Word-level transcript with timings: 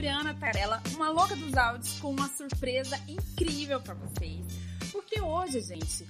libriana 0.00 0.32
Tarela, 0.32 0.82
uma 0.94 1.10
louca 1.10 1.36
dos 1.36 1.54
áudios 1.54 2.00
com 2.00 2.08
uma 2.08 2.26
surpresa 2.28 2.98
incrível 3.06 3.82
para 3.82 3.92
vocês. 3.92 4.46
Porque 4.90 5.20
hoje, 5.20 5.60
gente, 5.60 6.08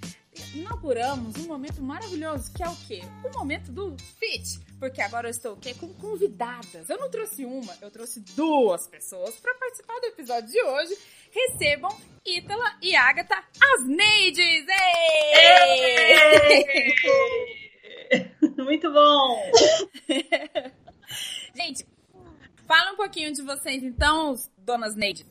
inauguramos 0.54 1.34
um 1.38 1.48
momento 1.48 1.82
maravilhoso, 1.82 2.52
que 2.52 2.62
é 2.62 2.68
o 2.68 2.76
quê? 2.86 3.00
O 3.24 3.36
momento 3.36 3.72
do 3.72 3.96
fit. 4.20 4.60
Porque 4.78 5.02
agora 5.02 5.26
eu 5.26 5.32
estou 5.32 5.54
o 5.54 5.56
quê? 5.56 5.74
Com 5.74 5.92
convidadas. 5.94 6.88
Eu 6.88 6.98
não 6.98 7.10
trouxe 7.10 7.44
uma, 7.44 7.76
eu 7.82 7.90
trouxe 7.90 8.20
duas 8.36 8.86
pessoas 8.86 9.34
para 9.40 9.52
participar 9.54 9.98
do 9.98 10.06
episódio 10.06 10.48
de 10.48 10.62
hoje. 10.62 10.96
Recebam 11.32 11.90
Ítala 12.24 12.76
e 12.80 12.94
Agatha, 12.94 13.42
as 13.60 13.86
Neides! 13.88 14.66
Muito 18.56 18.92
bom! 18.92 19.52
Gente, 21.56 21.84
fala 22.70 22.92
um 22.92 22.96
pouquinho 22.96 23.32
de 23.32 23.42
vocês 23.42 23.82
então, 23.82 24.36
donas 24.56 24.94
Neide. 24.94 25.26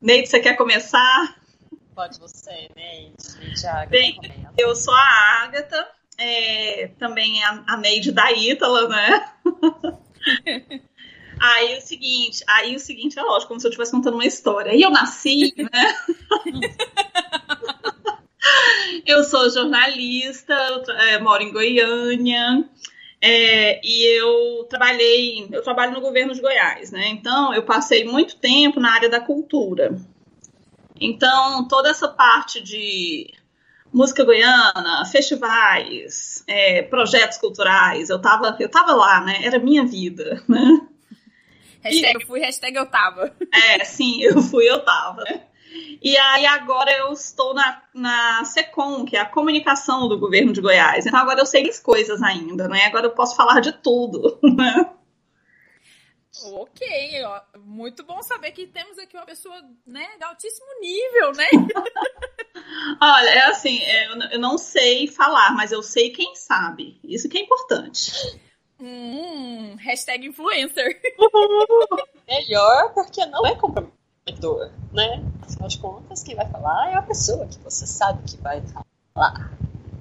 Neide, 0.00 0.26
você 0.26 0.40
quer 0.40 0.56
começar? 0.56 1.36
Pode 1.94 2.18
você, 2.18 2.70
Neide. 2.74 3.14
Bem, 3.90 4.18
eu 4.56 4.74
sou 4.74 4.94
a 4.94 5.42
Ágata, 5.42 5.86
é, 6.16 6.92
também 6.98 7.44
a, 7.44 7.62
a 7.66 7.76
Neide 7.76 8.10
da 8.10 8.32
Ítala, 8.32 8.88
né? 8.88 9.32
Aí 11.38 11.76
o 11.76 11.80
seguinte, 11.80 12.44
aí 12.46 12.76
o 12.76 12.78
seguinte 12.78 13.18
é 13.18 13.22
lógico, 13.22 13.48
como 13.48 13.58
se 13.58 13.66
eu 13.66 13.70
estivesse 13.70 13.90
contando 13.90 14.14
uma 14.14 14.24
história. 14.24 14.70
Aí 14.70 14.80
eu 14.80 14.90
nasci, 14.90 15.52
né? 15.58 15.96
eu 19.04 19.24
sou 19.24 19.50
jornalista, 19.50 20.54
eu, 20.54 20.94
é, 20.94 21.18
moro 21.18 21.42
em 21.42 21.52
Goiânia. 21.52 22.64
É, 23.24 23.80
e 23.84 24.18
eu 24.18 24.64
trabalhei, 24.64 25.46
eu 25.52 25.62
trabalho 25.62 25.92
no 25.92 26.00
governo 26.00 26.34
de 26.34 26.40
Goiás, 26.40 26.90
né? 26.90 27.06
Então 27.06 27.54
eu 27.54 27.62
passei 27.62 28.04
muito 28.04 28.34
tempo 28.36 28.80
na 28.80 28.92
área 28.92 29.08
da 29.08 29.20
cultura. 29.20 29.96
Então 31.00 31.68
toda 31.68 31.88
essa 31.88 32.08
parte 32.08 32.60
de 32.60 33.32
música 33.94 34.24
goiana, 34.24 35.04
festivais, 35.04 36.42
é, 36.48 36.82
projetos 36.82 37.38
culturais, 37.38 38.10
eu 38.10 38.20
tava, 38.20 38.56
eu 38.58 38.68
tava 38.68 38.92
lá, 38.92 39.20
né? 39.20 39.44
Era 39.44 39.60
minha 39.60 39.86
vida, 39.86 40.42
né? 40.48 40.80
Hashtag 41.84 42.18
e, 42.18 42.22
eu 42.22 42.26
fui, 42.26 42.40
hashtag 42.40 42.76
eu 42.76 42.86
tava. 42.86 43.32
É, 43.52 43.84
sim, 43.84 44.20
eu 44.22 44.42
fui, 44.42 44.68
eu 44.68 44.84
tava. 44.84 45.22
Né? 45.22 45.42
E 46.02 46.16
aí 46.16 46.46
agora 46.46 46.90
eu 46.98 47.12
estou 47.12 47.54
na, 47.54 47.82
na 47.94 48.44
SECOM, 48.44 49.04
que 49.04 49.16
é 49.16 49.20
a 49.20 49.28
comunicação 49.28 50.08
do 50.08 50.18
governo 50.18 50.52
de 50.52 50.60
Goiás. 50.60 51.06
Então 51.06 51.18
agora 51.18 51.40
eu 51.40 51.46
sei 51.46 51.68
as 51.68 51.78
coisas 51.78 52.22
ainda, 52.22 52.68
né? 52.68 52.86
Agora 52.86 53.06
eu 53.06 53.12
posso 53.12 53.36
falar 53.36 53.60
de 53.60 53.72
tudo, 53.72 54.38
né? 54.42 54.90
Ok, 56.44 57.24
ó. 57.24 57.40
muito 57.58 58.02
bom 58.04 58.22
saber 58.22 58.52
que 58.52 58.66
temos 58.66 58.98
aqui 58.98 59.16
uma 59.16 59.26
pessoa 59.26 59.54
né, 59.86 60.16
de 60.16 60.24
altíssimo 60.24 60.66
nível, 60.80 61.32
né? 61.32 61.46
Olha, 63.00 63.28
é 63.28 63.44
assim, 63.46 63.80
é, 63.82 64.34
eu 64.34 64.38
não 64.40 64.58
sei 64.58 65.06
falar, 65.06 65.54
mas 65.54 65.72
eu 65.72 65.82
sei 65.82 66.10
quem 66.10 66.34
sabe. 66.34 66.98
Isso 67.04 67.28
que 67.28 67.38
é 67.38 67.42
importante. 67.42 68.12
Hum, 68.80 69.76
hashtag 69.76 70.26
influencer. 70.26 71.00
Melhor 72.26 72.92
porque 72.94 73.24
não 73.26 73.46
é 73.46 73.54
compromisso 73.54 74.01
né? 74.92 75.24
Afinal 75.42 75.68
de 75.68 75.78
contas, 75.78 76.22
quem 76.22 76.34
vai 76.34 76.48
falar 76.48 76.90
é 76.90 76.94
a 76.94 77.02
pessoa 77.02 77.46
que 77.46 77.58
você 77.58 77.86
sabe 77.86 78.22
que 78.24 78.36
vai 78.40 78.62
falar. 79.14 79.52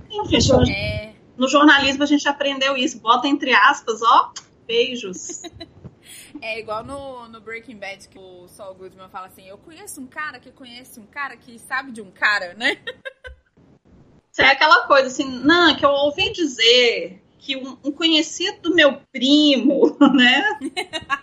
Enfim, 0.10 0.72
é... 0.72 1.14
no 1.38 1.48
jornalismo 1.48 2.04
a 2.04 2.08
gente 2.08 2.28
aprendeu 2.28 2.78
isso. 2.78 3.00
Bota 3.00 3.28
entre 3.28 3.54
aspas, 3.54 4.02
ó, 4.02 4.34
beijos. 4.68 5.42
É 6.42 6.60
igual 6.60 6.84
no, 6.84 7.28
no 7.28 7.40
Breaking 7.40 7.78
Bad 7.78 8.08
que 8.08 8.18
o 8.18 8.48
Saul 8.48 8.74
Goodman 8.74 9.10
fala 9.10 9.28
assim: 9.28 9.48
Eu 9.48 9.58
conheço 9.60 10.02
um 10.02 10.08
cara 10.08 10.40
que 10.40 10.52
conhece 10.52 11.00
um 11.00 11.06
cara 11.06 11.38
que 11.38 11.60
sabe 11.60 11.92
de 11.92 12.02
um 12.02 12.10
cara, 12.10 12.54
né? 12.56 12.78
É 14.38 14.48
aquela 14.48 14.88
coisa 14.88 15.08
assim, 15.08 15.26
não, 15.26 15.76
que 15.76 15.86
eu 15.86 15.90
ouvi 15.90 16.32
dizer 16.32 17.22
que 17.38 17.56
um, 17.58 17.78
um 17.84 17.92
conhecido 17.92 18.70
do 18.70 18.76
meu 18.76 19.02
primo, 19.12 19.98
né? 20.16 20.60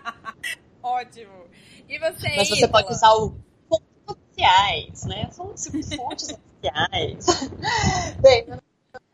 Ótimo. 0.83 1.49
E 1.89 1.99
você, 1.99 2.37
Mas 2.37 2.51
você 2.51 2.69
pode 2.69 2.93
usar 2.93 3.15
o 3.15 3.35
fontes 3.67 3.87
oficiais, 4.07 5.05
né? 5.05 5.31
Fontes, 5.33 5.65
fontes 5.97 6.29
oficiais. 6.29 7.27
Bem, 8.21 8.45
meu 8.47 8.59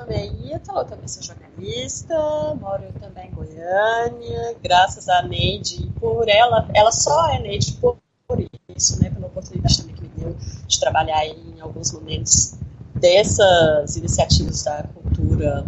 nome 0.01 0.15
é 0.15 0.57
eu 0.57 0.85
também 0.85 1.07
sou 1.07 1.23
jornalista, 1.23 2.15
moro 2.61 2.83
também 3.01 3.29
em 3.29 3.31
Goiânia, 3.33 4.57
graças 4.61 5.09
a 5.09 5.23
Neide, 5.23 5.89
por 6.01 6.29
ela, 6.29 6.69
ela 6.75 6.91
só 6.91 7.29
é 7.31 7.39
Neide 7.39 7.75
por, 7.75 7.97
por 8.27 8.45
isso, 8.69 9.01
né? 9.01 9.09
Pela 9.09 9.29
oportunidade 9.29 9.81
também 9.81 9.95
que 9.95 10.03
me 10.03 10.09
deu 10.09 10.37
de 10.67 10.81
trabalhar 10.81 11.25
em 11.25 11.61
alguns 11.61 11.93
momentos 11.93 12.59
dessas 12.93 13.97
iniciativas 13.97 14.65
da 14.65 14.83
cultura 14.83 15.65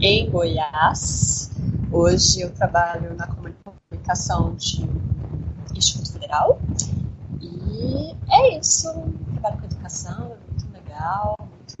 em 0.00 0.28
Goiás. 0.28 1.52
Hoje 1.92 2.40
eu 2.40 2.50
trabalho 2.50 3.14
na 3.14 3.28
comunicação 3.28 4.56
de 4.56 4.84
E 7.40 8.14
é 8.30 8.58
isso. 8.58 8.92
Trabalho 9.32 9.58
com 9.58 9.64
educação, 9.64 10.32
é 10.32 10.50
muito 10.50 10.72
legal, 10.72 11.36
muito 11.38 11.76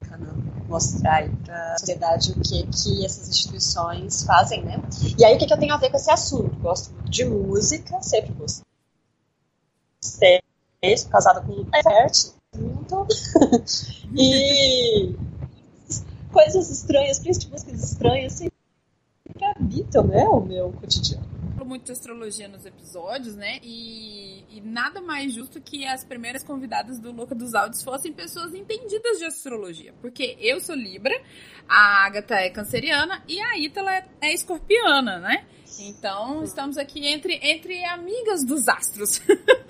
bacana 0.00 0.34
mostrar 0.68 1.28
para 1.44 1.74
a 1.74 1.78
sociedade 1.78 2.32
o 2.32 2.40
que, 2.40 2.66
que 2.66 3.04
essas 3.04 3.28
instituições 3.28 4.24
fazem, 4.24 4.62
né? 4.64 4.82
E 5.18 5.24
aí, 5.24 5.34
o 5.34 5.38
que, 5.38 5.46
que 5.46 5.52
eu 5.52 5.58
tenho 5.58 5.74
a 5.74 5.78
ver 5.78 5.90
com 5.90 5.96
esse 5.96 6.10
assunto? 6.10 6.54
Gosto 6.56 6.92
muito 6.92 7.10
de 7.10 7.24
música, 7.24 8.00
sempre 8.02 8.32
gostei. 8.32 8.64
Sou 10.96 11.10
casada 11.10 11.40
com 11.40 11.64
expert, 11.72 12.32
muito. 12.56 13.06
e 14.14 15.14
coisas 16.32 16.70
estranhas, 16.70 17.18
principalmente 17.18 17.68
músicas 17.68 17.92
estranhas, 17.92 18.32
sempre 18.32 18.52
habitam 19.56 20.04
né, 20.04 20.24
o 20.24 20.40
meu 20.40 20.72
cotidiano 20.72 21.31
muito 21.64 21.86
de 21.86 21.92
astrologia 21.92 22.48
nos 22.48 22.66
episódios, 22.66 23.36
né? 23.36 23.58
E, 23.62 24.44
e, 24.50 24.60
nada 24.60 25.00
mais 25.00 25.32
justo 25.32 25.60
que 25.60 25.86
as 25.86 26.04
primeiras 26.04 26.42
convidadas 26.42 26.98
do 26.98 27.12
Louca 27.12 27.34
dos 27.34 27.54
Áudios 27.54 27.82
fossem 27.82 28.12
pessoas 28.12 28.54
entendidas 28.54 29.18
de 29.18 29.24
astrologia. 29.24 29.94
Porque 30.00 30.36
eu 30.40 30.60
sou 30.60 30.74
Libra, 30.74 31.14
a 31.68 32.06
Agatha 32.06 32.34
é 32.36 32.50
canceriana 32.50 33.22
e 33.28 33.40
a 33.40 33.58
Ítala 33.58 33.94
é, 33.94 34.08
é 34.20 34.34
escorpiana, 34.34 35.18
né? 35.18 35.46
Então 35.80 36.42
estamos 36.42 36.76
aqui 36.76 37.06
entre, 37.06 37.38
entre 37.42 37.84
amigas 37.86 38.44
dos 38.44 38.68
astros. 38.68 39.20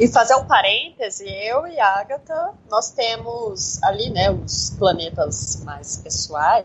E 0.00 0.08
fazer 0.08 0.34
um 0.34 0.46
parêntese, 0.46 1.28
eu 1.28 1.66
e 1.66 1.78
Agatha, 1.78 2.54
nós 2.70 2.90
temos 2.90 3.82
ali, 3.82 4.08
né, 4.08 4.30
os 4.30 4.70
planetas 4.78 5.62
mais 5.62 5.98
pessoais, 5.98 6.64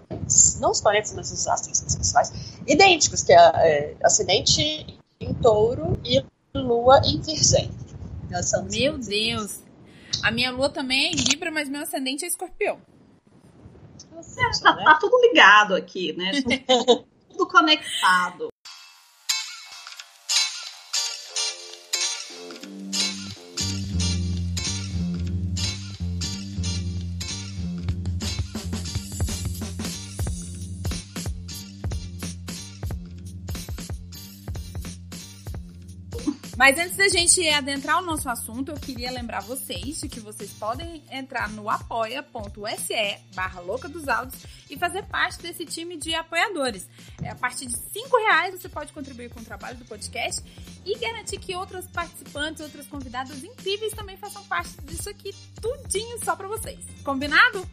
não 0.62 0.72
os 0.72 0.80
planetas, 0.80 1.14
mas 1.14 1.34
os 1.34 1.46
astros 1.46 1.82
mais 1.82 1.96
pessoais, 1.98 2.32
idênticos, 2.66 3.24
que 3.24 3.34
é, 3.34 3.38
é 3.38 3.96
acidente 4.02 4.62
em 5.20 5.34
touro 5.34 6.00
e 6.06 6.24
lua 6.54 7.02
em 7.04 7.20
virgem. 7.20 7.70
Meu 8.72 8.98
Deus! 8.98 9.62
A 10.24 10.32
minha 10.32 10.50
lua 10.52 10.70
também 10.70 11.08
é 11.08 11.12
em 11.12 11.16
Libra, 11.16 11.52
mas 11.52 11.68
meu 11.68 11.82
ascendente 11.82 12.24
é 12.24 12.30
escorpião. 12.30 12.80
É, 14.16 14.64
tá, 14.64 14.76
tá, 14.78 14.98
tudo 14.98 15.20
ligado 15.22 15.76
aqui, 15.76 16.14
né? 16.14 16.32
tudo 17.30 17.48
conectado. 17.50 18.48
Mas 36.66 36.80
antes 36.80 36.98
da 36.98 37.08
gente 37.08 37.48
adentrar 37.48 38.02
o 38.02 38.02
nosso 38.04 38.28
assunto, 38.28 38.72
eu 38.72 38.76
queria 38.80 39.12
lembrar 39.12 39.42
vocês 39.42 40.02
de 40.02 40.10
que 40.10 40.20
vocês 40.20 40.52
podem 40.52 41.04
entrar 41.12 41.48
no 41.48 41.70
apoia.se 41.70 43.20
barra 43.36 43.62
louca 43.62 43.88
dos 43.88 44.08
áudios 44.08 44.42
e 44.68 44.76
fazer 44.76 45.04
parte 45.04 45.44
desse 45.44 45.64
time 45.64 45.96
de 45.96 46.16
apoiadores. 46.16 46.90
É, 47.22 47.30
a 47.30 47.36
partir 47.36 47.68
de 47.68 47.78
cinco 47.94 48.18
reais 48.18 48.60
você 48.60 48.68
pode 48.68 48.92
contribuir 48.94 49.30
com 49.30 49.42
o 49.42 49.46
trabalho 49.46 49.78
do 49.78 49.86
podcast 49.86 50.42
e 50.84 50.98
garantir 50.98 51.38
que 51.38 51.56
outras 51.56 51.86
participantes, 51.86 52.64
outras 52.64 52.88
convidadas 52.88 53.44
incríveis 53.44 53.94
também 53.94 54.18
façam 54.18 54.44
parte 54.46 54.72
disso 54.86 55.08
aqui 55.08 55.36
tudinho 55.62 56.18
só 56.26 56.36
para 56.36 56.48
vocês. 56.48 56.80
Combinado? 57.04 57.64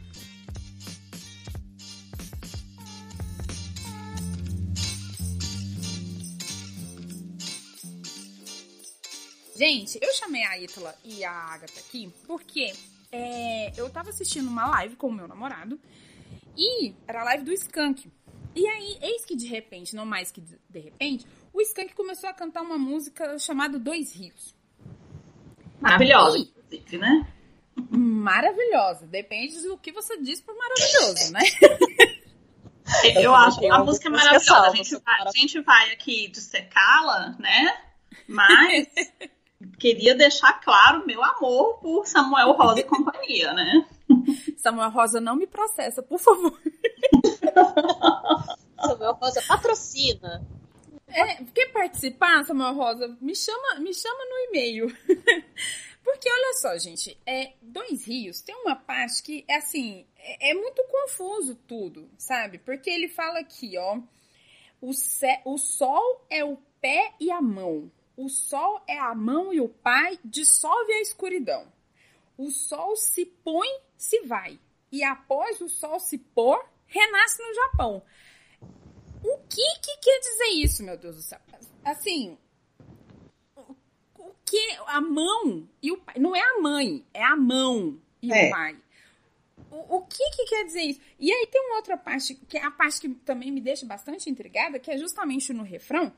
Gente, 9.65 9.97
eu 10.03 10.13
chamei 10.15 10.43
a 10.43 10.59
Ítala 10.59 10.93
e 11.05 11.25
a 11.25 11.31
Agatha 11.31 11.79
aqui 11.79 12.13
porque 12.27 12.73
é, 13.13 13.73
eu 13.77 13.89
tava 13.91 14.11
assistindo 14.11 14.49
uma 14.49 14.67
live 14.67 14.97
com 14.97 15.07
o 15.07 15.13
meu 15.13 15.29
namorado 15.29 15.79
e 16.57 16.93
era 17.07 17.21
a 17.21 17.25
live 17.27 17.45
do 17.45 17.53
Skank. 17.53 18.11
E 18.57 18.67
aí, 18.67 18.99
eis 19.01 19.25
que 19.25 19.37
de 19.37 19.47
repente, 19.47 19.95
não 19.95 20.05
mais 20.05 20.33
que 20.33 20.41
de 20.41 20.81
repente, 20.81 21.25
o 21.53 21.61
Skank 21.61 21.95
começou 21.95 22.29
a 22.29 22.33
cantar 22.33 22.61
uma 22.61 22.77
música 22.77 23.39
chamada 23.39 23.79
Dois 23.79 24.13
Rios. 24.13 24.53
Maravilhosa, 25.81 26.39
e, 26.39 26.41
inclusive, 26.41 26.99
né? 26.99 27.33
Maravilhosa. 27.89 29.07
Depende 29.07 29.63
do 29.63 29.79
que 29.79 29.93
você 29.93 30.21
diz 30.21 30.41
por 30.41 30.57
maravilhoso, 30.57 31.33
né? 31.33 31.41
Eu 33.15 33.33
acho 33.33 33.65
a 33.73 33.85
música 33.85 34.09
é 34.09 34.11
maravilhosa. 34.11 34.71
A 34.71 34.75
gente, 34.75 34.97
vai, 34.99 35.23
a 35.23 35.31
gente 35.31 35.61
vai 35.61 35.93
aqui 35.93 36.27
dissecá-la, 36.27 37.37
né? 37.39 37.81
Mas 38.27 38.89
queria 39.79 40.15
deixar 40.15 40.61
claro 40.61 41.07
meu 41.07 41.23
amor 41.23 41.79
por 41.79 42.07
Samuel 42.07 42.53
Rosa 42.53 42.81
e 42.81 42.85
companhia, 42.85 43.53
né? 43.53 43.87
Samuel 44.57 44.91
Rosa 44.91 45.21
não 45.21 45.37
me 45.37 45.47
processa, 45.47 46.03
por 46.03 46.19
favor. 46.19 46.59
Samuel 48.81 49.15
Rosa 49.15 49.43
patrocina. 49.47 50.47
É, 51.09 51.45
quer 51.45 51.73
participar, 51.73 52.45
Samuel 52.45 52.75
Rosa? 52.75 53.17
Me 53.21 53.35
chama, 53.35 53.81
me 53.81 53.93
chama 53.93 54.25
no 54.25 54.37
e-mail. 54.49 54.87
Porque 56.03 56.29
olha 56.29 56.55
só, 56.55 56.77
gente, 56.79 57.17
é, 57.25 57.53
Dois 57.63 58.07
Rios 58.07 58.41
tem 58.41 58.57
uma 58.57 58.75
parte 58.75 59.23
que 59.23 59.45
é 59.47 59.57
assim, 59.57 60.05
é, 60.17 60.51
é 60.51 60.55
muito 60.55 60.83
confuso 60.85 61.55
tudo, 61.55 62.11
sabe? 62.19 62.59
Porque 62.59 62.91
ele 62.91 63.09
fala 63.09 63.39
aqui, 63.39 63.79
ó, 63.79 64.01
o, 64.81 64.93
ce, 64.93 65.41
o 65.45 65.57
sol 65.59 66.27
é 66.29 66.45
o 66.45 66.57
pé 66.81 67.15
e 67.21 67.31
a 67.31 67.41
mão. 67.41 67.91
O 68.23 68.29
sol 68.29 68.81
é 68.87 68.97
a 68.97 69.17
mão 69.17 69.53
e 69.53 69.61
o 69.61 69.69
pai, 69.69 70.17
dissolve 70.25 70.93
a 70.93 71.01
escuridão. 71.01 71.67
O 72.39 72.53
sol 72.53 72.95
se 72.95 73.27
põe, 73.27 73.69
se 73.97 74.21
vai. 74.21 74.61
E 74.93 75.03
após 75.03 75.61
o 75.61 75.69
sol 75.69 75.99
se 75.99 76.19
pôr, 76.19 76.65
renasce 76.87 77.43
no 77.43 77.53
Japão. 77.53 78.01
O 79.25 79.39
que, 79.49 79.81
que 79.81 79.97
quer 79.97 80.21
dizer 80.21 80.49
isso, 80.63 80.85
meu 80.85 80.97
Deus 80.97 81.17
do 81.17 81.23
céu? 81.23 81.41
Assim, 81.85 82.39
o 84.17 84.33
que 84.47 84.79
a 84.87 85.01
mão 85.01 85.69
e 85.83 85.91
o 85.91 85.97
pai. 85.97 86.15
Não 86.17 86.37
é 86.37 86.43
a 86.43 86.61
mãe, 86.61 87.05
é 87.13 87.25
a 87.25 87.35
mão 87.35 88.01
e 88.23 88.33
é. 88.33 88.47
o 88.47 88.51
pai. 88.53 88.79
O, 89.69 89.97
o 89.97 90.07
que, 90.07 90.31
que 90.31 90.45
quer 90.45 90.65
dizer 90.65 90.83
isso? 90.83 91.01
E 91.19 91.33
aí 91.33 91.49
tem 91.49 91.61
uma 91.61 91.75
outra 91.75 91.97
parte, 91.97 92.37
que 92.37 92.57
é 92.57 92.65
a 92.65 92.71
parte 92.71 93.01
que 93.01 93.09
também 93.09 93.51
me 93.51 93.61
deixa 93.61 93.85
bastante 93.85 94.31
intrigada, 94.31 94.79
que 94.79 94.93
é 94.93 94.97
justamente 94.97 95.53
no 95.53 95.65
refrão, 95.65 96.13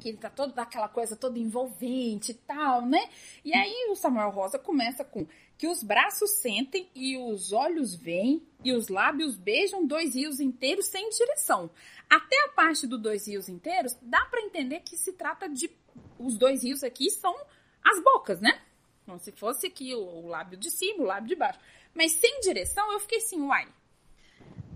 que 0.00 0.08
ele 0.08 0.18
tá 0.18 0.30
todo 0.30 0.54
daquela 0.54 0.88
coisa 0.88 1.14
toda 1.14 1.38
envolvente 1.38 2.32
e 2.32 2.34
tal, 2.34 2.84
né? 2.84 3.08
E 3.44 3.54
aí 3.54 3.88
o 3.90 3.94
Samuel 3.94 4.30
Rosa 4.30 4.58
começa 4.58 5.04
com 5.04 5.26
que 5.56 5.68
os 5.68 5.82
braços 5.82 6.30
sentem 6.30 6.88
e 6.94 7.18
os 7.18 7.52
olhos 7.52 7.94
veem 7.94 8.42
e 8.64 8.72
os 8.72 8.88
lábios 8.88 9.36
beijam 9.36 9.86
dois 9.86 10.14
rios 10.14 10.40
inteiros 10.40 10.86
sem 10.86 11.10
direção. 11.10 11.70
Até 12.08 12.34
a 12.46 12.48
parte 12.48 12.86
do 12.86 12.96
dois 12.96 13.28
rios 13.28 13.48
inteiros 13.48 13.94
dá 14.00 14.24
para 14.24 14.40
entender 14.40 14.80
que 14.80 14.96
se 14.96 15.12
trata 15.12 15.48
de 15.48 15.70
os 16.18 16.36
dois 16.36 16.64
rios 16.64 16.82
aqui 16.82 17.10
são 17.10 17.36
as 17.84 18.02
bocas, 18.02 18.40
né? 18.40 18.60
Como 19.04 19.18
se 19.18 19.32
fosse 19.32 19.66
aqui 19.66 19.94
o, 19.94 20.00
o 20.00 20.28
lábio 20.28 20.58
de 20.58 20.70
cima, 20.70 21.02
o 21.02 21.06
lábio 21.06 21.28
de 21.28 21.36
baixo. 21.36 21.58
Mas 21.94 22.12
sem 22.12 22.40
direção, 22.40 22.92
eu 22.92 23.00
fiquei 23.00 23.18
assim, 23.18 23.40
uai. 23.42 23.68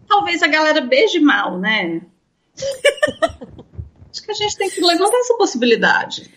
Talvez 0.06 0.42
a 0.42 0.48
galera 0.48 0.82
beije 0.82 1.18
mal, 1.18 1.58
né? 1.58 2.02
Acho 4.14 4.22
que 4.22 4.30
a 4.30 4.34
gente 4.34 4.56
tem 4.56 4.70
que 4.70 4.80
levantar 4.80 5.18
essa 5.18 5.34
possibilidade. 5.34 6.32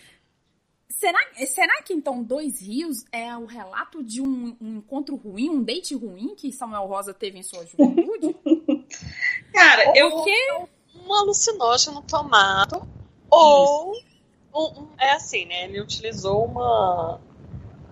Será, 0.88 1.18
será 1.46 1.80
que 1.82 1.94
então 1.94 2.24
Dois 2.24 2.60
Rios 2.60 3.04
é 3.12 3.36
o 3.36 3.46
relato 3.46 4.02
de 4.02 4.20
um, 4.20 4.56
um, 4.60 4.78
encontro 4.78 5.14
ruim, 5.14 5.48
um 5.48 5.62
date 5.62 5.94
ruim 5.94 6.34
que 6.34 6.50
Samuel 6.50 6.86
Rosa 6.86 7.14
teve 7.14 7.38
em 7.38 7.42
sua 7.44 7.64
juventude? 7.64 8.34
Cara, 9.54 9.96
eu. 9.96 10.10
Porque 10.10 10.34
um 11.06 11.14
alucinógeno 11.14 12.02
tomado, 12.02 12.82
ou 13.30 13.92
um, 14.52 14.60
um, 14.60 14.88
é 14.98 15.12
assim, 15.12 15.46
né? 15.46 15.66
Ele 15.66 15.80
utilizou 15.80 16.46
uma. 16.46 17.20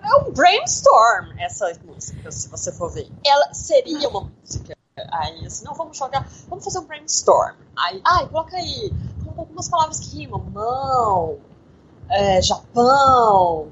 É 0.02 0.16
um 0.16 0.32
brainstorm 0.32 1.30
essa 1.38 1.72
música, 1.84 2.32
se 2.32 2.48
você 2.48 2.72
for 2.72 2.92
ver. 2.92 3.08
Ela 3.24 3.54
seria 3.54 4.08
uma 4.08 4.22
música. 4.22 4.76
Aí, 5.12 5.46
assim, 5.46 5.64
não, 5.64 5.74
vamos 5.74 5.96
jogar, 5.96 6.28
vamos 6.48 6.64
fazer 6.64 6.80
um 6.80 6.86
brainstorm. 6.86 7.54
Aí, 7.76 8.02
ai, 8.04 8.26
coloca 8.26 8.56
aí 8.56 8.90
algumas 9.36 9.68
palavras 9.68 10.00
que 10.00 10.18
rimam. 10.18 10.40
Mão, 10.52 11.38
é, 12.08 12.40
Japão. 12.42 13.68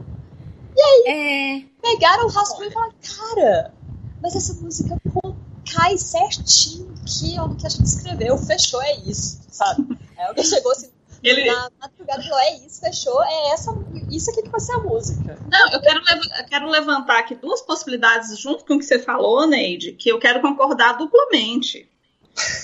E 0.76 0.80
aí, 0.80 1.04
é... 1.06 1.80
pegaram 1.80 2.26
o 2.26 2.30
rascunho 2.30 2.68
e 2.68 2.72
falaram, 2.72 2.94
cara, 3.16 3.74
mas 4.20 4.34
essa 4.34 4.54
música 4.60 5.00
cai 5.72 5.96
certinho 5.96 6.92
aqui 7.00 7.36
no 7.36 7.56
que 7.56 7.66
a 7.66 7.70
gente 7.70 7.84
escreveu. 7.84 8.36
Fechou, 8.38 8.82
é 8.82 8.96
isso, 9.00 9.40
sabe? 9.50 9.98
Aí 10.16 10.26
alguém 10.26 10.44
chegou 10.44 10.72
assim, 10.72 10.90
ele... 11.22 11.46
na 11.46 11.70
madrugada 11.80 12.22
falou, 12.22 12.38
é 12.38 12.56
isso, 12.56 12.80
fechou, 12.80 13.22
é 13.22 13.50
essa, 13.52 13.72
isso 14.10 14.30
aqui 14.30 14.42
que 14.42 14.48
vai 14.50 14.60
ser 14.60 14.72
a 14.72 14.78
música. 14.78 15.38
Não, 15.50 15.72
eu 15.72 15.80
quero, 15.80 16.00
eu 16.38 16.44
quero 16.46 16.68
levantar 16.68 17.20
aqui 17.20 17.34
duas 17.34 17.62
possibilidades 17.62 18.38
junto 18.38 18.64
com 18.64 18.74
o 18.74 18.78
que 18.78 18.84
você 18.84 18.98
falou, 18.98 19.46
Neide, 19.46 19.92
que 19.92 20.08
eu 20.08 20.18
quero 20.18 20.40
concordar 20.40 20.98
duplamente. 20.98 21.88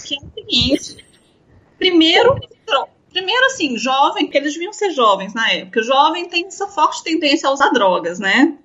Que 0.05 0.17
é 0.17 0.19
o 0.19 0.31
seguinte. 0.35 1.07
Primeiro, 1.79 2.39
primeiro 3.11 3.47
assim, 3.47 3.77
jovem, 3.77 4.25
porque 4.25 4.39
eles 4.39 4.55
deviam 4.55 4.73
ser 4.73 4.91
jovens 4.93 5.35
na 5.35 5.51
época. 5.51 5.83
Jovem 5.83 6.29
tem 6.29 6.47
essa 6.47 6.67
forte 6.67 7.03
tendência 7.03 7.49
a 7.49 7.53
usar 7.53 7.71
drogas, 7.71 8.19
né? 8.19 8.57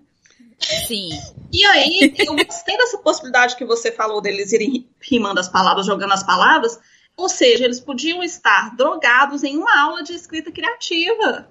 Sim. 0.59 1.09
E 1.51 1.65
aí, 1.65 2.13
eu 2.19 2.35
gostei 2.35 2.77
dessa 2.77 2.97
possibilidade 2.97 3.55
que 3.55 3.65
você 3.65 3.91
falou 3.91 4.21
deles 4.21 4.51
irem 4.51 4.87
rimando 5.01 5.39
as 5.39 5.49
palavras, 5.49 5.85
jogando 5.85 6.13
as 6.13 6.23
palavras. 6.23 6.79
Ou 7.17 7.29
seja, 7.29 7.65
eles 7.65 7.79
podiam 7.79 8.23
estar 8.23 8.75
drogados 8.75 9.43
em 9.43 9.57
uma 9.57 9.79
aula 9.79 10.03
de 10.03 10.13
escrita 10.13 10.51
criativa. 10.51 11.49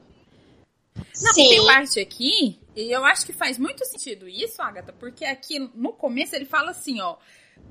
Não, 0.96 1.32
Sim. 1.32 1.48
tem 1.48 1.66
parte 1.66 2.00
aqui, 2.00 2.58
e 2.76 2.90
eu 2.90 3.04
acho 3.04 3.24
que 3.26 3.32
faz 3.32 3.58
muito 3.58 3.84
sentido 3.84 4.28
isso, 4.28 4.60
Agatha, 4.62 4.92
porque 4.92 5.24
aqui 5.24 5.58
no 5.74 5.92
começo 5.92 6.34
ele 6.34 6.44
fala 6.44 6.70
assim, 6.70 7.00
ó 7.00 7.16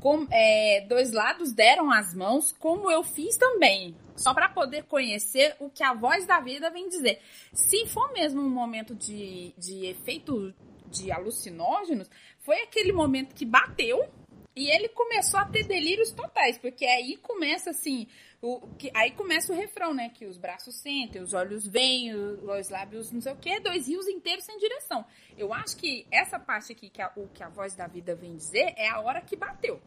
com, 0.04 0.28
é, 0.30 0.82
dois 0.82 1.14
lados 1.14 1.54
deram 1.54 1.90
as 1.90 2.14
mãos, 2.14 2.54
como 2.60 2.92
eu 2.92 3.04
fiz 3.04 3.38
também. 3.38 3.96
Só 4.18 4.34
para 4.34 4.50
poder 4.50 4.84
conhecer 4.84 5.56
o 5.62 5.70
que 5.70 5.82
a 5.82 5.94
voz 5.94 6.28
da 6.28 6.42
vida 6.42 6.70
vem 6.70 6.90
dizer. 6.90 7.22
Se 7.54 7.88
for 7.88 8.12
mesmo 8.12 8.42
um 8.42 8.50
momento 8.50 8.94
de, 8.94 9.54
de 9.58 9.86
efeito 9.86 10.54
de 10.88 11.10
alucinógenos, 11.10 12.10
foi 12.40 12.62
aquele 12.64 12.92
momento 12.92 13.34
que 13.34 13.46
bateu 13.46 14.06
e 14.56 14.70
ele 14.70 14.90
começou 14.90 15.40
a 15.40 15.46
ter 15.46 15.66
delírios 15.66 16.12
totais, 16.12 16.58
porque 16.58 16.86
aí 16.86 17.18
começa 17.18 17.72
assim, 17.72 18.08
o, 18.42 18.60
que, 18.78 18.92
aí 18.94 19.12
começa 19.12 19.54
o 19.54 19.56
refrão, 19.56 19.94
né? 19.94 20.10
Que 20.10 20.26
os 20.26 20.38
braços 20.38 20.76
sentem, 20.76 21.22
os 21.22 21.34
olhos 21.34 21.66
vêm, 21.66 22.14
os 22.14 22.70
lábios 22.70 23.10
não 23.12 23.22
sei 23.22 23.32
o 23.32 23.38
quê, 23.38 23.60
dois 23.62 23.88
rios 23.88 24.06
inteiros 24.08 24.44
sem 24.44 24.58
direção. 24.58 25.06
Eu 25.38 25.54
acho 25.54 25.78
que 25.78 26.06
essa 26.12 26.38
parte 26.38 26.74
aqui, 26.74 26.90
que 26.90 27.02
a, 27.02 27.10
o 27.16 27.28
que 27.30 27.42
a 27.42 27.50
voz 27.50 27.74
da 27.74 27.88
vida 27.88 28.14
vem 28.16 28.36
dizer, 28.36 28.74
é 28.76 28.90
a 28.90 29.00
hora 29.00 29.22
que 29.22 29.36
bateu. 29.36 29.82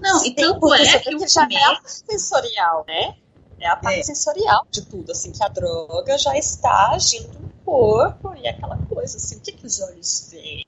Não, 0.00 0.24
e 0.24 0.34
tanto 0.34 0.74
é 0.74 0.98
que 0.98 1.14
o 1.14 1.28
já 1.28 1.42
é 1.48 1.64
a 1.64 1.74
parte 1.74 1.90
sensorial, 1.92 2.84
né? 2.88 3.16
É 3.60 3.68
a 3.68 3.76
parte 3.76 4.00
é. 4.00 4.02
sensorial 4.02 4.66
de 4.68 4.84
tudo, 4.84 5.12
assim, 5.12 5.30
que 5.30 5.42
a 5.42 5.48
droga 5.48 6.18
já 6.18 6.36
está 6.36 6.90
agindo 6.90 7.38
no 7.38 7.52
corpo 7.64 8.34
e 8.34 8.48
aquela 8.48 8.76
coisa, 8.88 9.16
assim, 9.16 9.36
o 9.36 9.40
que, 9.40 9.52
que 9.52 9.64
os 9.64 9.80
olhos 9.80 10.28
veem, 10.32 10.66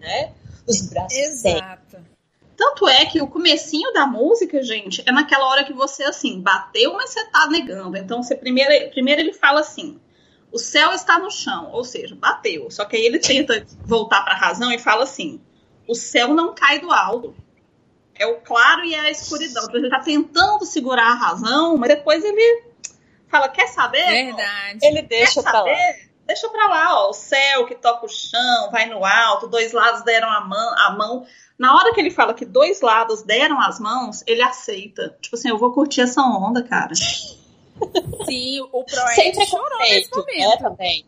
né? 0.00 0.34
Os 0.66 0.88
braços 0.88 1.16
Exato. 1.16 2.11
Tanto 2.62 2.86
é 2.86 3.04
que 3.06 3.20
o 3.20 3.26
comecinho 3.26 3.92
da 3.92 4.06
música, 4.06 4.62
gente, 4.62 5.02
é 5.04 5.10
naquela 5.10 5.46
hora 5.46 5.64
que 5.64 5.72
você, 5.72 6.04
assim, 6.04 6.40
bateu, 6.40 6.92
mas 6.92 7.10
você 7.10 7.24
tá 7.26 7.48
negando. 7.48 7.96
Então, 7.96 8.22
você 8.22 8.36
primeiro, 8.36 8.88
primeiro 8.90 9.20
ele 9.20 9.32
fala 9.32 9.58
assim, 9.58 10.00
o 10.52 10.60
céu 10.60 10.92
está 10.92 11.18
no 11.18 11.28
chão, 11.28 11.72
ou 11.72 11.82
seja, 11.82 12.14
bateu. 12.14 12.70
Só 12.70 12.84
que 12.84 12.94
aí 12.94 13.02
ele 13.02 13.18
tenta 13.18 13.66
voltar 13.84 14.22
para 14.22 14.34
a 14.34 14.38
razão 14.38 14.70
e 14.70 14.78
fala 14.78 15.02
assim, 15.02 15.40
o 15.88 15.94
céu 15.96 16.28
não 16.28 16.54
cai 16.54 16.78
do 16.78 16.92
alto. 16.92 17.34
É 18.14 18.28
o 18.28 18.36
claro 18.36 18.84
e 18.84 18.94
é 18.94 19.00
a 19.00 19.10
escuridão. 19.10 19.64
Então, 19.64 19.76
ele 19.78 19.88
está 19.88 19.98
tentando 19.98 20.64
segurar 20.64 21.10
a 21.10 21.14
razão, 21.14 21.76
mas 21.76 21.88
depois 21.88 22.24
ele 22.24 22.62
fala, 23.26 23.48
quer 23.48 23.66
saber? 23.66 24.06
Verdade. 24.06 24.78
Ele 24.82 25.02
deixa 25.02 25.42
quer 25.42 25.50
saber? 25.50 26.11
Deixa 26.32 26.48
pra 26.48 26.66
lá, 26.66 27.04
ó, 27.04 27.10
o 27.10 27.12
céu 27.12 27.66
que 27.66 27.74
toca 27.74 28.06
o 28.06 28.08
chão, 28.08 28.70
vai 28.70 28.86
no 28.86 29.04
alto, 29.04 29.46
dois 29.46 29.72
lados 29.72 30.02
deram 30.02 30.30
a 30.30 30.40
mão, 30.40 30.74
a 30.78 30.90
mão. 30.90 31.26
Na 31.58 31.76
hora 31.76 31.92
que 31.92 32.00
ele 32.00 32.10
fala 32.10 32.32
que 32.32 32.46
dois 32.46 32.80
lados 32.80 33.22
deram 33.22 33.60
as 33.60 33.78
mãos, 33.78 34.22
ele 34.26 34.42
aceita. 34.42 35.16
Tipo 35.20 35.36
assim, 35.36 35.50
eu 35.50 35.58
vou 35.58 35.72
curtir 35.72 36.00
essa 36.00 36.22
onda, 36.22 36.62
cara. 36.62 36.94
Sim, 36.94 38.60
o 38.72 38.84
Proerd 38.84 39.14
Sempre 39.14 39.46
chorou 39.46 39.78
nesse 39.78 40.08
conceito, 40.08 40.16
momento. 40.16 40.50
né, 40.50 40.56
também. 40.56 41.06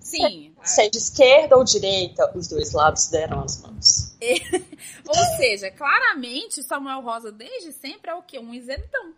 Sim. 0.00 0.52
Se 0.62 0.90
de 0.90 0.98
esquerda 0.98 1.56
ou 1.56 1.64
direita, 1.64 2.30
os 2.36 2.48
dois 2.48 2.72
lados 2.72 3.08
deram 3.08 3.42
as 3.42 3.62
mãos. 3.62 4.16
Ou 5.08 5.36
seja, 5.36 5.70
claramente 5.70 6.62
Samuel 6.62 7.00
Rosa 7.00 7.32
desde 7.32 7.72
sempre 7.72 8.10
é 8.10 8.14
o 8.14 8.22
quê? 8.22 8.38
Um 8.38 8.52
isentão. 8.52 9.14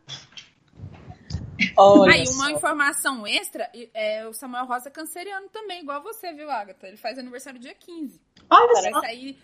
Olha 1.76 2.12
Aí, 2.12 2.26
só. 2.26 2.34
uma 2.34 2.50
informação 2.52 3.26
extra, 3.26 3.70
é, 3.94 4.26
o 4.26 4.32
Samuel 4.32 4.66
Rosa 4.66 4.88
é 4.88 4.92
canceriano 4.92 5.48
também, 5.48 5.82
igual 5.82 6.02
você, 6.02 6.32
viu, 6.32 6.50
Agatha? 6.50 6.86
Ele 6.88 6.96
faz 6.96 7.18
aniversário 7.18 7.58
dia 7.58 7.74
15. 7.74 8.20
Olha 8.50 8.82
Vai 8.82 8.92
só. 8.92 9.00
sair. 9.00 9.38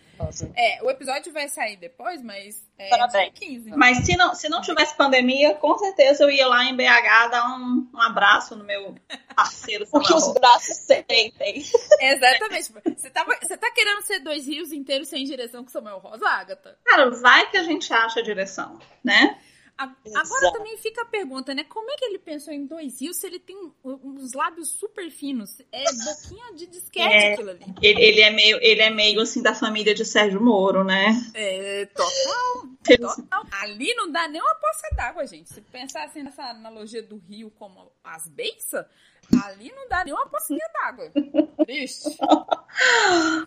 É, 0.55 0.83
o 0.83 0.89
episódio 0.89 1.31
vai 1.31 1.47
sair 1.47 1.77
depois, 1.77 2.21
mas 2.21 2.61
é 2.77 2.89
Parabéns. 2.89 3.33
dia 3.39 3.47
15. 3.47 3.71
Mas 3.71 4.05
se 4.05 4.17
não, 4.17 4.35
se 4.35 4.49
não 4.49 4.61
tivesse 4.61 4.95
pandemia, 4.95 5.55
com 5.55 5.77
certeza 5.77 6.23
eu 6.23 6.29
ia 6.29 6.45
lá 6.47 6.65
em 6.65 6.75
BH 6.75 7.29
dar 7.31 7.57
um, 7.57 7.87
um 7.93 8.01
abraço 8.01 8.55
no 8.55 8.63
meu 8.63 8.95
parceiro 9.35 9.85
O 9.93 9.99
que 9.99 10.07
Samuel 10.07 10.27
os 10.27 10.33
braços 10.33 10.77
sentem. 10.77 11.33
Exatamente. 12.01 12.71
Você, 12.97 13.09
tava, 13.09 13.33
você 13.41 13.57
tá 13.57 13.71
querendo 13.71 14.01
ser 14.03 14.19
dois 14.19 14.45
rios 14.45 14.71
inteiros 14.71 15.07
sem 15.07 15.23
direção 15.23 15.63
com 15.63 15.69
Samuel 15.69 15.99
Rosa, 15.99 16.27
Agatha? 16.27 16.77
Cara, 16.83 17.09
vai 17.09 17.49
que 17.49 17.57
a 17.57 17.63
gente 17.63 17.91
acha 17.93 18.19
a 18.19 18.23
direção, 18.23 18.77
né? 19.03 19.39
Agora 19.79 20.51
também 20.51 20.77
fica 20.77 21.03
a 21.03 21.05
pergunta, 21.05 21.53
né? 21.53 21.63
Como 21.63 21.89
é 21.89 21.95
que 21.95 22.03
ele 22.03 22.19
pensou 22.19 22.53
em 22.53 22.65
dois 22.65 22.99
rios 22.99 23.17
se 23.17 23.25
ele 23.27 23.39
tem 23.39 23.55
uns 23.83 24.33
lábios 24.33 24.69
super 24.69 25.09
finos? 25.09 25.61
É 25.71 25.83
boquinha 25.83 26.53
de 26.55 26.67
disquete 26.67 27.13
É. 27.13 27.33
aquilo 27.33 27.51
ali. 27.51 27.65
Ele, 27.81 28.01
ele 28.01 28.21
é 28.21 28.29
meio, 28.29 28.57
ele 28.61 28.81
é 28.81 28.89
meio 28.89 29.21
assim 29.21 29.41
da 29.41 29.55
família 29.55 29.95
de 29.95 30.03
Sérgio 30.03 30.41
Moro, 30.41 30.83
né? 30.83 31.07
É, 31.33 31.85
total, 31.85 33.15
total. 33.15 33.45
Ali 33.61 33.93
não 33.95 34.11
dá 34.11 34.27
nem 34.27 34.41
uma 34.41 34.55
poça 34.55 34.95
d'água, 34.95 35.25
gente. 35.25 35.53
Se 35.53 35.61
pensar 35.61 36.03
assim 36.03 36.23
nessa 36.23 36.43
analogia 36.43 37.01
do 37.01 37.17
rio 37.17 37.49
como 37.57 37.91
as 38.03 38.27
beiças, 38.27 38.85
ali 39.45 39.71
não 39.75 39.87
dá 39.87 40.03
nem 40.03 40.13
uma 40.13 40.27
pocinha 40.27 40.65
d'água. 40.73 41.11
Triste. 41.65 42.17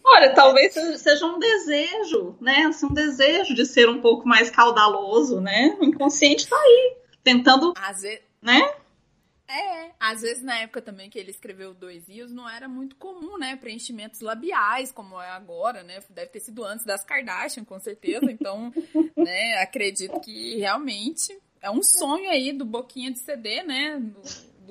Olha, 0.05 0.35
talvez 0.35 0.75
seja 1.01 1.27
um 1.27 1.39
desejo, 1.39 2.37
né? 2.41 2.65
Assim, 2.67 2.87
um 2.87 2.93
desejo 2.95 3.55
de 3.55 3.65
ser 3.67 3.89
um 3.89 4.01
pouco 4.01 4.27
mais 4.27 4.51
caudaloso, 4.51 5.41
né? 5.41 5.77
O 5.81 5.85
inconsciente 5.85 6.47
tá 6.49 6.57
aí, 6.57 6.97
tentando, 7.23 7.73
Às 7.77 8.03
vezes. 8.03 8.23
né? 8.41 8.61
É, 9.49 9.91
às 10.01 10.23
vezes 10.23 10.43
na 10.43 10.57
época 10.61 10.81
também 10.81 11.11
que 11.11 11.19
ele 11.19 11.31
escreveu 11.31 11.75
Dois 11.75 12.09
Rios 12.09 12.33
não 12.33 12.49
era 12.49 12.67
muito 12.67 12.97
comum, 12.97 13.37
né? 13.37 13.55
Preenchimentos 13.57 14.21
labiais, 14.21 14.91
como 14.91 15.21
é 15.21 15.29
agora, 15.29 15.83
né? 15.83 16.01
Deve 16.09 16.31
ter 16.31 16.41
sido 16.41 16.65
antes 16.65 16.87
das 16.87 17.05
Kardashian, 17.05 17.65
com 17.65 17.79
certeza. 17.79 18.31
Então, 18.31 18.73
né, 19.17 19.59
acredito 19.63 20.19
que 20.21 20.57
realmente 20.57 21.39
é 21.61 21.71
um 21.71 21.83
sonho 21.83 22.31
aí 22.31 22.53
do 22.53 22.65
Boquinha 22.65 23.11
de 23.11 23.19
CD, 23.19 23.63
né? 23.63 23.99
Do, 24.01 24.23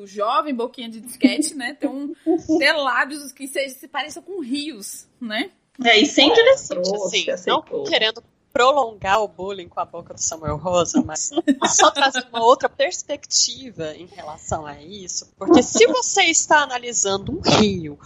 do 0.01 0.08
jovem 0.08 0.53
Boquinha 0.53 0.89
de 0.89 1.00
disquete, 1.00 1.53
né? 1.53 1.75
Ter, 1.79 1.88
um, 1.88 2.13
ter 2.58 2.74
lábios 2.74 3.31
que 3.31 3.48
se, 3.48 3.70
se 3.70 3.88
pareçam 3.88 4.24
com 4.24 4.41
rios, 4.41 5.08
né? 5.20 5.51
É, 5.84 6.00
e 6.00 6.05
sem 6.05 6.34
direção. 6.34 6.81
assim, 6.81 7.25
que 7.25 7.48
não 7.48 7.62
querendo 7.84 8.24
prolongar 8.51 9.22
o 9.22 9.27
bullying 9.27 9.70
com 9.70 9.79
a 9.79 9.86
boca 9.86 10.13
do 10.13 10.20
Samuel 10.20 10.58
Rosa, 10.58 11.01
mas 11.01 11.29
só 11.70 11.89
trazer 11.91 12.27
uma 12.29 12.43
outra 12.43 12.67
perspectiva 12.67 13.96
em 13.96 14.08
relação 14.08 14.65
a 14.65 14.81
isso, 14.81 15.31
porque 15.38 15.63
se 15.63 15.88
você 15.88 16.24
está 16.24 16.63
analisando 16.63 17.31
um 17.31 17.39
rio 17.39 17.98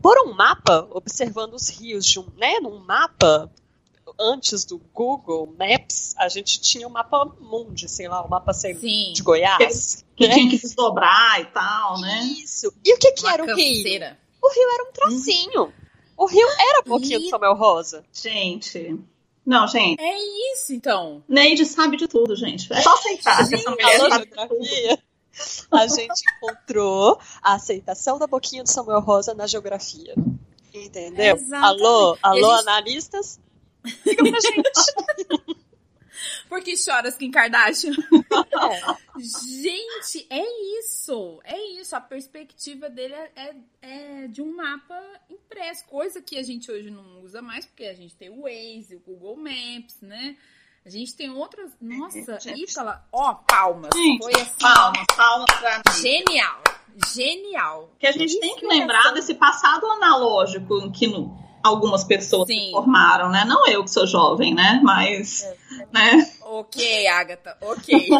por 0.00 0.16
um 0.26 0.34
mapa, 0.34 0.86
observando 0.90 1.54
os 1.54 1.68
rios 1.68 2.04
de 2.04 2.20
um, 2.20 2.26
né, 2.36 2.60
num 2.60 2.78
mapa 2.78 3.50
antes 4.18 4.64
do 4.64 4.78
Google 4.92 5.46
Maps, 5.58 6.14
a 6.18 6.28
gente 6.28 6.60
tinha 6.60 6.86
o 6.86 6.90
mapa 6.90 7.24
mundi, 7.40 7.88
sei 7.88 8.08
lá, 8.08 8.22
o 8.24 8.28
mapa 8.28 8.52
sei, 8.52 8.74
Sim. 8.74 9.12
de 9.14 9.22
Goiás. 9.22 10.04
Que 10.16 10.28
né? 10.28 10.34
tinha 10.34 10.50
que 10.50 10.58
desdobrar 10.58 11.40
e 11.40 11.46
tal, 11.46 12.00
né? 12.00 12.22
Isso. 12.42 12.72
E 12.84 12.94
o 12.94 12.98
que, 12.98 13.12
que 13.12 13.22
Uma 13.24 13.32
era 13.32 13.42
o 13.42 13.46
rio? 13.46 13.56
canseira. 13.56 14.18
O 14.42 14.48
rio 14.52 14.68
era 14.74 14.84
um 14.88 14.92
tracinho. 14.92 15.72
O 16.16 16.26
rio 16.26 16.46
era 16.48 16.80
a 16.80 16.82
boquinha 16.82 17.18
do 17.18 17.24
Ih. 17.26 17.30
Samuel 17.30 17.54
Rosa. 17.54 18.04
Gente. 18.12 18.98
Não, 19.44 19.66
gente. 19.66 20.00
É 20.00 20.52
isso, 20.54 20.72
então. 20.72 21.22
Neide 21.28 21.64
sabe 21.66 21.96
de 21.96 22.06
tudo, 22.06 22.36
gente. 22.36 22.72
É 22.72 22.80
só 22.80 22.94
aceitar 22.94 23.48
que 23.48 23.54
essa 23.56 23.70
mulher 23.70 23.98
sabe 23.98 24.26
de 24.26 24.30
tudo. 24.48 25.02
A 25.72 25.86
gente 25.86 26.22
encontrou 26.36 27.18
a 27.42 27.54
aceitação 27.54 28.18
da 28.18 28.26
boquinha 28.26 28.62
do 28.62 28.68
Samuel 28.70 29.00
Rosa 29.00 29.34
na 29.34 29.46
geografia. 29.46 30.14
Entendeu? 30.74 31.36
Exatamente. 31.36 31.82
Alô, 31.84 32.14
E 32.14 32.18
alô, 32.22 32.36
gente- 32.56 32.60
analistas? 32.68 33.40
Diga 34.04 34.22
pra 34.30 34.40
gente. 34.40 35.62
Por 36.48 36.62
que 36.62 36.76
choras, 36.76 37.16
Kim 37.16 37.30
Kardashian? 37.30 37.92
É. 37.92 39.20
Gente, 39.20 40.26
é 40.30 40.78
isso. 40.78 41.40
É 41.44 41.58
isso. 41.80 41.96
A 41.96 42.00
perspectiva 42.00 42.88
dele 42.90 43.14
é, 43.14 43.30
é- 43.36 43.54
é 43.82 44.28
de 44.28 44.42
um 44.42 44.54
mapa 44.54 45.00
impresso. 45.30 45.84
Coisa 45.86 46.20
que 46.20 46.38
a 46.38 46.42
gente 46.42 46.70
hoje 46.70 46.90
não 46.90 47.22
usa 47.22 47.40
mais, 47.42 47.64
porque 47.66 47.84
a 47.84 47.94
gente 47.94 48.14
tem 48.14 48.28
o 48.30 48.42
Waze, 48.42 48.96
o 48.96 49.00
Google 49.00 49.36
Maps, 49.36 50.00
né? 50.02 50.36
A 50.84 50.90
gente 50.90 51.14
tem 51.16 51.30
outras. 51.30 51.72
Nossa, 51.80 52.38
gente. 52.40 52.64
Ítala, 52.70 53.06
ó, 53.12 53.34
palmas. 53.34 53.90
Gente, 53.94 54.22
Foi 54.22 54.32
assim. 54.34 54.58
Palmas, 54.60 55.06
palmas 55.16 55.46
pra 55.58 55.78
mim. 55.78 56.00
Genial. 56.00 56.62
Genial. 57.14 57.94
Que 57.98 58.06
a 58.06 58.12
gente 58.12 58.38
tem 58.38 58.56
que 58.56 58.66
lembrar 58.66 59.12
desse 59.12 59.34
passado 59.34 59.86
analógico 59.86 60.78
em 60.78 60.92
que 60.92 61.06
no- 61.06 61.40
algumas 61.62 62.04
pessoas 62.04 62.46
Sim. 62.48 62.66
se 62.66 62.70
formaram, 62.72 63.28
né? 63.30 63.44
Não 63.44 63.66
eu 63.68 63.84
que 63.84 63.90
sou 63.90 64.06
jovem, 64.06 64.54
né? 64.54 64.80
Mas, 64.82 65.46
né? 65.92 66.30
Ok, 66.42 67.06
Agatha, 67.08 67.56
ok. 67.60 68.08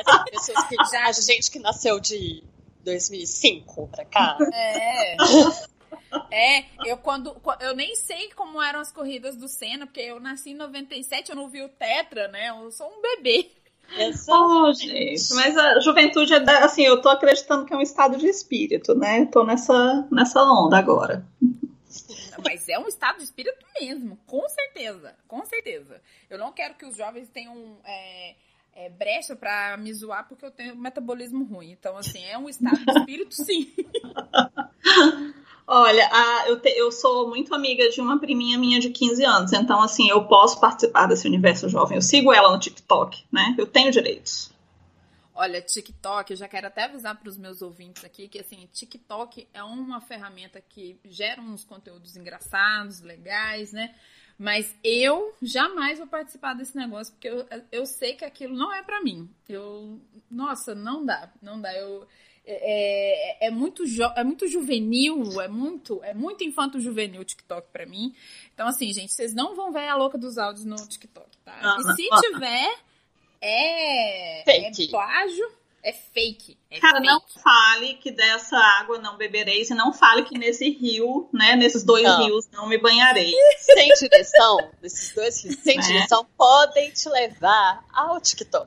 Essas 0.00 0.24
pessoas 0.30 0.64
que, 0.68 0.76
Já- 0.90 1.06
a 1.06 1.12
gente 1.12 1.50
que 1.50 1.58
nasceu 1.58 2.00
de 2.00 2.42
2005 2.84 3.88
pra 3.88 4.04
cá. 4.04 4.36
É. 4.52 5.16
É, 6.30 6.64
eu 6.84 6.96
quando. 6.96 7.34
Eu 7.60 7.74
nem 7.74 7.94
sei 7.96 8.30
como 8.36 8.60
eram 8.62 8.80
as 8.80 8.92
corridas 8.92 9.36
do 9.36 9.48
Senna, 9.48 9.86
porque 9.86 10.00
eu 10.00 10.20
nasci 10.20 10.50
em 10.50 10.54
97, 10.54 11.30
eu 11.30 11.36
não 11.36 11.48
vi 11.48 11.62
o 11.62 11.68
Tetra, 11.68 12.28
né? 12.28 12.50
Eu 12.50 12.70
sou 12.70 12.86
um 12.88 13.00
bebê. 13.00 13.50
Exato. 13.98 14.40
Oh, 14.40 14.72
gente, 14.72 15.34
mas 15.34 15.56
a 15.56 15.78
juventude 15.80 16.32
é 16.34 16.40
da- 16.40 16.64
assim, 16.64 16.82
eu 16.82 17.00
tô 17.02 17.08
acreditando 17.08 17.64
que 17.66 17.74
é 17.74 17.76
um 17.76 17.82
estado 17.82 18.16
de 18.16 18.26
espírito, 18.26 18.94
né? 18.94 19.26
Tô 19.26 19.44
nessa, 19.44 20.06
nessa 20.10 20.42
onda 20.42 20.78
agora. 20.78 21.24
Mas 22.44 22.68
é 22.68 22.78
um 22.78 22.86
estado 22.86 23.18
de 23.18 23.24
espírito 23.24 23.64
mesmo, 23.80 24.18
com 24.26 24.46
certeza, 24.48 25.14
com 25.26 25.44
certeza. 25.44 26.00
Eu 26.28 26.38
não 26.38 26.52
quero 26.52 26.74
que 26.74 26.84
os 26.84 26.96
jovens 26.96 27.28
tenham 27.30 27.78
é, 27.84 28.34
é, 28.74 28.88
brecha 28.90 29.34
pra 29.34 29.76
me 29.76 29.92
zoar 29.94 30.28
porque 30.28 30.44
eu 30.44 30.50
tenho 30.50 30.76
metabolismo 30.76 31.44
ruim. 31.44 31.70
Então, 31.72 31.96
assim, 31.96 32.24
é 32.24 32.36
um 32.38 32.48
estado 32.48 32.84
de 32.84 32.98
espírito, 32.98 33.34
sim. 33.34 33.72
Olha, 35.66 36.06
a- 36.12 36.44
eu, 36.48 36.60
te- 36.60 36.76
eu 36.76 36.92
sou 36.92 37.28
muito 37.28 37.54
amiga 37.54 37.88
de 37.88 37.98
uma 38.00 38.18
priminha 38.20 38.58
minha 38.58 38.78
de 38.78 38.90
15 38.90 39.24
anos, 39.24 39.52
então, 39.54 39.80
assim, 39.80 40.10
eu 40.10 40.24
posso 40.26 40.60
participar 40.60 41.06
desse 41.06 41.26
universo 41.26 41.68
jovem. 41.70 41.96
Eu 41.96 42.02
sigo 42.02 42.32
ela 42.34 42.52
no 42.52 42.60
TikTok, 42.60 43.24
né? 43.32 43.54
Eu 43.56 43.66
tenho 43.66 43.90
direitos. 43.90 44.52
Olha, 45.34 45.60
TikTok, 45.60 46.30
eu 46.30 46.36
já 46.36 46.46
quero 46.46 46.68
até 46.68 46.84
avisar 46.84 47.18
para 47.18 47.28
os 47.28 47.36
meus 47.36 47.60
ouvintes 47.60 48.04
aqui 48.04 48.28
que 48.28 48.38
assim, 48.38 48.68
TikTok 48.72 49.48
é 49.52 49.64
uma 49.64 50.00
ferramenta 50.00 50.60
que 50.60 50.96
gera 51.04 51.40
uns 51.40 51.64
conteúdos 51.64 52.16
engraçados, 52.16 53.00
legais, 53.00 53.72
né? 53.72 53.94
Mas 54.38 54.74
eu 54.82 55.34
jamais 55.42 55.98
vou 55.98 56.06
participar 56.06 56.54
desse 56.54 56.76
negócio 56.76 57.12
porque 57.14 57.28
eu, 57.28 57.46
eu 57.72 57.84
sei 57.86 58.14
que 58.14 58.24
aquilo 58.24 58.56
não 58.56 58.72
é 58.72 58.82
para 58.82 59.02
mim. 59.02 59.28
Eu, 59.48 60.00
nossa, 60.30 60.74
não 60.74 61.04
dá, 61.04 61.32
não 61.42 61.60
dá. 61.60 61.74
Eu 61.74 62.06
é, 62.46 63.46
é, 63.46 63.48
é 63.48 63.50
muito 63.50 63.86
jo, 63.86 64.04
é 64.16 64.22
muito 64.22 64.46
juvenil, 64.46 65.40
é 65.40 65.48
muito 65.48 66.02
é 66.04 66.12
muito 66.12 66.44
infanto 66.44 66.78
juvenil 66.78 67.22
o 67.22 67.24
TikTok 67.24 67.68
para 67.72 67.86
mim. 67.86 68.14
Então 68.52 68.68
assim, 68.68 68.92
gente, 68.92 69.12
vocês 69.12 69.34
não 69.34 69.56
vão 69.56 69.72
ver 69.72 69.88
a 69.88 69.96
louca 69.96 70.18
dos 70.18 70.38
áudios 70.38 70.64
no 70.64 70.76
TikTok, 70.76 71.38
tá? 71.38 71.76
E 71.80 71.94
se 71.94 72.08
ah. 72.12 72.20
tiver 72.20 72.78
é, 73.46 74.42
Fake. 74.44 74.84
é 74.84 74.90
plágio, 74.90 75.52
é 75.82 75.92
fake. 75.92 76.56
É 76.70 76.80
Cara, 76.80 76.94
fake. 76.96 77.06
não 77.06 77.20
fale 77.42 77.94
que 77.94 78.10
dessa 78.10 78.56
água 78.56 78.98
não 78.98 79.16
bebereis 79.18 79.68
e 79.70 79.74
não 79.74 79.92
fale 79.92 80.22
que 80.24 80.38
nesse 80.38 80.70
rio, 80.70 81.28
né, 81.32 81.54
nesses 81.56 81.84
dois 81.84 82.02
Não. 82.04 82.24
rios 82.24 82.48
não 82.52 82.66
me 82.66 82.78
banharei. 82.78 83.30
Sem 83.60 83.92
direção, 83.92 84.70
esses 84.82 85.14
dois 85.14 85.44
rios 85.44 85.56
sem 85.62 85.78
É. 85.78 85.80
direção 85.82 86.26
podem 86.38 86.90
te 86.90 87.08
levar 87.08 87.84
ao 87.92 88.18
TikTok. 88.20 88.66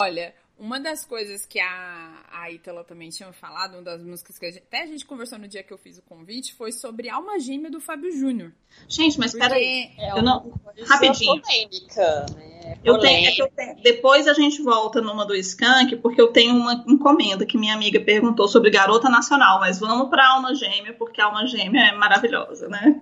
Olha, 0.00 0.34
Uma 0.60 0.78
das 0.78 1.06
coisas 1.06 1.46
que 1.46 1.58
a, 1.58 2.22
a 2.30 2.50
Ítala 2.50 2.84
também 2.84 3.08
tinha 3.08 3.32
falado, 3.32 3.74
uma 3.76 3.82
das 3.82 4.02
músicas 4.02 4.38
que 4.38 4.44
a 4.44 4.50
gente, 4.50 4.62
até 4.62 4.82
a 4.82 4.86
gente 4.86 5.06
conversou 5.06 5.38
no 5.38 5.48
dia 5.48 5.62
que 5.62 5.72
eu 5.72 5.78
fiz 5.78 5.96
o 5.96 6.02
convite, 6.02 6.54
foi 6.54 6.70
sobre 6.70 7.08
Alma 7.08 7.40
Gêmea 7.40 7.70
do 7.70 7.80
Fábio 7.80 8.12
Júnior. 8.12 8.52
Gente, 8.86 9.18
mas 9.18 9.32
Porque 9.32 9.48
peraí. 9.48 9.90
É 9.98 10.10
Eu 10.18 10.22
não- 10.22 10.52
rapidinho. 10.86 11.40
polêmica, 11.40 12.26
né? 12.36 12.78
Eu 12.84 12.98
tenho, 12.98 13.28
é 13.28 13.32
que 13.32 13.42
eu 13.42 13.48
tenho- 13.48 13.82
depois 13.82 14.28
a 14.28 14.34
gente 14.34 14.60
volta 14.62 15.00
numa 15.00 15.24
do 15.24 15.34
Skank, 15.34 15.96
porque 15.96 16.20
eu 16.20 16.28
tenho 16.30 16.54
uma 16.54 16.84
encomenda 16.86 17.46
que 17.46 17.56
minha 17.56 17.74
amiga 17.74 17.98
perguntou 17.98 18.46
sobre 18.46 18.70
Garota 18.70 19.08
Nacional, 19.08 19.58
mas 19.60 19.80
vamos 19.80 20.10
pra 20.10 20.28
Alma 20.28 20.54
Gêmea, 20.54 20.92
porque 20.92 21.22
Alma 21.22 21.46
Gêmea 21.46 21.88
é 21.88 21.96
maravilhosa, 21.96 22.68
né? 22.68 23.00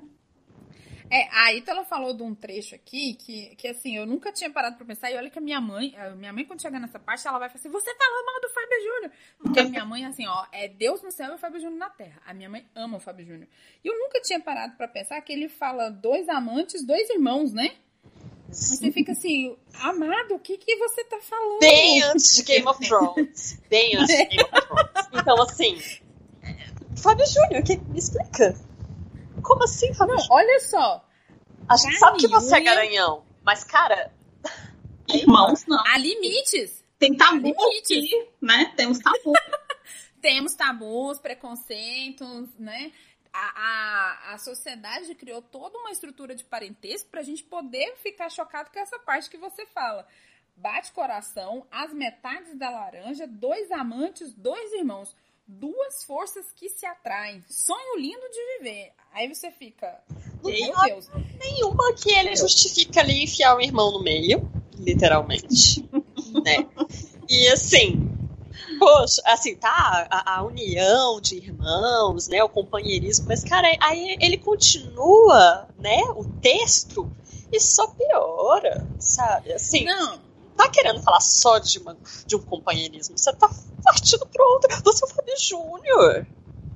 É, 1.11 1.29
a 1.33 1.55
Ítala 1.55 1.85
falou 1.85 2.15
de 2.15 2.23
um 2.23 2.35
trecho 2.35 2.75
aqui 2.75 3.15
que, 3.15 3.57
que 3.57 3.69
assim, 3.69 3.97
eu 3.97 4.07
nunca 4.07 4.31
tinha 4.33 4.51
parado 4.51 4.77
pra 4.77 4.87
pensar. 4.87 5.11
E 5.11 5.17
olha 5.17 5.31
que 5.31 5.39
a 5.39 5.43
minha 5.43 5.61
mãe, 5.61 5.95
a 5.97 6.11
minha 6.11 6.33
mãe, 6.33 6.45
quando 6.45 6.61
chegar 6.61 6.79
nessa 6.79 6.99
parte, 6.99 7.27
ela 7.27 7.39
vai 7.39 7.49
falar 7.49 7.61
assim: 7.61 7.71
Você 7.71 7.95
falou 7.95 8.27
mal 8.27 8.41
do 8.41 8.49
Fábio 8.49 8.83
Júnior. 8.83 9.13
Porque 9.39 9.61
a 9.61 9.65
minha 9.65 9.85
mãe, 9.85 10.05
assim, 10.05 10.27
ó, 10.27 10.47
é 10.53 10.69
Deus 10.69 11.03
no 11.03 11.11
céu 11.11 11.33
e 11.33 11.35
o 11.35 11.39
Fábio 11.39 11.61
Júnior 11.61 11.79
na 11.79 11.91
terra. 11.91 12.21
A 12.27 12.35
minha 12.35 12.49
mãe 12.49 12.67
ama 12.75 12.99
o 12.99 13.01
Fábio 13.01 13.27
Júnior. 13.27 13.49
E 13.83 13.89
eu 13.89 13.99
nunca 13.99 14.21
tinha 14.21 14.41
parado 14.41 14.77
pra 14.77 14.87
pensar 14.87 15.21
que 15.23 15.33
ele 15.33 15.49
fala 15.49 15.89
dois 15.91 16.29
amantes, 16.29 16.85
dois 16.85 17.09
irmãos, 17.11 17.53
né? 17.53 17.77
Mas 18.49 18.59
você 18.59 18.91
fica 18.91 19.13
assim, 19.13 19.55
amado, 19.75 20.35
o 20.35 20.39
que, 20.39 20.57
que 20.57 20.77
você 20.77 21.05
tá 21.05 21.19
falando? 21.21 21.61
Bem 21.61 22.03
antes 22.03 22.37
de 22.37 22.43
Game 22.45 22.67
of 22.67 22.87
Thrones. 22.87 23.61
Bem 23.69 23.97
antes 23.97 24.17
de 24.17 24.25
Game 24.25 24.43
of 24.43 24.67
Thrones. 24.67 24.89
Então, 25.21 25.43
assim. 25.43 25.79
Fábio 26.97 27.27
Júnior, 27.27 27.63
que 27.63 27.77
me 27.77 27.99
explica. 27.99 28.55
Como 29.49 29.65
assim, 29.65 29.95
Fábio 29.95 30.15
Não, 30.15 30.27
olha 30.31 30.61
só. 30.61 31.05
A 31.67 31.77
gente 31.77 31.99
sabe 31.99 32.19
que 32.19 32.29
você 32.29 32.57
é 32.57 32.61
garanhão, 32.61 33.25
mas, 33.43 33.65
cara, 33.65 34.13
Irmãos, 35.09 35.65
não. 35.67 35.83
Há 35.87 35.97
limites. 35.97 36.85
Tem 36.99 37.17
tabu 37.17 37.49
Limites. 37.49 38.05
aqui, 38.05 38.29
né? 38.41 38.73
Temos 38.77 38.99
tabu. 38.99 39.33
temos 40.21 40.55
tabus, 40.55 41.19
preconceitos, 41.19 42.49
né? 42.59 42.93
A, 43.33 44.33
a, 44.33 44.35
a 44.35 44.39
sociedade 44.39 45.15
criou 45.15 45.41
toda 45.41 45.79
uma 45.79 45.93
estrutura 45.93 46.35
de 46.35 46.45
parentesco 46.45 47.09
pra 47.09 47.23
gente 47.23 47.43
poder 47.43 47.97
ficar 47.97 48.29
chocado 48.31 48.71
com 48.71 48.79
essa 48.79 48.99
parte 48.99 49.31
que 49.31 49.39
você 49.39 49.65
fala. 49.67 50.07
Bate 50.57 50.93
coração, 50.93 51.67
as 51.71 51.93
metades 51.93 52.55
da 52.57 52.69
laranja, 52.69 53.27
dois 53.27 53.71
amantes, 53.71 54.35
dois 54.35 54.73
irmãos. 54.73 55.15
Duas 55.49 56.05
forças 56.05 56.45
que 56.55 56.69
se 56.69 56.85
atraem. 56.85 57.43
Sonho 57.49 57.99
lindo 57.99 58.29
de 58.31 58.59
viver. 58.59 58.93
Aí 59.13 59.27
você 59.33 59.51
fica. 59.51 59.99
Não 60.43 60.51
tem 60.51 60.73
Deus. 60.85 61.09
nenhuma 61.41 61.95
que 61.95 62.11
ele 62.11 62.37
justifica 62.37 63.01
ali 63.01 63.25
enfiar 63.25 63.57
o 63.57 63.61
irmão 63.61 63.91
no 63.91 64.03
meio, 64.03 64.47
literalmente. 64.79 65.89
né? 66.45 66.69
E 67.27 67.49
assim, 67.49 68.09
poxa, 68.79 69.23
assim, 69.25 69.57
tá, 69.57 70.07
a, 70.11 70.37
a 70.37 70.43
união 70.45 71.21
de 71.21 71.37
irmãos, 71.37 72.29
né, 72.29 72.43
o 72.43 72.49
companheirismo, 72.49 73.27
mas, 73.27 73.43
cara, 73.43 73.69
aí 73.81 74.17
ele 74.21 74.39
continua, 74.39 75.69
né, 75.79 76.03
o 76.17 76.25
texto 76.41 77.11
e 77.51 77.61
só 77.61 77.87
piora, 77.89 78.87
sabe? 78.99 79.53
Assim, 79.53 79.85
Não, 79.85 80.21
tá 80.57 80.69
querendo 80.69 81.03
falar 81.03 81.21
só 81.21 81.59
de, 81.59 81.79
uma, 81.79 81.97
de 82.27 82.37
um 82.37 82.43
companheirismo, 82.43 83.17
você 83.17 83.33
tá 83.33 83.51
partindo 83.93 84.27
pro 84.27 84.45
outro, 84.45 84.69
você 84.85 85.05
é 85.05 85.07
o 85.07 85.11
Fábio 85.11 85.35
Júnior. 85.39 86.27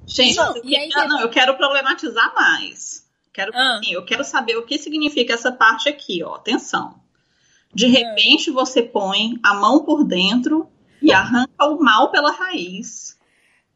Gente, 0.07 0.37
Não, 0.37 0.57
eu, 0.57 0.64
e 0.64 0.76
aí 0.76 0.88
quero- 0.88 1.09
não, 1.09 1.21
eu 1.21 1.31
quero 1.31 1.57
problematizar 1.57 2.35
mais. 2.35 3.07
Quero, 3.33 3.50
Ah. 3.54 3.76
assim, 3.78 3.92
eu 3.92 4.04
quero 4.04 4.25
saber 4.25 4.57
o 4.57 4.66
que 4.66 4.78
significa 4.78 5.35
essa 5.35 5.50
parte 5.52 5.88
aqui, 5.88 6.23
ó. 6.23 6.35
Atenção. 6.35 7.00
De 7.75 7.87
Ah. 7.87 7.88
repente 7.88 8.50
você 8.50 8.83
põe 8.83 9.38
a 9.42 9.54
mão 9.54 9.85
por 9.85 10.04
dentro 10.04 10.69
e 11.00 11.12
arranca 11.12 11.64
o 11.66 11.81
mal 11.83 12.11
pela 12.11 12.31
raiz. 12.31 13.19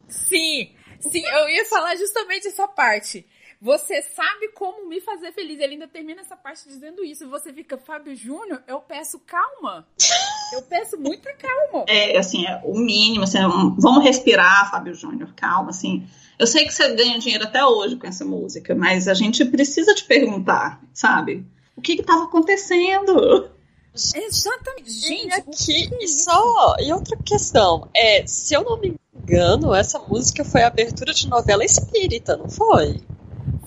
Sim, 0.08 0.74
sim, 1.00 1.24
eu 1.24 1.48
ia 1.48 1.64
falar 1.64 1.96
justamente 1.96 2.48
essa 2.48 2.68
parte. 2.68 3.26
Você 3.60 4.02
sabe 4.02 4.48
como 4.52 4.86
me 4.86 5.00
fazer 5.00 5.32
feliz. 5.32 5.58
Ele 5.58 5.72
ainda 5.74 5.88
termina 5.88 6.20
essa 6.20 6.36
parte 6.36 6.68
dizendo 6.68 7.02
isso. 7.02 7.26
Você 7.30 7.52
fica, 7.54 7.78
Fábio 7.78 8.14
Júnior, 8.14 8.62
eu 8.68 8.80
peço 8.80 9.18
calma. 9.20 9.88
Eu 10.52 10.62
peço 10.62 10.98
muita 10.98 11.32
calma. 11.34 11.84
É, 11.88 12.16
assim, 12.18 12.46
é 12.46 12.60
o 12.64 12.78
mínimo, 12.78 13.24
assim, 13.24 13.38
é 13.38 13.42
vamos 13.42 14.04
respirar, 14.04 14.70
Fábio 14.70 14.94
Júnior, 14.94 15.32
calma, 15.34 15.70
assim. 15.70 16.06
Eu 16.38 16.46
sei 16.46 16.64
que 16.64 16.72
você 16.72 16.94
ganha 16.94 17.18
dinheiro 17.18 17.44
até 17.44 17.64
hoje 17.64 17.96
com 17.96 18.06
essa 18.06 18.24
música, 18.24 18.74
mas 18.74 19.08
a 19.08 19.14
gente 19.14 19.44
precisa 19.44 19.94
te 19.94 20.04
perguntar, 20.04 20.80
sabe? 20.92 21.46
O 21.74 21.80
que 21.80 21.92
estava 21.92 22.24
acontecendo? 22.24 23.50
Exatamente. 23.94 24.90
Gente, 24.90 25.26
e 25.26 25.32
aqui, 25.32 25.94
é 25.94 26.04
e 26.04 26.08
só, 26.08 26.76
e 26.78 26.92
outra 26.92 27.16
questão, 27.16 27.88
é, 27.94 28.26
se 28.26 28.54
eu 28.54 28.62
não 28.62 28.78
me 28.78 28.94
engano, 29.14 29.74
essa 29.74 29.98
música 29.98 30.44
foi 30.44 30.62
a 30.62 30.66
abertura 30.66 31.14
de 31.14 31.28
novela 31.28 31.64
espírita, 31.64 32.36
não 32.36 32.48
foi? 32.48 33.02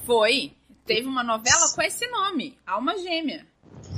Foi. 0.06 0.52
Teve 0.86 1.08
uma 1.08 1.24
novela 1.24 1.70
com 1.74 1.82
esse 1.82 2.08
nome, 2.08 2.58
Alma 2.65 2.98
Gêmea. 2.98 3.46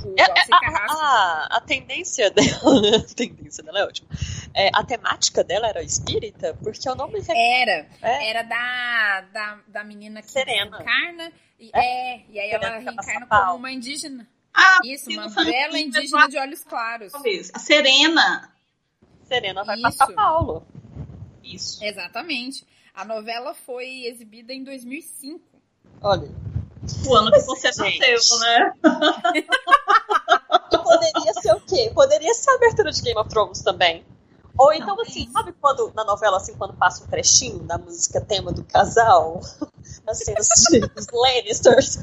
O 0.04 0.14
É, 0.18 0.26
Glauci 0.26 0.48
a, 0.52 0.56
a- 0.92 1.48
a 1.56 1.60
tendência 1.60 2.30
dela, 2.32 2.96
a 2.96 3.14
tendência 3.14 3.62
dela 3.62 3.78
é 3.80 3.84
ótima. 3.84 4.08
É, 4.54 4.70
a 4.74 4.84
temática 4.84 5.42
dela 5.44 5.68
era 5.68 5.82
espírita, 5.82 6.56
porque 6.62 6.88
eu 6.88 6.94
não 6.94 7.08
me 7.08 7.20
recordo. 7.20 7.38
Era. 7.38 7.86
É. 8.02 8.30
Era 8.30 8.42
da, 8.42 9.20
da, 9.32 9.58
da 9.68 9.84
menina 9.84 10.20
que 10.22 10.30
Serena. 10.30 10.76
reencarna. 10.78 11.32
E, 11.58 11.70
é. 11.74 12.22
e 12.28 12.40
aí 12.40 12.50
ela 12.50 12.62
Serena 12.64 12.78
que 12.78 12.84
reencarna 12.84 13.26
como 13.26 13.56
uma 13.56 13.70
indígena. 13.70 14.26
Ah, 14.54 14.80
Isso, 14.84 15.10
uma 15.10 15.28
bela 15.28 15.78
indígena 15.78 16.28
de 16.28 16.38
olhos 16.38 16.62
claros. 16.64 17.12
A 17.54 17.58
Serena. 17.58 18.52
Serena 19.24 19.64
vai 19.64 19.76
Isso. 19.76 19.82
passar 19.82 20.12
Paulo. 20.12 20.66
Isso. 21.42 21.82
Exatamente. 21.82 22.66
A 22.94 23.04
novela 23.04 23.54
foi 23.54 24.04
exibida 24.04 24.52
em 24.52 24.62
2005. 24.62 25.40
Olha. 26.02 26.28
O 27.06 27.14
ano 27.14 27.30
que 27.30 27.40
você 27.42 27.72
Gente. 27.72 27.98
nasceu, 28.00 28.38
né? 28.40 28.72
E 29.34 29.42
poderia 30.78 31.34
ser 31.34 31.54
o 31.54 31.60
quê? 31.60 31.92
Poderia 31.94 32.34
ser 32.34 32.50
a 32.50 32.54
abertura 32.54 32.90
de 32.90 33.02
Game 33.02 33.18
of 33.20 33.28
Thrones 33.28 33.62
também. 33.62 34.04
Ou 34.58 34.72
então, 34.72 34.88
Talvez. 34.88 35.08
assim, 35.08 35.30
sabe 35.32 35.52
quando 35.60 35.92
na 35.94 36.04
novela, 36.04 36.36
assim, 36.36 36.54
quando 36.54 36.74
passa 36.74 37.04
um 37.04 37.06
trechinho 37.06 37.60
da 37.60 37.78
música 37.78 38.20
tema 38.20 38.52
do 38.52 38.64
casal? 38.64 39.40
Assim, 40.06 40.34
os, 40.38 41.06
Lannisters. 41.12 41.98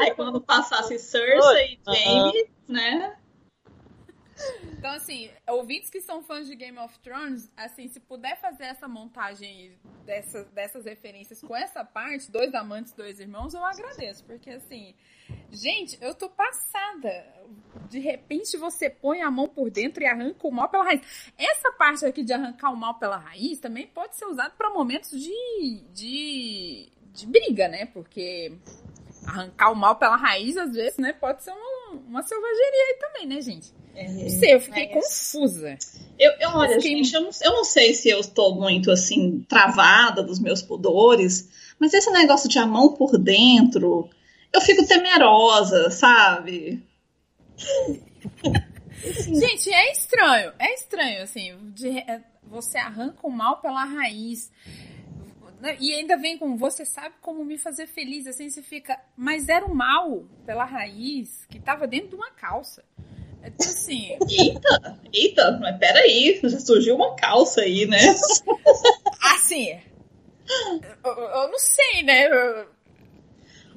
Aí 0.00 0.14
quando 0.14 0.40
passasse 0.40 0.98
Cersei 0.98 1.78
e. 1.86 1.94
Jaime, 1.94 2.50
né? 2.66 3.16
Então, 4.78 4.90
assim, 4.92 5.30
ouvintes 5.48 5.90
que 5.90 6.00
são 6.00 6.22
fãs 6.22 6.46
de 6.46 6.54
Game 6.54 6.78
of 6.78 6.98
Thrones, 7.00 7.50
assim, 7.56 7.88
se 7.88 8.00
puder 8.00 8.40
fazer 8.40 8.64
essa 8.64 8.86
montagem 8.86 9.72
dessas, 10.04 10.46
dessas 10.48 10.84
referências 10.84 11.40
com 11.40 11.56
essa 11.56 11.84
parte, 11.84 12.30
dois 12.30 12.54
amantes, 12.54 12.92
dois 12.92 13.18
irmãos, 13.18 13.54
eu 13.54 13.64
agradeço. 13.64 14.24
Porque, 14.24 14.50
assim, 14.50 14.94
gente, 15.50 15.98
eu 16.00 16.14
tô 16.14 16.28
passada. 16.28 17.26
De 17.88 17.98
repente 17.98 18.56
você 18.56 18.88
põe 18.88 19.22
a 19.22 19.30
mão 19.30 19.48
por 19.48 19.70
dentro 19.70 20.02
e 20.02 20.06
arranca 20.06 20.46
o 20.46 20.50
mal 20.50 20.68
pela 20.68 20.84
raiz. 20.84 21.32
Essa 21.36 21.72
parte 21.72 22.04
aqui 22.04 22.22
de 22.22 22.32
arrancar 22.32 22.70
o 22.70 22.76
mal 22.76 22.98
pela 22.98 23.16
raiz 23.16 23.58
também 23.58 23.86
pode 23.86 24.16
ser 24.16 24.26
usado 24.26 24.56
para 24.56 24.70
momentos 24.70 25.10
de, 25.10 25.82
de, 25.92 26.88
de 27.12 27.26
briga, 27.26 27.68
né? 27.68 27.86
Porque 27.86 28.56
arrancar 29.26 29.70
o 29.70 29.76
mal 29.76 29.96
pela 29.96 30.16
raiz, 30.16 30.56
às 30.56 30.72
vezes, 30.72 30.98
né, 30.98 31.12
pode 31.12 31.42
ser 31.42 31.50
uma, 31.50 31.90
uma 32.00 32.22
selvageria 32.22 32.84
aí 32.88 32.98
também, 33.00 33.26
né, 33.26 33.40
gente? 33.40 33.74
Não 34.06 34.28
sei, 34.30 34.54
eu 34.54 34.60
fiquei 34.60 34.86
confusa. 34.88 35.76
Eu, 36.18 36.32
eu, 36.40 36.50
olha, 36.50 36.74
Eu 36.74 36.80
fiquei- 36.80 36.96
gente, 37.02 37.14
eu 37.14 37.20
não, 37.22 37.30
eu 37.42 37.52
não 37.52 37.64
sei 37.64 37.94
se 37.94 38.08
eu 38.08 38.20
estou 38.20 38.54
muito 38.54 38.90
assim, 38.90 39.40
travada 39.48 40.22
dos 40.22 40.38
meus 40.38 40.62
pudores, 40.62 41.48
mas 41.78 41.92
esse 41.94 42.10
negócio 42.10 42.48
de 42.48 42.58
a 42.58 42.66
mão 42.66 42.94
por 42.94 43.16
dentro, 43.18 44.08
eu 44.52 44.60
fico 44.60 44.86
temerosa, 44.86 45.90
sabe? 45.90 46.82
Gente, 49.02 49.70
é 49.72 49.92
estranho. 49.92 50.52
É 50.58 50.74
estranho, 50.74 51.22
assim. 51.22 51.56
de 51.74 51.98
é, 51.98 52.20
você 52.44 52.78
arranca 52.78 53.26
o 53.26 53.30
mal 53.30 53.60
pela 53.60 53.84
raiz. 53.84 54.50
Né, 55.60 55.76
E 55.80 55.92
ainda 55.94 56.16
vem 56.16 56.38
com 56.38 56.56
você 56.56 56.84
sabe 56.84 57.14
como 57.20 57.44
me 57.44 57.58
fazer 57.58 57.86
feliz. 57.86 58.26
Assim, 58.26 58.48
você 58.50 58.62
fica. 58.62 58.98
Mas 59.16 59.48
era 59.48 59.64
o 59.64 59.74
mal 59.74 60.24
pela 60.44 60.64
raiz 60.64 61.44
que 61.48 61.60
tava 61.60 61.86
dentro 61.86 62.08
de 62.10 62.14
uma 62.16 62.30
calça. 62.30 62.84
Então, 63.54 63.66
assim. 63.66 64.18
Eita, 64.28 65.00
eita, 65.12 65.58
mas 65.60 65.78
peraí, 65.78 66.40
já 66.42 66.60
surgiu 66.60 66.96
uma 66.96 67.14
calça 67.16 67.62
aí, 67.62 67.86
né? 67.86 67.98
Assim. 69.34 69.78
Eu, 71.04 71.12
eu 71.12 71.48
não 71.50 71.58
sei, 71.58 72.02
né? 72.02 72.26
Eu- 72.26 72.66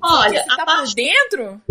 Olha, 0.03 0.41
você 0.41 0.47
tá 0.55 0.65
parte 0.65 0.89
por 0.89 0.95
dentro? 0.95 1.61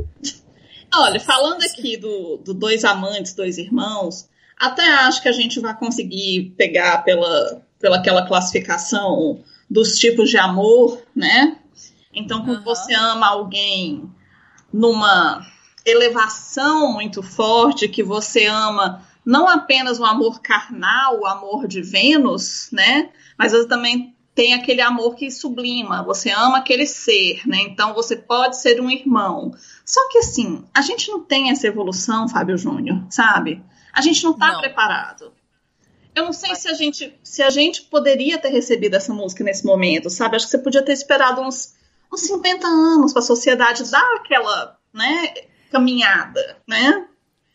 Olha, 0.95 1.21
falando 1.21 1.63
aqui 1.63 1.97
do, 1.97 2.37
do 2.39 2.53
dois 2.55 2.85
amantes, 2.85 3.35
dois 3.35 3.59
irmãos, 3.59 4.29
até 4.57 4.83
acho 4.89 5.23
que 5.23 5.29
a 5.29 5.33
gente 5.33 5.59
vai 5.61 5.77
conseguir 5.77 6.55
pegar 6.57 7.05
pela, 7.05 7.63
pela 7.79 7.97
aquela 7.99 8.27
classificação 8.27 9.43
dos 9.69 9.99
tipos 9.99 10.31
de 10.31 10.37
amor, 10.37 11.03
né? 11.15 11.59
Então, 12.13 12.45
quando 12.45 12.57
Aham. 12.57 12.65
você 12.65 12.95
ama 12.95 13.29
alguém 13.29 14.11
numa 14.73 15.47
elevação 15.85 16.93
muito 16.93 17.23
forte, 17.23 17.88
que 17.88 18.03
você 18.03 18.47
ama 18.47 19.05
não 19.25 19.49
apenas 19.49 19.99
o 19.99 20.05
amor 20.05 20.40
carnal, 20.40 21.21
o 21.21 21.27
amor 21.27 21.66
de 21.66 21.83
Vênus, 21.83 22.69
né? 22.73 23.11
Mas 23.38 23.53
também 23.66 24.16
tem 24.35 24.55
aquele 24.55 24.81
amor 24.81 25.14
que 25.16 25.31
sublima, 25.31 26.03
você 26.03 26.31
ama 26.31 26.59
aquele 26.59 26.87
ser, 26.87 27.47
né? 27.47 27.59
Então 27.62 27.95
você 27.95 28.16
pode 28.16 28.59
ser 28.59 28.81
um 28.81 28.90
irmão. 28.90 29.53
Só 29.85 30.09
que 30.09 30.19
assim, 30.19 30.64
a 30.75 30.81
gente 30.81 31.11
não 31.11 31.21
tem 31.21 31.51
essa 31.51 31.66
evolução, 31.66 32.29
Fábio 32.29 32.57
Júnior, 32.57 33.05
sabe? 33.11 33.62
A 33.93 34.01
gente 34.01 34.23
não 34.25 34.33
está 34.33 34.59
preparado. 34.59 35.33
Eu 36.14 36.25
não 36.25 36.33
sei 36.33 36.55
se 36.55 36.69
a 36.69 36.75
gente 36.75 37.19
se 37.23 37.43
a 37.43 37.51
gente 37.51 37.83
poderia 37.83 38.38
ter 38.38 38.49
recebido 38.49 38.95
essa 38.95 39.12
música 39.12 39.45
nesse 39.45 39.64
momento, 39.64 40.09
sabe? 40.11 40.37
Acho 40.37 40.47
que 40.47 40.51
você 40.51 40.59
podia 40.59 40.85
ter 40.85 40.93
esperado 40.93 41.40
uns, 41.40 41.75
uns 42.12 42.21
50 42.23 42.66
anos 42.66 43.12
para 43.12 43.21
a 43.21 43.25
sociedade 43.25 43.90
dar 43.90 44.16
aquela, 44.16 44.79
né, 44.93 45.35
caminhada, 45.70 46.59
né? 46.66 47.06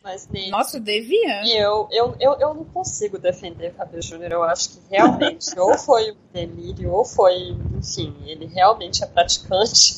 Mas 0.06 0.28
Nossa, 0.50 0.78
devia. 0.78 1.42
E 1.44 1.56
eu, 1.56 1.88
eu, 1.90 2.14
eu, 2.20 2.32
eu 2.38 2.54
não 2.54 2.64
consigo 2.64 3.18
defender 3.18 3.74
Fábio 3.74 4.00
Júnior. 4.00 4.30
Eu 4.30 4.42
acho 4.44 4.70
que 4.70 4.80
realmente 4.88 5.58
ou 5.58 5.76
foi 5.76 6.12
um 6.12 6.16
delírio, 6.32 6.92
ou 6.92 7.04
foi, 7.04 7.56
enfim, 7.76 8.14
ele 8.24 8.46
realmente 8.46 9.02
é 9.02 9.06
praticante. 9.06 9.96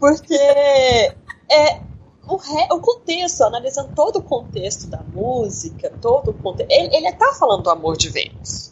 Porque 0.00 0.34
é, 0.34 1.80
o, 2.26 2.36
re, 2.36 2.66
o 2.72 2.80
contexto, 2.80 3.44
analisando 3.44 3.94
todo 3.94 4.16
o 4.16 4.22
contexto 4.22 4.88
da 4.88 5.00
música, 5.14 5.92
todo 6.02 6.32
o 6.32 6.34
contexto. 6.34 6.72
Ele, 6.72 6.96
ele 6.96 7.12
tá 7.12 7.32
falando 7.38 7.62
do 7.62 7.70
amor 7.70 7.96
de 7.96 8.08
Vênus. 8.08 8.65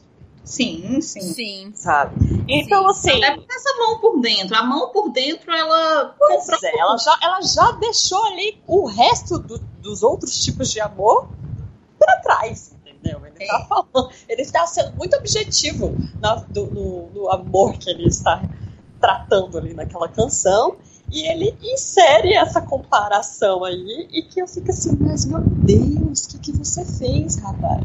Sim, 0.45 1.01
sim. 1.01 1.21
Sim. 1.21 1.73
Sabe? 1.75 2.15
Então, 2.47 2.93
sim. 2.93 3.11
assim. 3.11 3.25
É 3.25 3.39
essa 3.51 3.77
mão 3.79 3.99
por 3.99 4.21
dentro. 4.21 4.55
A 4.55 4.63
mão 4.63 4.91
por 4.91 5.11
dentro, 5.11 5.51
ela. 5.53 6.15
Pois 6.19 6.63
é, 6.63 6.79
ela 6.79 6.97
já, 6.99 7.19
ela 7.23 7.41
já 7.41 7.73
deixou 7.73 8.23
ali 8.27 8.63
o 8.67 8.87
resto 8.87 9.39
do, 9.39 9.59
dos 9.81 10.03
outros 10.03 10.39
tipos 10.45 10.71
de 10.71 10.81
amor 10.81 11.29
para 11.99 12.21
trás. 12.21 12.77
Entendeu? 12.85 13.25
Ele 13.25 13.35
é. 13.41 13.47
tá 13.47 13.67
falando. 13.67 14.11
Ele 14.29 14.43
está 14.43 14.67
sendo 14.67 14.95
muito 14.97 15.17
objetivo 15.17 15.97
na, 16.21 16.35
do, 16.35 16.67
no, 16.67 17.11
no 17.11 17.31
amor 17.31 17.79
que 17.79 17.89
ele 17.89 18.07
está 18.07 18.43
tratando 19.01 19.57
ali 19.59 19.73
naquela 19.73 20.09
canção. 20.09 20.77
E 21.15 21.29
ele 21.29 21.57
insere 21.63 22.35
essa 22.35 22.61
comparação 22.61 23.63
aí 23.63 24.09
e 24.11 24.21
que 24.21 24.43
eu 24.43 24.49
fico 24.49 24.69
assim, 24.69 24.97
mas 25.01 25.25
meu 25.25 25.41
Deus, 25.41 26.25
o 26.25 26.29
que, 26.31 26.51
que 26.51 26.59
você 26.59 26.85
fez, 26.85 27.37
rapaz? 27.37 27.85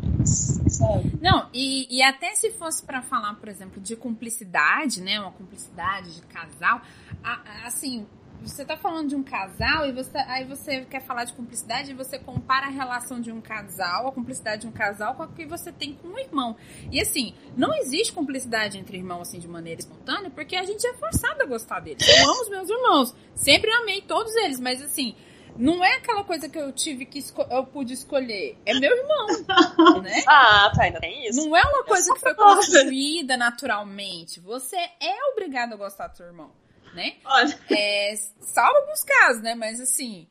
Sabe? 0.67 1.13
Não, 1.21 1.47
e, 1.53 1.85
e 1.95 2.01
até 2.01 2.33
se 2.33 2.49
fosse 2.49 2.81
para 2.81 3.03
falar, 3.03 3.35
por 3.35 3.47
exemplo, 3.47 3.79
de 3.79 3.95
cumplicidade, 3.95 4.99
né? 4.99 5.19
Uma 5.19 5.31
cumplicidade 5.31 6.15
de 6.15 6.21
casal, 6.23 6.81
a, 7.23 7.67
assim, 7.67 8.07
você 8.41 8.63
tá 8.63 8.77
falando 8.77 9.09
de 9.09 9.15
um 9.15 9.23
casal 9.23 9.87
e 9.87 9.91
você, 9.91 10.17
aí 10.17 10.45
você 10.45 10.85
quer 10.85 11.01
falar 11.01 11.25
de 11.25 11.33
cumplicidade 11.33 11.91
e 11.91 11.93
você 11.93 12.17
compara 12.17 12.67
a 12.67 12.69
relação 12.69 13.19
de 13.19 13.31
um 13.31 13.41
casal, 13.41 14.07
a 14.07 14.11
cumplicidade 14.11 14.61
de 14.61 14.67
um 14.67 14.71
casal 14.71 15.15
com 15.15 15.23
a 15.23 15.27
que 15.27 15.45
você 15.45 15.71
tem 15.71 15.93
com 15.93 16.09
um 16.09 16.19
irmão. 16.19 16.55
E 16.91 17.01
assim, 17.01 17.33
não 17.55 17.75
existe 17.75 18.13
cumplicidade 18.13 18.77
entre 18.77 18.97
irmãos 18.97 19.21
assim 19.21 19.39
de 19.39 19.47
maneira 19.47 19.79
espontânea, 19.79 20.29
porque 20.29 20.55
a 20.55 20.63
gente 20.63 20.85
é 20.85 20.93
forçado 20.93 21.41
a 21.41 21.45
gostar 21.45 21.79
deles. 21.81 22.07
Eu 22.07 22.29
amo 22.29 22.41
os 22.41 22.49
meus 22.49 22.69
irmãos, 22.69 23.15
sempre 23.35 23.69
amei 23.71 24.01
todos 24.01 24.33
eles, 24.37 24.59
mas 24.59 24.81
assim, 24.81 25.15
não 25.57 25.83
é 25.83 25.95
aquela 25.95 26.23
coisa 26.23 26.47
que 26.47 26.57
eu 26.57 26.71
tive 26.71 27.05
que 27.05 27.21
eu 27.51 27.65
pude 27.65 27.93
escolher. 27.93 28.57
É 28.65 28.73
meu 28.79 28.95
irmão, 28.95 29.27
né? 30.01 30.23
Ah, 30.27 30.71
tá, 30.73 30.83
ainda 30.83 30.99
tem 30.99 31.27
isso. 31.27 31.37
Não 31.37 31.55
é 31.55 31.61
uma 31.61 31.83
coisa 31.83 32.13
que 32.13 32.19
foi 32.19 32.33
construída 32.35 33.35
naturalmente. 33.35 34.39
Você 34.39 34.77
é 34.77 35.31
obrigado 35.33 35.73
a 35.73 35.75
gostar 35.75 36.07
do 36.07 36.15
seu 36.15 36.25
irmão 36.25 36.51
né? 36.93 37.17
Olha. 37.25 37.59
É, 37.69 38.15
salvo 38.41 38.77
alguns 38.79 39.03
casos, 39.03 39.41
né? 39.41 39.55
Mas 39.55 39.79
assim, 39.79 40.27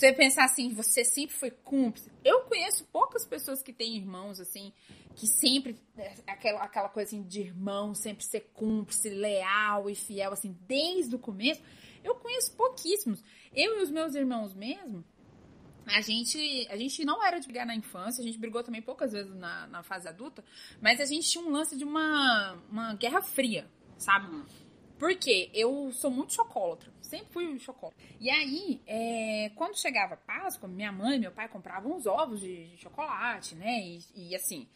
você 0.00 0.12
pensar 0.12 0.44
assim, 0.44 0.72
você 0.72 1.04
sempre 1.04 1.36
foi 1.36 1.50
cúmplice. 1.50 2.10
Eu 2.24 2.40
conheço 2.42 2.84
poucas 2.86 3.26
pessoas 3.26 3.62
que 3.62 3.72
têm 3.72 3.96
irmãos, 3.96 4.40
assim, 4.40 4.72
que 5.14 5.26
sempre, 5.26 5.76
é, 5.96 6.14
aquela, 6.26 6.62
aquela 6.62 6.88
coisa 6.88 7.08
assim, 7.08 7.22
de 7.22 7.40
irmão, 7.40 7.94
sempre 7.94 8.24
ser 8.24 8.50
cúmplice, 8.54 9.10
leal 9.10 9.90
e 9.90 9.94
fiel, 9.94 10.32
assim, 10.32 10.56
desde 10.66 11.14
o 11.14 11.18
começo. 11.18 11.60
Eu 12.02 12.14
conheço 12.14 12.56
pouquíssimos. 12.56 13.22
Eu 13.54 13.78
e 13.78 13.82
os 13.82 13.90
meus 13.90 14.14
irmãos 14.14 14.54
mesmo, 14.54 15.04
a 15.86 16.00
gente, 16.00 16.66
a 16.70 16.76
gente 16.76 17.04
não 17.04 17.24
era 17.24 17.38
de 17.38 17.46
brigar 17.46 17.66
na 17.66 17.74
infância, 17.74 18.22
a 18.22 18.24
gente 18.24 18.38
brigou 18.38 18.62
também 18.62 18.80
poucas 18.80 19.12
vezes 19.12 19.34
na, 19.34 19.66
na 19.66 19.82
fase 19.82 20.08
adulta, 20.08 20.44
mas 20.80 21.00
a 21.00 21.04
gente 21.04 21.28
tinha 21.28 21.44
um 21.44 21.50
lance 21.50 21.76
de 21.76 21.84
uma, 21.84 22.56
uma 22.70 22.94
guerra 22.94 23.20
fria, 23.20 23.68
sabe? 23.98 24.28
Porque 25.00 25.50
eu 25.54 25.90
sou 25.92 26.10
muito 26.10 26.34
chocólatra. 26.34 26.92
Sempre 27.00 27.32
fui 27.32 27.58
chocólatra. 27.58 27.98
E 28.20 28.28
aí, 28.28 28.82
é, 28.86 29.50
quando 29.56 29.80
chegava 29.80 30.14
Páscoa, 30.14 30.68
minha 30.68 30.92
mãe 30.92 31.16
e 31.16 31.20
meu 31.20 31.32
pai 31.32 31.48
compravam 31.48 31.96
uns 31.96 32.04
ovos 32.04 32.42
de, 32.42 32.66
de 32.68 32.76
chocolate, 32.76 33.54
né? 33.54 33.80
E, 33.80 34.00
e, 34.14 34.36
assim, 34.36 34.68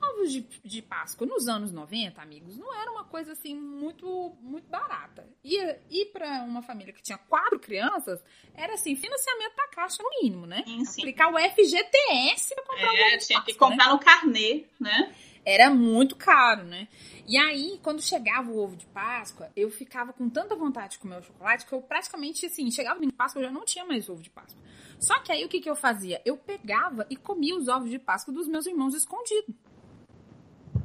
ovos 0.00 0.32
de, 0.32 0.40
de 0.64 0.82
Páscoa 0.82 1.26
nos 1.26 1.48
anos 1.48 1.72
90, 1.72 2.20
amigos, 2.20 2.56
não 2.56 2.72
era 2.74 2.90
uma 2.90 3.04
coisa 3.04 3.32
assim 3.32 3.54
muito, 3.54 4.36
muito 4.40 4.68
barata. 4.68 5.26
E 5.42 5.56
ir 5.90 6.06
para 6.06 6.42
uma 6.42 6.62
família 6.62 6.92
que 6.92 7.02
tinha 7.02 7.18
quatro 7.18 7.58
crianças 7.58 8.22
era 8.54 8.74
assim, 8.74 8.94
financiamento 8.96 9.56
da 9.56 9.68
caixa 9.68 10.02
no 10.02 10.10
mínimo, 10.22 10.46
né? 10.46 10.62
Sim, 10.66 10.84
sim. 10.84 11.00
Aplicar 11.02 11.32
o 11.32 11.38
FGTS 11.38 12.54
para 12.54 12.64
comprar 12.64 12.94
é, 12.94 13.08
ovo 13.08 13.18
de 13.18 13.26
tinha 13.26 13.38
Páscoa, 13.38 13.52
que 13.52 13.58
comprar 13.58 13.86
né? 13.86 13.92
no 13.92 13.98
carnê, 13.98 14.64
né? 14.80 15.14
Era 15.46 15.70
muito 15.70 16.16
caro, 16.16 16.64
né? 16.64 16.88
E 17.26 17.36
aí, 17.36 17.78
quando 17.82 18.02
chegava 18.02 18.50
o 18.50 18.58
ovo 18.58 18.76
de 18.76 18.86
Páscoa, 18.86 19.50
eu 19.54 19.70
ficava 19.70 20.12
com 20.12 20.28
tanta 20.28 20.56
vontade 20.56 20.92
de 20.92 20.98
comer 20.98 21.18
o 21.18 21.22
chocolate 21.22 21.66
que 21.66 21.72
eu 21.72 21.82
praticamente, 21.82 22.46
assim, 22.46 22.70
chegava 22.70 22.98
no 22.98 23.06
de 23.06 23.12
Páscoa, 23.12 23.40
eu 23.40 23.46
já 23.46 23.52
não 23.52 23.64
tinha 23.64 23.84
mais 23.84 24.08
ovo 24.08 24.22
de 24.22 24.30
Páscoa. 24.30 24.62
Só 24.98 25.18
que 25.20 25.32
aí, 25.32 25.44
o 25.44 25.48
que, 25.48 25.60
que 25.60 25.68
eu 25.68 25.76
fazia? 25.76 26.20
Eu 26.24 26.36
pegava 26.36 27.06
e 27.10 27.16
comia 27.16 27.54
os 27.56 27.68
ovos 27.68 27.90
de 27.90 27.98
Páscoa 27.98 28.32
dos 28.32 28.46
meus 28.46 28.64
irmãos 28.66 28.94
escondidos. 28.94 29.54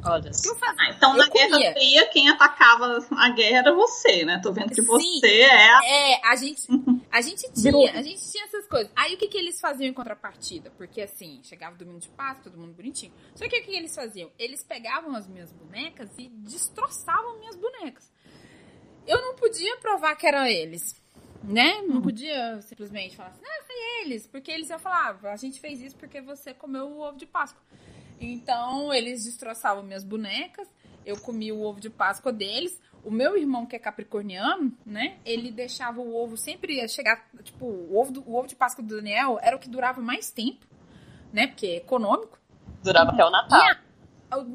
Olha 0.04 0.32
que? 0.32 0.50
Ah, 0.62 0.90
então, 0.92 1.12
eu 1.12 1.18
na 1.18 1.30
comia. 1.30 1.50
Guerra 1.50 1.74
Fria, 1.74 2.08
quem 2.08 2.30
atacava 2.30 3.06
a 3.12 3.30
guerra 3.32 3.58
era 3.58 3.74
você, 3.74 4.24
né? 4.24 4.40
Tô 4.42 4.52
vendo 4.54 4.70
que 4.70 4.76
Sim. 4.76 4.86
você 4.86 5.42
é 5.42 5.70
a... 5.72 5.82
É, 5.84 6.22
a 6.24 6.36
gente, 6.38 6.62
a 7.12 7.22
gente 7.22 7.52
tinha, 7.52 7.92
a 7.92 8.02
gente 8.02 8.32
tinha 8.32 8.46
essas 8.46 8.66
coisas. 8.68 8.92
Aí 8.96 9.16
o 9.16 9.18
que, 9.18 9.28
que 9.28 9.38
eles 9.38 9.60
faziam 9.60 9.90
em 9.90 9.94
contrapartida? 9.94 10.72
Porque 10.78 11.02
assim, 11.02 11.42
chegava 11.44 11.76
o 11.76 11.78
domingo 11.78 12.00
de 12.00 12.10
Páscoa, 12.10 12.46
todo 12.46 12.58
mundo 12.58 12.74
bonitinho. 12.74 13.14
Só 13.36 13.48
que 13.48 13.60
o 13.60 13.64
que 13.64 13.76
eles 13.76 13.94
faziam? 13.94 14.32
Eles 14.40 14.64
pegavam 14.64 15.16
as 15.16 15.28
minhas 15.28 15.52
bonecas 15.52 16.10
e 16.18 16.30
destroçavam 16.30 17.38
minhas 17.40 17.58
bonecas. 17.58 18.10
Eu 19.06 19.22
não 19.22 19.36
podia 19.36 19.78
provar 19.78 20.16
que 20.16 20.28
eram 20.28 20.46
eles. 20.46 21.00
Né? 21.44 21.82
Não 21.82 22.02
podia 22.02 22.62
simplesmente 22.62 23.16
falar 23.16 23.30
assim, 23.30 23.42
ah, 23.46 23.64
foi 23.66 23.76
eles. 24.02 24.28
Porque 24.28 24.52
eles 24.52 24.70
iam 24.70 24.80
falar, 24.80 25.20
ah, 25.24 25.32
a 25.32 25.36
gente 25.38 25.60
fez 25.60 25.82
isso 25.82 25.96
porque 25.96 26.22
você 26.22 26.54
comeu 26.54 26.86
o 26.88 27.00
ovo 27.00 27.18
de 27.18 27.26
Páscoa. 27.26 27.62
Então, 28.20 28.94
eles 28.94 29.24
destroçavam 29.26 29.84
minhas 29.84 30.04
bonecas, 30.04 30.68
eu 31.06 31.20
comia 31.20 31.54
o 31.56 31.64
ovo 31.64 31.80
de 31.80 31.90
Páscoa 31.90 32.32
deles. 32.32 32.80
O 33.04 33.10
meu 33.10 33.38
irmão, 33.38 33.66
que 33.66 33.76
é 33.76 33.80
capricorniano, 33.80 34.74
né? 34.86 35.18
Ele 35.26 35.52
deixava 35.52 36.02
o 36.02 36.14
ovo 36.16 36.36
sempre 36.36 36.76
ia 36.76 36.88
chegar. 36.88 37.30
Tipo, 37.44 37.66
o 37.66 37.98
ovo, 37.98 38.12
do- 38.12 38.24
o 38.30 38.36
ovo 38.36 38.48
de 38.48 38.56
Páscoa 38.56 38.84
do 38.84 38.96
Daniel 38.98 39.40
era 39.42 39.56
o 39.56 39.60
que 39.60 39.70
durava 39.70 40.02
mais 40.02 40.30
tempo, 40.32 40.66
né? 41.32 41.48
Porque 41.48 41.66
é 41.66 41.76
econômico. 41.78 42.38
Durava 42.84 43.12
até 43.12 43.24
o 43.24 43.30
Natal. 43.30 43.62
A- 44.30 44.46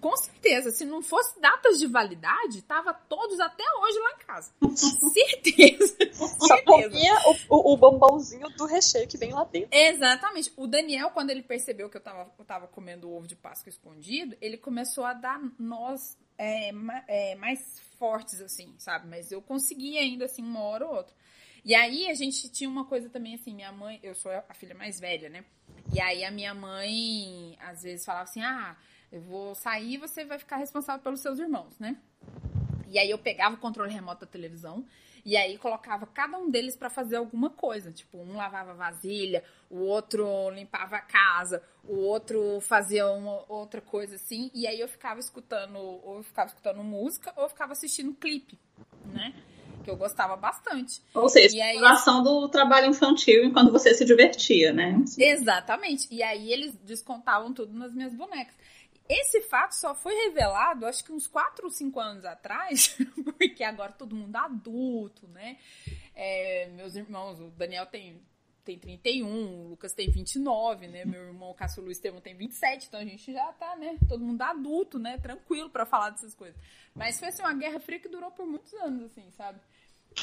com 0.00 0.16
certeza, 0.16 0.70
se 0.70 0.84
não 0.84 1.02
fosse 1.02 1.40
datas 1.40 1.78
de 1.78 1.86
validade, 1.86 2.62
tava 2.62 2.92
todos 2.94 3.38
até 3.40 3.64
hoje 3.82 3.98
lá 3.98 4.12
em 4.12 4.26
casa. 4.26 4.52
certeza. 4.76 5.96
Só 6.12 6.46
certeza. 6.46 6.62
comia 6.64 7.14
o, 7.48 7.56
o, 7.56 7.72
o 7.72 7.76
bombonzinho 7.76 8.48
do 8.50 8.66
recheio 8.66 9.08
que 9.08 9.18
vem 9.18 9.32
lá 9.32 9.44
dentro. 9.44 9.68
Exatamente. 9.72 10.52
O 10.56 10.66
Daniel, 10.66 11.10
quando 11.10 11.30
ele 11.30 11.42
percebeu 11.42 11.88
que 11.88 11.96
eu 11.96 12.02
tava, 12.02 12.32
eu 12.38 12.44
tava 12.44 12.66
comendo 12.66 13.08
o 13.08 13.16
ovo 13.16 13.26
de 13.26 13.36
Páscoa 13.36 13.70
escondido, 13.70 14.36
ele 14.40 14.56
começou 14.56 15.04
a 15.04 15.12
dar 15.12 15.40
nós 15.58 16.16
é, 16.38 16.70
é, 17.08 17.34
mais 17.36 17.80
fortes, 17.98 18.40
assim, 18.40 18.74
sabe? 18.78 19.08
Mas 19.08 19.32
eu 19.32 19.40
conseguia 19.40 20.00
ainda, 20.00 20.26
assim, 20.26 20.42
uma 20.42 20.60
hora 20.60 20.86
ou 20.86 20.94
outra. 20.94 21.14
E 21.64 21.74
aí 21.74 22.08
a 22.08 22.14
gente 22.14 22.48
tinha 22.50 22.70
uma 22.70 22.84
coisa 22.84 23.08
também, 23.08 23.34
assim, 23.34 23.52
minha 23.54 23.72
mãe, 23.72 23.98
eu 24.02 24.14
sou 24.14 24.30
a 24.30 24.54
filha 24.54 24.74
mais 24.74 25.00
velha, 25.00 25.28
né? 25.28 25.44
E 25.92 26.00
aí 26.00 26.24
a 26.24 26.30
minha 26.30 26.54
mãe, 26.54 27.56
às 27.60 27.82
vezes, 27.82 28.04
falava 28.04 28.24
assim: 28.24 28.40
ah, 28.40 28.76
eu 29.12 29.20
vou 29.20 29.54
sair 29.54 29.94
e 29.94 29.98
você 29.98 30.24
vai 30.24 30.38
ficar 30.38 30.56
responsável 30.56 31.02
pelos 31.02 31.20
seus 31.20 31.38
irmãos, 31.38 31.78
né? 31.78 31.96
E 32.88 32.98
aí 32.98 33.10
eu 33.10 33.18
pegava 33.18 33.54
o 33.54 33.58
controle 33.58 33.92
remoto 33.92 34.20
da 34.20 34.26
televisão 34.26 34.84
e 35.24 35.36
aí 35.36 35.58
colocava 35.58 36.06
cada 36.06 36.38
um 36.38 36.48
deles 36.48 36.76
pra 36.76 36.88
fazer 36.88 37.16
alguma 37.16 37.50
coisa. 37.50 37.90
Tipo, 37.90 38.18
um 38.18 38.36
lavava 38.36 38.74
vasilha, 38.74 39.42
o 39.68 39.78
outro 39.80 40.50
limpava 40.50 40.96
a 40.96 41.00
casa, 41.00 41.60
o 41.84 41.96
outro 41.96 42.60
fazia 42.60 43.08
uma 43.10 43.44
outra 43.48 43.80
coisa 43.80 44.14
assim. 44.14 44.52
E 44.54 44.68
aí 44.68 44.78
eu 44.78 44.86
ficava 44.88 45.18
escutando, 45.18 45.76
ou 45.76 46.18
eu 46.18 46.22
ficava 46.22 46.48
escutando 46.48 46.82
música, 46.84 47.32
ou 47.36 47.42
eu 47.42 47.48
ficava 47.48 47.72
assistindo 47.72 48.14
clipe, 48.14 48.56
né? 49.04 49.34
Que 49.82 49.90
eu 49.90 49.96
gostava 49.96 50.36
bastante. 50.36 51.02
Ou 51.12 51.28
seja, 51.28 51.56
aí- 51.60 51.72
exploração 51.74 52.22
do 52.22 52.48
trabalho 52.48 52.86
infantil 52.86 53.44
enquanto 53.44 53.72
você 53.72 53.94
se 53.94 54.04
divertia, 54.04 54.72
né? 54.72 54.96
Exatamente. 55.18 56.06
E 56.08 56.22
aí 56.22 56.52
eles 56.52 56.72
descontavam 56.84 57.52
tudo 57.52 57.76
nas 57.76 57.92
minhas 57.92 58.14
bonecas. 58.14 58.54
Esse 59.08 59.42
fato 59.42 59.72
só 59.72 59.94
foi 59.94 60.14
revelado, 60.14 60.86
acho 60.86 61.04
que 61.04 61.12
uns 61.12 61.26
4 61.26 61.64
ou 61.64 61.70
5 61.70 62.00
anos 62.00 62.24
atrás, 62.24 62.96
porque 63.38 63.62
agora 63.62 63.92
todo 63.92 64.16
mundo 64.16 64.36
é 64.36 64.40
adulto, 64.40 65.28
né? 65.28 65.58
É, 66.14 66.68
meus 66.70 66.96
irmãos, 66.96 67.40
o 67.40 67.50
Daniel 67.50 67.86
tem 67.86 68.20
tem 68.66 68.76
31, 68.80 69.28
o 69.28 69.68
Lucas 69.68 69.92
tem 69.92 70.10
29, 70.10 70.88
né? 70.88 71.04
Meu 71.04 71.22
irmão 71.28 71.54
Cássio 71.54 71.84
Luiz 71.84 71.98
Estevam 71.98 72.20
tem 72.20 72.34
27, 72.34 72.88
então 72.88 72.98
a 72.98 73.04
gente 73.04 73.32
já 73.32 73.52
tá, 73.52 73.76
né? 73.76 73.96
Todo 74.08 74.24
mundo 74.24 74.42
adulto, 74.42 74.98
né? 74.98 75.16
Tranquilo 75.18 75.70
para 75.70 75.86
falar 75.86 76.10
dessas 76.10 76.34
coisas. 76.34 76.60
Mas 76.92 77.16
foi 77.16 77.28
assim, 77.28 77.42
uma 77.42 77.54
guerra 77.54 77.78
fria 77.78 78.00
que 78.00 78.08
durou 78.08 78.30
por 78.32 78.44
muitos 78.44 78.74
anos, 78.74 79.04
assim, 79.04 79.30
sabe? 79.30 79.60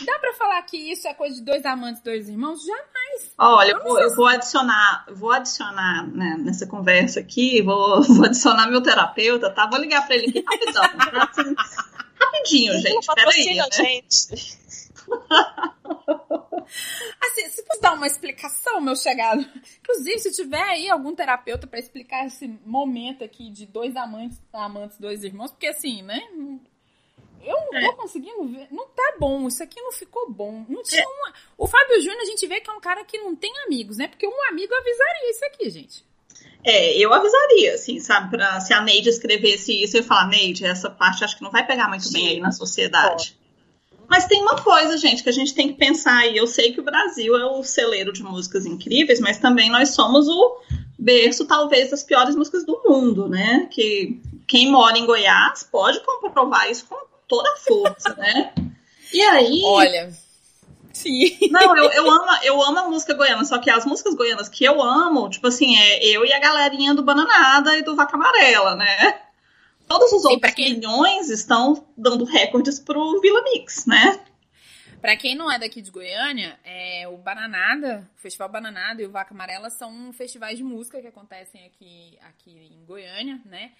Dá 0.01 0.19
pra 0.19 0.33
falar 0.33 0.61
que 0.63 0.75
isso 0.75 1.07
é 1.07 1.13
coisa 1.13 1.35
de 1.35 1.43
dois 1.43 1.63
amantes, 1.65 2.01
dois 2.01 2.27
irmãos? 2.27 2.65
Jamais. 2.65 3.33
Olha, 3.37 3.71
eu, 3.71 3.83
vou, 3.83 3.99
eu 3.99 4.15
vou 4.15 4.25
adicionar, 4.25 5.05
vou 5.11 5.31
adicionar 5.31 6.07
né, 6.07 6.35
nessa 6.39 6.65
conversa 6.65 7.19
aqui, 7.19 7.61
vou, 7.61 8.01
vou 8.03 8.25
adicionar 8.25 8.67
meu 8.67 8.81
terapeuta, 8.81 9.51
tá? 9.51 9.67
Vou 9.67 9.79
ligar 9.79 10.05
pra 10.07 10.15
ele 10.15 10.29
aqui 10.29 10.43
rapidão. 10.45 10.83
assim, 10.83 11.55
rapidinho, 12.19 12.73
gente. 12.79 13.05
Peraí. 13.13 13.55
Né? 13.55 13.67
gente. 13.71 14.57
assim, 17.21 17.49
se 17.49 17.63
fosse 17.63 17.81
dar 17.81 17.93
uma 17.93 18.07
explicação, 18.07 18.81
meu 18.81 18.95
chegado. 18.95 19.45
Inclusive, 19.79 20.19
se 20.19 20.31
tiver 20.31 20.63
aí 20.63 20.89
algum 20.89 21.13
terapeuta 21.13 21.67
para 21.67 21.79
explicar 21.79 22.25
esse 22.25 22.47
momento 22.65 23.23
aqui 23.23 23.51
de 23.51 23.67
dois 23.67 23.95
amantes, 23.95 24.41
amantes, 24.51 24.97
dois 24.97 25.23
irmãos, 25.23 25.51
porque 25.51 25.67
assim, 25.67 26.01
né? 26.01 26.19
Eu 27.43 27.55
não 27.55 27.69
tô 27.69 27.77
é. 27.77 27.93
conseguindo 27.95 28.45
ver. 28.45 28.67
Não 28.71 28.87
tá 28.87 29.15
bom. 29.19 29.47
Isso 29.47 29.61
aqui 29.61 29.81
não 29.81 29.91
ficou 29.91 30.31
bom. 30.31 30.65
Não 30.69 30.81
tinha 30.81 31.01
é. 31.01 31.05
uma... 31.05 31.33
O 31.57 31.67
Fábio 31.67 32.01
Júnior, 32.01 32.21
a 32.21 32.25
gente 32.25 32.47
vê 32.47 32.61
que 32.61 32.69
é 32.69 32.73
um 32.73 32.79
cara 32.79 33.03
que 33.03 33.17
não 33.17 33.35
tem 33.35 33.51
amigos, 33.65 33.97
né? 33.97 34.07
Porque 34.07 34.27
um 34.27 34.49
amigo 34.49 34.73
avisaria 34.73 35.29
isso 35.29 35.45
aqui, 35.45 35.69
gente. 35.69 36.05
É, 36.63 36.97
eu 36.97 37.13
avisaria, 37.13 37.73
assim, 37.73 37.99
sabe? 37.99 38.31
Pra, 38.31 38.59
se 38.61 38.73
a 38.73 38.81
Neide 38.81 39.09
escrevesse 39.09 39.83
isso, 39.83 39.97
eu 39.97 40.01
ia 40.01 40.07
falar, 40.07 40.27
Neide, 40.27 40.65
essa 40.65 40.89
parte 40.89 41.23
acho 41.23 41.37
que 41.37 41.43
não 41.43 41.51
vai 41.51 41.65
pegar 41.67 41.89
muito 41.89 42.05
Sim. 42.05 42.13
bem 42.13 42.27
aí 42.29 42.39
na 42.39 42.51
sociedade. 42.51 43.37
Mas 44.07 44.25
tem 44.27 44.41
uma 44.41 44.61
coisa, 44.61 44.97
gente, 44.97 45.23
que 45.23 45.29
a 45.29 45.33
gente 45.33 45.53
tem 45.53 45.69
que 45.69 45.73
pensar 45.73 46.19
aí. 46.19 46.37
Eu 46.37 46.47
sei 46.47 46.71
que 46.71 46.79
o 46.79 46.83
Brasil 46.83 47.35
é 47.35 47.45
o 47.45 47.63
celeiro 47.63 48.13
de 48.13 48.23
músicas 48.23 48.65
incríveis, 48.65 49.19
mas 49.19 49.39
também 49.39 49.69
nós 49.69 49.89
somos 49.89 50.27
o 50.27 50.57
berço, 50.97 51.45
talvez, 51.45 51.89
das 51.89 52.03
piores 52.03 52.35
músicas 52.35 52.65
do 52.65 52.81
mundo, 52.85 53.27
né? 53.27 53.67
Que 53.71 54.21
quem 54.47 54.71
mora 54.71 54.97
em 54.97 55.05
Goiás 55.05 55.63
pode 55.63 55.99
comprovar 56.01 56.69
isso 56.69 56.85
com 56.85 56.95
toda 57.33 57.51
a 57.51 57.57
força, 57.57 58.13
né? 58.15 58.53
E 59.11 59.21
aí. 59.21 59.61
Olha. 59.65 60.13
Sim. 60.91 61.49
Não, 61.49 61.75
eu, 61.75 61.91
eu, 61.91 62.11
amo, 62.11 62.31
eu 62.43 62.61
amo 62.61 62.79
a 62.79 62.89
música 62.89 63.15
goiana, 63.15 63.43
só 63.43 63.57
que 63.57 63.71
as 63.71 63.83
músicas 63.83 64.13
goianas 64.13 64.47
que 64.47 64.63
eu 64.63 64.79
amo, 64.79 65.27
tipo 65.27 65.47
assim, 65.47 65.75
é 65.75 66.05
eu 66.05 66.23
e 66.23 66.31
a 66.31 66.39
galerinha 66.39 66.93
do 66.93 67.01
Bananada 67.01 67.75
e 67.75 67.81
do 67.81 67.95
Vaca 67.95 68.15
Amarela, 68.15 68.75
né? 68.75 69.21
Todos 69.87 70.11
os 70.13 70.21
Sim, 70.21 70.29
outros 70.29 70.53
quem... 70.53 70.75
milhões 70.75 71.31
estão 71.31 71.87
dando 71.97 72.23
recordes 72.23 72.79
pro 72.79 73.19
Vila 73.19 73.41
Mix, 73.41 73.87
né? 73.87 74.23
Pra 75.01 75.17
quem 75.17 75.35
não 75.35 75.51
é 75.51 75.57
daqui 75.57 75.81
de 75.81 75.89
Goiânia, 75.89 76.57
é, 76.63 77.07
o 77.07 77.17
Bananada, 77.17 78.07
o 78.15 78.21
Festival 78.21 78.47
Bananada 78.47 79.01
e 79.01 79.05
o 79.05 79.11
Vaca 79.11 79.33
Amarela 79.33 79.71
são 79.71 80.13
festivais 80.13 80.57
de 80.57 80.63
música 80.63 81.01
que 81.01 81.07
acontecem 81.07 81.65
aqui, 81.65 82.17
aqui 82.21 82.51
em 82.71 82.85
Goiânia, 82.85 83.41
né? 83.45 83.71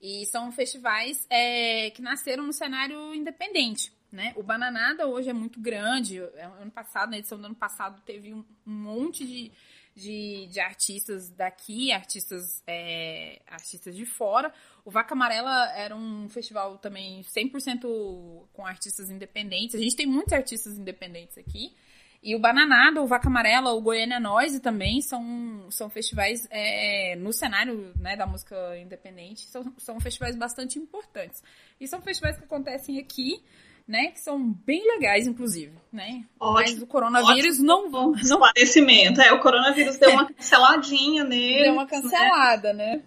E 0.00 0.24
são 0.26 0.52
festivais 0.52 1.26
é, 1.28 1.90
que 1.90 2.00
nasceram 2.00 2.46
no 2.46 2.52
cenário 2.52 3.14
independente. 3.14 3.92
Né? 4.10 4.32
O 4.36 4.42
Bananada 4.42 5.06
hoje 5.06 5.28
é 5.28 5.32
muito 5.32 5.60
grande. 5.60 6.18
É, 6.18 6.44
ano 6.44 6.70
passado, 6.70 7.10
na 7.10 7.18
edição 7.18 7.38
do 7.38 7.46
ano 7.46 7.54
passado, 7.54 8.00
teve 8.06 8.32
um, 8.32 8.44
monte 8.64 9.26
de, 9.26 9.52
de, 9.94 10.46
de, 10.46 10.60
artistas 10.60 11.28
daqui, 11.30 11.92
artistas, 11.92 12.62
é, 12.66 13.42
artistas 13.46 13.94
de 13.94 14.06
fora. 14.06 14.52
O 14.84 14.90
Vaca 14.90 15.14
Amarela 15.14 15.70
era 15.72 15.94
um 15.94 16.28
festival 16.28 16.78
também 16.78 17.22
100% 17.22 18.48
com 18.52 18.64
artistas 18.64 19.10
independentes. 19.10 19.74
A 19.74 19.82
gente 19.82 19.96
tem 19.96 20.06
muitos 20.06 20.32
artistas 20.32 20.78
independentes 20.78 21.36
aqui. 21.36 21.74
E 22.22 22.34
o 22.34 22.40
Bananada, 22.40 23.00
o 23.00 23.06
Vaca 23.06 23.28
Amarela, 23.28 23.72
o 23.72 23.80
Goiânia 23.80 24.18
Noise 24.18 24.60
também 24.60 25.00
são, 25.00 25.66
são 25.70 25.88
festivais 25.88 26.48
é, 26.50 27.14
no 27.16 27.32
cenário 27.32 27.92
né, 27.98 28.16
da 28.16 28.26
música 28.26 28.56
independente, 28.76 29.46
são, 29.48 29.72
são 29.78 30.00
festivais 30.00 30.34
bastante 30.34 30.78
importantes. 30.78 31.42
E 31.80 31.86
são 31.86 32.02
festivais 32.02 32.36
que 32.36 32.44
acontecem 32.44 32.98
aqui, 32.98 33.40
né, 33.86 34.08
que 34.08 34.20
são 34.20 34.52
bem 34.52 34.84
legais, 34.84 35.28
inclusive, 35.28 35.72
né? 35.92 36.24
Ótimo, 36.40 36.74
Mas 36.74 36.82
o 36.82 36.86
coronavírus 36.86 37.60
não... 37.60 37.88
não 37.88 38.14
esclarecimento. 38.14 39.20
É, 39.20 39.32
o 39.32 39.40
coronavírus 39.40 39.96
deu 39.96 40.10
uma 40.10 40.26
canceladinha 40.34 41.22
nele. 41.22 41.64
Deu 41.64 41.72
uma 41.72 41.86
cancelada, 41.86 42.72
né? 42.72 42.96
né? 42.96 43.02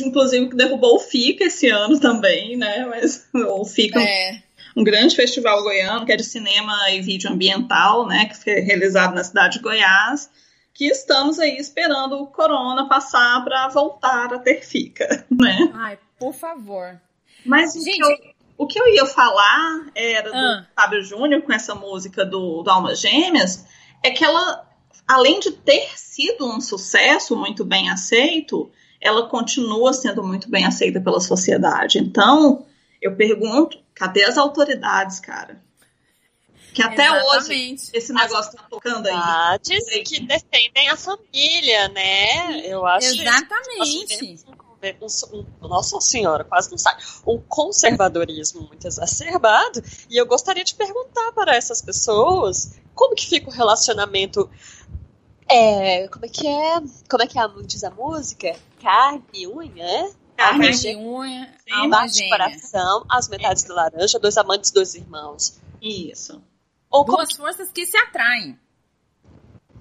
Inclusive 0.00 0.48
que 0.48 0.56
derrubou 0.56 0.96
o 0.96 1.00
FICA 1.00 1.44
esse 1.44 1.68
ano 1.68 2.00
também, 2.00 2.56
né? 2.56 2.86
Mas 2.86 3.28
o 3.34 3.64
FICA... 3.66 4.00
É 4.00 4.42
um 4.76 4.82
grande 4.82 5.14
festival 5.14 5.62
goiano, 5.62 6.04
que 6.04 6.12
é 6.12 6.16
de 6.16 6.24
cinema 6.24 6.90
e 6.90 7.00
vídeo 7.00 7.30
ambiental, 7.30 8.06
né, 8.06 8.26
que 8.26 8.36
foi 8.36 8.54
realizado 8.60 9.14
na 9.14 9.22
cidade 9.22 9.58
de 9.58 9.62
Goiás, 9.62 10.30
que 10.72 10.86
estamos 10.86 11.38
aí 11.38 11.56
esperando 11.56 12.16
o 12.16 12.26
corona 12.26 12.88
passar 12.88 13.44
para 13.44 13.68
voltar 13.68 14.32
a 14.34 14.38
ter 14.38 14.64
fica, 14.64 15.24
né? 15.30 15.70
Ai, 15.74 15.98
por 16.18 16.34
favor. 16.34 17.00
Mas 17.46 17.74
Gente, 17.74 18.02
o, 18.02 18.06
que 18.06 18.12
eu, 18.24 18.34
o 18.58 18.66
que 18.66 18.80
eu 18.80 18.88
ia 18.88 19.06
falar 19.06 19.86
era 19.94 20.30
do 20.30 20.36
ah. 20.36 20.66
Fábio 20.74 21.02
Júnior 21.02 21.42
com 21.42 21.52
essa 21.52 21.74
música 21.74 22.24
do, 22.24 22.62
do 22.62 22.70
Alma 22.70 22.94
Gêmeas, 22.94 23.64
é 24.02 24.10
que 24.10 24.24
ela, 24.24 24.68
além 25.06 25.38
de 25.38 25.52
ter 25.52 25.88
sido 25.96 26.46
um 26.46 26.60
sucesso 26.60 27.36
muito 27.36 27.64
bem 27.64 27.88
aceito, 27.90 28.70
ela 29.00 29.28
continua 29.28 29.92
sendo 29.92 30.24
muito 30.24 30.50
bem 30.50 30.64
aceita 30.64 31.00
pela 31.00 31.20
sociedade. 31.20 31.98
Então, 31.98 32.66
eu 33.04 33.14
pergunto, 33.14 33.78
cadê 33.94 34.24
as 34.24 34.38
autoridades, 34.38 35.20
cara? 35.20 35.62
Que 36.72 36.82
até 36.82 37.04
Exatamente. 37.04 37.36
hoje 37.36 37.90
esse 37.92 38.12
negócio 38.14 38.52
tá 38.56 38.64
tocando 38.68 39.06
aí. 39.06 39.12
Autoridades 39.12 40.08
que 40.08 40.20
defendem 40.20 40.88
a 40.88 40.96
família, 40.96 41.88
né? 41.90 42.66
Eu 42.66 42.84
acho 42.86 43.08
Exatamente. 43.08 44.44
Um, 45.00 45.38
um, 45.38 45.68
nossa 45.68 46.00
senhora, 46.00 46.44
quase 46.44 46.70
não 46.70 46.78
sai. 46.78 46.96
Um 47.26 47.38
conservadorismo 47.38 48.62
muito 48.62 48.86
exacerbado. 48.86 49.82
E 50.08 50.16
eu 50.16 50.26
gostaria 50.26 50.64
de 50.64 50.74
perguntar 50.74 51.30
para 51.32 51.54
essas 51.54 51.82
pessoas 51.82 52.80
como 52.94 53.14
que 53.14 53.26
fica 53.26 53.50
o 53.50 53.52
relacionamento. 53.52 54.50
É, 55.46 56.08
como 56.08 56.24
é 56.24 56.28
que 56.28 56.46
é? 56.46 56.80
Como 57.08 57.22
é 57.22 57.26
que 57.26 57.38
é, 57.38 57.42
diz 57.66 57.84
a 57.84 57.90
música? 57.90 58.56
Carne 58.82 59.22
e 59.34 59.46
unha, 59.46 59.84
é? 59.84 60.23
Carne 60.36 60.70
de 60.70 60.96
unha, 60.96 61.54
alma 61.70 62.06
de 62.06 62.28
coração, 62.28 63.04
as 63.08 63.28
metades 63.28 63.64
é. 63.64 63.68
do 63.68 63.74
laranja, 63.74 64.18
dois 64.18 64.36
amantes, 64.36 64.70
dois 64.70 64.94
irmãos. 64.94 65.60
Isso. 65.80 66.42
Ou 66.90 67.04
Duas 67.04 67.34
como... 67.34 67.48
forças 67.48 67.70
que 67.72 67.86
se 67.86 67.96
atraem. 67.96 68.58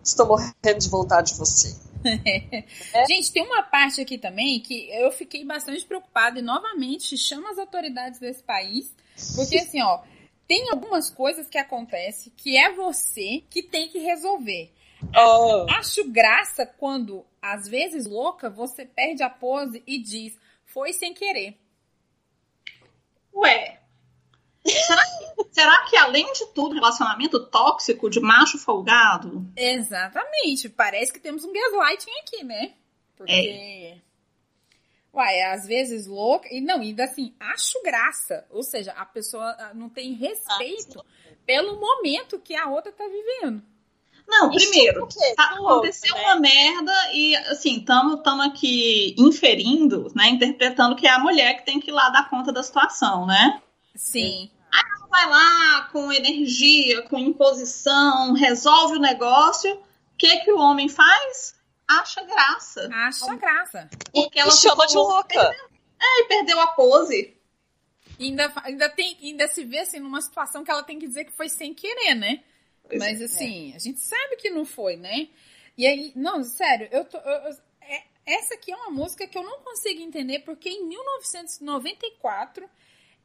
Estou 0.03 0.27
morrendo 0.27 0.79
de 0.79 0.89
vontade 0.89 1.31
de 1.31 1.37
você. 1.37 1.75
é. 2.03 3.05
Gente, 3.05 3.31
tem 3.31 3.43
uma 3.43 3.63
parte 3.63 4.01
aqui 4.01 4.17
também 4.17 4.59
que 4.59 4.89
eu 4.91 5.11
fiquei 5.11 5.45
bastante 5.45 5.85
preocupada 5.85 6.39
e 6.39 6.41
novamente 6.41 7.17
chama 7.17 7.51
as 7.51 7.57
autoridades 7.57 8.19
desse 8.19 8.43
país, 8.43 8.93
porque 9.35 9.57
assim, 9.57 9.81
ó, 9.81 10.01
tem 10.47 10.69
algumas 10.71 11.09
coisas 11.09 11.47
que 11.47 11.57
acontecem 11.57 12.33
que 12.35 12.57
é 12.57 12.73
você 12.73 13.43
que 13.49 13.63
tem 13.63 13.87
que 13.87 13.99
resolver. 13.99 14.71
Oh. 15.15 15.65
Acho 15.69 16.09
graça 16.09 16.65
quando, 16.65 17.25
às 17.41 17.67
vezes 17.67 18.05
louca, 18.05 18.49
você 18.49 18.85
perde 18.85 19.23
a 19.23 19.29
pose 19.29 19.83
e 19.85 20.01
diz: 20.01 20.37
foi 20.73 20.91
sem 20.91 21.13
querer. 21.13 21.57
Ué. 23.33 23.79
Será 24.65 25.03
que, 25.03 25.53
será 25.53 25.86
que, 25.86 25.97
além 25.97 26.31
de 26.33 26.45
tudo, 26.53 26.75
relacionamento 26.75 27.45
tóxico 27.47 28.09
de 28.09 28.19
macho 28.19 28.57
folgado? 28.57 29.45
Exatamente. 29.55 30.69
Parece 30.69 31.12
que 31.12 31.19
temos 31.19 31.43
um 31.43 31.51
gaslighting 31.51 32.12
aqui, 32.21 32.43
né? 32.43 32.73
Porque. 33.15 33.31
É. 33.31 33.97
Uai, 35.13 35.41
às 35.43 35.67
vezes 35.67 36.07
louca. 36.07 36.47
E 36.51 36.59
não, 36.59 36.79
ainda 36.79 37.03
assim, 37.03 37.36
acho 37.39 37.81
graça. 37.83 38.47
Ou 38.49 38.63
seja, 38.63 38.93
a 38.93 39.05
pessoa 39.05 39.55
ah, 39.59 39.73
não 39.73 39.89
tem 39.89 40.13
respeito 40.13 40.99
ah, 40.99 41.36
pelo 41.45 41.79
momento 41.79 42.39
que 42.39 42.55
a 42.55 42.67
outra 42.67 42.91
tá 42.91 43.05
vivendo. 43.05 43.62
Não, 44.27 44.49
primeiro, 44.49 45.07
tá, 45.36 45.43
aconteceu 45.51 46.15
né? 46.15 46.21
uma 46.21 46.39
merda 46.39 46.93
e, 47.12 47.36
assim, 47.36 47.77
estamos 47.77 48.19
aqui 48.45 49.15
inferindo, 49.17 50.12
né, 50.15 50.29
interpretando 50.29 50.95
que 50.95 51.05
é 51.05 51.12
a 51.12 51.19
mulher 51.19 51.57
que 51.57 51.65
tem 51.65 51.79
que 51.79 51.91
ir 51.91 51.93
lá 51.93 52.09
dar 52.09 52.29
conta 52.29 52.51
da 52.51 52.63
situação, 52.63 53.25
né? 53.25 53.62
Sim. 53.95 54.49
Aí 54.71 54.81
ela 54.97 55.07
vai 55.07 55.29
lá 55.29 55.89
com 55.91 56.12
energia, 56.12 57.03
com 57.03 57.17
imposição, 57.19 58.33
resolve 58.33 58.95
o 58.97 59.01
negócio. 59.01 59.73
O 59.75 60.17
que 60.17 60.38
que 60.38 60.51
o 60.51 60.57
homem 60.57 60.89
faz? 60.89 61.55
Acha 61.88 62.23
graça. 62.23 62.89
Acha 62.91 63.36
graça. 63.36 63.89
Porque 64.12 64.39
ela 64.39 64.51
chama 64.51 64.88
de 64.88 64.95
louca. 64.95 65.55
É, 66.01 66.21
e 66.21 66.27
perdeu 66.27 66.59
a 66.59 66.67
pose. 66.67 67.38
ainda, 68.19 68.51
ainda, 68.63 68.89
tem, 68.89 69.17
ainda 69.21 69.47
se 69.47 69.63
vê 69.63 69.79
assim 69.79 69.99
numa 69.99 70.21
situação 70.21 70.63
que 70.63 70.71
ela 70.71 70.83
tem 70.83 70.97
que 70.97 71.07
dizer 71.07 71.25
que 71.25 71.31
foi 71.31 71.49
sem 71.49 71.73
querer, 71.73 72.15
né? 72.15 72.43
Mas 72.98 73.22
é. 73.22 73.26
assim, 73.26 73.74
a 73.76 73.80
gente 73.80 74.00
sabe 74.00 74.36
que 74.38 74.50
não 74.50 74.65
foi, 74.65 74.96
né? 74.96 75.30
E 75.78 75.88
aí, 75.88 76.12
não, 76.15 76.43
sério, 76.43 76.88
eu 76.91 77.06
tô. 77.06 77.17
Eu, 77.17 77.50
eu, 77.50 77.58
é, 77.82 78.04
essa 78.26 78.54
aqui 78.54 78.72
é 78.72 78.76
uma 78.76 78.91
música 78.91 79.28
que 79.28 79.38
eu 79.38 79.43
não 79.43 79.60
consigo 79.60 80.02
entender, 80.02 80.39
porque 80.39 80.69
em 80.69 80.88
1994 80.88 82.69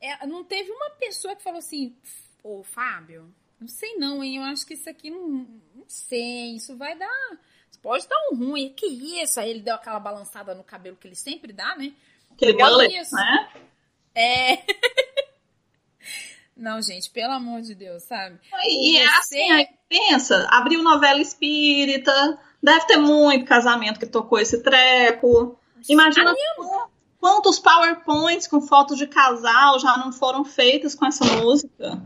é, 0.01 0.27
não 0.27 0.45
teve 0.45 0.71
uma 0.71 0.91
pessoa 0.91 1.37
que 1.37 1.43
falou 1.43 1.59
assim: 1.59 1.97
Ô 2.43 2.63
Fábio, 2.63 3.33
Não 3.61 3.69
sei 3.69 3.97
não, 3.97 4.23
hein? 4.23 4.37
Eu 4.37 4.45
acho 4.45 4.67
que 4.67 4.75
isso 4.75 4.89
aqui 4.89 5.11
não, 5.11 5.47
não 5.75 5.89
sei. 5.89 6.57
Isso 6.57 6.77
vai 6.77 6.97
dar. 6.97 7.39
Pode 7.83 8.09
dar 8.09 8.17
um 8.33 8.37
ruim. 8.37 8.73
Que 8.75 8.87
isso? 8.87 9.39
Aí 9.39 9.51
ele 9.51 9.61
deu 9.61 9.75
aquela 9.75 10.01
balançada 10.01 10.55
no 10.55 10.65
cabelo 10.65 10.97
que 10.97 11.07
ele 11.07 11.15
sempre 11.15 11.53
dá, 11.53 11.77
né? 11.77 11.93
Aquele 12.33 12.55
mullet, 12.55 13.13
né? 13.13 13.53
É. 14.15 14.57
Não, 16.59 16.83
gente, 16.83 17.09
pelo 17.11 17.33
amor 17.33 17.63
de 17.63 17.73
Deus, 17.73 18.03
sabe? 18.03 18.41
E, 18.65 18.95
e 18.95 18.99
é 18.99 19.07
assim, 19.17 19.51
aí 19.53 19.69
pensa, 19.89 20.47
abriu 20.51 20.83
novela 20.83 21.21
espírita, 21.21 22.39
deve 22.61 22.85
ter 22.87 22.97
muito 22.97 23.47
casamento 23.47 24.01
que 24.01 24.07
tocou 24.07 24.41
esse 24.41 24.61
treco. 24.61 25.57
Imagina 25.89 26.35
quantos 27.21 27.61
PowerPoints 27.61 28.49
com 28.49 28.61
fotos 28.61 28.99
de 28.99 29.07
casal 29.07 29.79
já 29.79 29.97
não 29.97 30.13
foram 30.13 30.45
feitos 30.45 30.97
com 30.97 31.07
essa 31.07 31.25
música. 31.25 32.03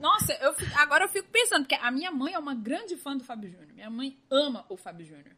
Nossa, 0.00 0.32
eu, 0.32 0.52
agora 0.76 1.04
eu 1.04 1.08
fico 1.08 1.28
pensando, 1.30 1.62
porque 1.62 1.74
a 1.80 1.90
minha 1.90 2.10
mãe 2.10 2.32
é 2.32 2.38
uma 2.38 2.54
grande 2.54 2.96
fã 2.96 3.16
do 3.16 3.22
Fábio 3.22 3.50
Júnior. 3.50 3.72
Minha 3.74 3.90
mãe 3.90 4.18
ama 4.30 4.64
o 4.68 4.76
Fábio 4.76 5.06
Júnior. 5.06 5.36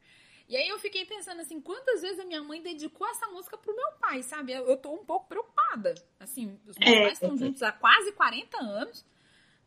E 0.52 0.56
aí 0.58 0.68
eu 0.68 0.78
fiquei 0.78 1.06
pensando 1.06 1.40
assim, 1.40 1.58
quantas 1.62 2.02
vezes 2.02 2.18
a 2.18 2.26
minha 2.26 2.42
mãe 2.42 2.60
dedicou 2.60 3.08
essa 3.08 3.26
música 3.28 3.56
pro 3.56 3.74
meu 3.74 3.92
pai, 3.92 4.22
sabe? 4.22 4.52
Eu, 4.52 4.66
eu 4.66 4.76
tô 4.76 4.92
um 4.92 5.02
pouco 5.02 5.26
preocupada. 5.26 5.94
Assim, 6.20 6.60
os 6.66 6.76
meus 6.76 6.94
é, 6.94 7.02
pais 7.04 7.12
estão 7.14 7.34
juntos 7.38 7.62
há 7.62 7.72
quase 7.72 8.12
40 8.12 8.62
anos, 8.62 9.02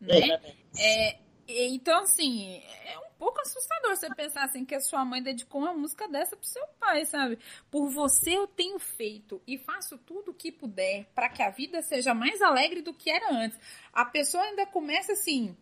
né? 0.00 0.40
É, 0.78 1.18
então, 1.48 2.04
assim, 2.04 2.62
é 2.84 2.96
um 3.00 3.10
pouco 3.18 3.40
assustador 3.40 3.96
você 3.96 4.14
pensar 4.14 4.44
assim 4.44 4.64
que 4.64 4.76
a 4.76 4.80
sua 4.80 5.04
mãe 5.04 5.20
dedicou 5.20 5.62
uma 5.62 5.74
música 5.74 6.06
dessa 6.06 6.36
pro 6.36 6.46
seu 6.46 6.64
pai, 6.78 7.04
sabe? 7.04 7.36
Por 7.68 7.88
você 7.88 8.36
eu 8.36 8.46
tenho 8.46 8.78
feito 8.78 9.42
e 9.44 9.58
faço 9.58 9.98
tudo 9.98 10.30
o 10.30 10.34
que 10.34 10.52
puder 10.52 11.06
para 11.16 11.28
que 11.28 11.42
a 11.42 11.50
vida 11.50 11.82
seja 11.82 12.14
mais 12.14 12.40
alegre 12.40 12.80
do 12.80 12.94
que 12.94 13.10
era 13.10 13.34
antes. 13.34 13.58
A 13.92 14.04
pessoa 14.04 14.44
ainda 14.44 14.64
começa 14.64 15.14
assim, 15.14 15.56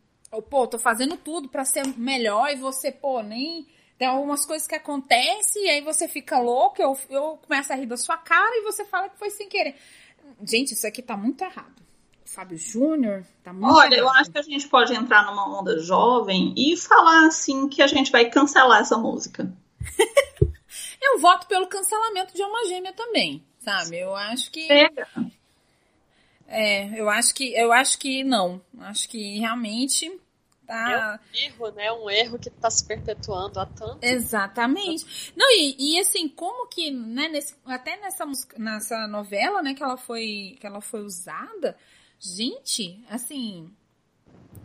pô, 0.50 0.66
tô 0.66 0.78
fazendo 0.78 1.16
tudo 1.16 1.48
para 1.48 1.64
ser 1.64 1.86
melhor 1.96 2.50
e 2.50 2.56
você, 2.56 2.92
pô, 2.92 3.22
nem 3.22 3.66
tem 3.98 4.08
algumas 4.08 4.44
coisas 4.44 4.66
que 4.66 4.74
acontecem 4.74 5.64
e 5.64 5.70
aí 5.70 5.80
você 5.80 6.08
fica 6.08 6.38
louco, 6.38 6.80
eu, 6.82 6.98
eu 7.08 7.38
começo 7.46 7.72
a 7.72 7.76
rir 7.76 7.86
da 7.86 7.96
sua 7.96 8.16
cara 8.16 8.56
e 8.56 8.62
você 8.62 8.84
fala 8.84 9.08
que 9.08 9.18
foi 9.18 9.30
sem 9.30 9.48
querer. 9.48 9.76
Gente, 10.42 10.74
isso 10.74 10.86
aqui 10.86 11.00
tá 11.02 11.16
muito 11.16 11.42
errado. 11.42 11.82
Fábio 12.24 12.58
Júnior, 12.58 13.24
tá 13.44 13.52
muito 13.52 13.72
Olha, 13.72 13.94
errado. 13.94 13.98
eu 13.98 14.08
acho 14.08 14.30
que 14.30 14.38
a 14.38 14.42
gente 14.42 14.68
pode 14.68 14.92
entrar 14.92 15.24
numa 15.26 15.60
onda 15.60 15.78
jovem 15.78 16.52
e 16.56 16.76
falar 16.76 17.26
assim 17.26 17.68
que 17.68 17.80
a 17.80 17.86
gente 17.86 18.10
vai 18.10 18.28
cancelar 18.28 18.80
essa 18.80 18.98
música. 18.98 19.52
eu 21.00 21.20
voto 21.20 21.46
pelo 21.46 21.68
cancelamento 21.68 22.34
de 22.34 22.42
Alma 22.42 22.64
Gêmea 22.66 22.92
também, 22.92 23.44
sabe? 23.60 23.98
Eu 23.98 24.16
acho 24.16 24.50
que. 24.50 24.66
Pega. 24.66 25.06
É, 26.48 27.00
eu 27.00 27.08
acho 27.08 27.34
que 27.34 27.54
eu 27.54 27.72
acho 27.72 27.98
que 27.98 28.24
não. 28.24 28.60
Acho 28.80 29.08
que 29.08 29.38
realmente 29.38 30.10
Tá... 30.66 31.20
É 31.34 31.38
um 31.38 31.46
erro, 31.46 31.70
né? 31.72 31.92
Um 31.92 32.10
erro 32.10 32.38
que 32.38 32.48
está 32.48 32.70
se 32.70 32.84
perpetuando 32.84 33.60
há 33.60 33.66
tanto 33.66 33.98
Exatamente. 34.02 35.32
Não, 35.36 35.46
e, 35.50 35.76
e 35.78 36.00
assim, 36.00 36.28
como 36.28 36.66
que, 36.68 36.90
né, 36.90 37.28
nesse, 37.28 37.54
até 37.66 37.96
nessa, 37.96 38.24
nessa 38.56 39.06
novela, 39.06 39.62
né, 39.62 39.74
que 39.74 39.82
ela 39.82 39.96
foi, 39.96 40.56
que 40.58 40.66
ela 40.66 40.80
foi 40.80 41.02
usada, 41.02 41.76
gente, 42.18 43.04
assim, 43.10 43.70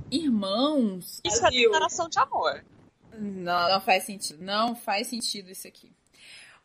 irmãos. 0.10 1.22
Isso 1.24 1.46
é 1.46 1.50
declaração 1.50 2.08
de 2.08 2.20
amor. 2.20 2.64
Não, 3.12 3.70
não 3.70 3.82
faz 3.82 4.04
sentido. 4.04 4.44
Não 4.44 4.76
faz 4.76 5.08
sentido 5.08 5.50
isso 5.50 5.68
aqui. 5.68 5.92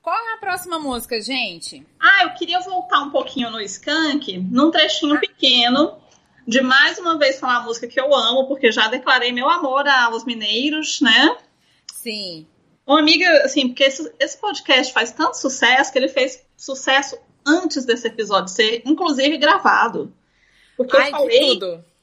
Qual 0.05 0.15
é 0.15 0.35
a 0.35 0.39
próxima 0.39 0.79
música, 0.79 1.19
gente? 1.21 1.85
Ah, 1.99 2.25
eu 2.25 2.35
queria 2.35 2.61
voltar 2.61 3.01
um 3.01 3.11
pouquinho 3.11 3.51
no 3.51 3.59
Skank, 3.63 4.39
num 4.39 4.71
trechinho 4.71 5.17
ah. 5.17 5.19
pequeno, 5.19 5.99
de 6.47 6.61
mais 6.61 6.99
uma 6.99 7.19
vez 7.19 7.39
falar 7.39 7.57
a 7.57 7.63
música 7.63 7.87
que 7.87 8.01
eu 8.01 8.15
amo, 8.15 8.47
porque 8.47 8.71
já 8.71 8.89
declarei 8.89 9.33
meu 9.33 9.49
amor 9.49 9.87
aos 9.89 10.25
mineiros, 10.25 11.01
né? 11.01 11.37
Sim. 11.93 12.47
Uma 12.87 12.99
amiga, 12.99 13.27
assim, 13.45 13.69
porque 13.69 13.85
esse, 13.85 14.13
esse 14.21 14.39
podcast 14.39 14.93
faz 14.93 15.11
tanto 15.11 15.39
sucesso 15.39 15.91
que 15.91 15.99
ele 15.99 16.09
fez 16.09 16.45
sucesso 16.57 17.17
antes 17.47 17.85
desse 17.85 18.09
episódio 18.09 18.53
ser, 18.53 18.83
inclusive, 18.85 19.39
gravado. 19.39 20.13
Porque 20.77 20.97
Ai, 20.97 21.09
eu 21.09 21.13
falei. 21.13 21.61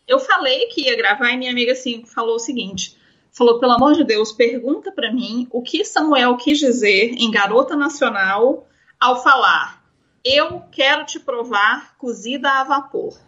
Eu 0.08 0.20
falei 0.20 0.66
que 0.68 0.82
ia 0.82 0.98
gravar 0.98 1.32
e 1.32 1.38
minha 1.38 1.52
amiga, 1.52 1.72
assim, 1.74 2.04
falou 2.06 2.36
o 2.36 2.40
seguinte: 2.40 2.98
falou, 3.32 3.60
pelo 3.60 3.74
amor 3.74 3.94
de 3.94 4.04
Deus, 4.04 4.32
pergunta 4.32 4.92
para 4.92 5.12
mim 5.12 5.48
o 5.52 5.62
que 5.62 5.86
Samuel 5.86 6.36
quis 6.38 6.58
dizer 6.58 7.14
em 7.18 7.30
Garota 7.30 7.76
Nacional 7.76 8.68
ao 9.00 9.22
falar: 9.22 9.84
Eu 10.26 10.64
quero 10.72 11.06
te 11.06 11.20
provar 11.20 11.96
cozida 11.98 12.50
a 12.50 12.64
vapor. 12.64 13.20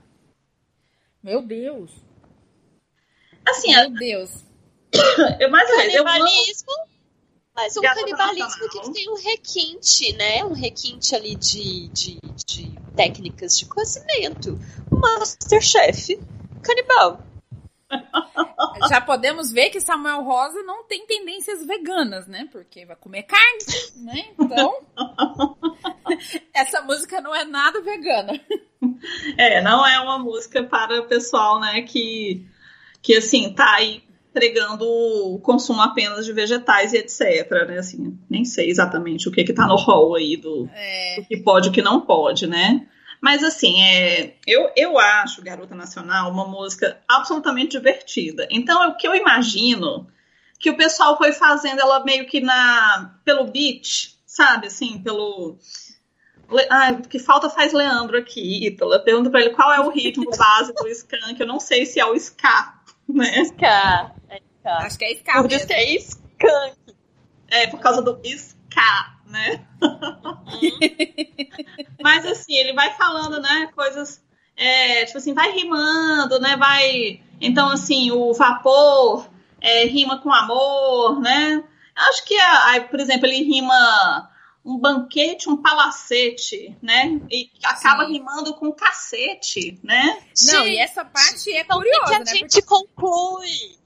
Meu 1.23 1.41
Deus. 1.41 1.91
Assim, 3.47 3.71
Meu 3.71 3.85
a... 3.85 3.87
Deus. 3.87 4.45
eu 5.39 5.49
mais 5.49 5.69
canibalismo, 5.69 6.73
mas 7.55 7.77
um 7.77 7.81
canibalismo 7.81 8.69
que 8.69 8.91
tem 8.91 9.09
um 9.09 9.15
requinte, 9.15 10.13
né? 10.13 10.43
Um 10.43 10.53
requinte 10.53 11.15
ali 11.15 11.35
de, 11.35 11.87
de, 11.89 12.19
de 12.45 12.71
técnicas 12.95 13.57
de 13.57 13.65
cozimento. 13.65 14.59
O 14.91 14.97
Masterchef 14.97 16.19
canibal. 16.61 17.21
Já 18.89 18.99
podemos 18.99 19.51
ver 19.51 19.69
que 19.69 19.79
Samuel 19.79 20.23
Rosa 20.23 20.61
não 20.63 20.83
tem 20.85 21.05
tendências 21.05 21.65
veganas, 21.65 22.27
né? 22.27 22.49
Porque 22.51 22.85
vai 22.85 22.95
comer 22.95 23.23
carne, 23.23 24.03
né? 24.03 24.33
Então, 24.37 24.85
essa 26.53 26.81
música 26.81 27.21
não 27.21 27.35
é 27.35 27.45
nada 27.45 27.81
vegana. 27.81 28.33
É, 29.37 29.61
não 29.61 29.85
é 29.85 29.99
uma 29.99 30.17
música 30.19 30.63
para 30.63 31.01
o 31.01 31.05
pessoal, 31.05 31.59
né, 31.59 31.81
que, 31.81 32.45
que 33.01 33.15
assim, 33.15 33.53
tá 33.53 33.75
aí 33.75 34.03
pregando 34.33 34.85
o 34.85 35.39
consumo 35.39 35.81
apenas 35.81 36.25
de 36.25 36.33
vegetais 36.33 36.93
e 36.93 36.97
etc, 36.97 37.49
né, 37.67 37.77
assim, 37.77 38.17
nem 38.29 38.43
sei 38.43 38.69
exatamente 38.69 39.27
o 39.27 39.31
que 39.31 39.43
que 39.43 39.53
tá 39.53 39.67
no 39.67 39.75
hall 39.75 40.15
aí 40.15 40.37
do, 40.37 40.69
é. 40.73 41.15
do 41.17 41.27
que 41.27 41.37
pode 41.37 41.67
e 41.67 41.69
o 41.69 41.73
que 41.73 41.81
não 41.81 42.01
pode, 42.01 42.47
né. 42.47 42.87
Mas 43.23 43.41
assim, 43.41 43.81
é, 43.81 44.35
eu, 44.45 44.69
eu 44.75 44.99
acho 44.99 45.41
Garota 45.41 45.73
Nacional 45.73 46.29
uma 46.29 46.45
música 46.45 46.99
absolutamente 47.07 47.71
divertida. 47.71 48.45
Então, 48.51 48.83
é 48.83 48.87
o 48.87 48.97
que 48.97 49.07
eu 49.07 49.15
imagino 49.15 50.07
que 50.59 50.69
o 50.69 50.75
pessoal 50.75 51.17
foi 51.17 51.31
fazendo 51.31 51.79
ela 51.79 52.03
meio 52.03 52.25
que 52.25 52.41
na 52.41 53.15
pelo 53.23 53.45
beat, 53.45 54.15
sabe, 54.25 54.67
assim, 54.67 55.01
pelo 55.01 55.57
ah, 56.69 56.93
que 57.09 57.19
falta 57.19 57.49
faz 57.49 57.73
Leandro 57.73 58.17
aqui, 58.17 58.67
Ítala. 58.67 58.99
Pergunta 58.99 59.29
pra 59.29 59.41
ele 59.41 59.51
qual 59.51 59.71
é 59.71 59.79
o 59.79 59.89
ritmo 59.89 60.29
base 60.35 60.73
do 60.73 60.87
Skank. 60.87 61.39
Eu 61.39 61.47
não 61.47 61.59
sei 61.59 61.85
se 61.85 61.99
é 61.99 62.05
o 62.05 62.15
Ska, 62.15 62.73
né? 63.07 63.41
Ska. 63.43 64.11
É 64.29 64.41
ska. 64.59 64.77
Acho 64.85 64.97
que 64.97 65.05
é 65.05 65.11
Ska 65.13 65.41
Por 65.41 65.51
isso 65.51 65.67
que 65.67 65.73
é 65.73 65.95
Skank. 65.95 66.77
É, 67.49 67.67
por 67.67 67.79
causa 67.79 68.01
do 68.01 68.19
Ska, 68.23 69.17
né? 69.27 69.65
Uhum. 69.81 70.37
Mas 72.01 72.25
assim, 72.25 72.55
ele 72.55 72.73
vai 72.73 72.93
falando, 72.93 73.41
né, 73.41 73.69
coisas... 73.75 74.23
É, 74.55 75.05
tipo 75.05 75.17
assim, 75.17 75.33
vai 75.33 75.51
rimando, 75.51 76.39
né? 76.39 76.55
Vai... 76.57 77.21
Então, 77.41 77.69
assim, 77.69 78.11
o 78.11 78.33
vapor 78.33 79.27
é, 79.59 79.85
rima 79.85 80.19
com 80.19 80.31
amor, 80.31 81.19
né? 81.19 81.63
Acho 81.95 82.25
que, 82.25 82.35
aí, 82.35 82.81
por 82.81 82.99
exemplo, 82.99 83.25
ele 83.25 83.43
rima 83.43 84.29
um 84.65 84.77
banquete, 84.77 85.49
um 85.49 85.57
palacete, 85.57 86.75
né? 86.81 87.19
E 87.29 87.51
acaba 87.63 88.05
Sim. 88.05 88.13
rimando 88.13 88.53
com 88.53 88.71
cacete, 88.71 89.77
né? 89.83 90.25
Não, 90.45 90.65
e 90.65 90.77
essa 90.77 91.03
parte 91.03 91.51
é 91.51 91.61
então, 91.61 91.77
curiosa, 91.77 92.01
o 92.01 92.07
que 92.07 92.15
a 92.15 92.19
né? 92.19 92.25
gente 92.25 92.61
Porque... 92.61 92.61
conclui? 92.61 93.77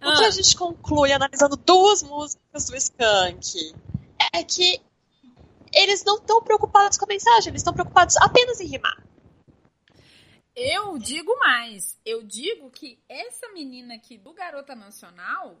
Ah. 0.00 0.10
O 0.10 0.18
que 0.18 0.24
a 0.24 0.30
gente 0.30 0.56
conclui 0.56 1.12
analisando 1.12 1.56
duas 1.56 2.02
músicas 2.02 2.66
do 2.66 2.76
Skank 2.76 3.74
é 4.34 4.44
que 4.44 4.80
eles 5.72 6.04
não 6.04 6.16
estão 6.16 6.42
preocupados 6.42 6.98
com 6.98 7.04
a 7.04 7.08
mensagem, 7.08 7.50
eles 7.50 7.60
estão 7.60 7.72
preocupados 7.72 8.16
apenas 8.18 8.60
em 8.60 8.66
rimar. 8.66 9.02
Eu 10.54 10.98
digo 10.98 11.38
mais, 11.38 11.98
eu 12.04 12.22
digo 12.22 12.70
que 12.70 13.02
essa 13.08 13.48
menina 13.52 13.94
aqui 13.94 14.18
do 14.18 14.34
Garota 14.34 14.74
Nacional 14.74 15.56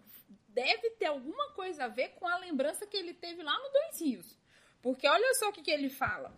deve 0.48 0.90
ter 0.90 1.06
alguma 1.06 1.50
coisa 1.52 1.84
a 1.84 1.88
ver 1.88 2.08
com 2.18 2.26
a 2.26 2.38
lembrança 2.38 2.86
que 2.86 2.96
ele 2.96 3.14
teve 3.14 3.42
lá 3.42 3.56
no 3.56 3.70
Dois 3.70 4.00
Rios. 4.00 4.39
Porque 4.82 5.06
olha 5.08 5.34
só 5.34 5.48
o 5.48 5.52
que, 5.52 5.62
que 5.62 5.70
ele 5.70 5.90
fala. 5.90 6.32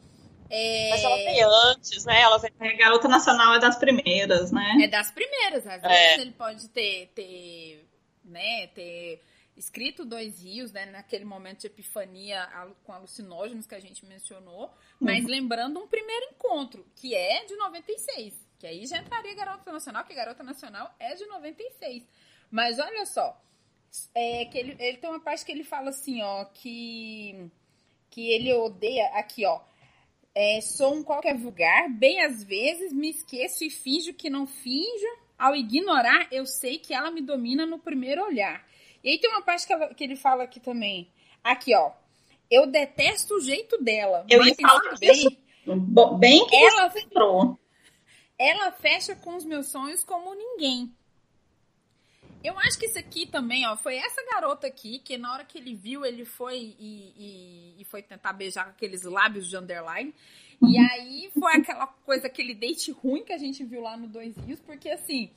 É... 0.50 0.90
Mas 0.90 1.02
ela 1.02 1.16
vem 1.16 1.42
antes, 1.42 2.04
né? 2.04 2.20
Ela 2.20 2.38
vem... 2.38 2.50
É, 2.60 2.76
Garota 2.76 3.08
Nacional 3.08 3.54
é 3.54 3.58
das 3.58 3.76
primeiras, 3.76 4.52
né? 4.52 4.78
É 4.82 4.88
das 4.88 5.10
primeiras. 5.10 5.66
Às 5.66 5.82
é. 5.82 5.88
vezes 5.88 6.18
ele 6.18 6.32
pode 6.32 6.68
ter, 6.68 7.10
ter, 7.14 7.88
né, 8.24 8.66
ter 8.68 9.22
escrito 9.56 10.04
Dois 10.04 10.42
Rios, 10.42 10.72
né, 10.72 10.86
naquele 10.86 11.24
momento 11.24 11.60
de 11.60 11.66
epifania 11.66 12.48
com 12.84 12.92
alucinógenos 12.92 13.66
que 13.66 13.74
a 13.74 13.80
gente 13.80 14.04
mencionou, 14.06 14.72
mas 14.98 15.24
uhum. 15.24 15.30
lembrando 15.30 15.78
um 15.78 15.86
primeiro 15.86 16.26
encontro, 16.34 16.86
que 16.96 17.14
é 17.14 17.44
de 17.44 17.54
96. 17.56 18.34
Que 18.58 18.66
aí 18.66 18.86
já 18.86 18.98
entraria 18.98 19.34
Garota 19.34 19.72
Nacional, 19.72 20.04
que 20.04 20.14
Garota 20.14 20.42
Nacional 20.42 20.94
é 20.98 21.14
de 21.14 21.26
96. 21.26 22.06
Mas 22.50 22.78
olha 22.78 23.04
só, 23.06 23.40
é 24.14 24.44
que 24.44 24.58
ele, 24.58 24.76
ele 24.78 24.98
tem 24.98 25.10
uma 25.10 25.20
parte 25.20 25.44
que 25.44 25.52
ele 25.52 25.64
fala 25.64 25.90
assim, 25.90 26.22
ó, 26.22 26.44
que 26.44 27.50
que 28.12 28.30
ele 28.30 28.52
odeia. 28.52 29.06
Aqui, 29.14 29.44
ó. 29.44 29.58
É, 30.34 30.60
sou 30.60 30.94
um 30.94 31.02
qualquer 31.02 31.36
vulgar, 31.36 31.90
bem 31.90 32.22
às 32.22 32.42
vezes 32.42 32.92
me 32.92 33.10
esqueço 33.10 33.64
e 33.64 33.70
finjo 33.70 34.14
que 34.14 34.30
não 34.30 34.46
finjo. 34.46 35.22
Ao 35.38 35.56
ignorar, 35.56 36.28
eu 36.30 36.46
sei 36.46 36.78
que 36.78 36.94
ela 36.94 37.10
me 37.10 37.20
domina 37.20 37.66
no 37.66 37.78
primeiro 37.78 38.24
olhar. 38.24 38.64
E 39.02 39.10
aí 39.10 39.18
tem 39.18 39.28
uma 39.30 39.42
parte 39.42 39.66
que, 39.66 39.72
ela, 39.72 39.92
que 39.92 40.04
ele 40.04 40.14
fala 40.14 40.44
aqui 40.44 40.60
também. 40.60 41.10
Aqui, 41.42 41.74
ó. 41.74 41.90
Eu 42.48 42.66
detesto 42.66 43.34
o 43.34 43.40
jeito 43.40 43.82
dela. 43.82 44.24
Eu 44.28 44.38
mas 44.38 44.54
pensando 44.54 44.98
bem, 45.00 46.18
Bem 46.18 46.46
que 46.46 46.56
ela, 46.56 46.92
ela 48.38 48.72
fecha 48.72 49.16
com 49.16 49.36
os 49.36 49.44
meus 49.44 49.68
sonhos 49.68 50.04
como 50.04 50.34
ninguém. 50.34 50.94
Eu 52.42 52.58
acho 52.58 52.78
que 52.78 52.86
isso 52.86 52.98
aqui 52.98 53.26
também, 53.26 53.66
ó, 53.66 53.76
foi 53.76 53.96
essa 53.96 54.22
garota 54.32 54.66
aqui 54.66 54.98
que 54.98 55.16
na 55.16 55.32
hora 55.32 55.44
que 55.44 55.58
ele 55.58 55.74
viu, 55.74 56.04
ele 56.04 56.24
foi 56.24 56.74
e, 56.78 57.14
e- 57.16 57.80
e 57.80 57.84
foi 57.84 58.02
tentar 58.02 58.32
beijar 58.32 58.64
com 58.64 58.70
aqueles 58.70 59.02
lábios 59.02 59.48
de 59.48 59.56
underline. 59.56 60.12
E 60.68 60.78
aí 60.78 61.30
foi 61.38 61.54
aquela 61.56 61.86
coisa, 61.86 62.26
aquele 62.26 62.54
date 62.54 62.90
ruim 62.92 63.24
que 63.24 63.32
a 63.32 63.38
gente 63.38 63.64
viu 63.64 63.80
lá 63.80 63.96
no 63.96 64.06
Dois 64.08 64.36
Rios, 64.38 64.60
porque 64.60 64.88
assim, 64.88 65.30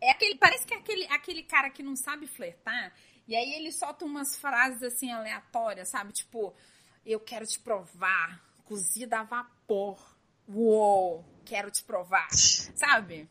é 0.00 0.10
aquele, 0.10 0.36
parece 0.36 0.66
que 0.66 0.74
é 0.74 0.76
aquele, 0.78 1.04
aquele 1.06 1.42
cara 1.42 1.70
que 1.70 1.82
não 1.82 1.94
sabe 1.96 2.26
flertar, 2.26 2.92
e 3.26 3.36
aí 3.36 3.54
ele 3.54 3.70
solta 3.72 4.04
umas 4.04 4.36
frases 4.36 4.82
assim 4.82 5.10
aleatórias, 5.12 5.88
sabe? 5.90 6.12
Tipo, 6.12 6.54
eu 7.04 7.20
quero 7.20 7.44
te 7.46 7.58
provar, 7.60 8.42
cozida 8.64 9.20
a 9.20 9.22
vapor. 9.24 10.16
Uou, 10.48 11.24
quero 11.44 11.70
te 11.70 11.82
provar, 11.84 12.28
sabe? 12.32 13.28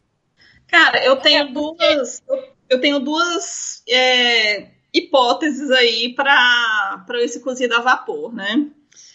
Cara, 0.68 1.04
eu 1.04 1.16
tenho 1.18 1.54
duas. 1.54 2.22
eu- 2.70 2.82
tenho 2.82 3.00
duas 3.00 3.84
é, 3.88 4.70
hipóteses 4.94 5.72
aí 5.72 6.14
para 6.14 7.06
esse 7.16 7.40
cozido 7.40 7.76
a 7.76 7.80
vapor, 7.82 8.34
né? 8.34 8.68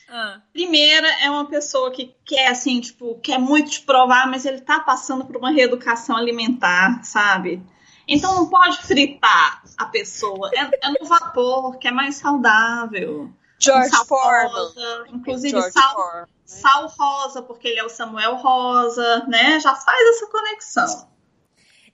Ah. 0.09 0.41
Primeira 0.53 1.09
é 1.23 1.31
uma 1.31 1.47
pessoa 1.47 1.91
que 1.91 2.15
quer, 2.25 2.49
assim, 2.49 2.81
tipo, 2.81 3.19
quer 3.23 3.39
muito 3.39 3.71
te 3.71 3.81
provar, 3.83 4.27
mas 4.31 4.45
ele 4.45 4.61
tá 4.61 4.81
passando 4.81 5.25
por 5.25 5.37
uma 5.37 5.51
reeducação 5.51 6.17
alimentar, 6.17 7.03
sabe? 7.03 7.63
Então 8.07 8.35
não 8.35 8.49
pode 8.49 8.79
fritar 8.83 9.63
a 9.79 9.87
pessoa. 9.87 10.51
É, 10.53 10.87
é 10.87 10.91
no 11.01 11.07
vapor, 11.07 11.79
que 11.79 11.89
é 11.89 11.91
mais 11.91 12.17
saudável. 12.17 13.31
George 13.59 13.91
Sal 13.91 14.05
Foreman. 14.07 14.49
rosa, 14.51 15.05
inclusive 15.13 15.51
George 15.51 15.73
sal, 15.73 15.95
Foreman. 15.95 16.27
sal 16.45 16.89
rosa, 16.89 17.43
porque 17.43 17.69
ele 17.69 17.79
é 17.79 17.85
o 17.85 17.89
Samuel 17.89 18.35
Rosa, 18.35 19.25
né? 19.29 19.61
Já 19.61 19.75
faz 19.75 20.17
essa 20.17 20.27
conexão. 20.27 21.09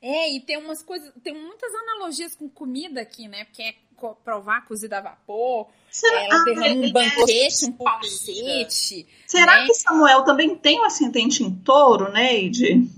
É, 0.00 0.30
e 0.32 0.40
tem 0.40 0.56
umas 0.56 0.82
coisas, 0.82 1.12
tem 1.24 1.34
muitas 1.34 1.72
analogias 1.74 2.34
com 2.36 2.48
comida 2.48 3.00
aqui, 3.00 3.26
né? 3.26 3.44
Porque 3.44 3.62
é 3.62 3.74
co- 3.96 4.14
provar 4.24 4.64
cozida 4.66 4.98
a 4.98 5.00
vapor, 5.00 5.66
Será, 5.90 6.22
ela 6.24 6.40
ah, 6.40 6.44
derrama 6.44 6.66
um 6.66 6.82
ele- 6.84 6.92
banquete, 6.92 7.64
um 7.66 7.72
comida. 7.72 7.84
palacete. 7.84 9.06
será 9.26 9.60
né? 9.60 9.66
que 9.66 9.74
Samuel 9.74 10.22
também 10.24 10.54
tem 10.56 10.80
um 10.80 10.84
ascendente 10.84 11.42
em 11.42 11.50
touro, 11.52 12.12
Neide? 12.12 12.88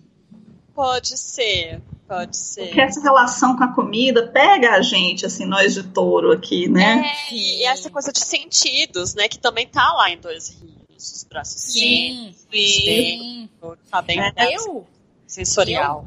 Pode 0.75 1.17
ser, 1.19 1.81
pode 2.07 2.37
ser. 2.37 2.67
Porque 2.67 2.81
essa 2.81 3.01
relação 3.03 3.57
com 3.57 3.65
a 3.65 3.75
comida 3.75 4.27
pega 4.29 4.73
a 4.73 4.83
gente, 4.83 5.25
assim, 5.27 5.47
nós 5.47 5.75
de 5.75 5.83
touro 5.83 6.33
aqui, 6.33 6.69
né? 6.69 7.03
É, 7.31 7.35
e 7.35 7.65
essa 7.65 7.89
coisa 7.91 8.13
de 8.13 8.21
sentidos, 8.21 9.15
né? 9.15 9.27
Que 9.29 9.39
também 9.39 9.67
tá 9.67 9.93
lá 9.95 10.11
em 10.11 10.19
Dois 10.19 10.49
Rios, 10.51 11.13
os 11.17 11.25
braços 11.25 11.61
Sim, 11.73 12.35
E 12.53 12.69
sim. 12.69 13.49
Tá 13.91 14.01
bem 14.03 14.19
É. 14.21 14.33
né, 14.33 14.55
Eu, 14.55 14.87
sensorial. 15.27 16.07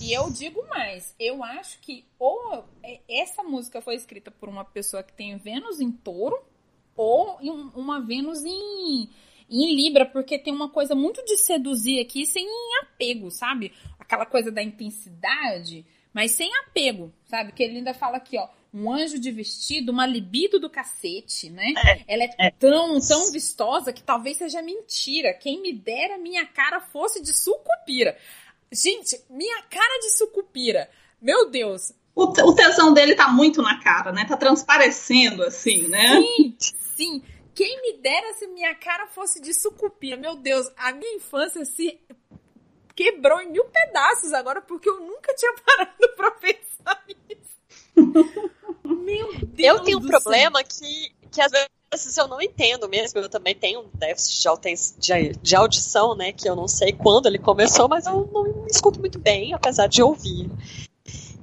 E 0.00 0.12
eu 0.12 0.30
digo 0.30 0.66
mais, 0.68 1.14
eu 1.18 1.42
acho 1.42 1.78
que 1.80 2.04
ou 2.18 2.64
é- 2.82 3.00
essa 3.08 3.42
música 3.42 3.80
foi 3.80 3.94
escrita 3.94 4.30
por 4.30 4.48
uma 4.48 4.64
pessoa 4.64 5.02
que 5.02 5.12
tem 5.12 5.36
Vênus 5.36 5.80
em 5.80 5.90
touro, 5.90 6.38
ou 6.96 7.38
um- 7.40 7.70
uma 7.74 8.00
Vênus 8.00 8.44
em, 8.44 9.08
em 9.48 9.74
Libra, 9.74 10.04
porque 10.06 10.38
tem 10.38 10.52
uma 10.54 10.68
coisa 10.68 10.94
muito 10.94 11.24
de 11.24 11.36
seduzir 11.38 12.00
aqui 12.00 12.26
sem 12.26 12.46
apego, 12.82 13.30
sabe? 13.30 13.72
Aquela 13.98 14.26
coisa 14.26 14.50
da 14.50 14.62
intensidade, 14.62 15.84
mas 16.12 16.32
sem 16.32 16.50
apego, 16.58 17.12
sabe? 17.24 17.52
Que 17.52 17.62
ele 17.62 17.78
ainda 17.78 17.94
fala 17.94 18.16
aqui, 18.18 18.36
ó, 18.38 18.48
um 18.72 18.92
anjo 18.92 19.18
de 19.18 19.30
vestido, 19.32 19.90
uma 19.90 20.06
libido 20.06 20.60
do 20.60 20.70
cacete, 20.70 21.50
né? 21.50 21.72
Ela 22.06 22.24
é, 22.24 22.34
é. 22.38 22.50
tão, 22.50 23.00
tão 23.00 23.32
vistosa 23.32 23.92
que 23.92 24.02
talvez 24.02 24.36
seja 24.36 24.62
mentira. 24.62 25.34
Quem 25.34 25.60
me 25.60 25.72
dera 25.72 26.18
minha 26.18 26.46
cara 26.46 26.80
fosse 26.80 27.20
de 27.20 27.36
sucupira. 27.36 28.16
Gente, 28.72 29.20
minha 29.28 29.62
cara 29.62 29.98
de 30.00 30.10
sucupira. 30.16 30.88
Meu 31.20 31.50
Deus. 31.50 31.92
O, 32.14 32.24
o 32.24 32.54
tesão 32.54 32.92
dele 32.92 33.14
tá 33.14 33.28
muito 33.28 33.62
na 33.62 33.82
cara, 33.82 34.12
né? 34.12 34.24
Tá 34.24 34.36
transparecendo, 34.36 35.42
assim, 35.42 35.88
né? 35.88 36.20
Sim, 36.20 36.56
sim. 36.78 37.22
Quem 37.54 37.82
me 37.82 37.98
dera 37.98 38.32
se 38.34 38.46
minha 38.46 38.74
cara 38.74 39.06
fosse 39.08 39.40
de 39.40 39.52
sucupira. 39.52 40.16
Meu 40.16 40.36
Deus, 40.36 40.70
a 40.76 40.92
minha 40.92 41.14
infância 41.14 41.64
se 41.64 42.00
quebrou 42.94 43.40
em 43.40 43.50
mil 43.50 43.64
pedaços 43.64 44.32
agora 44.32 44.60
porque 44.60 44.88
eu 44.88 45.00
nunca 45.00 45.34
tinha 45.34 45.52
parado 45.64 46.08
pra 46.16 46.30
pensar 46.32 47.04
nisso. 47.08 47.50
Meu 48.84 49.32
Deus. 49.46 49.78
Eu 49.78 49.80
tenho 49.80 49.98
um 49.98 50.06
problema 50.06 50.62
que, 50.62 51.12
que 51.30 51.40
às 51.40 51.50
vezes 51.50 51.68
eu 52.16 52.28
não 52.28 52.40
entendo 52.40 52.88
mesmo. 52.88 53.18
Eu 53.18 53.28
também 53.28 53.54
tenho 53.54 53.80
um 53.80 53.88
déficit 53.94 54.48
de, 54.98 55.32
de, 55.42 55.56
audição, 55.56 56.14
né? 56.14 56.32
Que 56.32 56.48
eu 56.48 56.54
não 56.54 56.68
sei 56.68 56.92
quando 56.92 57.26
ele 57.26 57.38
começou, 57.38 57.88
mas 57.88 58.06
eu 58.06 58.28
não 58.32 58.66
escuto 58.66 59.00
muito 59.00 59.18
bem, 59.18 59.52
apesar 59.52 59.88
de 59.88 60.02
ouvir. 60.02 60.48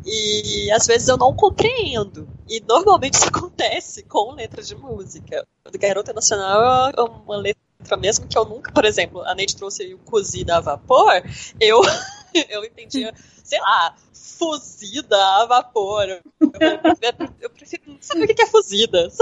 E 0.05 0.71
às 0.71 0.87
vezes 0.87 1.09
eu 1.09 1.17
não 1.17 1.35
compreendo. 1.35 2.27
E 2.47 2.61
normalmente 2.61 3.15
isso 3.19 3.27
acontece 3.27 4.03
com 4.03 4.31
letra 4.31 4.63
de 4.63 4.75
música. 4.75 5.45
O 5.65 5.77
Garota 5.77 6.13
Nacional 6.13 6.91
é 6.95 7.01
uma 7.01 7.37
letra 7.37 7.61
mesmo 7.99 8.27
que 8.27 8.37
eu 8.37 8.45
nunca, 8.45 8.71
por 8.71 8.85
exemplo, 8.85 9.21
a 9.21 9.35
Neide 9.35 9.55
trouxe 9.55 9.93
o 9.93 9.99
cozida 9.99 10.57
a 10.57 10.59
vapor, 10.59 11.21
eu, 11.59 11.79
eu 12.49 12.65
entendia, 12.65 13.13
sei 13.43 13.59
lá, 13.61 13.95
fuzida 14.13 15.15
a 15.15 15.45
vapor. 15.45 16.07
Eu, 16.07 16.21
eu, 16.41 17.29
eu 17.41 17.49
prefiro 17.49 17.97
saber 18.01 18.23
o 18.23 18.27
que 18.27 18.41
é 18.41 18.47
fuzida. 18.47 19.09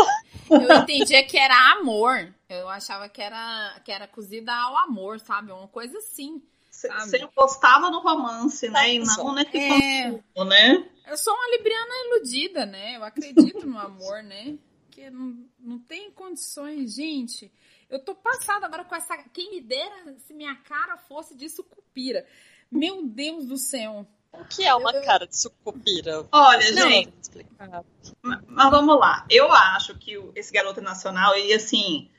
Eu 0.50 0.82
entendia 0.82 1.26
que 1.26 1.38
era 1.38 1.74
amor. 1.74 2.34
Eu 2.50 2.70
achava 2.70 3.10
que 3.10 3.22
era, 3.22 3.80
que 3.84 3.92
era 3.92 4.08
cozida 4.08 4.54
ao 4.54 4.78
amor, 4.78 5.20
sabe? 5.20 5.52
Uma 5.52 5.68
coisa 5.68 5.98
assim. 5.98 6.42
Você 6.70 7.18
apostava 7.22 7.90
no 7.90 8.00
romance, 8.00 8.70
né? 8.70 8.96
E 8.96 9.00
não 9.00 9.34
nesse 9.34 9.58
É. 9.58 10.12
consumo, 10.12 10.46
né? 10.50 10.90
Eu 11.08 11.18
sou 11.18 11.34
uma 11.34 11.50
libriana 11.56 11.94
iludida, 12.08 12.66
né? 12.66 12.98
Eu 12.98 13.04
acredito 13.04 13.66
no 13.66 13.78
amor, 13.80 14.22
né? 14.24 14.58
Que 14.92 15.10
não, 15.10 15.38
não 15.60 15.80
tem 15.80 16.12
condições, 16.12 16.94
gente. 16.96 17.52
Eu 17.90 18.00
tô 18.00 18.14
passada 18.16 18.66
agora 18.66 18.84
com 18.84 18.96
essa. 18.96 19.18
Quem 19.32 19.52
me 19.52 19.62
dera 19.62 20.16
se 20.26 20.34
minha 20.34 20.56
cara 20.56 20.98
fosse 20.98 21.36
de 21.36 21.48
sucupira. 21.50 22.26
Meu 22.72 23.06
Deus 23.06 23.46
do 23.46 23.58
céu. 23.58 24.06
O 24.40 24.46
que 24.46 24.66
é 24.66 24.74
uma 24.76 24.94
cara 25.02 25.28
de 25.28 25.38
sucupira? 25.38 26.26
Olha, 26.32 26.72
Não, 26.72 26.90
gente, 26.90 27.14
mas 28.22 28.70
vamos 28.70 29.00
lá. 29.00 29.26
Eu 29.30 29.52
acho 29.52 29.96
que 29.96 30.18
esse 30.36 30.54
Garota 30.54 30.82
Nacional, 30.82 31.38
e 31.38 31.54
assim, 31.54 32.10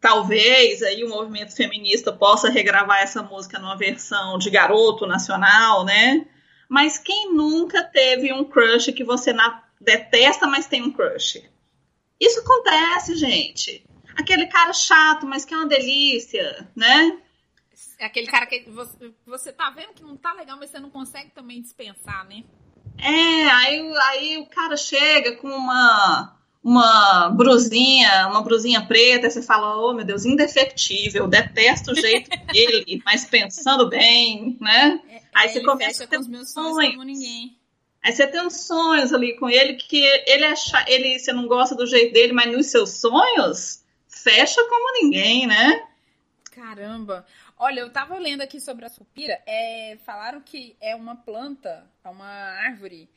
talvez 0.00 0.82
aí 0.82 1.02
o 1.04 1.08
movimento 1.08 1.54
feminista 1.54 2.12
possa 2.12 2.50
regravar 2.50 3.00
essa 3.00 3.22
música 3.22 3.58
numa 3.58 3.76
versão 3.76 4.38
de 4.38 4.50
Garoto 4.50 5.06
Nacional, 5.06 5.84
né? 5.84 6.26
Mas 6.68 6.98
quem 6.98 7.32
nunca 7.32 7.82
teve 7.82 8.32
um 8.32 8.44
crush 8.44 8.92
que 8.92 9.04
você 9.04 9.34
detesta, 9.80 10.46
mas 10.46 10.66
tem 10.66 10.82
um 10.82 10.92
crush? 10.92 11.42
Isso 12.20 12.40
acontece, 12.40 13.16
gente. 13.16 13.84
Aquele 14.16 14.46
cara 14.46 14.72
chato, 14.72 15.26
mas 15.26 15.44
que 15.44 15.54
é 15.54 15.56
uma 15.56 15.66
delícia, 15.66 16.68
né? 16.74 17.18
É 18.04 18.06
aquele 18.06 18.26
cara 18.26 18.44
que 18.44 18.68
você, 18.68 19.14
você 19.24 19.50
tá 19.50 19.70
vendo 19.70 19.94
que 19.94 20.02
não 20.02 20.14
tá 20.14 20.34
legal, 20.34 20.58
mas 20.58 20.68
você 20.68 20.78
não 20.78 20.90
consegue 20.90 21.30
também 21.30 21.62
dispensar, 21.62 22.28
né? 22.28 22.44
É, 22.98 23.46
aí, 23.46 23.94
aí 23.96 24.38
o 24.38 24.46
cara 24.46 24.76
chega 24.76 25.36
com 25.36 25.48
uma 25.48 26.36
uma 26.62 27.30
brusinha, 27.30 28.26
uma 28.28 28.42
brusinha 28.42 28.86
preta, 28.86 29.26
e 29.26 29.30
você 29.30 29.42
fala, 29.42 29.78
oh 29.78 29.94
meu 29.94 30.04
Deus, 30.04 30.24
indefectível, 30.26 31.26
detesto 31.26 31.92
o 31.92 31.94
jeito 31.94 32.28
dele, 32.52 33.02
mas 33.06 33.24
pensando 33.24 33.88
bem, 33.88 34.58
né? 34.60 35.00
Aí 35.34 35.48
você 35.48 35.58
Ele 35.58 35.66
começa 35.66 36.04
a 36.04 36.06
ter 36.06 36.16
com 36.16 36.22
os 36.22 36.28
meus 36.28 36.52
sonhos 36.52 36.74
sonhos. 36.74 36.90
como 36.92 37.04
ninguém. 37.04 37.56
Aí 38.02 38.12
você 38.12 38.26
tem 38.26 38.46
uns 38.46 38.66
sonhos 38.66 39.14
ali 39.14 39.34
com 39.38 39.48
ele 39.48 39.74
que 39.74 40.04
ele 40.26 40.44
acha, 40.44 40.84
ele 40.88 41.18
você 41.18 41.32
não 41.32 41.46
gosta 41.46 41.74
do 41.74 41.86
jeito 41.86 42.12
dele, 42.12 42.34
mas 42.34 42.52
nos 42.52 42.66
seus 42.66 43.00
sonhos 43.00 43.82
fecha 44.08 44.62
como 44.68 44.92
ninguém, 45.02 45.46
né? 45.46 45.86
Caramba. 46.54 47.26
Olha, 47.64 47.80
eu 47.80 47.90
tava 47.90 48.18
lendo 48.18 48.42
aqui 48.42 48.60
sobre 48.60 48.84
a 48.84 48.90
sucupira, 48.90 49.42
é, 49.46 49.96
falaram 50.04 50.42
que 50.42 50.76
é 50.82 50.94
uma 50.94 51.16
planta, 51.16 51.90
é 52.04 52.08
uma 52.10 52.28
árvore 52.28 53.08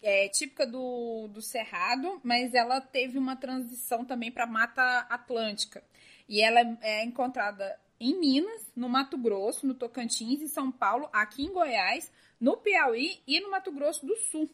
é, 0.00 0.28
típica 0.28 0.64
do, 0.64 1.26
do 1.26 1.42
Cerrado, 1.42 2.20
mas 2.22 2.54
ela 2.54 2.80
teve 2.80 3.18
uma 3.18 3.34
transição 3.34 4.04
também 4.04 4.30
para 4.30 4.46
Mata 4.46 5.00
Atlântica. 5.10 5.82
E 6.28 6.40
ela 6.40 6.60
é, 6.80 7.02
encontrada 7.02 7.76
em 7.98 8.16
Minas, 8.20 8.70
no 8.76 8.88
Mato 8.88 9.18
Grosso, 9.18 9.66
no 9.66 9.74
Tocantins, 9.74 10.42
em 10.42 10.46
São 10.46 10.70
Paulo, 10.70 11.10
aqui 11.12 11.42
em 11.42 11.52
Goiás, 11.52 12.08
no 12.40 12.56
Piauí 12.56 13.20
e 13.26 13.40
no 13.40 13.50
Mato 13.50 13.72
Grosso 13.72 14.06
do 14.06 14.14
Sul. 14.30 14.48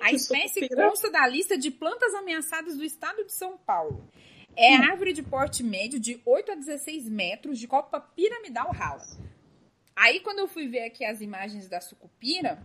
A 0.00 0.08
Que 0.08 0.16
espécie 0.16 0.68
consta 0.70 1.08
da 1.08 1.24
lista 1.28 1.56
de 1.56 1.70
plantas 1.70 2.12
ameaçadas 2.14 2.76
do 2.76 2.82
estado 2.82 3.24
de 3.24 3.32
São 3.32 3.56
Paulo. 3.58 4.10
É 4.56 4.74
árvore 4.74 5.12
de 5.12 5.22
porte 5.22 5.62
médio 5.62 6.00
de 6.00 6.20
8 6.24 6.52
a 6.52 6.54
16 6.54 7.08
metros, 7.08 7.58
de 7.58 7.68
copa 7.68 8.00
piramidal 8.00 8.70
rala. 8.72 9.02
Aí, 9.94 10.20
quando 10.20 10.38
eu 10.40 10.48
fui 10.48 10.66
ver 10.68 10.84
aqui 10.84 11.04
as 11.04 11.20
imagens 11.20 11.68
da 11.68 11.80
sucupira, 11.80 12.62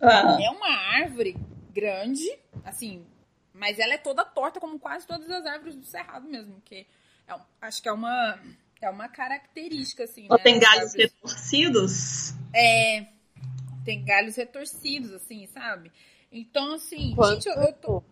Ah. 0.00 0.36
É 0.42 0.50
uma 0.50 0.68
árvore 1.00 1.36
grande, 1.72 2.28
assim, 2.64 3.04
mas 3.52 3.78
ela 3.78 3.94
é 3.94 3.98
toda 3.98 4.24
torta, 4.24 4.60
como 4.60 4.78
quase 4.78 5.06
todas 5.06 5.30
as 5.30 5.46
árvores 5.46 5.76
do 5.76 5.84
cerrado 5.86 6.28
mesmo, 6.28 6.60
que 6.64 6.86
é, 7.26 7.34
acho 7.60 7.82
que 7.82 7.88
é 7.88 7.92
uma, 7.92 8.38
é 8.80 8.90
uma 8.90 9.08
característica, 9.08 10.04
assim, 10.04 10.26
Ou 10.30 10.36
né, 10.36 10.42
tem 10.42 10.58
galhos 10.58 10.90
árvores. 10.90 11.12
retorcidos? 11.12 12.34
É, 12.54 13.06
tem 13.84 14.04
galhos 14.04 14.36
retorcidos, 14.36 15.12
assim, 15.12 15.46
sabe? 15.46 15.90
Então, 16.30 16.74
assim, 16.74 17.14
Quanto? 17.14 17.34
gente, 17.42 17.46
eu, 17.48 17.62
eu 17.62 17.72
tô 17.72 18.02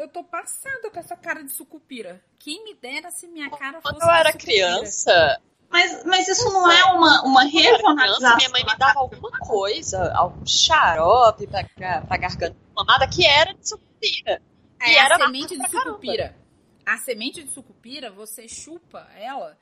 eu 0.00 0.08
tô 0.08 0.24
passada 0.24 0.90
com 0.90 0.98
essa 0.98 1.16
cara 1.16 1.44
de 1.44 1.52
sucupira. 1.52 2.22
Quem 2.38 2.64
me 2.64 2.74
dera 2.74 3.10
se 3.10 3.26
minha 3.26 3.50
cara 3.50 3.80
fosse. 3.80 3.94
Quando 3.94 4.02
eu 4.02 4.14
era 4.14 4.32
criança. 4.32 5.40
Mas, 5.68 6.04
mas 6.04 6.26
isso 6.26 6.52
não 6.52 6.70
é 6.70 6.84
uma, 6.86 7.22
uma 7.22 7.44
regionalização. 7.44 8.36
Minha 8.36 8.50
mãe 8.50 8.64
me 8.64 8.76
dava 8.76 8.98
alguma 8.98 9.30
coisa, 9.38 10.12
algum 10.14 10.44
xarope 10.44 11.46
pra, 11.46 11.64
pra, 12.02 12.16
garganta 12.16 12.56
inflamada 12.70 13.06
que 13.08 13.24
era 13.24 13.54
de 13.54 13.68
sucupira. 13.68 14.42
É, 14.80 15.00
a 15.00 15.16
semente 15.16 15.56
de 15.56 15.70
sucupira. 15.70 16.36
A 16.84 16.96
semente 16.98 17.44
de 17.44 17.50
sucupira, 17.52 18.10
você 18.10 18.48
chupa 18.48 19.06
ela, 19.14 19.56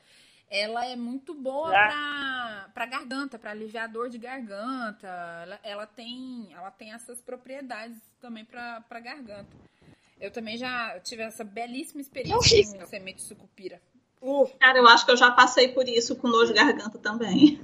ela 0.48 0.86
é 0.86 0.96
muito 0.96 1.34
boa 1.34 1.68
é. 1.68 1.88
pra, 1.88 2.70
pra 2.72 2.86
garganta, 2.86 3.38
pra 3.38 3.50
aliviar 3.50 3.86
dor 3.88 4.08
de 4.08 4.16
garganta. 4.16 5.06
Ela, 5.42 5.60
ela, 5.62 5.86
tem, 5.86 6.48
ela 6.54 6.70
tem 6.70 6.94
essas 6.94 7.20
propriedades 7.20 7.98
também 8.18 8.46
pra, 8.46 8.80
pra 8.88 8.98
garganta. 8.98 9.54
Eu 10.20 10.30
também 10.30 10.56
já 10.56 10.98
tive 11.00 11.22
essa 11.22 11.44
belíssima 11.44 12.00
experiência 12.00 12.78
com 12.78 12.86
semente 12.86 13.18
de 13.18 13.22
sucupira. 13.22 13.80
Uh. 14.20 14.48
Cara, 14.58 14.78
eu 14.78 14.86
acho 14.88 15.04
que 15.04 15.12
eu 15.12 15.16
já 15.16 15.30
passei 15.30 15.68
por 15.68 15.88
isso 15.88 16.16
com 16.16 16.30
dor 16.30 16.46
de 16.46 16.52
garganta 16.52 16.98
também. 16.98 17.60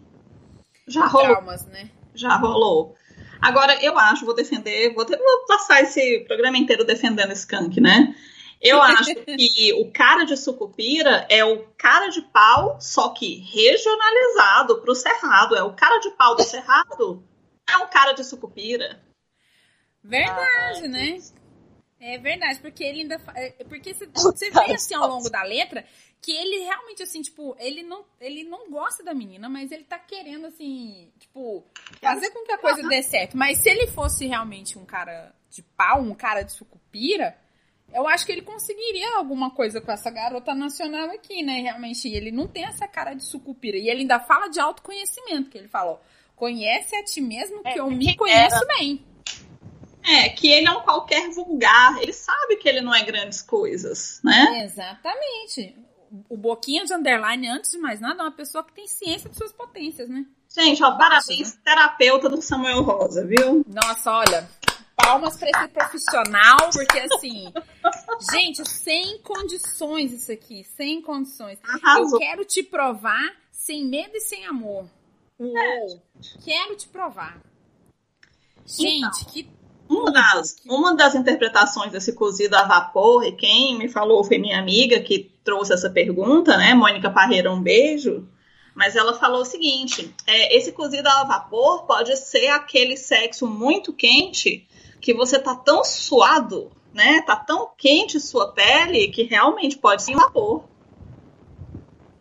Já 0.86 1.06
rolou. 1.06 1.28
Traumas, 1.28 1.66
né? 1.66 1.90
Já 2.14 2.36
rolou. 2.36 2.96
Agora, 3.40 3.82
eu 3.84 3.98
acho, 3.98 4.24
vou 4.24 4.34
defender, 4.34 4.94
vou, 4.94 5.04
ter, 5.04 5.18
vou 5.18 5.46
passar 5.46 5.82
esse 5.82 6.20
programa 6.20 6.56
inteiro 6.56 6.84
defendendo 6.84 7.32
skunk, 7.32 7.80
né? 7.80 8.14
Eu 8.60 8.80
acho 8.82 9.14
que 9.14 9.72
o 9.74 9.90
cara 9.90 10.24
de 10.24 10.36
sucupira 10.36 11.26
é 11.28 11.44
o 11.44 11.64
cara 11.76 12.08
de 12.08 12.22
pau, 12.22 12.80
só 12.80 13.10
que 13.10 13.36
regionalizado 13.40 14.80
pro 14.80 14.94
cerrado. 14.94 15.56
É 15.56 15.62
o 15.62 15.74
cara 15.74 15.98
de 15.98 16.10
pau 16.12 16.36
do 16.36 16.42
cerrado, 16.42 17.22
é 17.68 17.76
um 17.78 17.88
cara 17.88 18.12
de 18.12 18.24
sucupira. 18.24 19.02
Verdade, 20.02 20.84
ah, 20.84 20.88
né? 20.88 21.18
É 22.06 22.18
verdade, 22.18 22.60
porque 22.60 22.84
ele 22.84 23.00
ainda. 23.00 23.18
É, 23.34 23.64
porque 23.64 23.94
você 23.94 24.50
vê 24.50 24.74
assim 24.74 24.94
ao 24.94 25.08
longo 25.08 25.30
da 25.30 25.42
letra 25.42 25.82
que 26.20 26.32
ele 26.32 26.64
realmente, 26.64 27.02
assim, 27.02 27.22
tipo, 27.22 27.56
ele 27.58 27.82
não, 27.82 28.04
ele 28.20 28.44
não 28.44 28.70
gosta 28.70 29.02
da 29.02 29.14
menina, 29.14 29.48
mas 29.48 29.72
ele 29.72 29.84
tá 29.84 29.98
querendo, 29.98 30.46
assim, 30.46 31.10
tipo, 31.18 31.64
fazer 32.00 32.30
com 32.30 32.44
que 32.44 32.52
a 32.52 32.58
coisa 32.58 32.86
dê 32.88 33.02
certo. 33.02 33.36
Mas 33.36 33.62
se 33.62 33.70
ele 33.70 33.86
fosse 33.88 34.26
realmente 34.26 34.78
um 34.78 34.84
cara 34.84 35.34
de 35.50 35.62
pau, 35.62 36.00
um 36.00 36.14
cara 36.14 36.42
de 36.42 36.52
sucupira, 36.52 37.36
eu 37.92 38.06
acho 38.06 38.26
que 38.26 38.32
ele 38.32 38.42
conseguiria 38.42 39.16
alguma 39.16 39.50
coisa 39.50 39.80
com 39.80 39.92
essa 39.92 40.10
garota 40.10 40.54
nacional 40.54 41.10
aqui, 41.10 41.42
né? 41.42 41.60
Realmente, 41.60 42.08
ele 42.08 42.30
não 42.30 42.46
tem 42.46 42.64
essa 42.64 42.86
cara 42.86 43.14
de 43.14 43.24
sucupira. 43.24 43.78
E 43.78 43.88
ele 43.88 44.00
ainda 44.00 44.20
fala 44.20 44.48
de 44.48 44.60
autoconhecimento, 44.60 45.48
que 45.48 45.56
ele 45.56 45.68
falou, 45.68 46.00
conhece 46.36 46.96
a 46.96 47.04
ti 47.04 47.22
mesmo 47.22 47.62
que 47.62 47.68
é, 47.68 47.78
eu 47.78 47.90
me 47.90 48.14
conheço 48.14 48.56
era. 48.56 48.66
bem. 48.78 49.13
É, 50.04 50.28
que 50.28 50.48
ele 50.52 50.68
é 50.68 50.70
um 50.70 50.82
qualquer 50.82 51.30
vulgar, 51.30 52.00
ele 52.02 52.12
sabe 52.12 52.56
que 52.56 52.68
ele 52.68 52.82
não 52.82 52.94
é 52.94 53.02
grandes 53.02 53.40
coisas, 53.40 54.20
né? 54.22 54.64
Exatamente. 54.64 55.74
O 56.28 56.36
Boquinha 56.36 56.84
de 56.84 56.92
Underline, 56.92 57.48
antes 57.48 57.70
de 57.70 57.78
mais 57.78 58.00
nada, 58.00 58.20
é 58.20 58.24
uma 58.24 58.30
pessoa 58.30 58.62
que 58.62 58.72
tem 58.72 58.86
ciência 58.86 59.30
de 59.30 59.36
suas 59.36 59.52
potências, 59.52 60.08
né? 60.08 60.26
Gente, 60.54 60.84
ó, 60.84 60.92
parabéns, 60.96 61.54
terapeuta 61.64 62.28
do 62.28 62.40
Samuel 62.40 62.82
Rosa, 62.82 63.26
viu? 63.26 63.64
Nossa, 63.66 64.12
olha, 64.12 64.48
palmas 64.94 65.36
pra 65.36 65.48
esse 65.48 65.68
profissional, 65.68 66.70
porque 66.72 66.98
assim, 67.00 67.52
gente, 68.30 68.68
sem 68.68 69.18
condições 69.22 70.12
isso 70.12 70.30
aqui, 70.30 70.64
sem 70.64 71.02
condições. 71.02 71.58
Arrasou. 71.64 72.12
Eu 72.12 72.18
quero 72.18 72.44
te 72.44 72.62
provar 72.62 73.34
sem 73.50 73.84
medo 73.84 74.14
e 74.14 74.20
sem 74.20 74.46
amor. 74.46 74.86
Uou, 75.38 75.56
é. 75.56 75.98
quero 76.44 76.76
te 76.76 76.86
provar. 76.88 77.40
Gente, 78.66 79.22
então. 79.22 79.32
que 79.32 79.48
uma 79.88 80.10
das, 80.10 80.56
uma 80.66 80.94
das 80.94 81.14
interpretações 81.14 81.92
desse 81.92 82.12
cozido 82.12 82.56
a 82.56 82.64
vapor, 82.64 83.24
e 83.24 83.32
quem 83.32 83.76
me 83.76 83.88
falou 83.88 84.24
foi 84.24 84.38
minha 84.38 84.58
amiga 84.58 85.00
que 85.00 85.30
trouxe 85.44 85.72
essa 85.72 85.90
pergunta, 85.90 86.56
né? 86.56 86.74
Mônica 86.74 87.10
Parreira, 87.10 87.52
um 87.52 87.60
beijo. 87.60 88.26
Mas 88.74 88.96
ela 88.96 89.14
falou 89.14 89.42
o 89.42 89.44
seguinte: 89.44 90.14
é, 90.26 90.56
esse 90.56 90.72
cozido 90.72 91.08
a 91.08 91.24
vapor 91.24 91.84
pode 91.84 92.16
ser 92.16 92.48
aquele 92.48 92.96
sexo 92.96 93.46
muito 93.46 93.92
quente 93.92 94.66
que 95.00 95.12
você 95.12 95.38
tá 95.38 95.54
tão 95.54 95.84
suado, 95.84 96.72
né? 96.92 97.22
Tá 97.22 97.36
tão 97.36 97.70
quente 97.76 98.18
sua 98.18 98.52
pele 98.52 99.08
que 99.08 99.22
realmente 99.22 99.76
pode 99.76 100.02
ser 100.02 100.14
vapor. 100.14 100.64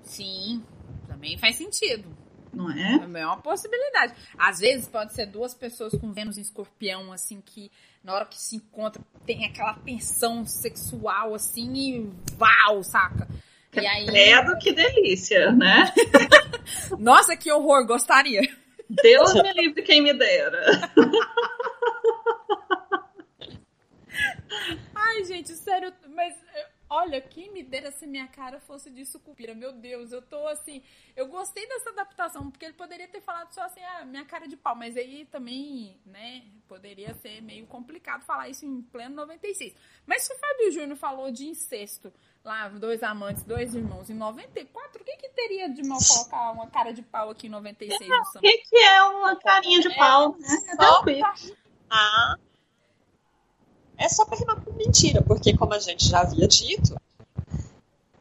Sim, 0.04 0.62
também 1.08 1.38
faz 1.38 1.56
sentido 1.56 2.13
não 2.54 2.72
é? 2.72 3.20
É 3.20 3.26
uma 3.26 3.42
possibilidade. 3.42 4.14
Às 4.38 4.60
vezes 4.60 4.88
pode 4.88 5.14
ser 5.14 5.26
duas 5.26 5.54
pessoas 5.54 5.94
com 5.96 6.14
Vênus 6.14 6.38
em 6.38 6.42
escorpião, 6.42 7.12
assim, 7.12 7.42
que 7.42 7.72
na 8.04 8.14
hora 8.14 8.26
que 8.26 8.42
se 8.42 8.56
encontra 8.56 9.02
tem 9.26 9.46
aquela 9.46 9.74
tensão 9.76 10.46
sexual, 10.46 11.34
assim, 11.34 11.74
e 11.74 12.12
val, 12.36 12.84
saca? 12.84 13.28
E 13.74 13.86
aí... 13.86 14.06
Credo, 14.06 14.58
que 14.60 14.72
delícia, 14.72 15.52
né? 15.52 15.92
Nossa, 17.00 17.36
que 17.36 17.52
horror, 17.52 17.86
gostaria. 17.88 18.42
Deus 18.90 19.34
me 19.34 19.54
livre 19.54 19.82
quem 19.82 20.02
me 20.02 20.14
dera. 20.14 20.92
Ai, 24.94 25.24
gente, 25.26 25.52
sério, 25.54 25.92
mas 26.10 26.36
Olha, 26.96 27.20
quem 27.20 27.52
me 27.52 27.64
dera 27.64 27.90
se 27.90 28.06
minha 28.06 28.28
cara 28.28 28.60
fosse 28.60 28.92
de 28.92 29.04
sucupira. 29.04 29.56
Meu 29.56 29.72
Deus, 29.72 30.12
eu 30.12 30.22
tô 30.22 30.48
assim. 30.48 30.80
Eu 31.16 31.28
gostei 31.28 31.68
dessa 31.68 31.90
adaptação, 31.90 32.52
porque 32.52 32.66
ele 32.66 32.76
poderia 32.76 33.08
ter 33.08 33.20
falado 33.20 33.52
só 33.52 33.64
assim, 33.64 33.82
ah, 33.84 34.06
minha 34.06 34.24
cara 34.24 34.48
de 34.48 34.56
pau. 34.56 34.76
Mas 34.76 34.96
aí 34.96 35.26
também, 35.26 36.00
né, 36.06 36.44
poderia 36.68 37.16
ser 37.16 37.42
meio 37.42 37.66
complicado 37.66 38.22
falar 38.22 38.48
isso 38.48 38.64
em 38.64 38.84
pleno 38.84 39.16
96. 39.16 39.74
Mas 40.06 40.22
se 40.22 40.34
o 40.34 40.38
Fábio 40.38 40.72
Júnior 40.72 40.96
falou 40.96 41.32
de 41.32 41.48
incesto, 41.48 42.14
lá, 42.44 42.70
dois 42.70 43.02
amantes, 43.02 43.44
dois 43.44 43.74
irmãos, 43.74 44.12
em 44.12 44.14
94, 44.14 45.02
o 45.02 45.04
que, 45.04 45.18
que 45.18 45.30
teria 45.30 45.70
de 45.70 45.82
mal 45.82 45.98
colocar 46.08 46.52
uma 46.52 46.70
cara 46.70 46.94
de 46.94 47.02
pau 47.02 47.32
aqui 47.32 47.48
em 47.48 47.50
96? 47.50 48.08
O 48.36 48.40
que, 48.40 48.58
que 48.60 48.78
é 48.78 49.02
uma 49.02 49.36
carinha 49.36 49.80
de 49.80 49.96
pau? 49.96 50.36
É, 50.36 50.42
né? 50.42 50.58
É 50.68 50.76
tranquilo. 50.76 51.26
Ah 51.90 52.38
é 53.98 54.10
só 54.10 54.26
pra 54.26 54.38
rimar 54.38 54.62
com 54.62 54.72
mentira, 54.74 55.22
porque 55.22 55.56
como 55.56 55.74
a 55.74 55.80
gente 55.80 56.08
já 56.08 56.22
havia 56.22 56.48
dito, 56.48 56.96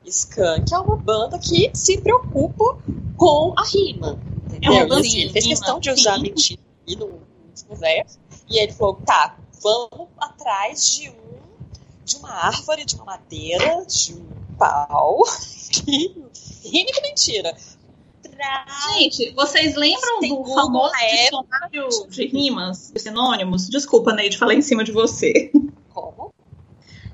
Skank 0.04 0.72
é 0.72 0.78
uma 0.78 0.96
banda 0.96 1.38
que 1.38 1.70
se 1.74 1.98
preocupa 2.00 2.78
com 3.16 3.54
a 3.56 3.64
rima. 3.64 4.18
Entendeu? 4.46 4.72
É 4.72 4.86
e 4.86 4.92
assim, 4.92 5.20
ele 5.20 5.32
fez 5.32 5.46
questão 5.46 5.80
de 5.80 5.90
usar 5.90 6.16
sim. 6.16 6.22
mentira 6.22 6.62
no 6.98 7.06
último 7.06 7.76
verso. 7.76 8.18
E 8.48 8.58
ele 8.58 8.72
falou: 8.72 8.96
tá, 8.96 9.36
vamos 9.62 10.08
atrás 10.18 10.86
de 10.86 11.10
um 11.10 11.22
de 12.04 12.16
uma 12.16 12.30
árvore, 12.30 12.84
de 12.84 12.96
uma 12.96 13.04
madeira, 13.04 13.84
de 13.86 14.14
um 14.14 14.26
pau 14.58 15.22
que 15.70 16.22
rime 16.64 16.92
com 16.92 17.02
mentira. 17.02 17.56
Gente, 18.94 19.30
vocês 19.34 19.74
lembram 19.74 20.20
do 20.20 20.44
famoso 20.54 20.92
dicionário 21.10 21.88
de 22.08 22.26
rimas, 22.26 22.90
de 22.92 23.00
sinônimos? 23.00 23.68
Desculpa, 23.68 24.12
Neide, 24.12 24.38
falei 24.38 24.58
em 24.58 24.62
cima 24.62 24.82
de 24.82 24.92
você. 24.92 25.52
Como? 25.92 26.32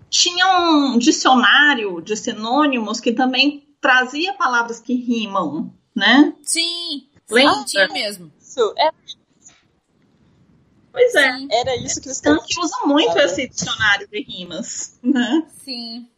Tinha 0.08 0.60
um 0.60 0.98
dicionário 0.98 2.00
de 2.00 2.16
sinônimos 2.16 3.00
que 3.00 3.12
também 3.12 3.68
trazia 3.80 4.32
palavras 4.34 4.80
que 4.80 4.94
rimam, 4.94 5.72
né? 5.94 6.34
Sim, 6.42 7.08
Lembra? 7.30 7.64
tinha 7.64 7.88
mesmo. 7.88 8.32
Isso, 8.40 8.74
é. 8.78 8.90
Pois 10.90 11.14
é. 11.14 11.32
Sim. 11.36 11.48
Era 11.50 11.76
isso 11.76 12.00
que 12.00 12.08
você 12.08 12.38
que 12.46 12.60
usa 12.60 12.86
muito 12.86 13.18
esse 13.18 13.48
dicionário 13.48 14.08
de 14.08 14.20
rimas, 14.22 14.98
né? 15.02 15.46
Sim. 15.62 16.08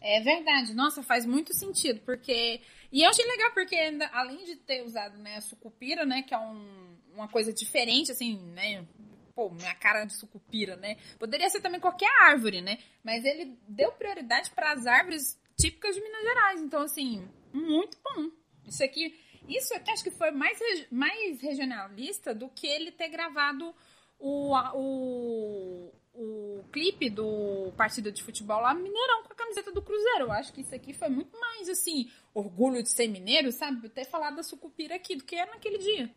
É 0.00 0.20
verdade. 0.20 0.74
Nossa, 0.74 1.02
faz 1.02 1.26
muito 1.26 1.54
sentido, 1.54 2.00
porque 2.04 2.60
e 2.90 3.02
eu 3.02 3.10
achei 3.10 3.24
legal 3.24 3.52
porque, 3.52 3.76
além 4.12 4.44
de 4.44 4.56
ter 4.56 4.82
usado 4.82 5.18
né, 5.18 5.36
a 5.36 5.40
sucupira, 5.40 6.06
né, 6.06 6.22
que 6.22 6.34
é 6.34 6.38
um, 6.38 6.96
uma 7.14 7.28
coisa 7.28 7.52
diferente, 7.52 8.12
assim, 8.12 8.38
né, 8.52 8.86
pô, 9.34 9.50
minha 9.50 9.74
cara 9.74 10.04
de 10.04 10.14
sucupira, 10.14 10.76
né, 10.76 10.96
poderia 11.18 11.48
ser 11.50 11.60
também 11.60 11.80
qualquer 11.80 12.10
árvore, 12.22 12.60
né, 12.60 12.78
mas 13.04 13.24
ele 13.24 13.58
deu 13.68 13.92
prioridade 13.92 14.50
para 14.50 14.72
as 14.72 14.86
árvores 14.86 15.38
típicas 15.58 15.94
de 15.94 16.00
Minas 16.00 16.22
Gerais, 16.22 16.60
então, 16.62 16.82
assim, 16.82 17.28
muito 17.52 17.98
bom. 18.02 18.30
Isso 18.66 18.84
aqui, 18.84 19.18
isso 19.48 19.74
aqui 19.74 19.90
acho 19.90 20.04
que 20.04 20.10
foi 20.10 20.30
mais, 20.30 20.58
mais 20.90 21.40
regionalista 21.40 22.34
do 22.34 22.48
que 22.48 22.66
ele 22.66 22.92
ter 22.92 23.08
gravado 23.08 23.74
o, 24.18 24.54
o, 24.74 25.92
o 26.18 26.64
clipe 26.72 27.08
do 27.08 27.72
partido 27.76 28.10
de 28.10 28.22
futebol 28.22 28.60
lá, 28.60 28.74
Mineirão, 28.74 29.22
com 29.22 29.32
a 29.32 29.36
camiseta 29.36 29.70
do 29.70 29.80
Cruzeiro. 29.80 30.24
Eu 30.24 30.32
acho 30.32 30.52
que 30.52 30.62
isso 30.62 30.74
aqui 30.74 30.92
foi 30.92 31.08
muito 31.08 31.38
mais, 31.38 31.68
assim, 31.68 32.10
orgulho 32.34 32.82
de 32.82 32.90
ser 32.90 33.06
mineiro, 33.06 33.52
sabe? 33.52 33.88
Ter 33.88 34.04
falado 34.04 34.36
da 34.36 34.42
sucupira 34.42 34.96
aqui 34.96 35.14
do 35.14 35.24
que 35.24 35.36
é 35.36 35.46
naquele 35.46 35.78
dia. 35.78 36.10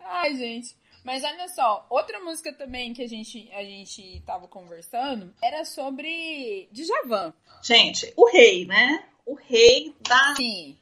Ai, 0.00 0.36
gente. 0.36 0.76
Mas 1.04 1.24
olha 1.24 1.48
só, 1.48 1.86
outra 1.90 2.20
música 2.20 2.52
também 2.52 2.92
que 2.92 3.02
a 3.02 3.08
gente, 3.08 3.50
a 3.52 3.62
gente 3.62 4.22
tava 4.24 4.46
conversando 4.46 5.34
era 5.42 5.64
sobre 5.64 6.68
Djavan. 6.72 7.34
Gente, 7.62 8.12
o 8.16 8.28
rei, 8.28 8.64
né? 8.64 9.08
O 9.24 9.34
rei 9.34 9.94
da. 10.00 10.34
Sim. 10.36 10.76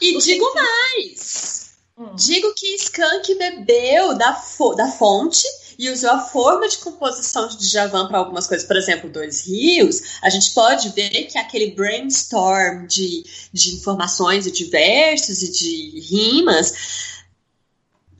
E 0.00 0.18
digo 0.18 0.44
mais. 0.54 1.75
Hum. 1.96 2.14
Digo 2.14 2.52
que 2.54 2.74
Skank 2.76 3.34
bebeu 3.34 4.16
da, 4.16 4.34
fo 4.34 4.74
da 4.74 4.90
fonte 4.90 5.44
e 5.78 5.90
usou 5.90 6.10
a 6.10 6.20
forma 6.20 6.68
de 6.68 6.78
composição 6.78 7.48
de 7.48 7.58
Djavan 7.58 8.08
para 8.08 8.18
algumas 8.18 8.46
coisas. 8.46 8.66
Por 8.66 8.76
exemplo, 8.76 9.10
Dois 9.10 9.46
Rios, 9.46 10.20
a 10.22 10.30
gente 10.30 10.52
pode 10.52 10.90
ver 10.90 11.24
que 11.24 11.38
aquele 11.38 11.70
brainstorm 11.70 12.86
de, 12.86 13.24
de 13.52 13.74
informações 13.74 14.46
e 14.46 14.50
de 14.50 14.64
versos 14.66 15.42
e 15.42 15.50
de 15.50 16.00
rimas 16.00 16.72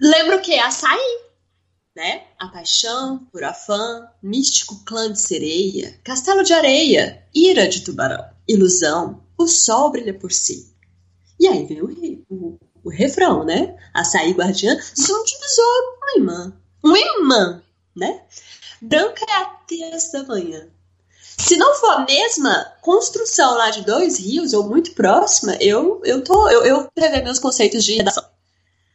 lembra 0.01 0.37
o 0.37 0.41
que? 0.41 0.59
Açaí 0.59 1.27
né? 1.97 2.25
A 2.39 2.49
paixão, 2.49 3.27
por 3.33 3.43
afã, 3.43 4.07
místico 4.23 4.85
clã 4.85 5.11
de 5.11 5.19
sereia, 5.19 5.99
castelo 6.05 6.45
de 6.45 6.53
areia, 6.53 7.27
ira 7.35 7.67
de 7.67 7.81
tubarão, 7.81 8.23
ilusão, 8.47 9.25
o 9.39 9.47
sol 9.47 9.91
brilha 9.91 10.13
por 10.13 10.31
si. 10.31 10.77
E 11.41 11.49
aí 11.49 11.65
vem 11.65 11.81
o, 11.81 11.87
o, 11.87 12.16
o 12.87 12.89
refrão, 12.89 13.45
né? 13.45 13.77
Açaí 13.93 14.31
guardiã, 14.31 14.77
de 14.77 15.39
besouro, 15.41 15.99
um 16.05 16.21
imã. 16.21 16.53
Um 16.85 16.97
imã, 16.97 17.63
né? 17.97 18.23
Branca 18.81 19.27
é 19.29 19.35
a 19.35 19.45
tez 19.67 20.13
da 20.13 20.23
manhã. 20.23 20.69
Se 21.21 21.57
não 21.57 21.75
for 21.75 21.91
a 21.91 22.05
mesma 22.05 22.73
construção 22.81 23.57
lá 23.57 23.71
de 23.71 23.85
dois 23.85 24.21
rios, 24.21 24.53
ou 24.53 24.69
muito 24.69 24.95
próxima, 24.95 25.57
eu, 25.61 26.01
eu 26.05 26.23
tô. 26.23 26.49
Eu, 26.49 26.65
eu 26.65 26.89
prever 26.95 27.25
meus 27.25 27.41
conceitos 27.41 27.85
de 27.85 27.97
redação. 27.97 28.25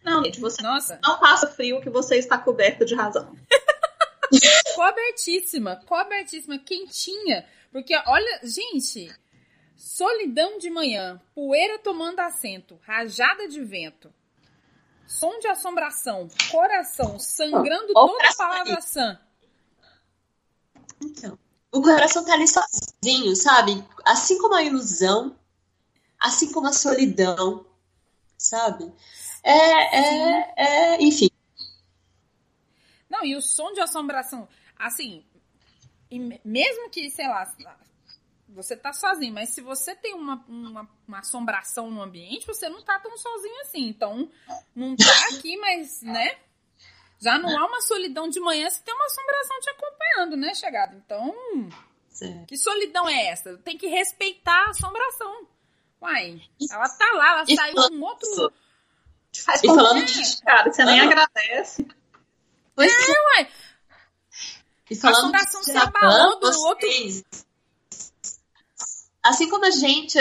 Não, 0.03 0.23
gente, 0.23 0.39
você 0.39 0.63
Nossa. 0.63 0.97
não 1.03 1.19
passa 1.19 1.47
frio 1.47 1.81
que 1.81 1.89
você 1.89 2.15
está 2.15 2.37
coberta 2.37 2.85
de 2.85 2.95
razão. 2.95 3.35
cobertíssima, 4.73 5.81
cobertíssima, 5.85 6.57
quentinha. 6.59 7.45
Porque, 7.73 7.93
olha, 8.07 8.39
gente, 8.43 9.13
solidão 9.81 10.59
de 10.59 10.69
manhã, 10.69 11.19
poeira 11.33 11.79
tomando 11.79 12.19
assento, 12.19 12.79
rajada 12.83 13.47
de 13.47 13.63
vento, 13.63 14.13
som 15.07 15.39
de 15.39 15.47
assombração, 15.47 16.29
coração 16.51 17.17
sangrando 17.17 17.91
oh, 17.95 18.07
toda 18.07 18.29
a 18.29 18.35
palavra 18.35 18.79
sã. 18.79 19.19
Então, 21.03 21.37
o 21.71 21.81
coração 21.81 22.23
tá 22.23 22.33
ali 22.33 22.45
sozinho, 22.47 23.35
sabe? 23.35 23.83
Assim 24.05 24.37
como 24.37 24.53
a 24.53 24.63
ilusão, 24.63 25.35
assim 26.19 26.51
como 26.51 26.67
a 26.67 26.73
solidão, 26.73 27.65
sabe? 28.37 28.93
É, 29.41 29.97
é, 29.97 30.53
é, 30.57 31.01
enfim. 31.01 31.29
Não, 33.09 33.25
e 33.25 33.35
o 33.35 33.41
som 33.41 33.73
de 33.73 33.81
assombração, 33.81 34.47
assim, 34.77 35.25
mesmo 36.45 36.89
que, 36.91 37.09
sei 37.09 37.27
lá, 37.27 37.51
você 38.53 38.75
tá 38.75 38.93
sozinho, 38.93 39.33
mas 39.33 39.49
se 39.49 39.61
você 39.61 39.95
tem 39.95 40.13
uma, 40.13 40.43
uma, 40.47 40.89
uma, 41.07 41.19
assombração 41.19 41.89
no 41.89 42.01
ambiente, 42.01 42.45
você 42.45 42.69
não 42.69 42.81
tá 42.81 42.99
tão 42.99 43.17
sozinho 43.17 43.61
assim. 43.61 43.87
Então, 43.87 44.29
não 44.75 44.95
tá 44.95 45.27
aqui, 45.33 45.57
mas, 45.57 46.01
né? 46.01 46.37
Já 47.19 47.37
não 47.37 47.57
há 47.57 47.67
uma 47.67 47.81
solidão 47.81 48.27
de 48.27 48.39
manhã 48.39 48.69
se 48.69 48.83
tem 48.83 48.93
uma 48.93 49.05
assombração 49.05 49.59
te 49.59 49.69
acompanhando, 49.69 50.37
né, 50.37 50.53
chegada? 50.55 50.95
Então, 50.95 51.35
certo. 52.09 52.47
que 52.47 52.57
solidão 52.57 53.07
é 53.07 53.27
essa? 53.27 53.57
Tem 53.59 53.77
que 53.77 53.87
respeitar 53.87 54.65
a 54.67 54.69
assombração. 54.71 55.47
Uai, 56.01 56.41
ela 56.71 56.89
tá 56.89 57.11
lá, 57.13 57.31
ela 57.31 57.45
saiu 57.45 57.75
com 57.75 58.01
outro, 58.01 58.51
te 59.31 59.41
faz 59.43 59.63
e 59.63 59.67
falando 59.67 60.03
disso, 60.03 60.41
cara, 60.43 60.71
você 60.71 60.83
nem 60.83 60.99
agradece. 60.99 61.85
Pois 62.75 62.91
é, 62.91 63.39
ué. 63.39 63.51
E 64.89 64.95
falando 64.95 65.17
a 65.17 65.21
fundação 65.21 65.63
se 65.63 65.77
abalou 65.77 66.39
do 66.39 66.47
outro. 66.61 66.89
Assim 69.23 69.47
como 69.49 69.65
a 69.65 69.71
gente 69.71 70.17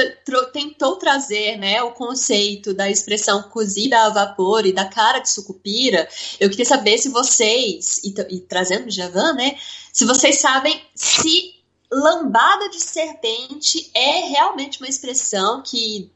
tentou 0.52 0.96
trazer 0.96 1.56
né, 1.56 1.82
o 1.82 1.92
conceito 1.92 2.74
da 2.74 2.90
expressão 2.90 3.42
cozida 3.44 3.98
a 3.98 4.10
vapor 4.10 4.66
e 4.66 4.72
da 4.72 4.84
cara 4.84 5.20
de 5.20 5.30
sucupira, 5.30 6.06
eu 6.38 6.50
queria 6.50 6.66
saber 6.66 6.98
se 6.98 7.08
vocês, 7.08 7.98
e, 8.04 8.14
e 8.28 8.40
trazendo 8.40 8.88
o 8.88 8.90
Javan, 8.90 9.32
né, 9.32 9.56
se 9.92 10.04
vocês 10.04 10.38
sabem 10.38 10.82
se 10.94 11.54
lambada 11.90 12.68
de 12.68 12.78
serpente 12.78 13.90
é 13.94 14.28
realmente 14.28 14.78
uma 14.78 14.88
expressão 14.88 15.62
que 15.62 16.12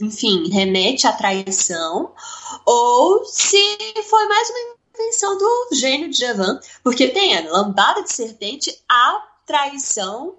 enfim, 0.00 0.48
remete 0.50 1.06
à 1.06 1.12
traição, 1.12 2.12
ou 2.66 3.24
se 3.24 3.78
foi 4.08 4.26
mais 4.26 4.50
uma 4.50 4.58
invenção 4.94 5.38
do 5.38 5.68
gênio 5.72 6.10
de 6.10 6.18
Javan, 6.18 6.58
porque 6.82 7.08
tem 7.08 7.36
a 7.36 7.50
lambada 7.50 8.02
de 8.02 8.12
serpente, 8.12 8.76
a 8.88 9.22
traição 9.46 10.36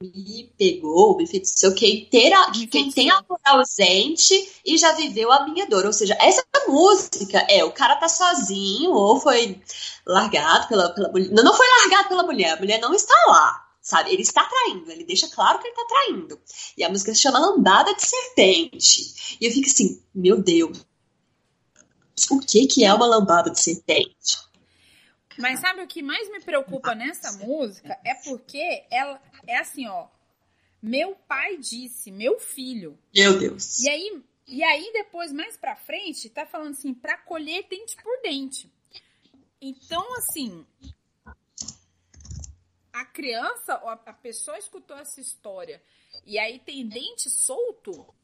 me 0.00 0.52
pegou, 0.58 1.16
me 1.16 1.26
feitiçou, 1.26 1.72
quem, 1.72 2.06
ter 2.06 2.32
a, 2.32 2.50
quem 2.70 2.90
tem 2.90 3.10
amor 3.10 3.38
ausente 3.44 4.34
e 4.64 4.76
já 4.76 4.92
viveu 4.92 5.32
a 5.32 5.46
minha 5.46 5.66
dor. 5.66 5.86
Ou 5.86 5.92
seja, 5.92 6.16
essa 6.20 6.44
música 6.68 7.38
é 7.48 7.64
o 7.64 7.72
cara 7.72 7.96
tá 7.96 8.08
sozinho 8.08 8.92
ou 8.92 9.20
foi 9.20 9.60
largado 10.06 10.68
pela, 10.68 10.90
pela 10.90 11.10
mulher. 11.10 11.30
Não, 11.30 11.44
não 11.44 11.54
foi 11.54 11.66
largado 11.80 12.08
pela 12.08 12.22
mulher, 12.22 12.52
a 12.52 12.60
mulher 12.60 12.80
não 12.80 12.94
está 12.94 13.14
lá 13.28 13.66
sabe? 13.86 14.12
Ele 14.12 14.22
está 14.22 14.42
traindo, 14.42 14.90
ele 14.90 15.04
deixa 15.04 15.28
claro 15.28 15.60
que 15.60 15.68
ele 15.68 15.74
está 15.78 15.86
traindo. 15.86 16.40
E 16.76 16.82
a 16.82 16.88
música 16.88 17.14
se 17.14 17.20
chama 17.20 17.38
Lambada 17.38 17.94
de 17.94 18.02
Serpente. 18.02 19.36
E 19.40 19.46
eu 19.46 19.52
fico 19.52 19.68
assim, 19.68 20.02
meu 20.12 20.42
Deus, 20.42 20.84
o 22.30 22.40
que 22.40 22.66
que 22.66 22.84
é 22.84 22.92
uma 22.92 23.06
lambada 23.06 23.50
de 23.50 23.60
serpente? 23.60 24.38
Mas 25.38 25.60
sabe 25.60 25.82
o 25.82 25.86
que 25.86 26.02
mais 26.02 26.30
me 26.30 26.40
preocupa 26.40 26.94
nessa 26.94 27.32
música 27.44 27.98
é 28.04 28.14
porque 28.14 28.84
ela 28.90 29.20
é 29.46 29.58
assim, 29.58 29.86
ó. 29.86 30.08
Meu 30.82 31.16
pai 31.16 31.56
disse, 31.58 32.10
meu 32.10 32.38
filho. 32.38 32.98
Meu 33.14 33.38
Deus. 33.38 33.78
E 33.80 33.88
aí, 33.88 34.22
e 34.46 34.62
aí 34.62 34.90
depois 34.92 35.32
mais 35.32 35.56
para 35.56 35.76
frente 35.76 36.30
tá 36.30 36.46
falando 36.46 36.72
assim, 36.72 36.94
para 36.94 37.18
colher 37.18 37.66
dente 37.68 37.96
por 37.96 38.20
dente. 38.22 38.72
Então, 39.60 40.16
assim, 40.16 40.66
a 42.92 43.04
criança, 43.04 43.78
ou 43.82 43.88
a 43.88 44.12
pessoa 44.12 44.58
escutou 44.58 44.96
essa 44.96 45.20
história 45.20 45.82
e 46.24 46.38
aí 46.38 46.58
tem 46.60 46.86
dente 46.86 47.28
solto, 47.30 48.14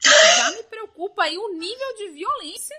já 0.00 0.50
me 0.52 0.62
preocupa 0.64 1.24
aí 1.24 1.36
o 1.36 1.54
nível 1.54 1.96
de 1.96 2.10
violência 2.10 2.76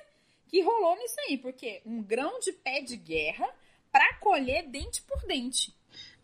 que 0.51 0.61
rolou 0.61 0.97
nisso 0.97 1.15
aí, 1.21 1.37
porque 1.37 1.81
um 1.85 2.03
grão 2.03 2.37
de 2.41 2.51
pé 2.51 2.81
de 2.81 2.97
guerra 2.97 3.47
para 3.89 4.15
colher 4.15 4.67
dente 4.67 5.01
por 5.01 5.25
dente. 5.25 5.73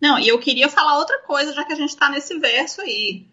Não, 0.01 0.19
e 0.19 0.27
eu 0.27 0.37
queria 0.37 0.67
falar 0.67 0.97
outra 0.97 1.17
coisa, 1.19 1.53
já 1.53 1.63
que 1.63 1.71
a 1.71 1.75
gente 1.77 1.89
está 1.89 2.09
nesse 2.09 2.37
verso 2.37 2.81
aí. 2.81 3.25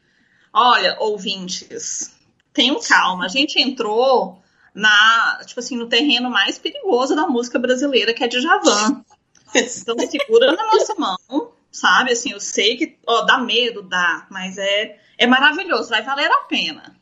Olha, 0.53 0.97
ouvintes, 1.01 2.15
tenham 2.53 2.81
calma. 2.81 3.25
A 3.25 3.29
gente 3.29 3.61
entrou 3.61 4.41
na, 4.73 5.41
tipo 5.45 5.59
assim, 5.59 5.77
no 5.77 5.89
terreno 5.89 6.31
mais 6.31 6.59
perigoso 6.59 7.17
da 7.17 7.27
música 7.27 7.59
brasileira, 7.59 8.15
que 8.15 8.23
é 8.23 8.29
de 8.29 8.41
Javan. 8.41 9.05
Então 9.57 9.97
segura 9.99 10.53
na 10.53 10.67
nossa 10.67 10.95
mão, 10.97 11.53
sabe? 11.71 12.13
Assim, 12.13 12.33
eu 12.33 12.41
sei 12.41 12.77
que 12.77 12.99
ó, 13.07 13.23
dá 13.23 13.39
medo, 13.39 13.83
dá, 13.83 14.27
mas 14.29 14.59
é, 14.59 14.99
é 15.17 15.27
maravilhoso, 15.29 15.91
vai 15.91 16.03
valer 16.03 16.29
a 16.29 16.39
pena. 16.39 16.97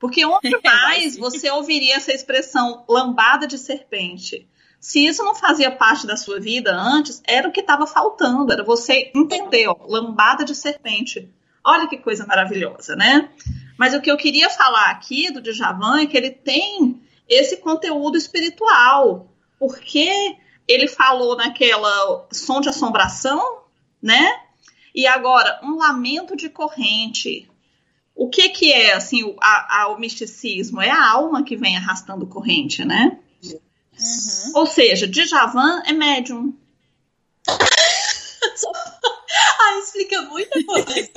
Porque 0.00 0.24
onde 0.24 0.50
mais 0.64 1.16
você 1.16 1.50
ouviria 1.50 1.96
essa 1.96 2.12
expressão 2.12 2.84
lambada 2.88 3.46
de 3.46 3.58
serpente? 3.58 4.48
Se 4.80 5.06
isso 5.06 5.22
não 5.22 5.34
fazia 5.34 5.70
parte 5.70 6.06
da 6.06 6.16
sua 6.16 6.40
vida 6.40 6.74
antes, 6.74 7.22
era 7.26 7.46
o 7.46 7.52
que 7.52 7.60
estava 7.60 7.86
faltando, 7.86 8.50
era 8.50 8.64
você 8.64 9.12
entender, 9.14 9.68
ó, 9.68 9.76
lambada 9.86 10.42
de 10.42 10.54
serpente. 10.54 11.30
Olha 11.62 11.86
que 11.86 11.98
coisa 11.98 12.26
maravilhosa, 12.26 12.96
né? 12.96 13.28
Mas 13.76 13.92
o 13.92 14.00
que 14.00 14.10
eu 14.10 14.16
queria 14.16 14.48
falar 14.48 14.90
aqui 14.90 15.30
do 15.30 15.42
Djavan 15.42 16.00
é 16.00 16.06
que 16.06 16.16
ele 16.16 16.30
tem 16.30 17.02
esse 17.28 17.58
conteúdo 17.58 18.16
espiritual, 18.16 19.30
porque 19.58 20.34
ele 20.66 20.88
falou 20.88 21.36
naquela 21.36 22.26
som 22.32 22.62
de 22.62 22.70
assombração, 22.70 23.64
né? 24.02 24.34
E 24.94 25.06
agora, 25.06 25.60
um 25.62 25.76
lamento 25.76 26.34
de 26.34 26.48
corrente. 26.48 27.49
O 28.20 28.28
que 28.28 28.50
que 28.50 28.70
é, 28.70 28.92
assim, 28.92 29.34
a, 29.40 29.80
a, 29.80 29.88
o 29.88 29.98
misticismo? 29.98 30.82
É 30.82 30.90
a 30.90 31.10
alma 31.10 31.42
que 31.42 31.56
vem 31.56 31.74
arrastando 31.74 32.26
corrente, 32.26 32.84
né? 32.84 33.18
Uhum. 33.42 34.52
Ou 34.56 34.66
seja, 34.66 35.08
Djavan 35.08 35.82
é 35.86 35.92
médium. 35.94 36.54
ah, 37.48 37.58
explica 39.82 40.20
muita 40.20 40.62
coisa, 40.64 40.90
né? 40.90 41.08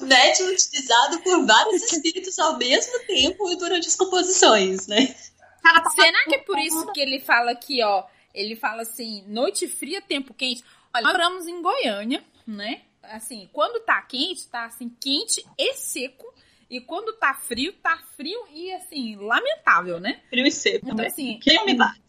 médium 0.00 0.50
utilizado 0.50 1.20
por 1.20 1.44
vários 1.44 1.92
espíritos 1.92 2.38
ao 2.38 2.56
mesmo 2.56 2.98
tempo 3.00 3.50
e 3.50 3.58
durante 3.58 3.88
as 3.88 3.94
composições, 3.94 4.86
né? 4.86 5.14
Tá 5.62 5.90
Será 5.90 6.24
que 6.24 6.36
é 6.36 6.38
por 6.38 6.58
isso 6.58 6.90
que 6.92 7.02
ele 7.02 7.20
fala 7.20 7.50
aqui, 7.50 7.84
ó, 7.84 8.04
ele 8.32 8.56
fala 8.56 8.80
assim: 8.80 9.24
noite 9.26 9.68
fria, 9.68 10.00
tempo 10.00 10.32
quente. 10.32 10.64
Olha, 10.94 11.04
nós 11.04 11.12
moramos 11.12 11.46
em 11.46 11.60
Goiânia, 11.60 12.24
né? 12.46 12.80
Assim, 13.10 13.48
quando 13.52 13.84
tá 13.84 14.00
quente, 14.02 14.48
tá 14.48 14.64
assim, 14.66 14.88
quente 14.88 15.44
e 15.56 15.74
seco. 15.74 16.32
E 16.70 16.80
quando 16.80 17.14
tá 17.14 17.34
frio, 17.34 17.72
tá 17.72 17.96
frio 18.14 18.46
e 18.52 18.70
assim, 18.72 19.16
lamentável, 19.16 19.98
né? 19.98 20.20
Frio 20.28 20.46
e 20.46 20.50
seco. 20.50 20.90
Então, 20.90 21.06
assim. 21.06 21.38
Que 21.38 21.58
umidade. 21.58 22.00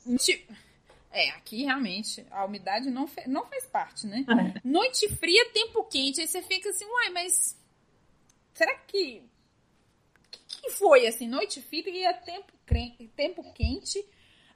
É, 1.11 1.31
aqui 1.31 1.63
realmente 1.63 2.25
a 2.29 2.45
umidade 2.45 2.89
não, 2.89 3.09
não 3.25 3.45
faz 3.47 3.65
parte, 3.65 4.05
né? 4.05 4.25
É. 4.27 4.61
Noite 4.63 5.09
fria, 5.15 5.49
tempo 5.51 5.83
quente. 5.85 6.21
Aí 6.21 6.27
você 6.27 6.41
fica 6.41 6.69
assim, 6.69 6.85
uai, 6.85 7.09
mas 7.09 7.57
será 8.53 8.75
que. 8.79 9.23
O 10.27 10.61
que 10.61 10.69
foi 10.71 11.07
assim? 11.07 11.27
Noite 11.27 11.61
fria, 11.61 12.13
tempo, 12.13 12.53
tempo 13.15 13.53
quente, 13.53 14.05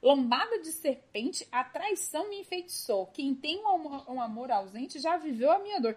lambada 0.02 0.60
de 0.60 0.70
serpente, 0.70 1.46
a 1.50 1.64
traição 1.64 2.28
me 2.28 2.40
enfeitiçou. 2.40 3.06
Quem 3.06 3.34
tem 3.34 3.58
um 3.64 4.12
um 4.12 4.20
amor 4.20 4.50
ausente 4.50 4.98
já 5.00 5.16
viveu 5.16 5.50
a 5.50 5.58
minha 5.58 5.80
dor. 5.80 5.96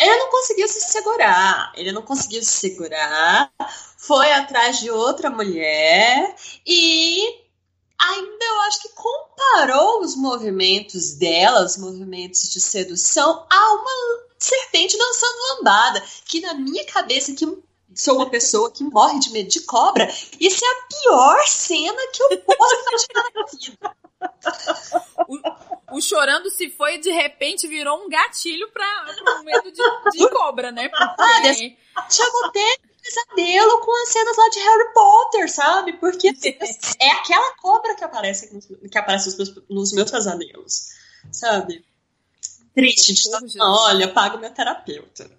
Ele 0.00 0.16
não 0.16 0.30
conseguiu 0.30 0.66
se 0.66 0.80
segurar. 0.80 1.72
Ele 1.76 1.92
não 1.92 2.02
conseguiu 2.02 2.42
se 2.42 2.52
segurar. 2.52 3.52
Foi 3.98 4.32
atrás 4.32 4.80
de 4.80 4.90
outra 4.90 5.28
mulher 5.28 6.34
e 6.66 7.22
ainda 7.98 8.44
eu 8.44 8.60
acho 8.62 8.80
que 8.80 8.88
comparou 8.88 10.00
os 10.00 10.16
movimentos 10.16 11.12
dela, 11.12 11.64
os 11.64 11.76
movimentos 11.76 12.50
de 12.50 12.60
sedução, 12.60 13.46
a 13.50 13.72
uma 13.74 13.90
serpente 14.38 14.96
dançando 14.96 15.58
lambada. 15.58 16.02
Que 16.24 16.40
na 16.40 16.54
minha 16.54 16.84
cabeça, 16.86 17.34
que 17.34 17.46
sou 17.94 18.16
uma 18.16 18.30
pessoa 18.30 18.70
que 18.70 18.82
morre 18.82 19.18
de 19.18 19.30
medo 19.30 19.50
de 19.50 19.60
cobra, 19.60 20.08
isso 20.40 20.64
é 20.64 20.68
a 20.68 20.82
pior 20.88 21.46
cena 21.46 22.06
que 22.12 22.22
eu 22.22 22.38
posso 22.38 22.74
imaginar 22.88 23.30
na 23.34 23.44
vida. 23.46 23.99
O, 25.28 25.96
o, 25.96 26.00
chorando 26.00 26.50
se 26.50 26.70
foi 26.70 26.98
de 26.98 27.10
repente 27.10 27.68
virou 27.68 28.04
um 28.04 28.08
gatilho 28.08 28.70
para 28.72 29.40
o 29.40 29.44
medo 29.44 29.70
de, 29.70 29.82
de, 30.10 30.28
cobra, 30.30 30.72
né? 30.72 30.88
Porque... 30.88 31.76
Chegou 32.08 32.44
até 32.46 32.76
pesadelo 33.02 33.80
com 33.80 34.02
as 34.02 34.08
cenas 34.08 34.36
lá 34.36 34.48
de 34.48 34.58
Harry 34.58 34.92
Potter, 34.92 35.50
sabe? 35.50 35.92
Porque 35.94 36.28
é 36.98 37.10
aquela 37.12 37.56
cobra 37.56 37.94
que 37.94 38.04
aparece, 38.04 38.60
que 38.90 38.98
aparece 38.98 39.26
nos 39.26 39.36
meus, 39.36 39.68
nos 39.68 39.92
meus 39.92 40.10
pesadelos, 40.10 40.88
sabe? 41.32 41.84
Triste. 42.74 43.14
olha, 43.60 44.12
paga 44.12 44.36
meu 44.36 44.50
terapeuta. 44.50 45.30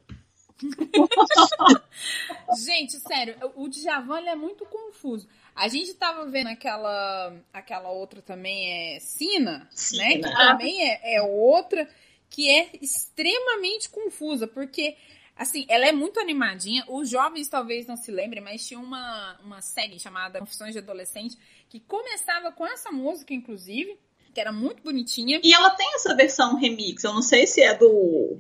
Gente, 2.58 3.00
sério, 3.00 3.36
o 3.56 3.68
Djavan 3.68 4.22
é 4.22 4.36
muito 4.36 4.66
confuso. 4.66 5.28
A 5.56 5.68
gente 5.68 5.94
tava 5.94 6.26
vendo 6.26 6.48
aquela 6.48 7.34
aquela 7.54 7.90
outra 7.90 8.22
também 8.22 8.96
é 8.96 9.00
Sina, 9.00 9.68
Sina. 9.72 10.04
né? 10.04 10.18
Que 10.18 10.36
também 10.36 10.90
é, 10.90 11.16
é 11.16 11.22
outra 11.22 11.88
que 12.30 12.50
é 12.50 12.70
extremamente 12.82 13.90
confusa, 13.90 14.48
porque 14.48 14.96
assim, 15.36 15.66
ela 15.68 15.86
é 15.86 15.92
muito 15.92 16.20
animadinha. 16.20 16.86
Os 16.88 17.10
jovens 17.10 17.48
talvez 17.48 17.86
não 17.86 17.98
se 17.98 18.12
lembrem, 18.12 18.42
mas 18.42 18.66
tinha 18.66 18.80
uma, 18.80 19.38
uma 19.44 19.62
série 19.62 20.00
chamada 20.00 20.40
Confissões 20.40 20.74
de 20.74 20.80
Adolescente 20.80 21.38
que 21.70 21.80
começava 21.80 22.52
com 22.52 22.66
essa 22.66 22.92
música, 22.92 23.34
inclusive, 23.34 23.98
que 24.34 24.40
era 24.40 24.52
muito 24.52 24.82
bonitinha. 24.82 25.42
E 25.44 25.54
ela 25.54 25.72
tem 25.72 25.94
essa 25.96 26.16
versão 26.16 26.56
remix, 26.56 27.04
eu 27.04 27.14
não 27.14 27.22
sei 27.22 27.46
se 27.46 27.62
é 27.62 27.74
do 27.78 28.40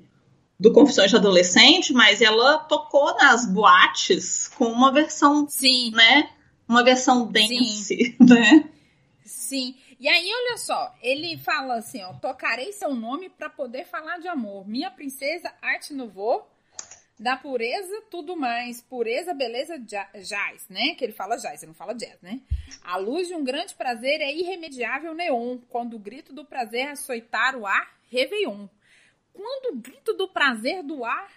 do 0.60 0.72
Confissões 0.72 1.10
de 1.10 1.16
Adolescente, 1.16 1.92
mas 1.92 2.22
ela 2.22 2.60
tocou 2.60 3.16
nas 3.16 3.52
boates 3.52 4.48
com 4.48 4.66
uma 4.66 4.92
versão, 4.94 5.48
Sim. 5.50 5.90
né? 5.90 6.30
Uma 6.72 6.86
versão 6.86 7.30
dance, 7.30 7.98
Sim. 7.98 8.16
né? 8.18 8.70
Sim. 9.26 9.76
E 10.00 10.08
aí, 10.08 10.32
olha 10.34 10.58
só, 10.58 10.96
ele 11.02 11.38
fala 11.38 11.76
assim, 11.76 12.02
ó, 12.02 12.14
tocarei 12.14 12.72
seu 12.72 12.96
nome 12.96 13.28
para 13.28 13.50
poder 13.50 13.86
falar 13.86 14.20
de 14.20 14.30
amor. 14.30 14.66
Minha 14.66 14.90
princesa, 14.90 15.54
arte 15.62 15.94
nouveau, 15.94 16.50
da 17.20 17.36
pureza, 17.36 18.04
tudo 18.10 18.38
mais. 18.38 18.82
Pureza, 18.82 19.34
beleza, 19.34 19.78
jazz, 19.78 20.66
né? 20.70 20.96
Que 20.96 21.04
ele 21.04 21.12
fala 21.12 21.36
jazz, 21.36 21.62
ele 21.62 21.72
não 21.72 21.76
fala 21.76 21.94
jazz, 21.94 22.18
né? 22.22 22.40
A 22.82 22.96
luz 22.96 23.28
de 23.28 23.36
um 23.36 23.44
grande 23.44 23.76
prazer 23.76 24.22
é 24.22 24.34
irremediável 24.34 25.14
neon, 25.14 25.58
quando 25.68 25.98
o 25.98 26.00
grito 26.00 26.32
do 26.32 26.46
prazer 26.46 26.88
açoitar 26.88 27.58
o 27.58 27.68
ar, 27.68 28.00
réveillon 28.10 28.68
quando 29.34 29.74
o 29.74 29.80
grito 29.80 30.14
do 30.14 30.28
prazer 30.28 30.84
do 30.84 31.04
ar, 31.04 31.32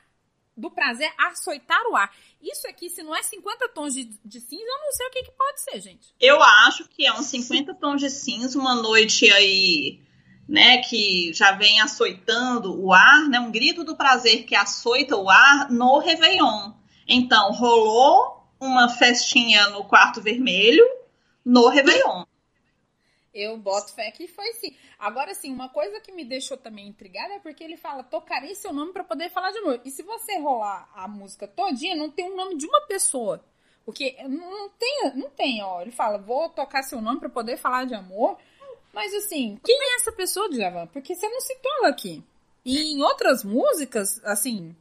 do 0.57 0.71
prazer 0.71 1.13
açoitar 1.19 1.83
o 1.91 1.97
ar. 1.97 2.15
Isso 2.43 2.67
aqui, 2.69 2.89
se 2.89 3.03
não 3.03 3.15
é 3.15 3.23
50 3.23 3.69
tons 3.71 3.95
de, 3.95 4.05
de 4.25 4.41
cinza, 4.41 4.63
eu 4.63 4.81
não 4.81 4.93
sei 4.93 5.07
o 5.07 5.11
que, 5.11 5.23
que 5.25 5.33
pode 5.33 5.61
ser, 5.63 5.81
gente. 5.81 6.15
Eu 6.21 6.43
acho 6.43 6.89
que 6.89 7.07
é 7.07 7.13
uns 7.13 7.27
50 7.27 7.75
tons 7.75 8.01
de 8.01 8.11
cinza, 8.11 8.59
uma 8.59 8.75
noite 8.75 9.31
aí, 9.33 10.01
né, 10.49 10.79
que 10.79 11.33
já 11.33 11.53
vem 11.53 11.81
açoitando 11.81 12.79
o 12.81 12.93
ar, 12.93 13.29
né, 13.29 13.41
um 13.41 13.51
grito 13.51 13.83
do 13.83 13.97
prazer 13.97 14.45
que 14.45 14.55
açoita 14.55 15.17
o 15.17 15.29
ar 15.29 15.71
no 15.71 15.99
Réveillon. 15.99 16.73
Então, 17.09 17.53
rolou 17.53 18.45
uma 18.61 18.89
festinha 18.89 19.69
no 19.71 19.85
quarto 19.85 20.21
vermelho 20.21 20.85
no 21.45 21.69
Réveillon. 21.69 22.25
Eu 23.35 23.59
boto 23.59 23.93
fé 23.93 24.13
que 24.13 24.29
foi 24.29 24.53
sim. 24.55 24.77
Agora, 24.99 25.33
assim, 25.33 25.53
uma 25.53 25.69
coisa 25.69 26.01
que 26.01 26.13
me 26.13 26.25
deixou 26.25 26.57
também 26.57 26.87
intrigada 26.87 27.35
é 27.35 27.41
porque 27.41 27.65
ele 27.65 27.77
fala, 27.77 28.05
tocarei 28.05 28.55
seu 28.55 28.73
nome 28.73 28.93
para 28.93 29.03
poder 29.03 29.29
falar 29.31 29.51
de 29.51 29.59
amor. 29.59 29.81
E 29.85 29.91
se 29.91 30.03
você 30.03 30.39
rolar 30.39 30.89
a 30.95 31.09
música 31.09 31.49
todinha, 31.49 31.97
não 31.97 32.11
tem 32.11 32.31
o 32.31 32.37
nome 32.37 32.57
de 32.57 32.67
uma 32.67 32.83
pessoa. 32.83 33.45
Porque 33.85 34.17
não 34.29 34.71
tem, 34.71 35.13
não 35.17 35.29
tem, 35.29 35.63
ó. 35.63 35.83
Ele 35.83 35.91
fala, 35.91 36.17
vou 36.17 36.49
tocar 36.49 36.85
seu 36.85 37.03
nome 37.03 37.19
para 37.19 37.29
poder 37.29 37.57
falar 37.57 37.85
de 37.85 37.95
amor. 37.95 38.39
Mas 38.93 39.13
assim, 39.13 39.59
quem 39.65 39.77
é 39.77 39.97
essa 39.97 40.13
pessoa, 40.13 40.49
Djavan? 40.49 40.87
Porque 40.87 41.15
você 41.15 41.29
não 41.29 41.41
citou 41.41 41.73
ela 41.79 41.89
aqui. 41.89 42.23
E 42.65 42.95
em 42.95 43.03
outras 43.03 43.43
músicas, 43.43 44.25
assim, 44.25 44.75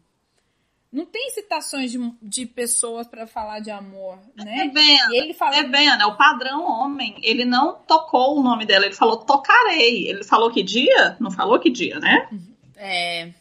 não 0.94 1.08
tem 1.08 1.32
citações 1.32 1.92
de, 1.92 1.98
de 2.22 2.46
pessoas 2.46 3.08
para 3.08 3.26
falar 3.26 3.60
de 3.60 3.72
amor, 3.72 4.20
né? 4.36 4.60
É 4.60 4.68
bem, 4.70 4.98
e 5.10 5.18
ele 5.18 5.34
fala... 5.34 5.56
é 5.58 5.64
bem, 5.64 5.88
né? 5.88 6.06
O 6.06 6.16
padrão 6.16 6.64
homem, 6.64 7.16
ele 7.24 7.44
não 7.44 7.74
tocou 7.88 8.38
o 8.38 8.44
nome 8.44 8.64
dela, 8.64 8.86
ele 8.86 8.94
falou 8.94 9.18
tocarei. 9.18 10.08
Ele 10.08 10.24
falou 10.24 10.52
que 10.52 10.62
dia? 10.62 11.18
Não 11.20 11.32
falou 11.32 11.60
que 11.60 11.72
dia, 11.72 12.00
né? 12.00 12.30
É. 12.76 13.32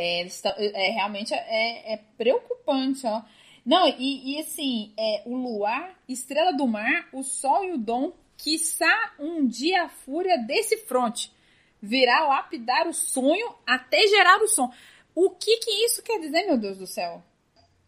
É, 0.00 0.24
é 0.24 0.90
realmente 0.92 1.34
é, 1.34 1.94
é, 1.94 2.00
preocupante, 2.16 3.04
ó. 3.04 3.22
Não, 3.66 3.88
e, 3.88 4.36
e 4.36 4.40
assim, 4.40 4.92
é, 4.96 5.22
o 5.26 5.34
luar, 5.34 5.90
estrela 6.08 6.52
do 6.52 6.68
mar, 6.68 7.08
o 7.12 7.24
sol 7.24 7.64
e 7.64 7.72
o 7.72 7.78
dom, 7.78 8.12
quiçá 8.36 9.12
um 9.18 9.44
dia 9.44 9.82
a 9.82 9.88
fúria 9.88 10.38
desse 10.38 10.76
fronte 10.86 11.32
virá 11.80 12.26
lapidar 12.26 12.86
o 12.86 12.92
sonho 12.92 13.54
até 13.66 14.06
gerar 14.06 14.40
o 14.42 14.48
som. 14.48 14.72
O 15.14 15.30
que 15.30 15.56
que 15.58 15.70
isso 15.84 16.02
quer 16.02 16.18
dizer, 16.20 16.46
meu 16.46 16.56
Deus 16.56 16.78
do 16.78 16.86
céu? 16.86 17.22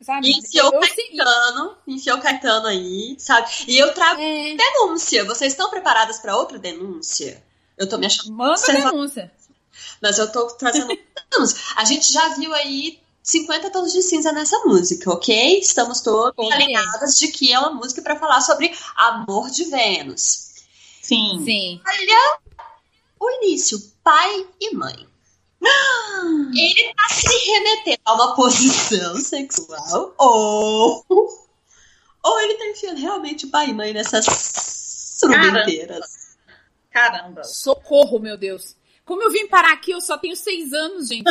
Sabe? 0.00 0.30
Iniciou 0.30 0.68
o 0.68 0.80
Caetano, 0.80 1.76
iniciou 1.86 2.16
o 2.16 2.20
Caetano 2.22 2.66
aí, 2.66 3.16
sabe? 3.18 3.50
E 3.68 3.78
eu 3.78 3.92
trago 3.92 4.20
é... 4.20 4.56
denúncia. 4.56 5.24
Vocês 5.24 5.52
estão 5.52 5.68
preparadas 5.68 6.18
para 6.18 6.36
outra 6.36 6.58
denúncia? 6.58 7.42
Eu 7.76 7.88
tô 7.88 7.98
me 7.98 8.06
achando. 8.06 8.32
Manda 8.32 8.66
denúncia. 8.66 9.30
Mas 10.00 10.18
eu 10.18 10.32
tô 10.32 10.46
trazendo 10.54 10.88
denúncia. 11.30 11.58
A 11.76 11.84
gente 11.84 12.10
já 12.10 12.28
viu 12.30 12.52
aí 12.54 12.98
50 13.22 13.70
tons 13.70 13.92
de 13.92 14.02
cinza 14.02 14.32
nessa 14.32 14.58
música, 14.60 15.10
ok? 15.10 15.58
Estamos 15.60 16.00
todos 16.00 16.32
okay. 16.36 16.52
alinhadas 16.52 17.18
de 17.18 17.28
que 17.28 17.52
é 17.52 17.58
uma 17.58 17.72
música 17.72 18.00
para 18.00 18.18
falar 18.18 18.40
sobre 18.40 18.74
amor 18.96 19.50
de 19.50 19.64
Vênus. 19.64 20.50
Sim. 21.02 21.42
Sim. 21.44 21.80
Olha 21.86 22.38
o 23.18 23.30
início, 23.42 23.78
pai 24.02 24.46
e 24.58 24.74
mãe. 24.74 25.09
Ele 26.54 26.94
tá 26.94 27.14
se 27.14 27.50
remetendo 27.50 28.00
a 28.04 28.14
uma 28.14 28.34
posição 28.34 29.16
sexual 29.16 30.14
ou. 30.18 31.04
Ou 32.22 32.40
ele 32.40 32.54
tá 32.54 32.66
enfiando 32.66 32.98
realmente 32.98 33.46
pai 33.46 33.68
e 33.68 33.72
mãe 33.72 33.94
nessas. 33.94 35.20
Caramba. 35.20 35.64
Caramba. 36.90 37.44
Socorro, 37.44 38.18
meu 38.18 38.36
Deus. 38.36 38.76
Como 39.04 39.22
eu 39.22 39.30
vim 39.30 39.46
parar 39.46 39.72
aqui, 39.72 39.90
eu 39.90 40.00
só 40.00 40.18
tenho 40.18 40.36
seis 40.36 40.72
anos, 40.72 41.08
gente. 41.08 41.24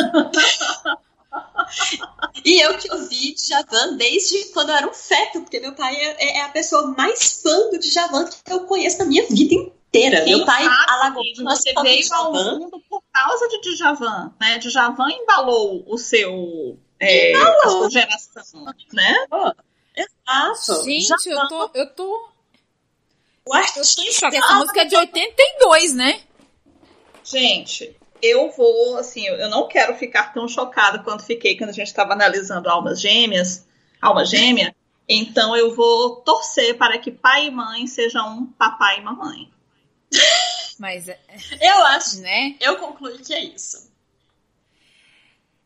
e 2.44 2.60
eu 2.60 2.76
que 2.76 2.92
ouvi 2.92 3.34
Djavan 3.34 3.96
desde 3.96 4.46
quando 4.52 4.70
eu 4.70 4.76
era 4.76 4.88
um 4.88 4.94
feto, 4.94 5.42
porque 5.42 5.60
meu 5.60 5.74
pai 5.74 5.94
é, 5.94 6.38
é 6.38 6.42
a 6.42 6.48
pessoa 6.48 6.88
mais 6.96 7.40
fã 7.40 7.70
do 7.70 7.78
Djavan 7.78 8.26
que 8.26 8.52
eu 8.52 8.66
conheço 8.66 8.98
na 8.98 9.04
minha 9.04 9.26
vida 9.26 9.54
inteira 9.54 9.79
inteira. 9.90 10.24
Meu 10.24 10.44
pai 10.44 10.64
alagou. 10.88 11.22
Você 11.44 11.72
veio 11.82 12.14
ao 12.14 12.32
mundo 12.32 12.82
por 12.88 13.02
causa 13.12 13.48
de 13.48 13.60
Djavan, 13.60 14.32
né? 14.40 14.58
Djavan 14.58 15.10
embalou 15.10 15.84
o 15.86 15.98
seu 15.98 16.78
é, 16.98 17.34
a 17.34 17.68
sua 17.68 17.90
geração, 17.90 18.64
né? 18.92 19.26
exato. 19.96 20.84
Gente, 20.84 21.08
Javan. 21.24 21.42
eu 21.42 21.48
tô, 21.48 21.70
eu 21.74 21.94
tô. 21.94 22.28
O 23.46 23.54
artista. 23.54 24.28
Essa 24.28 24.54
música 24.54 24.82
é 24.82 24.84
de 24.84 24.96
82, 24.96 25.94
né? 25.94 26.20
Gente, 27.24 27.96
eu 28.22 28.50
vou, 28.50 28.96
assim, 28.98 29.26
eu 29.26 29.48
não 29.48 29.66
quero 29.66 29.96
ficar 29.96 30.32
tão 30.32 30.46
chocada 30.46 30.98
quanto 31.00 31.24
fiquei 31.24 31.56
quando 31.56 31.70
a 31.70 31.72
gente 31.72 31.88
estava 31.88 32.12
analisando 32.12 32.68
Almas 32.68 33.00
Gêmeas, 33.00 33.66
Alma 34.00 34.24
Gêmea. 34.24 34.74
Então 35.08 35.56
eu 35.56 35.74
vou 35.74 36.16
torcer 36.16 36.76
para 36.76 36.98
que 36.98 37.10
pai 37.10 37.46
e 37.46 37.50
mãe 37.50 37.86
sejam 37.86 38.28
um 38.28 38.46
papai 38.46 38.98
e 38.98 39.02
mamãe. 39.02 39.50
Mas 40.78 41.08
é, 41.08 41.20
eu 41.60 41.84
acho, 41.86 42.20
né? 42.20 42.56
Eu 42.60 42.78
concluí 42.78 43.18
que 43.18 43.34
é 43.34 43.44
isso. 43.44 43.90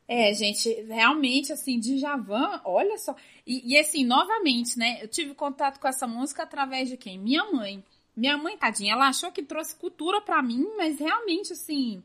É, 0.06 0.34
gente, 0.34 0.68
realmente, 0.82 1.52
assim, 1.52 1.78
de 1.78 1.98
Javan, 1.98 2.60
olha 2.64 2.98
só. 2.98 3.16
E, 3.46 3.72
e, 3.72 3.78
assim, 3.78 4.04
novamente, 4.04 4.78
né? 4.78 5.02
Eu 5.02 5.08
tive 5.08 5.34
contato 5.34 5.80
com 5.80 5.88
essa 5.88 6.06
música 6.06 6.42
através 6.42 6.88
de 6.88 6.96
quem? 6.96 7.18
Minha 7.18 7.50
mãe. 7.50 7.82
Minha 8.14 8.36
mãe, 8.36 8.56
tadinha, 8.56 8.92
ela 8.92 9.08
achou 9.08 9.32
que 9.32 9.42
trouxe 9.42 9.74
cultura 9.74 10.20
para 10.20 10.42
mim, 10.42 10.68
mas 10.76 10.98
realmente, 10.98 11.52
assim, 11.52 12.02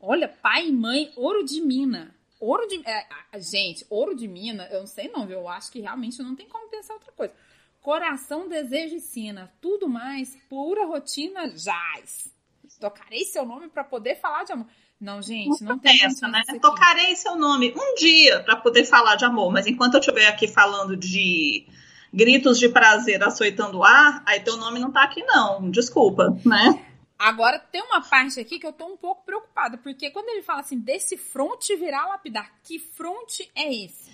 olha, 0.00 0.28
pai 0.28 0.68
e 0.68 0.72
mãe, 0.72 1.12
ouro 1.16 1.44
de 1.44 1.60
mina. 1.60 2.14
Ouro 2.38 2.66
de. 2.66 2.82
É, 2.86 3.06
gente, 3.40 3.86
ouro 3.88 4.14
de 4.14 4.28
mina, 4.28 4.68
eu 4.70 4.80
não 4.80 4.86
sei 4.86 5.08
não, 5.08 5.26
viu? 5.26 5.38
Eu 5.38 5.48
acho 5.48 5.70
que 5.72 5.80
realmente 5.80 6.22
não 6.22 6.36
tem 6.36 6.48
como 6.48 6.68
pensar 6.68 6.94
outra 6.94 7.12
coisa. 7.12 7.34
Coração, 7.82 8.48
desejo 8.48 8.94
e 8.94 9.00
sina. 9.00 9.52
Tudo 9.60 9.88
mais, 9.88 10.38
pura 10.48 10.86
rotina, 10.86 11.48
jaz. 11.56 12.32
Tocarei 12.80 13.24
seu 13.24 13.44
nome 13.44 13.68
para 13.68 13.82
poder 13.82 14.20
falar 14.20 14.44
de 14.44 14.52
amor. 14.52 14.66
Não, 15.00 15.20
gente, 15.20 15.64
não 15.64 15.76
tem 15.80 16.04
essa, 16.04 16.28
né? 16.28 16.42
Tocarei 16.60 17.16
seu 17.16 17.34
nome 17.34 17.74
um 17.76 17.94
dia 17.96 18.40
para 18.44 18.54
poder 18.54 18.84
falar 18.84 19.16
de 19.16 19.24
amor, 19.24 19.52
mas 19.52 19.66
enquanto 19.66 19.94
eu 19.94 20.00
estiver 20.00 20.28
aqui 20.28 20.46
falando 20.46 20.96
de 20.96 21.66
gritos 22.14 22.56
de 22.56 22.68
prazer 22.68 23.20
açoitando 23.20 23.78
o 23.78 23.84
ar, 23.84 24.22
aí 24.24 24.38
teu 24.38 24.56
nome 24.56 24.78
não 24.78 24.92
tá 24.92 25.02
aqui 25.02 25.24
não, 25.24 25.68
desculpa, 25.68 26.36
né? 26.46 26.86
Agora 27.18 27.58
tem 27.58 27.82
uma 27.82 28.00
parte 28.00 28.38
aqui 28.38 28.60
que 28.60 28.66
eu 28.66 28.72
tô 28.72 28.86
um 28.86 28.96
pouco 28.96 29.24
preocupada, 29.24 29.76
porque 29.76 30.10
quando 30.10 30.28
ele 30.28 30.42
fala 30.42 30.60
assim, 30.60 30.78
desse 30.78 31.16
fronte 31.16 31.74
virá 31.74 32.06
lapidar, 32.06 32.52
que 32.62 32.78
fronte 32.78 33.50
é 33.56 33.74
esse? 33.74 34.11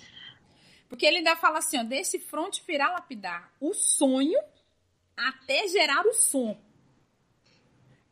Porque 0.89 1.05
ele 1.05 1.17
ainda 1.17 1.35
fala 1.35 1.59
assim, 1.59 1.79
ó, 1.79 1.83
desse 1.83 2.19
fronte 2.19 2.63
virá 2.67 2.91
lapidar 2.91 3.53
o 3.61 3.73
sonho 3.73 4.39
até 5.15 5.67
gerar 5.67 6.05
o 6.05 6.13
som. 6.13 6.57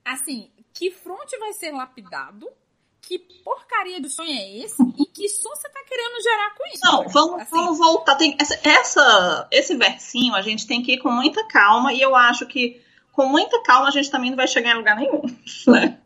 Assim, 0.05 0.51
que 0.73 0.91
fronte 0.91 1.35
vai 1.37 1.51
ser 1.53 1.71
lapidado 1.71 2.47
que 3.01 3.17
porcaria 3.17 4.01
do 4.01 4.09
sonho 4.09 4.29
é 4.29 4.57
esse 4.57 4.81
e 4.99 5.05
que 5.05 5.29
som 5.29 5.49
você 5.49 5.69
tá 5.69 5.81
querendo 5.83 6.21
gerar 6.21 6.53
com 6.55 6.67
isso? 6.67 6.85
Não, 6.85 7.07
vamos, 7.07 7.41
assim. 7.41 7.51
vamos 7.51 7.77
voltar. 7.77 8.15
Tem, 8.15 8.35
essa, 8.39 8.59
essa, 8.63 9.47
esse 9.49 9.75
versinho 9.75 10.35
a 10.35 10.41
gente 10.41 10.67
tem 10.67 10.83
que 10.83 10.93
ir 10.93 10.97
com 10.97 11.09
muita 11.09 11.47
calma 11.47 11.93
e 11.93 12.01
eu 12.01 12.15
acho 12.15 12.45
que 12.45 12.81
com 13.13 13.25
muita 13.25 13.63
calma 13.63 13.87
a 13.87 13.91
gente 13.91 14.11
também 14.11 14.29
não 14.29 14.37
vai 14.37 14.47
chegar 14.47 14.71
em 14.71 14.77
lugar 14.77 14.97
nenhum, 14.97 15.21
né? 15.67 15.99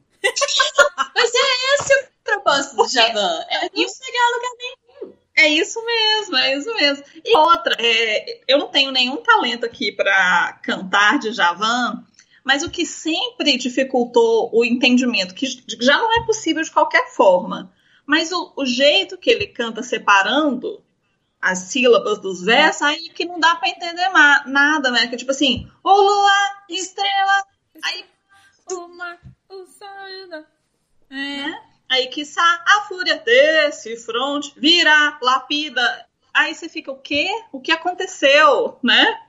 Mas 1.15 1.31
é 1.33 1.75
esse 1.75 1.93
o 2.03 2.07
propósito 2.23 2.75
do 2.75 2.87
Javan, 2.87 3.45
é 3.49 3.61
não 3.61 3.87
chegar 3.89 4.27
a 4.27 4.35
lugar 4.35 4.51
nenhum. 4.57 4.80
É 5.41 5.47
isso 5.47 5.83
mesmo, 5.83 6.37
é 6.37 6.55
isso 6.55 6.71
mesmo. 6.75 7.03
E 7.25 7.35
outra, 7.35 7.75
é, 7.79 8.41
eu 8.47 8.59
não 8.59 8.67
tenho 8.67 8.91
nenhum 8.91 9.17
talento 9.17 9.65
aqui 9.65 9.91
para 9.91 10.53
cantar 10.61 11.17
de 11.17 11.31
Javan, 11.31 12.05
mas 12.43 12.61
o 12.61 12.69
que 12.69 12.85
sempre 12.85 13.57
dificultou 13.57 14.51
o 14.53 14.63
entendimento, 14.63 15.33
que 15.33 15.47
já 15.79 15.97
não 15.97 16.13
é 16.15 16.25
possível 16.27 16.61
de 16.61 16.69
qualquer 16.69 17.09
forma, 17.11 17.73
mas 18.05 18.31
o, 18.31 18.53
o 18.55 18.65
jeito 18.67 19.17
que 19.17 19.31
ele 19.31 19.47
canta 19.47 19.81
separando 19.81 20.83
as 21.41 21.57
sílabas 21.57 22.19
dos 22.19 22.43
versos, 22.43 22.83
aí 22.83 23.09
que 23.09 23.25
não 23.25 23.39
dá 23.39 23.55
para 23.55 23.69
entender 23.69 24.09
nada, 24.45 24.91
né? 24.91 25.07
Que 25.07 25.17
tipo 25.17 25.31
assim, 25.31 25.67
ô 25.83 25.91
lua, 25.91 26.31
estrela, 26.69 27.47
aí. 27.83 28.05
Uma, 28.69 29.17
o 29.49 29.65
sonho 29.65 30.45
é. 31.09 31.70
Aí 31.91 32.07
que 32.07 32.23
a 32.37 32.81
fúria 32.87 33.17
desse 33.17 33.97
fronte 33.97 34.53
vira 34.55 35.19
lapida. 35.21 36.07
Aí 36.33 36.55
você 36.55 36.69
fica, 36.69 36.89
o 36.89 36.97
quê? 36.97 37.27
O 37.51 37.59
que 37.59 37.69
aconteceu, 37.69 38.79
né? 38.81 39.19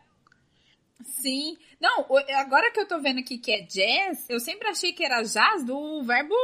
Sim. 1.05 1.59
Não, 1.81 2.07
agora 2.39 2.71
que 2.71 2.79
eu 2.79 2.87
tô 2.87 3.01
vendo 3.01 3.19
aqui 3.19 3.37
que 3.37 3.51
é 3.51 3.63
jazz, 3.63 4.27
eu 4.29 4.39
sempre 4.39 4.69
achei 4.69 4.93
que 4.93 5.05
era 5.05 5.23
jazz 5.23 5.65
do 5.65 6.05
verbo 6.05 6.37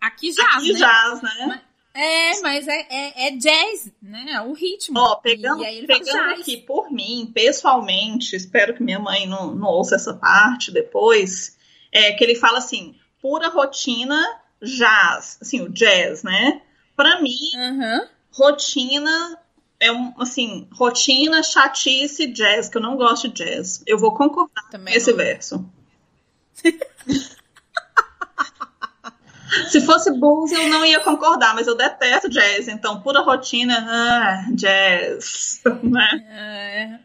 aqui 0.00 0.30
jazz, 0.30 0.54
aqui 0.54 0.72
né? 0.72 0.78
jazz, 0.78 1.20
né? 1.20 1.46
Mas, 1.48 1.60
é, 1.94 2.40
mas 2.42 2.68
é, 2.68 2.86
é, 2.88 3.26
é, 3.26 3.30
jazz, 3.32 3.92
né? 4.00 4.40
O 4.42 4.52
ritmo. 4.52 5.00
Ó, 5.00 5.16
pegando, 5.16 5.64
pegando 5.64 6.40
aqui 6.40 6.58
por 6.58 6.92
mim, 6.92 7.28
pessoalmente, 7.34 8.36
espero 8.36 8.72
que 8.72 8.84
minha 8.84 9.00
mãe 9.00 9.26
não, 9.26 9.52
não 9.52 9.66
ouça 9.66 9.96
essa 9.96 10.14
parte 10.14 10.70
depois, 10.70 11.58
é 11.90 12.12
que 12.12 12.22
ele 12.22 12.36
fala 12.36 12.58
assim, 12.58 12.94
pura 13.20 13.48
rotina 13.48 14.39
jazz, 14.62 15.38
assim, 15.40 15.60
o 15.60 15.68
jazz, 15.68 16.22
né? 16.22 16.62
Pra 16.96 17.20
mim, 17.20 17.36
uhum. 17.54 18.06
rotina 18.32 19.38
é 19.80 19.90
um, 19.90 20.12
assim, 20.18 20.68
rotina, 20.72 21.42
chatice, 21.42 22.26
jazz, 22.26 22.68
que 22.68 22.76
eu 22.76 22.82
não 22.82 22.96
gosto 22.96 23.28
de 23.28 23.44
jazz. 23.44 23.82
Eu 23.86 23.98
vou 23.98 24.14
concordar 24.14 24.68
Também 24.70 24.92
com 24.92 24.98
esse 24.98 25.10
não. 25.10 25.16
verso. 25.16 25.64
Se 29.68 29.80
fosse 29.80 30.12
blues, 30.12 30.52
eu 30.52 30.68
não 30.68 30.84
ia 30.84 31.00
concordar, 31.00 31.54
mas 31.54 31.66
eu 31.66 31.74
detesto 31.74 32.28
jazz, 32.28 32.68
então 32.68 33.00
pura 33.00 33.20
rotina, 33.20 33.84
ah, 33.88 34.46
jazz, 34.52 35.60
né? 35.82 36.08
É. 36.30 37.00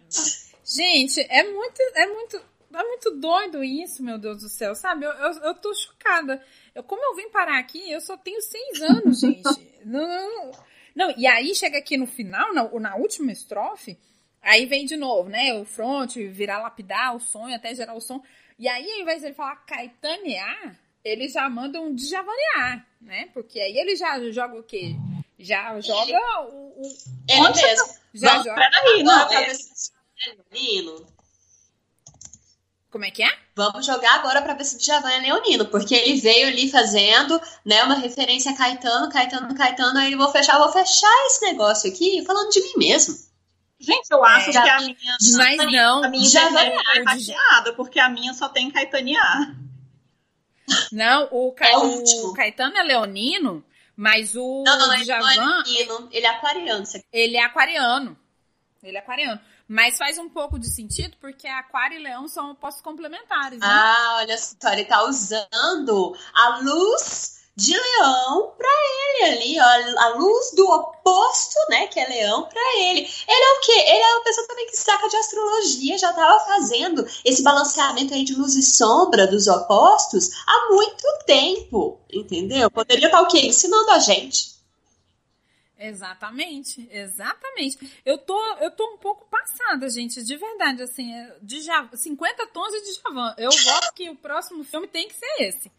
Gente, 0.64 1.22
é 1.22 1.44
muito, 1.52 1.82
é 1.96 2.08
muito, 2.08 2.38
é 2.74 2.84
muito 2.84 3.12
doido 3.18 3.64
isso, 3.64 4.04
meu 4.04 4.20
Deus 4.20 4.44
do 4.44 4.50
céu, 4.50 4.76
sabe? 4.76 5.06
Eu, 5.06 5.12
eu, 5.12 5.32
eu 5.44 5.56
tô 5.56 5.74
chocada. 5.74 6.40
Eu, 6.76 6.84
como 6.84 7.04
eu 7.04 7.16
vim 7.16 7.30
parar 7.30 7.58
aqui, 7.58 7.90
eu 7.90 8.02
só 8.02 8.18
tenho 8.18 8.42
seis 8.42 8.82
anos, 8.82 9.22
gente. 9.22 9.42
não, 9.86 10.08
não 10.08 10.52
não, 10.96 11.14
e 11.18 11.28
aí 11.28 11.54
chega 11.54 11.78
aqui 11.78 11.98
no 11.98 12.08
final, 12.08 12.54
na, 12.54 12.64
na 12.80 12.96
última 12.96 13.32
estrofe, 13.32 14.00
aí 14.42 14.66
vem 14.66 14.86
de 14.86 14.96
novo, 14.96 15.30
né? 15.30 15.54
O 15.54 15.66
front, 15.66 16.16
virar 16.16 16.60
lapidar 16.60 17.14
o 17.14 17.20
sonho, 17.20 17.54
até 17.54 17.76
gerar 17.76 17.94
o 17.94 18.00
som. 18.00 18.24
E 18.58 18.68
aí, 18.70 18.90
ao 18.94 19.02
invés 19.02 19.20
de 19.20 19.28
ele 19.28 19.36
falar 19.36 19.58
caetanear, 19.66 20.80
ele 21.04 21.28
já 21.28 21.50
manda 21.50 21.82
um 21.82 21.94
djavanear, 21.94 22.88
né? 23.02 23.30
Porque 23.34 23.60
aí 23.60 23.78
ele 23.78 23.98
já 23.98 24.18
joga 24.32 24.58
o 24.58 24.64
quê? 24.64 24.96
Já 25.38 25.78
joga 25.82 26.18
o. 26.44 26.82
o... 26.82 26.98
Ele 27.28 27.42
mesmo. 27.42 27.94
Já 28.14 28.38
não, 28.38 28.44
joga. 28.46 28.56
Peraí, 28.56 29.04
não. 29.04 29.34
É... 29.34 29.54
Menino. 30.54 31.06
Como 32.90 33.04
é 33.04 33.12
que 33.12 33.22
é? 33.22 33.45
Vamos 33.56 33.86
jogar 33.86 34.16
agora 34.16 34.42
para 34.42 34.54
ver 34.54 34.66
se 34.66 34.76
o 34.76 34.80
Djavan 34.80 35.12
é 35.12 35.20
leonino, 35.20 35.66
porque 35.68 35.96
ele 35.96 36.20
veio 36.20 36.50
ali 36.50 36.70
fazendo, 36.70 37.40
né, 37.64 37.84
uma 37.86 37.96
referência 37.96 38.52
a 38.52 38.58
Caetano, 38.58 39.10
Caetano, 39.10 39.56
Caetano, 39.56 39.98
aí 39.98 40.12
eu 40.12 40.18
vou 40.18 40.30
fechar, 40.30 40.58
vou 40.58 40.72
fechar 40.74 41.26
esse 41.28 41.46
negócio 41.46 41.90
aqui 41.90 42.22
falando 42.26 42.50
de 42.50 42.62
mim 42.62 42.74
mesmo. 42.76 43.16
Gente, 43.80 44.12
eu 44.12 44.26
acho 44.26 44.50
é, 44.50 44.52
que 44.52 44.58
a 44.58 44.82
minha. 44.82 44.96
Mas 45.38 45.72
não, 45.72 46.04
a 46.04 46.10
minha 46.10 46.30
já 46.30 46.50
vai 46.50 46.68
é 46.68 47.04
hackeada, 47.04 47.74
porque 47.74 48.00
a 48.00 48.10
minha 48.10 48.34
só 48.34 48.50
tem 48.50 48.70
Caetanear. 48.72 49.56
Não, 50.92 51.30
o, 51.32 51.52
Ca... 51.54 51.70
é 51.70 51.78
o, 51.78 52.30
o 52.30 52.34
Caetano 52.34 52.78
é 52.78 52.84
leonino, 52.84 53.64
mas 53.96 54.36
o 54.36 54.64
não, 54.66 54.78
não, 54.80 54.96
Djavan. 54.96 55.36
Não 55.36 55.62
é 55.62 55.64
leonino, 55.64 56.10
ele 56.12 56.26
é 56.26 56.30
aquariano. 56.30 56.84
Ele 57.14 57.38
é 57.38 57.44
aquariano. 57.44 58.18
Ele 58.84 58.98
é 58.98 59.00
aquariano. 59.00 59.40
Mas 59.68 59.98
faz 59.98 60.18
um 60.18 60.30
pouco 60.30 60.60
de 60.60 60.70
sentido 60.70 61.18
porque 61.20 61.48
aquário 61.48 61.98
e 61.98 62.04
leão 62.04 62.28
são 62.28 62.52
opostos 62.52 62.84
complementares. 62.84 63.60
Né? 63.60 63.68
Ah, 63.68 64.18
olha 64.20 64.38
só, 64.38 64.72
ele 64.72 64.86
tá 64.86 65.04
usando 65.04 66.16
a 66.34 66.60
luz 66.60 67.36
de 67.56 67.74
leão 67.74 68.54
para 68.58 68.68
ele 68.68 69.24
ali, 69.32 69.60
ó, 69.60 70.02
a 70.02 70.10
luz 70.18 70.52
do 70.56 70.70
oposto, 70.70 71.56
né, 71.70 71.88
que 71.88 72.00
é 72.00 72.08
leão, 72.08 72.44
para 72.44 72.80
ele. 72.80 73.00
Ele 73.00 73.44
é 73.44 73.52
o 73.54 73.62
quê? 73.62 73.72
Ele 73.72 74.04
é 74.04 74.16
uma 74.16 74.24
pessoa 74.24 74.48
também 74.48 74.66
que 74.68 74.76
saca 74.76 75.08
de 75.08 75.16
astrologia, 75.16 75.98
já 75.98 76.12
tava 76.12 76.46
fazendo 76.46 77.08
esse 77.24 77.42
balanceamento 77.42 78.14
aí 78.14 78.26
de 78.26 78.36
luz 78.36 78.56
e 78.56 78.62
sombra 78.62 79.26
dos 79.26 79.48
opostos 79.48 80.30
há 80.46 80.74
muito 80.74 81.04
tempo, 81.26 81.98
entendeu? 82.12 82.70
Poderia 82.70 83.06
estar 83.06 83.22
o 83.22 83.28
quê? 83.28 83.40
Ensinando 83.48 83.90
a 83.92 84.00
gente. 84.00 84.55
Exatamente, 85.78 86.88
exatamente. 86.90 88.02
Eu 88.06 88.18
tô, 88.18 88.40
eu 88.62 88.72
tô 88.72 88.94
um 88.94 88.98
pouco 88.98 89.28
passada, 89.30 89.90
gente, 89.90 90.24
de 90.24 90.38
verdade, 90.38 90.84
assim, 90.84 91.14
é, 91.14 91.36
de 91.42 91.62
50 91.94 92.48
tons 92.48 92.72
de 92.72 92.94
Djavan. 92.94 93.36
Eu 93.38 93.50
voto 93.52 93.94
que 93.94 94.10
o 94.10 94.16
próximo 94.16 94.64
filme 94.64 94.88
tem 94.88 95.08
que 95.08 95.16
ser 95.16 95.44
esse. 95.44 95.72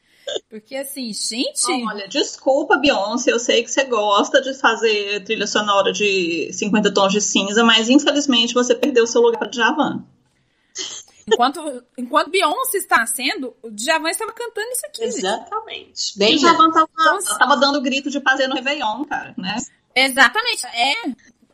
Porque 0.50 0.76
assim, 0.76 1.12
gente. 1.12 1.86
Olha, 1.86 2.08
desculpa, 2.08 2.76
Beyoncé, 2.76 3.32
eu 3.32 3.38
sei 3.38 3.62
que 3.62 3.70
você 3.70 3.84
gosta 3.84 4.40
de 4.40 4.54
fazer 4.54 5.22
trilha 5.24 5.46
sonora 5.46 5.92
de 5.92 6.52
50 6.52 6.92
tons 6.92 7.12
de 7.12 7.20
cinza, 7.20 7.62
mas 7.62 7.88
infelizmente 7.88 8.52
você 8.52 8.74
perdeu 8.74 9.06
seu 9.06 9.22
lugar 9.22 9.38
para 9.38 9.48
Djavan. 9.48 10.04
Enquanto, 11.28 11.84
enquanto 11.98 12.30
Beyoncé 12.30 12.78
está 12.78 13.04
sendo, 13.06 13.56
o 13.62 13.70
Djavan 13.70 14.10
estava 14.10 14.32
cantando 14.32 14.68
isso 14.70 14.86
aqui. 14.86 15.04
Exatamente. 15.04 16.18
Bem, 16.18 16.36
Djavan 16.36 16.68
estava 16.68 16.88
então, 16.92 17.38
tava 17.38 17.56
dando 17.56 17.80
grito 17.80 18.10
de 18.10 18.20
fazer 18.20 18.46
no 18.48 18.54
Réveillon, 18.54 19.04
cara, 19.04 19.34
né? 19.38 19.56
Exatamente. 19.96 20.66
É, 20.66 20.94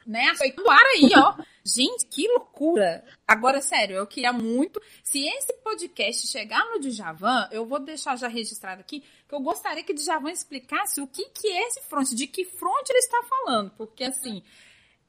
né? 0.06 0.34
Foi 0.34 0.52
ar 0.68 0.86
aí, 0.96 1.10
ó. 1.16 1.34
Gente, 1.64 2.06
que 2.06 2.26
loucura! 2.26 3.04
Agora, 3.26 3.62
sério, 3.62 3.96
eu 3.96 4.06
queria 4.06 4.32
muito. 4.32 4.82
Se 5.04 5.24
esse 5.24 5.52
podcast 5.62 6.26
chegar 6.26 6.64
no 6.70 6.80
Djavan, 6.80 7.48
eu 7.52 7.64
vou 7.64 7.78
deixar 7.78 8.16
já 8.16 8.26
registrado 8.26 8.80
aqui 8.80 9.04
que 9.28 9.34
eu 9.34 9.40
gostaria 9.40 9.84
que 9.84 9.92
o 9.92 9.94
Djavan 9.94 10.32
explicasse 10.32 11.00
o 11.00 11.06
que, 11.06 11.26
que 11.26 11.46
é 11.46 11.68
esse 11.68 11.80
front, 11.82 12.08
de 12.08 12.26
que 12.26 12.44
front 12.44 12.90
ele 12.90 12.98
está 12.98 13.22
falando. 13.22 13.70
Porque, 13.78 14.02
assim, 14.02 14.42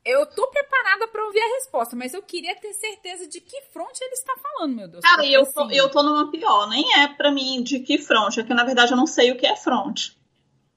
eu 0.06 0.28
tô 0.28 0.48
preparada 0.48 1.08
para 1.08 1.26
ouvir 1.26 1.40
a 1.40 1.56
resposta, 1.56 1.96
mas 1.96 2.14
eu 2.14 2.22
queria 2.22 2.56
ter 2.56 2.74
certeza 2.74 3.28
de 3.28 3.42
que 3.42 3.62
front 3.72 4.00
ele 4.00 4.14
está 4.14 4.36
falando, 4.38 4.76
meu 4.76 4.88
Deus. 4.88 5.02
Cara, 5.02 5.26
eu, 5.26 5.42
assim... 5.42 5.74
eu 5.74 5.90
tô 5.90 6.04
numa 6.04 6.30
pior. 6.30 6.70
Nem 6.70 7.00
é 7.00 7.08
para 7.08 7.32
mim 7.32 7.64
de 7.64 7.80
que 7.80 7.98
front, 7.98 8.38
é 8.38 8.44
que 8.44 8.54
na 8.54 8.64
verdade 8.64 8.92
eu 8.92 8.98
não 8.98 9.08
sei 9.08 9.32
o 9.32 9.38
que 9.38 9.48
é 9.48 9.56
front. 9.56 10.12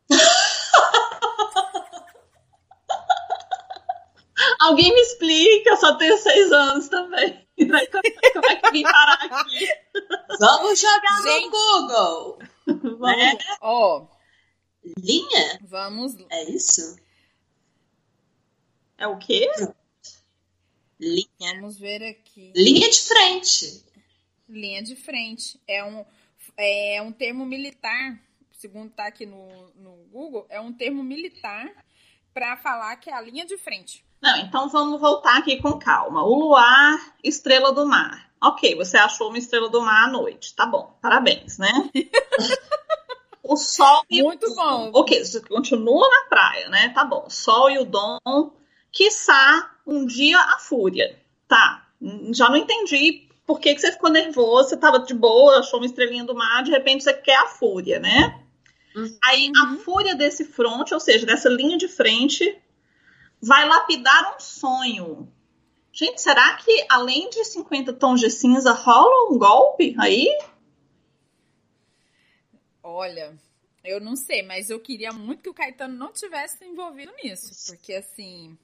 Alguém 4.58 4.92
me 4.92 5.00
explica, 5.00 5.70
eu 5.70 5.76
só 5.76 5.96
tenho 5.96 6.16
seis 6.18 6.50
anos 6.52 6.88
também. 6.88 7.46
Como 7.58 7.76
é 7.76 7.86
que 8.56 8.66
eu 8.66 8.72
vim 8.72 8.82
parar 8.82 9.18
aqui? 9.22 9.66
Vamos 10.38 10.80
jogar 10.80 11.22
Gente, 11.22 11.44
no 11.44 11.50
Google. 11.50 12.38
Vamos. 12.98 13.22
É. 13.22 13.38
Ó. 13.60 14.06
Linha? 14.98 15.58
Vamos. 15.62 16.16
É 16.30 16.44
isso? 16.50 16.96
É 18.98 19.06
o 19.06 19.18
quê? 19.18 19.48
Linha. 20.98 21.60
Vamos 21.60 21.78
ver 21.78 22.02
aqui. 22.02 22.52
Linha 22.54 22.88
de 22.88 23.00
frente. 23.00 23.84
Linha 24.48 24.82
de 24.82 24.96
frente. 24.96 25.60
É 25.66 25.84
um, 25.84 26.04
é 26.56 27.02
um 27.02 27.12
termo 27.12 27.44
militar, 27.44 28.18
segundo 28.52 28.90
está 28.90 29.06
aqui 29.06 29.26
no, 29.26 29.70
no 29.74 29.96
Google, 30.10 30.46
é 30.48 30.60
um 30.60 30.72
termo 30.72 31.02
militar 31.02 31.84
para 32.32 32.56
falar 32.56 32.96
que 32.96 33.10
é 33.10 33.12
a 33.12 33.20
linha 33.20 33.44
de 33.44 33.58
frente. 33.58 34.05
Não, 34.26 34.38
então 34.38 34.68
vamos 34.68 35.00
voltar 35.00 35.36
aqui 35.36 35.62
com 35.62 35.78
calma. 35.78 36.24
O 36.24 36.34
luar, 36.34 36.98
estrela 37.22 37.72
do 37.72 37.86
mar. 37.86 38.28
Ok, 38.42 38.74
você 38.74 38.96
achou 38.96 39.28
uma 39.28 39.38
estrela 39.38 39.68
do 39.68 39.80
mar 39.80 40.08
à 40.08 40.10
noite. 40.10 40.52
Tá 40.52 40.66
bom, 40.66 40.98
parabéns, 41.00 41.58
né? 41.58 41.70
o 43.40 43.56
sol 43.56 44.02
e 44.10 44.24
Muito 44.24 44.50
o 44.50 44.54
bom. 44.56 44.90
Ok, 44.94 45.24
você 45.24 45.40
continua 45.42 46.08
na 46.10 46.28
praia, 46.28 46.68
né? 46.68 46.88
Tá 46.88 47.04
bom. 47.04 47.30
Sol 47.30 47.70
e 47.70 47.78
o 47.78 47.84
dom, 47.84 48.50
quiçá 48.90 49.70
um 49.86 50.04
dia 50.04 50.40
a 50.40 50.58
fúria. 50.58 51.16
Tá, 51.46 51.86
já 52.32 52.48
não 52.48 52.56
entendi 52.56 53.28
por 53.46 53.60
que, 53.60 53.76
que 53.76 53.80
você 53.80 53.92
ficou 53.92 54.10
nervoso, 54.10 54.70
você 54.70 54.76
tava 54.76 54.98
de 54.98 55.14
boa, 55.14 55.60
achou 55.60 55.78
uma 55.78 55.86
estrelinha 55.86 56.24
do 56.24 56.34
mar, 56.34 56.64
de 56.64 56.72
repente 56.72 57.04
você 57.04 57.14
quer 57.14 57.36
a 57.36 57.46
fúria, 57.46 58.00
né? 58.00 58.40
Uhum. 58.96 59.18
Aí 59.22 59.52
a 59.56 59.76
fúria 59.84 60.16
desse 60.16 60.44
fronte, 60.44 60.92
ou 60.92 60.98
seja, 60.98 61.24
dessa 61.24 61.48
linha 61.48 61.78
de 61.78 61.86
frente, 61.86 62.60
vai 63.40 63.66
lapidar 63.66 64.36
um 64.36 64.40
sonho. 64.40 65.32
Gente, 65.92 66.20
será 66.20 66.56
que 66.56 66.86
além 66.88 67.30
de 67.30 67.44
50 67.44 67.92
tons 67.94 68.20
de 68.20 68.30
cinza 68.30 68.72
rola 68.72 69.30
um 69.30 69.38
golpe 69.38 69.94
aí? 69.98 70.26
Olha, 72.82 73.36
eu 73.82 74.00
não 74.00 74.14
sei, 74.14 74.42
mas 74.42 74.68
eu 74.68 74.78
queria 74.80 75.12
muito 75.12 75.42
que 75.42 75.48
o 75.48 75.54
Caetano 75.54 75.96
não 75.96 76.12
tivesse 76.12 76.64
envolvido 76.64 77.12
nisso, 77.22 77.50
porque 77.66 77.94
assim, 77.94 78.56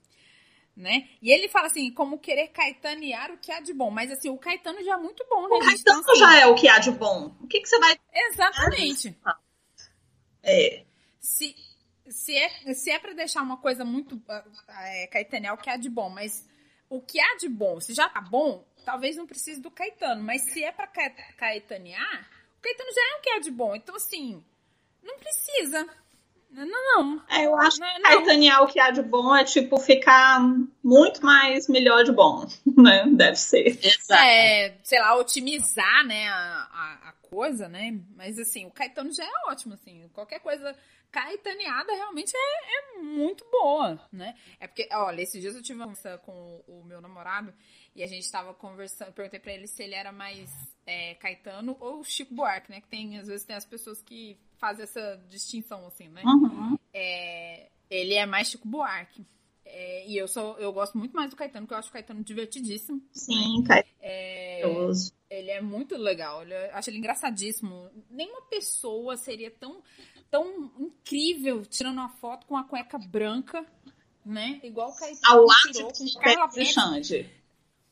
né? 0.76 1.08
E 1.20 1.30
ele 1.30 1.48
fala 1.48 1.66
assim, 1.66 1.90
como 1.92 2.18
querer 2.18 2.48
caetanear 2.48 3.30
o 3.30 3.38
que 3.38 3.52
há 3.52 3.60
de 3.60 3.72
bom. 3.72 3.90
Mas 3.90 4.10
assim, 4.10 4.28
o 4.28 4.38
Caetano 4.38 4.82
já 4.82 4.94
é 4.94 4.96
muito 4.96 5.24
bom, 5.28 5.48
né? 5.48 5.56
O 5.56 5.58
Caetano 5.58 6.00
então, 6.00 6.12
assim, 6.12 6.18
já 6.18 6.40
é 6.40 6.46
o 6.46 6.54
que 6.54 6.68
há 6.68 6.78
de 6.78 6.90
bom. 6.90 7.34
O 7.40 7.46
que, 7.46 7.60
que 7.60 7.68
você 7.68 7.78
vai. 7.78 7.98
Exatamente. 8.12 9.16
É. 10.42 10.84
Se, 11.20 11.54
se 12.12 12.36
é, 12.36 12.74
se 12.74 12.90
é 12.90 12.98
para 12.98 13.14
deixar 13.14 13.42
uma 13.42 13.56
coisa 13.56 13.84
muito 13.84 14.20
ah, 14.28 14.88
é, 14.88 15.06
caetanear 15.06 15.54
o 15.54 15.58
que 15.58 15.70
há 15.70 15.76
de 15.76 15.88
bom, 15.88 16.08
mas 16.08 16.46
o 16.88 17.00
que 17.00 17.18
há 17.18 17.36
de 17.36 17.48
bom, 17.48 17.80
se 17.80 17.94
já 17.94 18.08
tá 18.08 18.20
bom, 18.20 18.64
talvez 18.84 19.16
não 19.16 19.26
precise 19.26 19.60
do 19.60 19.70
Caetano. 19.70 20.22
Mas 20.22 20.42
se 20.42 20.62
é 20.62 20.70
para 20.70 20.86
caetanear, 20.86 22.28
o 22.58 22.62
Caetano 22.62 22.90
já 22.94 23.00
é 23.00 23.18
o 23.18 23.22
que 23.22 23.30
há 23.30 23.38
de 23.40 23.50
bom. 23.50 23.74
Então, 23.74 23.96
assim, 23.96 24.44
não 25.02 25.18
precisa. 25.18 25.88
Não, 26.50 26.66
não. 26.66 27.22
É, 27.30 27.46
eu 27.46 27.56
acho 27.56 27.80
não, 27.80 27.94
que 27.94 28.02
Caetanear 28.02 28.62
o 28.62 28.66
que 28.66 28.78
há 28.78 28.90
de 28.90 29.02
bom 29.02 29.34
é, 29.34 29.42
tipo, 29.42 29.80
ficar 29.80 30.38
muito 30.84 31.24
mais 31.24 31.66
melhor 31.66 32.04
de 32.04 32.12
bom, 32.12 32.46
né? 32.76 33.06
Deve 33.10 33.36
ser. 33.36 33.78
Exato. 33.82 34.22
É, 34.22 34.74
sei 34.82 35.00
lá, 35.00 35.16
otimizar, 35.16 36.04
né, 36.06 36.28
a, 36.28 36.68
a, 36.70 37.08
a, 37.08 37.12
coisa, 37.22 37.68
né? 37.70 37.98
Mas, 38.14 38.38
assim, 38.38 38.66
o 38.66 38.70
Caetano 38.70 39.10
já 39.12 39.24
é 39.24 39.50
ótimo, 39.50 39.72
assim. 39.72 40.10
Qualquer 40.12 40.40
coisa 40.40 40.76
caetaneada 41.12 41.92
realmente 41.92 42.32
é, 42.34 42.98
é 42.98 43.02
muito 43.02 43.44
boa, 43.50 44.00
né? 44.10 44.34
É 44.58 44.66
porque, 44.66 44.88
olha, 44.92 45.20
esses 45.20 45.40
dias 45.40 45.54
eu 45.54 45.62
tive 45.62 45.78
uma 45.78 45.86
conversa 45.86 46.18
com 46.18 46.64
o 46.66 46.82
meu 46.84 47.00
namorado 47.00 47.52
e 47.94 48.02
a 48.02 48.06
gente 48.06 48.30
tava 48.32 48.54
conversando, 48.54 49.12
perguntei 49.12 49.38
pra 49.38 49.52
ele 49.52 49.66
se 49.66 49.82
ele 49.82 49.94
era 49.94 50.10
mais 50.10 50.50
é, 50.86 51.14
Caetano 51.16 51.76
ou 51.78 52.02
Chico 52.02 52.34
Buarque, 52.34 52.70
né? 52.70 52.80
Que 52.80 52.88
tem, 52.88 53.18
às 53.18 53.28
vezes 53.28 53.44
tem 53.44 53.54
as 53.54 53.66
pessoas 53.66 54.00
que 54.02 54.38
fazem 54.56 54.84
essa 54.84 55.22
distinção, 55.28 55.86
assim, 55.86 56.08
né? 56.08 56.22
Uhum. 56.24 56.78
É, 56.94 57.68
ele 57.90 58.14
é 58.14 58.24
mais 58.24 58.48
Chico 58.48 58.66
Buarque. 58.66 59.26
É, 59.64 60.06
e 60.06 60.16
eu 60.16 60.26
sou, 60.26 60.58
eu 60.58 60.72
gosto 60.72 60.98
muito 60.98 61.14
mais 61.14 61.30
do 61.30 61.36
Caetano, 61.36 61.66
porque 61.66 61.74
eu 61.74 61.78
acho 61.78 61.88
o 61.88 61.92
Caetano 61.92 62.22
divertidíssimo. 62.24 63.02
Sim, 63.12 63.62
Caetano. 63.66 63.94
É, 64.00 64.62
ele 65.30 65.50
é 65.50 65.60
muito 65.60 65.96
legal, 65.96 66.46
eu 66.46 66.74
acho 66.74 66.90
ele 66.90 66.98
engraçadíssimo. 66.98 67.90
Nenhuma 68.10 68.42
pessoa 68.42 69.16
seria 69.16 69.50
tão, 69.50 69.82
tão 70.32 70.72
incrível 70.80 71.62
tirando 71.66 71.98
uma 71.98 72.08
foto 72.08 72.46
com 72.46 72.56
a 72.56 72.64
cueca 72.64 72.98
branca, 72.98 73.64
né? 74.24 74.58
Igual 74.64 74.88
o 74.88 74.96
Caetano 74.96 75.20
Ao 75.26 75.44
lado 75.44 75.92
de 75.92 76.18
Carla 76.18 76.50
Xande. 76.64 77.30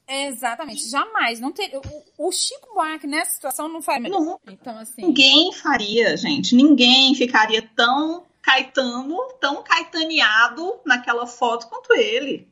Exatamente, 0.08 0.88
jamais. 0.88 1.38
Não 1.38 1.52
ter, 1.52 1.70
o, 1.76 2.26
o 2.26 2.32
Chico 2.32 2.74
Buarque 2.74 3.06
nessa 3.06 3.32
situação 3.32 3.68
não 3.68 3.82
faria. 3.82 4.08
Não, 4.08 4.40
então, 4.48 4.76
assim. 4.78 5.02
Ninguém 5.02 5.52
faria, 5.52 6.16
gente. 6.16 6.56
Ninguém 6.56 7.14
ficaria 7.14 7.62
tão 7.76 8.26
Caetano, 8.42 9.16
tão 9.38 9.62
caetaneado 9.62 10.80
naquela 10.84 11.26
foto 11.26 11.68
quanto 11.68 11.92
ele. 11.92 12.48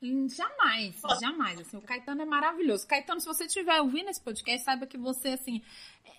Hum, 0.00 0.28
jamais, 0.28 0.94
jamais. 1.20 1.60
Assim, 1.60 1.76
o 1.76 1.80
Caetano 1.80 2.22
é 2.22 2.24
maravilhoso. 2.24 2.86
Caetano, 2.86 3.20
se 3.20 3.26
você 3.26 3.44
estiver 3.44 3.80
ouvindo 3.80 4.08
esse 4.08 4.20
podcast, 4.20 4.64
saiba 4.64 4.86
que 4.86 4.96
você, 4.96 5.30
assim, 5.30 5.60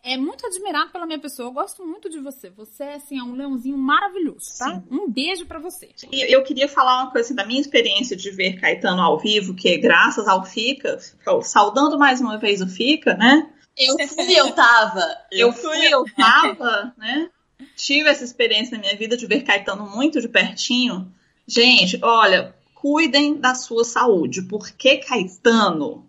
é 0.03 0.17
muito 0.17 0.45
admirado 0.45 0.91
pela 0.91 1.05
minha 1.05 1.19
pessoa. 1.19 1.47
Eu 1.47 1.53
gosto 1.53 1.85
muito 1.85 2.09
de 2.09 2.19
você. 2.19 2.49
Você, 2.49 2.83
assim, 2.83 3.17
é 3.17 3.23
um 3.23 3.35
leãozinho 3.35 3.77
maravilhoso, 3.77 4.45
tá? 4.57 4.75
Sim. 4.75 4.83
Um 4.91 5.09
beijo 5.09 5.45
para 5.45 5.59
você. 5.59 5.89
Eu 6.11 6.43
queria 6.43 6.67
falar 6.67 7.03
uma 7.03 7.11
coisa 7.11 7.27
assim, 7.27 7.35
da 7.35 7.45
minha 7.45 7.61
experiência 7.61 8.17
de 8.17 8.29
ver 8.31 8.59
Caetano 8.59 9.01
ao 9.01 9.17
vivo, 9.17 9.55
que 9.55 9.77
graças 9.77 10.27
ao 10.27 10.43
Fica, 10.43 10.99
saudando 11.43 11.97
mais 11.97 12.19
uma 12.19 12.37
vez 12.37 12.61
o 12.61 12.67
Fica, 12.67 13.13
né? 13.13 13.49
Eu 13.77 13.95
fui, 14.09 14.33
eu 14.37 14.51
tava. 14.51 15.17
Eu 15.31 15.53
fui, 15.53 15.87
eu 15.87 16.03
tava, 16.17 16.93
né? 16.97 17.29
Tive 17.77 18.09
essa 18.09 18.25
experiência 18.25 18.75
na 18.75 18.83
minha 18.83 18.97
vida 18.97 19.15
de 19.15 19.25
ver 19.25 19.43
Caetano 19.43 19.89
muito 19.89 20.19
de 20.19 20.27
pertinho. 20.27 21.09
Gente, 21.47 21.97
olha, 22.01 22.55
cuidem 22.81 23.35
da 23.35 23.53
sua 23.55 23.83
saúde, 23.83 24.41
porque 24.43 24.97
Caetano, 24.97 26.05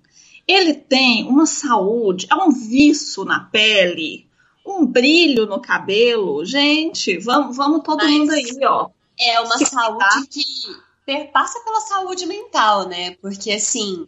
ele 0.47 0.75
tem 0.75 1.27
uma 1.27 1.47
saúde, 1.47 2.27
é 2.31 2.35
um 2.35 2.51
viço 2.51 3.25
na 3.25 3.41
pele, 3.41 4.27
um 4.64 4.87
brilho 4.87 5.47
no 5.47 5.61
cabelo. 5.61 6.45
Gente, 6.45 7.18
vamos, 7.18 7.57
vamos 7.57 7.83
todo 7.83 7.99
Mas 7.99 8.11
mundo 8.11 8.31
aí, 8.33 8.59
ó. 8.64 8.89
É 9.18 9.41
uma 9.41 9.59
saúde 9.59 10.35
que 10.35 11.25
passa 11.33 11.59
pela 11.64 11.81
saúde 11.81 12.25
mental, 12.25 12.89
né? 12.89 13.16
Porque 13.21 13.51
assim, 13.51 14.07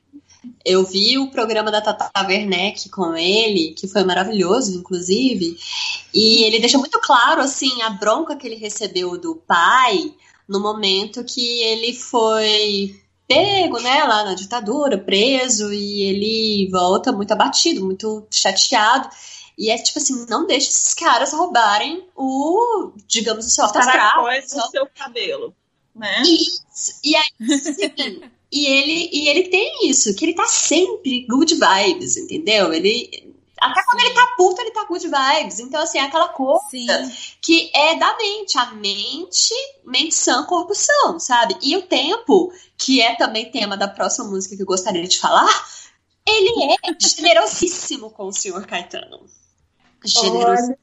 eu 0.65 0.85
vi 0.85 1.19
o 1.19 1.31
programa 1.31 1.71
da 1.71 1.81
Tata 1.81 2.11
Werneck 2.27 2.89
com 2.91 3.17
ele, 3.17 3.75
que 3.75 3.89
foi 3.89 4.05
maravilhoso, 4.05 4.79
inclusive, 4.79 5.59
e 6.15 6.45
ele 6.45 6.61
deixa 6.61 6.79
muito 6.79 7.01
claro, 7.01 7.41
assim, 7.41 7.83
a 7.83 7.91
bronca 7.91 8.37
que 8.37 8.47
ele 8.47 8.57
recebeu 8.57 9.19
do 9.19 9.35
pai 9.35 10.15
no 10.49 10.61
momento 10.61 11.25
que 11.25 11.63
ele 11.63 11.95
foi 11.95 13.01
pego, 13.27 13.81
né, 13.81 14.05
lá 14.05 14.25
na 14.25 14.35
ditadura, 14.35 14.99
preso, 14.99 15.73
e 15.73 16.03
ele 16.03 16.71
volta 16.71 17.13
muito 17.13 17.33
abatido, 17.33 17.85
muito 17.85 18.27
chateado. 18.31 19.09
E 19.57 19.71
é 19.71 19.79
tipo 19.79 19.99
assim, 19.99 20.27
não 20.29 20.47
deixe 20.47 20.69
esses 20.69 20.95
caras 20.95 21.33
roubarem 21.33 22.07
o, 22.17 22.93
digamos, 23.07 23.47
o 23.47 23.51
seu 23.51 23.65
astral. 23.65 24.25
o 24.25 24.71
seu 24.71 24.87
cabelo, 24.95 25.55
né? 25.95 26.23
Isso. 26.23 27.01
E 27.05 27.15
aí, 27.17 27.59
sim, 27.63 28.23
e 28.53 28.67
ele, 28.67 29.11
e 29.13 29.29
ele 29.29 29.49
tem 29.49 29.89
isso, 29.89 30.15
que 30.15 30.25
ele 30.27 30.35
tá 30.35 30.45
sempre 30.45 31.27
good 31.27 31.55
vibes, 31.55 32.19
entendeu? 32.19 32.73
Ele, 32.73 33.32
até 33.63 33.85
quando 33.85 34.01
ele 34.01 34.15
tá 34.15 34.35
puto, 34.37 34.61
ele 34.61 34.71
tá 34.73 34.85
good 34.85 35.07
vibes. 35.07 35.61
Então, 35.61 35.83
assim, 35.83 35.99
é 35.99 36.03
aquela 36.03 36.29
coisa 36.29 36.61
Sim. 36.71 36.87
que 37.41 37.71
é 37.75 37.97
da 37.97 38.17
mente. 38.17 38.59
A 38.59 38.67
mente, 38.73 39.55
mente 39.85 40.15
sã, 40.15 40.45
corpo 40.45 40.75
são, 40.75 41.19
sabe? 41.21 41.57
E 41.63 41.77
o 41.77 41.83
tempo, 41.83 42.53
que 42.77 43.01
é 43.01 43.15
também 43.15 43.51
tema 43.51 43.77
da 43.77 43.89
próxima 43.89 44.29
música 44.29 44.57
que 44.57 44.63
eu 44.63 44.67
gostaria 44.67 45.07
de 45.07 45.19
falar, 45.19 45.49
ele 46.27 46.73
é 46.73 46.77
generosíssimo 46.99 48.11
com 48.11 48.27
o 48.27 48.33
senhor 48.33 48.67
Caetano. 48.67 49.27
Generoso. 50.05 50.75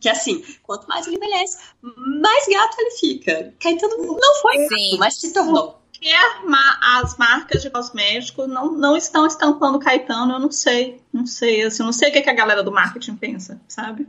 Que 0.00 0.08
assim, 0.08 0.44
quanto 0.62 0.86
mais 0.86 1.06
ele 1.06 1.16
envelhece, 1.16 1.58
mais 1.82 2.46
gato 2.46 2.76
ele 2.78 2.90
fica. 2.92 3.54
Caetano 3.60 3.96
não 3.96 4.34
foi 4.40 4.68
gato, 4.68 4.98
mas 4.98 5.14
se 5.16 5.32
tornou 5.32 5.78
que 6.00 6.12
as 6.14 7.16
marcas 7.16 7.62
de 7.62 7.70
cosméticos 7.70 8.48
não, 8.48 8.72
não 8.72 8.96
estão 8.96 9.26
estampando 9.26 9.78
Caetano, 9.78 10.34
eu 10.34 10.38
não 10.38 10.50
sei. 10.50 11.02
Não 11.12 11.26
sei, 11.26 11.64
assim, 11.64 11.82
não 11.82 11.92
sei 11.92 12.10
o 12.10 12.12
que, 12.12 12.22
que 12.22 12.30
a 12.30 12.34
galera 12.34 12.62
do 12.62 12.72
marketing 12.72 13.16
pensa, 13.16 13.60
sabe? 13.66 14.06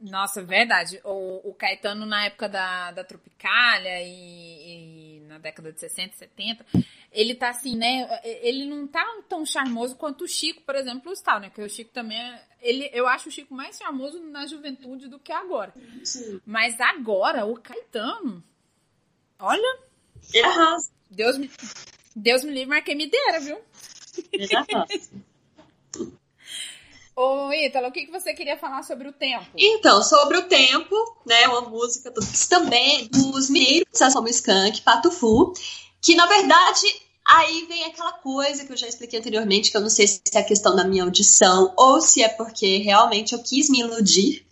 Nossa, 0.00 0.42
verdade. 0.42 1.00
O, 1.04 1.50
o 1.50 1.54
Caetano, 1.54 2.06
na 2.06 2.26
época 2.26 2.48
da, 2.48 2.92
da 2.92 3.04
Tropicália 3.04 4.00
e, 4.02 5.18
e, 5.18 5.20
na 5.26 5.38
década 5.38 5.72
de 5.72 5.80
60, 5.80 6.16
70, 6.16 6.64
ele 7.12 7.34
tá 7.34 7.50
assim, 7.50 7.76
né? 7.76 8.08
Ele 8.22 8.64
não 8.64 8.86
tá 8.86 9.04
tão 9.28 9.44
charmoso 9.44 9.96
quanto 9.96 10.24
o 10.24 10.28
Chico, 10.28 10.62
por 10.62 10.76
exemplo, 10.76 11.12
está, 11.12 11.40
né? 11.40 11.48
Porque 11.48 11.62
o 11.62 11.68
Chico 11.68 11.90
também 11.92 12.18
é. 12.18 12.44
Ele, 12.60 12.90
eu 12.92 13.06
acho 13.06 13.28
o 13.28 13.32
Chico 13.32 13.52
mais 13.52 13.76
charmoso 13.76 14.22
na 14.22 14.46
juventude 14.46 15.08
do 15.08 15.18
que 15.18 15.32
agora. 15.32 15.74
Sim. 16.04 16.40
Mas 16.46 16.80
agora, 16.80 17.44
o 17.44 17.56
Caetano. 17.56 18.42
Olha, 19.40 19.78
ele 20.32 20.46
arrasa. 20.46 20.90
Deus 21.10 21.38
me, 21.38 21.50
Deus 22.14 22.44
me 22.44 22.52
livre, 22.52 22.68
marquei 22.68 22.94
mideira, 22.94 23.40
viu? 23.40 23.58
Ele 24.32 24.54
arrasa. 24.56 25.10
Ô, 27.16 27.52
Ítalo, 27.52 27.88
o 27.88 27.92
que, 27.92 28.06
que 28.06 28.12
você 28.12 28.32
queria 28.32 28.56
falar 28.56 28.84
sobre 28.84 29.08
o 29.08 29.12
tempo? 29.12 29.44
Então, 29.56 30.02
sobre 30.04 30.38
o 30.38 30.46
tempo, 30.46 30.94
né? 31.26 31.48
Uma 31.48 31.62
música 31.62 32.12
do, 32.12 32.20
também 32.48 33.08
dos 33.08 33.50
mineiros, 33.50 33.88
como 34.12 34.28
Skank, 34.28 34.82
Patufu, 34.82 35.52
que 36.00 36.14
na 36.14 36.26
verdade 36.26 36.86
aí 37.28 37.66
vem 37.66 37.84
aquela 37.84 38.12
coisa 38.12 38.64
que 38.64 38.72
eu 38.72 38.76
já 38.76 38.88
expliquei 38.88 39.18
anteriormente, 39.18 39.70
que 39.70 39.76
eu 39.76 39.80
não 39.80 39.90
sei 39.90 40.06
se 40.06 40.22
é 40.32 40.38
a 40.38 40.44
questão 40.44 40.74
da 40.74 40.84
minha 40.84 41.02
audição 41.02 41.74
ou 41.76 42.00
se 42.00 42.22
é 42.22 42.28
porque 42.28 42.78
realmente 42.78 43.34
eu 43.34 43.42
quis 43.42 43.68
me 43.68 43.80
iludir 43.80 44.46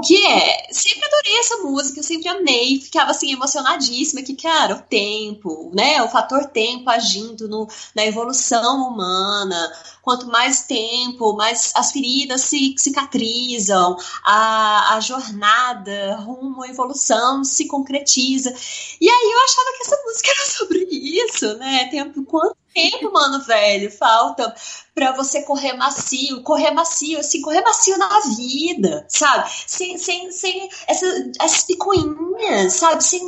que 0.00 0.26
é, 0.26 0.68
sempre 0.72 1.04
adorei 1.04 1.38
essa 1.38 1.56
música, 1.58 2.00
eu 2.00 2.04
sempre 2.04 2.28
amei, 2.28 2.80
ficava 2.80 3.10
assim 3.10 3.32
emocionadíssima 3.32 4.22
que, 4.22 4.34
cara, 4.34 4.76
o 4.76 4.82
tempo, 4.82 5.70
né, 5.74 6.02
o 6.02 6.08
fator 6.08 6.46
tempo 6.46 6.88
agindo 6.88 7.46
no, 7.46 7.68
na 7.94 8.06
evolução 8.06 8.88
humana, 8.88 9.72
quanto 10.00 10.26
mais 10.28 10.64
tempo, 10.64 11.36
mais 11.36 11.72
as 11.74 11.92
feridas 11.92 12.40
se 12.42 12.74
cicatrizam, 12.78 13.96
a, 14.24 14.96
a 14.96 15.00
jornada 15.00 16.16
rumo 16.16 16.62
à 16.62 16.68
evolução 16.68 17.44
se 17.44 17.66
concretiza. 17.66 18.52
E 19.00 19.08
aí 19.08 19.30
eu 19.32 19.44
achava 19.44 19.72
que 19.76 19.82
essa 19.82 20.02
música 20.04 20.30
era 20.30 20.46
sobre 20.46 20.88
isso, 20.90 21.54
né, 21.58 21.88
tempo, 21.90 22.24
quanto 22.24 22.61
tempo, 22.72 23.12
mano, 23.12 23.44
velho, 23.44 23.90
falta 23.90 24.54
para 24.94 25.12
você 25.12 25.42
correr 25.42 25.72
macio, 25.74 26.42
correr 26.42 26.70
macio, 26.72 27.18
assim, 27.18 27.40
correr 27.40 27.62
macio 27.62 27.96
na 27.98 28.20
vida, 28.20 29.06
sabe? 29.08 29.50
Sem, 29.66 29.96
sem, 29.98 30.30
sem 30.30 30.68
essa, 30.86 31.06
essas 31.40 31.64
picuinhas, 31.64 32.74
sabe? 32.74 33.02
Sem 33.02 33.20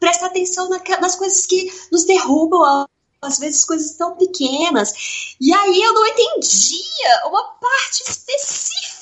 prestar 0.00 0.26
atenção 0.26 0.68
na, 0.68 0.80
nas 1.00 1.14
coisas 1.16 1.46
que 1.46 1.72
nos 1.92 2.04
derrubam, 2.04 2.86
às 3.22 3.38
vezes 3.38 3.64
coisas 3.64 3.96
tão 3.96 4.16
pequenas. 4.16 5.36
E 5.40 5.52
aí 5.52 5.82
eu 5.82 5.92
não 5.94 6.06
entendia 6.06 7.26
uma 7.26 7.44
parte 7.54 8.02
específica 8.08 8.94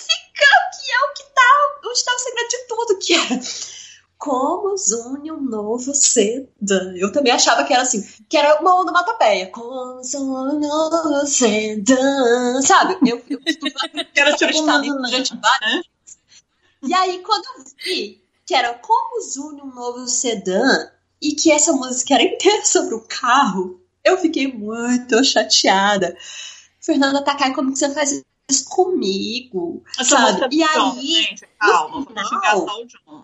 que 0.74 0.92
é 0.92 1.00
o 1.04 1.14
que 1.14 1.24
tá, 1.34 1.78
onde 1.84 1.98
está 1.98 2.12
o 2.14 2.18
segredo 2.18 2.48
de 2.48 2.66
tudo, 2.66 2.98
que 2.98 3.14
era 3.14 3.40
como 4.22 4.76
une 5.16 5.32
um 5.32 5.40
novo 5.40 5.92
sedã. 5.92 6.94
Eu 6.96 7.10
também 7.10 7.32
achava 7.32 7.64
que 7.64 7.72
era 7.72 7.82
assim, 7.82 8.06
que 8.28 8.36
era 8.36 8.60
uma 8.60 8.80
onomatopeia. 8.80 9.48
Como 9.48 10.00
um 10.00 10.60
novo 10.60 11.26
sedã. 11.26 12.62
Sabe? 12.62 12.98
Eu, 13.04 13.20
eu, 13.28 13.40
eu 13.44 14.06
era 14.14 14.36
tipo 14.36 14.60
uma 14.60 14.78
durante. 14.78 15.32
E 16.84 16.94
aí, 16.94 17.18
quando 17.18 17.44
eu 17.46 17.64
vi 17.84 18.22
que 18.46 18.54
era 18.54 18.74
como 18.74 19.50
une 19.50 19.62
um 19.62 19.74
novo 19.74 20.06
sedã 20.06 20.88
e 21.20 21.32
que 21.32 21.50
essa 21.50 21.72
música 21.72 22.14
era 22.14 22.22
inteira 22.22 22.64
sobre 22.64 22.94
o 22.94 23.00
carro, 23.00 23.80
eu 24.04 24.18
fiquei 24.18 24.46
muito 24.46 25.24
chateada. 25.24 26.16
Fernanda 26.80 27.24
Takai, 27.24 27.52
como 27.52 27.72
que 27.72 27.78
você 27.80 27.92
faz 27.92 28.22
isso 28.48 28.68
comigo? 28.68 29.82
Essa 29.98 30.16
sabe? 30.38 30.56
E 30.56 30.62
aí, 30.62 31.24
gente, 31.24 31.44
calma, 31.58 32.06
final, 32.06 32.64
o 32.64 32.86
John. 32.86 33.22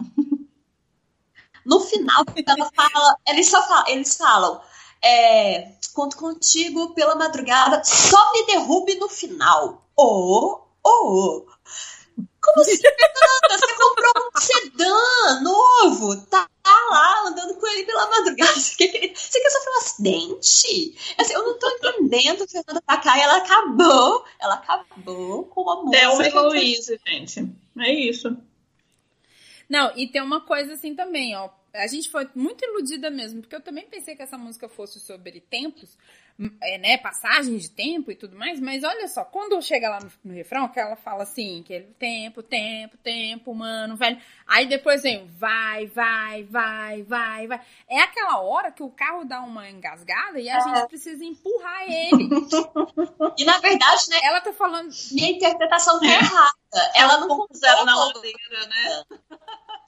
No 1.68 1.80
final, 1.80 2.24
ela 2.46 2.70
fala, 2.74 3.16
eles 3.28 3.46
só 3.46 3.62
falam, 3.68 3.88
eles 3.88 4.16
falam, 4.16 4.60
é, 5.04 5.72
conto 5.92 6.16
contigo 6.16 6.94
pela 6.94 7.14
madrugada, 7.14 7.84
só 7.84 8.32
me 8.32 8.46
derrube 8.46 8.94
no 8.94 9.06
final. 9.06 9.86
Oh, 9.94 10.62
oh, 10.82 11.44
como 12.40 12.60
assim? 12.62 12.76
Você 12.76 13.74
comprou 13.76 14.12
um 14.16 14.40
sedã 14.40 15.40
novo, 15.42 16.16
tá, 16.26 16.48
lá 16.64 17.24
andando 17.26 17.54
com 17.56 17.66
ele 17.66 17.84
pela 17.84 18.08
madrugada. 18.08 18.58
Você 18.58 18.74
quer, 18.76 18.88
que 18.88 18.96
ele, 18.96 19.14
você 19.14 19.38
quer 19.38 19.50
sofrer 19.50 19.70
um 19.70 19.78
acidente? 19.78 21.14
Assim, 21.18 21.34
eu 21.34 21.44
não 21.44 21.58
tô 21.58 21.68
entendendo, 21.68 22.48
Fernanda 22.48 22.82
Takai, 22.86 23.20
ela 23.20 23.36
acabou, 23.36 24.24
ela 24.40 24.54
acabou 24.54 25.44
com 25.44 25.60
uma 25.60 25.82
música. 25.82 25.98
É 25.98 26.08
uma 26.08 26.26
Heloísa, 26.26 26.98
gente. 27.06 27.52
É 27.78 27.92
isso. 27.92 28.34
Não, 29.68 29.96
e 29.96 30.08
tem 30.08 30.22
uma 30.22 30.40
coisa 30.40 30.72
assim 30.74 30.94
também, 30.94 31.36
ó. 31.36 31.50
A 31.74 31.86
gente 31.86 32.10
foi 32.10 32.28
muito 32.34 32.64
iludida 32.64 33.10
mesmo, 33.10 33.42
porque 33.42 33.54
eu 33.54 33.60
também 33.60 33.86
pensei 33.86 34.16
que 34.16 34.22
essa 34.22 34.38
música 34.38 34.68
fosse 34.68 34.98
sobre 34.98 35.40
tempos, 35.40 35.96
é, 36.62 36.78
né, 36.78 36.96
passagem 36.98 37.56
de 37.56 37.68
tempo 37.68 38.12
e 38.12 38.14
tudo 38.14 38.36
mais, 38.36 38.60
mas 38.60 38.84
olha 38.84 39.08
só, 39.08 39.24
quando 39.24 39.60
chega 39.60 39.88
lá 39.88 39.98
no, 39.98 40.10
no 40.24 40.34
refrão, 40.34 40.68
que 40.68 40.78
ela 40.78 40.94
fala 40.94 41.24
assim, 41.24 41.64
que 41.64 41.74
é 41.74 41.80
tempo, 41.98 42.44
tempo, 42.44 42.96
tempo, 42.98 43.52
mano, 43.52 43.96
velho, 43.96 44.20
aí 44.46 44.66
depois 44.66 45.02
vem 45.02 45.26
vai, 45.26 45.86
vai, 45.88 46.44
vai, 46.44 47.02
vai, 47.02 47.46
vai, 47.48 47.60
é 47.88 48.00
aquela 48.02 48.40
hora 48.40 48.70
que 48.70 48.84
o 48.84 48.90
carro 48.90 49.24
dá 49.24 49.40
uma 49.40 49.68
engasgada 49.68 50.38
e 50.38 50.48
a 50.48 50.58
é. 50.58 50.60
gente 50.60 50.86
precisa 50.86 51.24
empurrar 51.24 51.82
ele. 51.82 52.28
e 53.36 53.44
na 53.44 53.58
verdade, 53.58 54.08
né, 54.08 54.20
ela 54.22 54.40
tá 54.40 54.52
falando... 54.52 54.90
Minha 55.10 55.32
interpretação 55.32 55.98
tá 55.98 56.06
errada, 56.06 56.92
ela 56.94 57.18
não 57.18 57.48
puseram 57.48 57.84
na 57.84 57.96
ladeira, 57.96 58.66
né? 58.68 59.04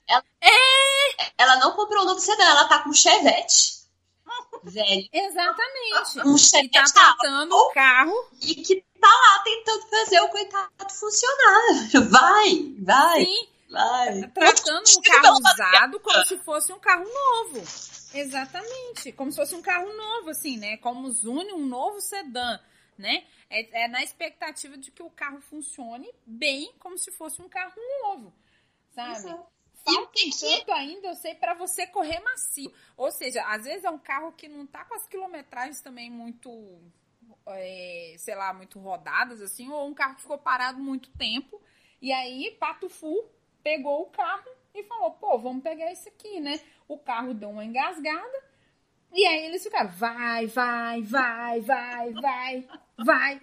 Ela, 0.05 0.23
é... 0.41 1.31
ela 1.37 1.55
não 1.57 1.71
comprou 1.71 2.03
um 2.03 2.07
novo 2.07 2.19
sedã, 2.19 2.43
ela 2.43 2.67
tá 2.67 2.79
com 2.79 2.91
Chevette. 2.91 3.80
Velho. 4.63 5.09
Exatamente. 5.11 6.27
Um 6.27 6.37
Chevette 6.37 6.67
e 6.67 6.71
tá 6.71 6.83
tratando 6.93 7.55
o 7.55 7.71
carro. 7.71 8.29
E 8.41 8.55
que 8.55 8.83
tá 8.99 9.07
lá 9.07 9.43
tentando 9.43 9.89
fazer 9.89 10.19
o 10.21 10.29
coitado 10.29 10.93
funcionar. 10.93 12.09
Vai, 12.09 12.75
vai. 12.79 13.25
Sim. 13.25 13.47
Vai. 13.69 14.27
Tratando 14.27 14.83
um 14.85 15.01
carro 15.01 15.37
usado 15.37 15.99
como 15.99 16.25
se 16.25 16.37
fosse 16.39 16.73
um 16.73 16.79
carro 16.79 17.05
novo. 17.05 17.63
Exatamente. 18.13 19.11
Como 19.13 19.31
se 19.31 19.37
fosse 19.37 19.55
um 19.55 19.61
carro 19.61 19.91
novo, 19.93 20.29
assim, 20.29 20.57
né? 20.57 20.77
Como 20.77 21.07
une 21.07 21.53
um 21.53 21.65
novo 21.65 22.01
sedã, 22.01 22.59
né? 22.97 23.23
É, 23.49 23.83
é, 23.83 23.87
na 23.87 24.03
expectativa 24.03 24.77
de 24.77 24.91
que 24.91 25.01
o 25.01 25.09
carro 25.09 25.39
funcione 25.41 26.09
bem, 26.25 26.73
como 26.79 26.97
se 26.97 27.11
fosse 27.11 27.41
um 27.41 27.49
carro 27.49 27.73
novo, 28.03 28.33
sabe? 28.93 29.11
Exato. 29.11 29.45
Falta 29.83 30.11
tanto 30.39 30.71
ainda, 30.71 31.07
eu 31.07 31.15
sei, 31.15 31.35
para 31.35 31.53
você 31.53 31.85
correr 31.87 32.19
macio. 32.19 32.71
Ou 32.95 33.11
seja, 33.11 33.43
às 33.45 33.63
vezes 33.63 33.83
é 33.83 33.89
um 33.89 33.99
carro 33.99 34.31
que 34.33 34.47
não 34.47 34.65
tá 34.65 34.85
com 34.85 34.95
as 34.95 35.07
quilometragens 35.07 35.81
também 35.81 36.09
muito, 36.09 36.49
é, 37.47 38.15
sei 38.17 38.35
lá, 38.35 38.53
muito 38.53 38.79
rodadas, 38.79 39.41
assim, 39.41 39.69
ou 39.69 39.87
um 39.87 39.93
carro 39.93 40.15
que 40.15 40.21
ficou 40.21 40.37
parado 40.37 40.79
muito 40.79 41.09
tempo. 41.17 41.61
E 42.01 42.11
aí, 42.11 42.55
Pato 42.59 42.89
Fu 42.89 43.25
pegou 43.63 44.01
o 44.01 44.09
carro 44.09 44.49
e 44.73 44.83
falou, 44.83 45.11
pô, 45.11 45.37
vamos 45.37 45.63
pegar 45.63 45.91
esse 45.91 46.09
aqui, 46.09 46.39
né? 46.39 46.59
O 46.87 46.97
carro 46.97 47.33
deu 47.33 47.49
uma 47.49 47.65
engasgada. 47.65 48.51
E 49.13 49.25
aí 49.25 49.45
eles 49.45 49.63
ficaram, 49.63 49.91
vai, 49.91 50.47
vai, 50.47 51.01
vai, 51.01 51.59
vai, 51.59 52.11
vai, 52.11 52.67
vai. 52.97 53.41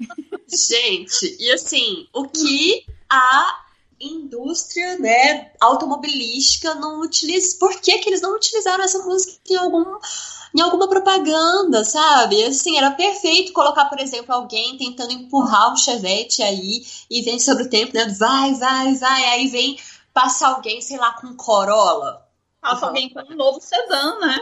Gente, 0.49 1.36
e 1.39 1.51
assim, 1.53 2.09
o 2.12 2.26
que 2.26 2.86
a 3.11 3.68
indústria 4.01 4.99
né, 4.99 5.51
automobilística 5.61 6.74
não 6.74 7.01
utiliza. 7.01 7.57
Por 7.59 7.80
que, 7.80 7.99
que 7.99 8.09
eles 8.09 8.20
não 8.20 8.34
utilizaram 8.34 8.84
essa 8.84 8.99
música 9.01 9.38
em 9.51 9.57
algum 9.57 9.99
em 10.55 10.61
alguma 10.61 10.88
propaganda, 10.88 11.84
sabe? 11.84 12.42
Assim, 12.44 12.78
era 12.78 12.90
perfeito 12.92 13.53
colocar, 13.53 13.84
por 13.84 14.01
exemplo, 14.01 14.34
alguém 14.34 14.78
tentando 14.78 15.12
empurrar 15.12 15.72
um 15.72 15.76
chevette 15.76 16.42
aí 16.42 16.82
e 17.11 17.20
vem 17.22 17.38
sobre 17.38 17.64
o 17.64 17.70
tempo, 17.70 17.94
né? 17.94 18.07
Vai, 18.18 18.55
vai, 18.55 18.94
vai, 18.94 19.24
aí 19.24 19.49
vem 19.49 19.78
passa 20.12 20.49
alguém, 20.49 20.80
sei 20.80 20.96
lá, 20.96 21.12
com 21.12 21.36
Corolla. 21.36 22.26
Passa 22.61 22.86
alguém 22.86 23.09
com 23.11 23.20
um 23.20 23.36
novo 23.36 23.61
sedã, 23.61 24.18
né? 24.18 24.36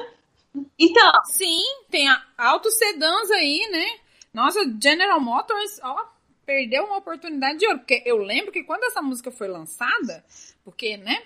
Então. 0.78 1.12
Sim, 1.24 1.60
tem 1.90 2.08
autos 2.38 2.74
sedãs 2.74 3.30
aí, 3.30 3.68
né? 3.70 3.84
Nossa, 4.32 4.60
General 4.80 5.20
Motors, 5.20 5.80
ó, 5.82 6.04
perdeu 6.46 6.84
uma 6.84 6.98
oportunidade 6.98 7.58
de 7.58 7.66
ouro. 7.66 7.80
Porque 7.80 8.02
eu 8.06 8.16
lembro 8.18 8.52
que 8.52 8.62
quando 8.62 8.84
essa 8.84 9.02
música 9.02 9.30
foi 9.30 9.48
lançada, 9.48 10.24
porque, 10.64 10.96
né? 10.96 11.22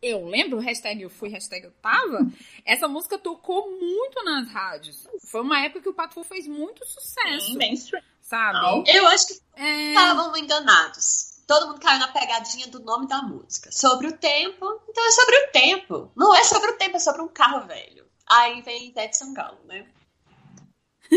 Eu 0.00 0.26
lembro, 0.26 0.58
hashtag 0.58 1.02
eu 1.02 1.10
fui, 1.10 1.28
hashtag 1.28 1.64
eu 1.64 1.72
tava, 1.80 2.26
essa 2.64 2.88
música 2.88 3.16
tocou 3.16 3.70
muito 3.70 4.24
nas 4.24 4.50
rádios. 4.50 5.06
Foi 5.30 5.42
uma 5.42 5.64
época 5.64 5.82
que 5.82 5.88
o 5.88 5.94
Pato 5.94 6.24
fez 6.24 6.48
muito 6.48 6.84
sucesso. 6.84 7.46
Sim, 7.46 7.56
mainstream. 7.56 8.02
Sabe? 8.20 8.84
Eu 8.88 9.06
acho 9.06 9.28
que 9.28 9.34
estavam 9.34 10.34
é... 10.34 10.40
enganados. 10.40 11.32
Todo 11.46 11.68
mundo 11.68 11.80
caiu 11.80 12.00
na 12.00 12.08
pegadinha 12.08 12.66
do 12.66 12.80
nome 12.80 13.06
da 13.06 13.22
música. 13.22 13.70
Sobre 13.70 14.08
o 14.08 14.16
tempo, 14.16 14.80
então 14.88 15.06
é 15.06 15.10
sobre 15.12 15.36
o 15.36 15.50
tempo. 15.52 16.12
Não 16.16 16.34
é 16.34 16.42
sobre 16.44 16.70
o 16.70 16.76
tempo, 16.78 16.96
é 16.96 17.00
sobre 17.00 17.22
um 17.22 17.28
carro 17.28 17.66
velho. 17.66 18.04
Aí 18.26 18.60
vem 18.62 18.88
Ivete 18.88 19.16
Sangalo, 19.16 19.58
né? 19.66 19.86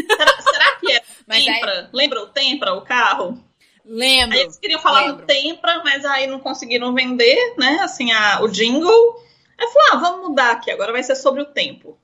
Será, 0.01 0.41
será 0.41 0.75
que 0.75 0.91
é 0.91 1.03
mas 1.27 1.45
Tempra? 1.45 1.79
Aí... 1.81 1.89
Lembra 1.93 2.21
o 2.21 2.27
Tempra, 2.27 2.73
o 2.73 2.81
carro? 2.81 3.43
Lembro. 3.83 4.35
Aí 4.35 4.43
eles 4.43 4.57
queriam 4.57 4.79
falar 4.79 5.01
lembro. 5.01 5.17
do 5.21 5.27
Tempra, 5.27 5.83
mas 5.83 6.03
aí 6.05 6.27
não 6.27 6.39
conseguiram 6.39 6.93
vender, 6.93 7.55
né? 7.57 7.79
Assim, 7.81 8.11
a, 8.11 8.41
o 8.41 8.47
jingle. 8.47 9.23
Aí 9.57 9.67
falou, 9.67 9.87
ah, 9.91 9.97
vamos 9.97 10.29
mudar 10.29 10.51
aqui, 10.51 10.71
agora 10.71 10.91
vai 10.91 11.03
ser 11.03 11.15
sobre 11.15 11.41
o 11.41 11.45
tempo. 11.45 11.97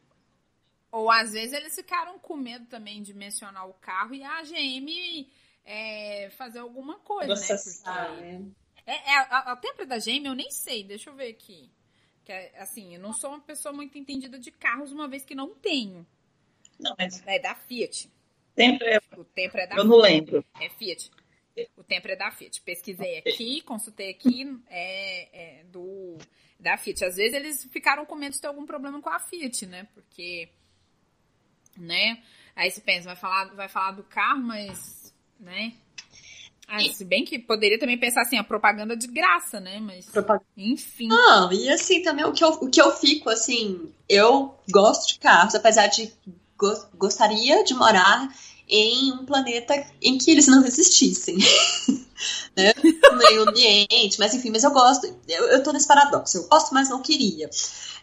Ou 0.91 1.09
às 1.09 1.31
vezes 1.31 1.53
eles 1.53 1.73
ficaram 1.73 2.19
com 2.19 2.35
medo 2.35 2.65
também 2.65 3.01
de 3.01 3.13
mencionar 3.13 3.68
o 3.68 3.73
carro 3.73 4.13
e 4.13 4.23
a 4.23 4.41
GM 4.43 5.27
é, 5.65 6.30
fazer 6.38 6.59
alguma 6.59 6.99
coisa, 6.99 7.34
né? 7.34 7.57
Porque... 7.85 8.61
É, 8.85 9.11
é, 9.11 9.18
a, 9.18 9.51
a 9.51 9.55
Tempra 9.55 9.85
da 9.85 9.97
GM 9.97 10.26
eu 10.26 10.35
nem 10.35 10.51
sei, 10.51 10.84
deixa 10.84 11.09
eu 11.09 11.15
ver 11.15 11.30
aqui. 11.30 11.72
Que 12.26 12.31
é, 12.31 12.59
assim, 12.59 12.95
eu 12.95 12.99
não 12.99 13.13
sou 13.13 13.31
uma 13.31 13.39
pessoa 13.39 13.73
muito 13.73 13.97
entendida 13.97 14.38
de 14.38 14.51
carros, 14.51 14.91
uma 14.91 15.07
vez 15.07 15.23
que 15.23 15.35
não 15.35 15.55
tenho. 15.55 16.05
Não, 16.81 16.95
mas... 16.97 17.23
É 17.25 17.39
da 17.39 17.55
Fiat. 17.55 18.09
Tempra 18.55 18.87
é... 18.89 19.01
O 19.17 19.23
Tempra 19.23 19.61
é 19.61 19.67
da 19.67 19.75
Eu 19.75 19.85
não 19.85 19.97
lembro. 19.97 20.43
É 20.59 20.69
Fiat. 20.69 21.09
O 21.75 21.83
tempo 21.83 22.07
é 22.07 22.15
da 22.15 22.31
Fiat. 22.31 22.61
Pesquisei 22.61 23.19
aqui, 23.19 23.61
consultei 23.61 24.09
aqui, 24.09 24.57
é, 24.69 25.59
é 25.59 25.63
do 25.65 26.17
da 26.59 26.77
Fiat. 26.77 27.03
Às 27.03 27.15
vezes 27.15 27.33
eles 27.33 27.63
ficaram 27.71 28.05
com 28.05 28.15
medo 28.15 28.33
de 28.33 28.41
ter 28.41 28.47
algum 28.47 28.65
problema 28.65 29.01
com 29.01 29.09
a 29.09 29.19
Fiat, 29.19 29.65
né? 29.65 29.87
Porque, 29.93 30.49
né? 31.77 32.21
Aí 32.55 32.69
você 32.69 32.81
pensa, 32.81 33.05
vai 33.05 33.15
falar, 33.15 33.45
vai 33.55 33.67
falar 33.67 33.91
do 33.91 34.03
carro, 34.03 34.41
mas, 34.41 35.13
né? 35.39 35.73
Ah, 36.67 36.79
se 36.79 37.03
bem 37.03 37.25
que 37.25 37.37
poderia 37.37 37.77
também 37.77 37.97
pensar 37.97 38.21
assim, 38.21 38.37
a 38.37 38.43
propaganda 38.45 38.95
de 38.95 39.07
graça, 39.07 39.59
né? 39.59 39.79
Mas, 39.81 40.09
enfim. 40.55 41.07
Não, 41.07 41.51
e 41.51 41.69
assim, 41.69 42.01
também 42.01 42.23
o 42.23 42.31
que, 42.31 42.43
eu, 42.43 42.49
o 42.49 42.69
que 42.69 42.81
eu 42.81 42.91
fico, 42.91 43.29
assim, 43.29 43.91
eu 44.07 44.57
gosto 44.71 45.11
de 45.11 45.19
carros, 45.19 45.53
apesar 45.53 45.87
de 45.87 46.13
gostaria 46.95 47.63
de 47.63 47.73
morar 47.73 48.29
em 48.67 49.11
um 49.11 49.25
planeta 49.25 49.85
em 50.01 50.17
que 50.17 50.31
eles 50.31 50.47
não 50.47 50.65
existissem. 50.65 51.38
né? 52.55 52.73
Meio 53.17 53.49
ambiente, 53.49 54.17
mas 54.17 54.33
enfim, 54.33 54.49
mas 54.49 54.63
eu 54.63 54.71
gosto, 54.71 55.07
eu, 55.27 55.45
eu 55.49 55.63
tô 55.63 55.71
nesse 55.71 55.88
paradoxo, 55.88 56.38
eu 56.38 56.47
gosto, 56.47 56.73
mas 56.73 56.89
não 56.89 57.01
queria. 57.01 57.49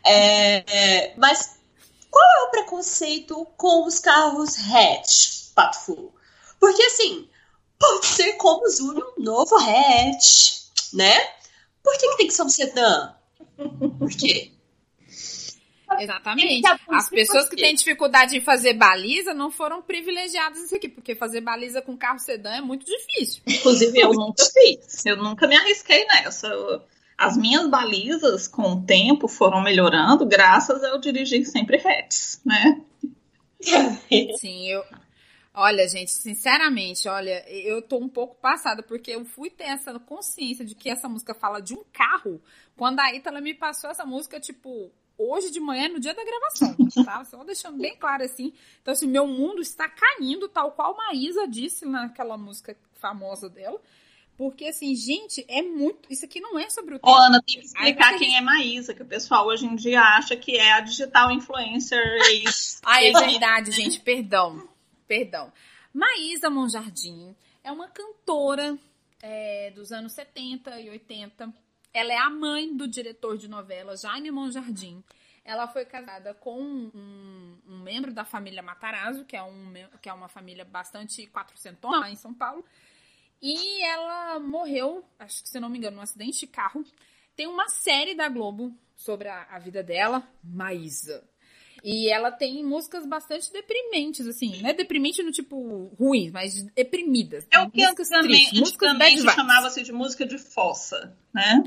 É, 0.05 0.65
é, 0.67 1.15
mas 1.17 1.59
qual 2.11 2.25
é 2.25 2.45
o 2.45 2.51
preconceito 2.51 3.47
com 3.57 3.87
os 3.87 3.99
carros 3.99 4.57
hatch, 4.59 5.53
Pato? 5.55 6.13
Porque 6.61 6.83
assim, 6.83 7.29
pode 7.79 8.07
ser 8.07 8.33
como 8.35 8.65
o 8.67 9.19
um 9.19 9.23
novo 9.23 9.57
hatch, 9.57 10.65
né? 10.93 11.19
Por 11.83 11.97
que, 11.97 12.09
que 12.09 12.17
tem 12.19 12.27
que 12.27 12.35
ser 12.35 12.43
um 12.43 12.49
sedã? 12.49 13.15
Por 13.99 14.11
quê? 14.11 14.53
Exatamente. 15.99 16.63
As 16.89 17.09
pessoas 17.09 17.49
que 17.49 17.57
têm 17.57 17.75
dificuldade 17.75 18.37
em 18.37 18.41
fazer 18.41 18.75
baliza 18.75 19.33
não 19.33 19.51
foram 19.51 19.83
privilegiadas 19.83 20.59
isso 20.59 20.75
aqui, 20.75 20.89
porque 20.89 21.15
fazer 21.15 21.41
baliza 21.41 21.81
com 21.81 21.97
carro 21.97 22.19
sedã 22.19 22.51
é 22.51 22.61
muito 22.61 22.85
difícil. 22.85 23.43
Inclusive, 23.47 23.99
eu 23.99 24.13
nunca 24.13 24.45
fiz. 24.45 25.07
Eu 25.07 25.17
nunca 25.17 25.47
me 25.47 25.57
arrisquei 25.57 26.05
nessa. 26.07 26.49
As 27.17 27.37
minhas 27.37 27.69
balizas, 27.69 28.47
com 28.47 28.73
o 28.73 28.83
tempo, 28.85 29.27
foram 29.27 29.61
melhorando, 29.61 30.25
graças 30.25 30.83
a 30.85 30.89
eu 30.89 30.99
dirigir 30.99 31.45
sempre 31.45 31.77
retos, 31.79 32.41
né? 32.45 32.81
Sim, 34.39 34.71
eu, 34.71 34.85
Olha, 35.61 35.89
gente, 35.89 36.13
sinceramente, 36.13 37.09
olha, 37.09 37.45
eu 37.51 37.83
tô 37.83 37.99
um 37.99 38.09
pouco 38.09 38.37
passada, 38.37 38.81
porque 38.81 39.11
eu 39.11 39.25
fui 39.25 39.51
ter 39.51 39.65
essa 39.65 39.99
consciência 39.99 40.65
de 40.65 40.73
que 40.73 40.89
essa 40.89 41.09
música 41.09 41.35
fala 41.35 41.61
de 41.61 41.75
um 41.75 41.83
carro, 41.93 42.41
quando 42.77 43.01
a 43.01 43.13
Ítala 43.13 43.41
me 43.41 43.53
passou 43.53 43.91
essa 43.91 44.07
música, 44.07 44.39
tipo, 44.39 44.93
hoje 45.19 45.51
de 45.51 45.61
manhã, 45.61 45.89
no 45.89 46.01
dia 46.01 46.15
da 46.15 46.25
gravação, 46.25 46.77
tá? 47.05 47.25
Só 47.25 47.45
deixando 47.45 47.79
bem 47.79 47.97
claro 47.97 48.25
assim. 48.25 48.53
Então, 48.81 48.93
assim, 48.93 49.07
meu 49.07 49.27
mundo 49.27 49.61
está 49.61 49.89
caindo, 49.89 50.49
tal 50.49 50.73
qual 50.73 50.97
Maísa 50.97 51.47
disse 51.47 51.85
naquela 51.85 52.39
música 52.39 52.77
famosa 52.95 53.49
dela. 53.49 53.81
Porque, 54.37 54.67
assim, 54.67 54.95
gente, 54.95 55.45
é 55.49 55.63
muito. 55.63 56.13
Isso 56.13 56.25
aqui 56.25 56.41
não 56.41 56.57
é 56.57 56.71
sobre 56.71 56.95
o 56.95 56.99
tempo. 57.01 57.11
Ô, 57.11 57.17
Ana, 57.17 57.43
tem 57.45 57.59
que 57.59 57.67
explicar 57.67 58.17
quem 58.17 58.37
é 58.37 58.41
Maísa, 58.41 58.95
que 58.95 59.03
o 59.03 59.07
pessoal 59.07 59.47
hoje 59.49 59.67
em 59.67 59.75
dia 59.75 60.01
acha 60.01 60.37
que 60.37 60.57
é 60.57 60.75
a 60.75 60.81
digital 60.81 61.33
influencer. 61.33 61.99
ah, 62.87 63.03
é 63.03 63.11
verdade, 63.11 63.73
gente, 63.73 63.99
perdão 63.99 64.69
perdão. 65.09 65.51
Maísa 65.93 66.51
Monjardim 66.51 67.35
é 67.65 67.73
uma 67.73 67.89
cantora 67.89 68.79
é, 69.23 69.73
dos 69.75 69.91
anos 69.91 70.13
70 70.13 70.79
e 70.83 70.91
80. 70.91 71.53
Ela 71.93 72.13
é 72.13 72.19
a 72.19 72.31
mãe 72.31 72.77
do 72.77 72.87
diretor 72.87 73.37
de 73.37 73.49
novela 73.49 73.97
Jaime 73.97 74.31
Monjardim. 74.31 75.03
Ela 75.45 75.67
foi 75.67 75.85
casada 75.87 76.35
com 76.35 76.61
um, 76.61 77.59
um, 77.67 77.79
membro 77.79 78.13
da 78.13 78.25
família 78.25 78.63
Matarazzo, 78.63 79.25
que 79.25 79.35
é, 79.35 79.43
um, 79.43 79.73
que 80.03 80.09
é 80.09 80.13
uma 80.13 80.29
família 80.29 80.65
bastante 80.65 81.27
quatrocentona 81.27 82.01
lá 82.01 82.11
em 82.11 82.17
São 82.17 82.35
Paulo. 82.35 82.65
E 83.41 83.83
ela 83.83 84.39
morreu, 84.41 85.05
acho 85.19 85.43
que 85.43 85.49
se 85.49 85.59
não 85.59 85.71
me 85.71 85.79
engano, 85.79 85.97
num 85.97 86.03
acidente 86.03 86.41
de 86.41 86.47
carro. 86.47 86.85
Tem 87.35 87.47
uma 87.47 87.69
série 87.69 88.15
da 88.15 88.29
Globo 88.29 88.77
sobre 88.95 89.29
a, 89.29 89.45
a 89.45 89.59
vida 89.59 89.83
dela, 89.83 90.29
Maísa. 90.43 91.25
E 91.83 92.09
ela 92.11 92.31
tem 92.31 92.65
músicas 92.65 93.07
bastante 93.07 93.53
deprimentes, 93.53 94.27
assim. 94.27 94.61
Não 94.61 94.71
é 94.71 94.73
deprimente 94.73 95.23
no 95.23 95.31
tipo 95.31 95.91
ruim, 95.99 96.31
mas 96.33 96.63
deprimidas. 96.75 97.47
É 97.51 97.61
o 97.61 97.71
que 97.71 97.83
antigamente, 97.83 98.59
antigamente 98.59 99.23
chamava-se 99.23 99.83
de 99.83 99.93
música 99.93 100.27
de 100.27 100.39
fossa, 100.39 101.17
né? 101.33 101.65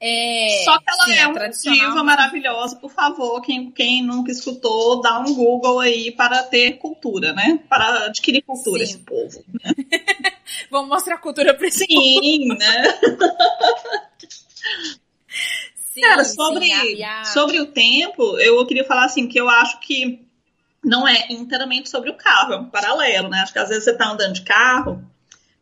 É, 0.00 0.62
Só 0.64 0.78
que 0.78 0.84
ela 0.90 1.04
sim, 1.04 1.14
é 1.14 1.26
uma 1.26 1.48
diva 1.48 2.04
maravilhosa, 2.04 2.76
por 2.76 2.90
favor, 2.90 3.40
quem, 3.40 3.70
quem 3.70 4.02
nunca 4.02 4.30
escutou, 4.30 5.00
dá 5.00 5.18
um 5.20 5.34
Google 5.34 5.80
aí 5.80 6.10
para 6.12 6.42
ter 6.42 6.78
cultura, 6.78 7.32
né? 7.32 7.60
Para 7.68 8.06
adquirir 8.06 8.42
cultura 8.42 8.84
sim. 8.84 8.92
esse 8.92 8.98
povo. 8.98 9.42
Né? 9.48 9.72
Vamos 10.70 10.88
mostrar 10.90 11.14
a 11.14 11.18
cultura 11.18 11.54
para 11.54 11.68
esse 11.68 11.86
Sim, 11.86 12.48
povo. 12.48 12.58
né? 12.58 12.82
Sim, 15.94 16.00
Cara, 16.00 16.24
sobre, 16.24 16.66
sim, 16.66 17.04
a, 17.04 17.20
a... 17.20 17.24
sobre 17.24 17.60
o 17.60 17.66
tempo, 17.66 18.36
eu 18.40 18.66
queria 18.66 18.84
falar 18.84 19.04
assim, 19.04 19.28
que 19.28 19.38
eu 19.38 19.48
acho 19.48 19.78
que 19.78 20.26
não 20.84 21.06
é 21.06 21.28
inteiramente 21.30 21.88
sobre 21.88 22.10
o 22.10 22.16
carro, 22.16 22.52
é 22.52 22.56
um 22.56 22.68
paralelo, 22.68 23.28
né? 23.28 23.38
Acho 23.38 23.52
que 23.52 23.60
às 23.60 23.68
vezes 23.68 23.84
você 23.84 23.96
tá 23.96 24.10
andando 24.10 24.34
de 24.34 24.42
carro 24.42 25.00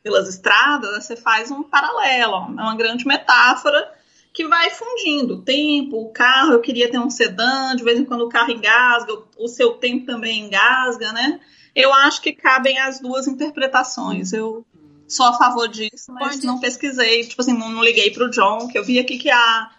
pelas 0.03 0.31
estradas, 0.31 1.05
você 1.05 1.17
faz 1.17 1.51
um 1.51 1.63
paralelo, 1.63 2.37
é 2.59 2.63
uma 2.63 2.75
grande 2.75 3.07
metáfora 3.07 3.93
que 4.33 4.49
vai 4.49 4.71
fundindo 4.71 5.35
o 5.35 5.43
tempo, 5.43 6.01
o 6.01 6.11
carro, 6.11 6.55
eu 6.55 6.63
queria 6.63 6.91
ter 6.91 6.99
um 6.99 7.11
sedã, 7.11 7.77
de 7.77 7.85
vez 7.85 8.01
em 8.01 8.05
quando 8.07 8.23
o 8.23 8.31
carro 8.31 8.53
engasga, 8.53 9.13
o 9.39 9.49
seu 9.49 9.75
tempo 9.75 10.07
também 10.07 10.47
engasga, 10.47 11.13
né? 11.13 11.41
Eu 11.77 11.93
acho 11.93 12.23
que 12.23 12.33
cabem 12.33 12.79
as 12.79 13.01
duas 13.01 13.29
interpretações. 13.29 14.33
Eu 14.33 14.65
sou 15.07 15.27
a 15.27 15.35
favor 15.35 15.69
disso, 15.69 16.11
mas 16.11 16.37
Pode. 16.37 16.47
não 16.47 16.59
pesquisei, 16.59 17.27
tipo 17.27 17.43
assim, 17.43 17.53
não, 17.53 17.69
não 17.69 17.85
liguei 17.85 18.11
pro 18.11 18.31
John, 18.31 18.67
que 18.69 18.79
eu 18.79 18.85
vi 18.85 18.99
aqui 18.99 19.19
que 19.19 19.31
a 19.31 19.71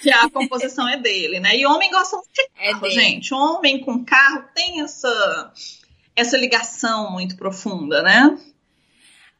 que 0.00 0.10
a 0.10 0.30
composição 0.30 0.88
é 0.88 0.96
dele, 0.96 1.40
né? 1.40 1.56
E 1.56 1.66
homem 1.66 1.90
gosta 1.90 2.16
muito 2.16 2.32
de 2.32 2.48
é 2.56 2.72
carro, 2.72 2.86
é 2.86 2.90
gente. 2.90 3.34
Homem 3.34 3.80
com 3.80 4.04
carro 4.04 4.44
tem 4.54 4.80
essa, 4.80 5.52
essa 6.14 6.36
ligação 6.36 7.10
muito 7.12 7.36
profunda, 7.36 8.02
né? 8.02 8.38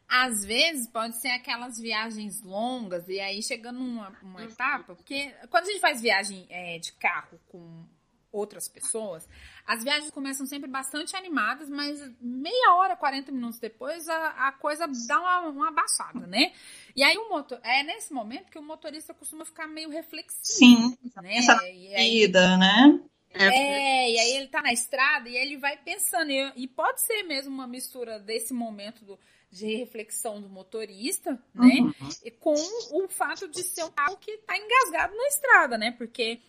Às 0.09 0.45
vezes 0.45 0.89
pode 0.89 1.17
ser 1.21 1.29
aquelas 1.29 1.79
viagens 1.79 2.43
longas, 2.43 3.09
e 3.09 3.21
aí 3.21 3.43
chegando 3.43 3.79
numa 3.79 4.11
uma 4.23 4.43
etapa, 4.43 4.95
porque 4.95 5.35
quando 5.51 5.65
a 5.65 5.67
gente 5.67 5.81
faz 5.81 6.01
viagem 6.01 6.47
é, 6.49 6.79
de 6.79 6.93
carro 6.93 7.39
com 7.49 7.85
outras 8.31 8.69
pessoas, 8.69 9.29
as 9.67 9.83
viagens 9.83 10.11
começam 10.11 10.47
sempre 10.47 10.69
bastante 10.69 11.17
animadas, 11.17 11.69
mas 11.69 12.01
meia 12.21 12.75
hora, 12.75 12.97
40 12.97 13.33
minutos 13.33 13.59
depois, 13.59 14.09
a, 14.09 14.49
a 14.49 14.53
coisa 14.53 14.87
dá 15.07 15.19
uma, 15.19 15.49
uma 15.49 15.71
baixada, 15.71 16.27
né? 16.27 16.53
E 16.95 17.03
aí 17.03 17.17
o 17.17 17.29
motor, 17.29 17.59
é 17.63 17.83
nesse 17.83 18.13
momento 18.13 18.51
que 18.51 18.59
o 18.59 18.63
motorista 18.63 19.15
costuma 19.15 19.45
ficar 19.45 19.67
meio 19.67 19.91
reflexivo. 19.91 20.37
Sim, 20.43 20.99
né? 21.23 21.37
essa 21.37 21.57
vida, 21.59 22.57
né? 22.57 23.01
É, 23.31 24.11
e 24.11 24.19
aí 24.19 24.31
ele 24.37 24.49
tá 24.49 24.63
na 24.63 24.73
estrada 24.73 25.29
e 25.29 25.37
ele 25.37 25.57
vai 25.59 25.77
pensando, 25.77 26.31
e, 26.31 26.53
e 26.57 26.67
pode 26.67 27.03
ser 27.03 27.23
mesmo 27.25 27.53
uma 27.53 27.67
mistura 27.67 28.19
desse 28.19 28.55
momento 28.55 29.05
do, 29.05 29.19
de 29.51 29.77
reflexão 29.77 30.41
do 30.41 30.49
motorista, 30.49 31.41
né? 31.55 31.81
Uhum. 31.81 31.93
E 32.25 32.31
com 32.31 32.55
o 32.55 33.09
fato 33.09 33.49
de 33.49 33.63
ser 33.63 33.85
um 33.85 33.91
carro 33.91 34.17
que 34.17 34.39
tá 34.39 34.57
engasgado 34.57 35.15
na 35.15 35.27
estrada, 35.27 35.79
né? 35.79 35.93
Porque 35.93 36.41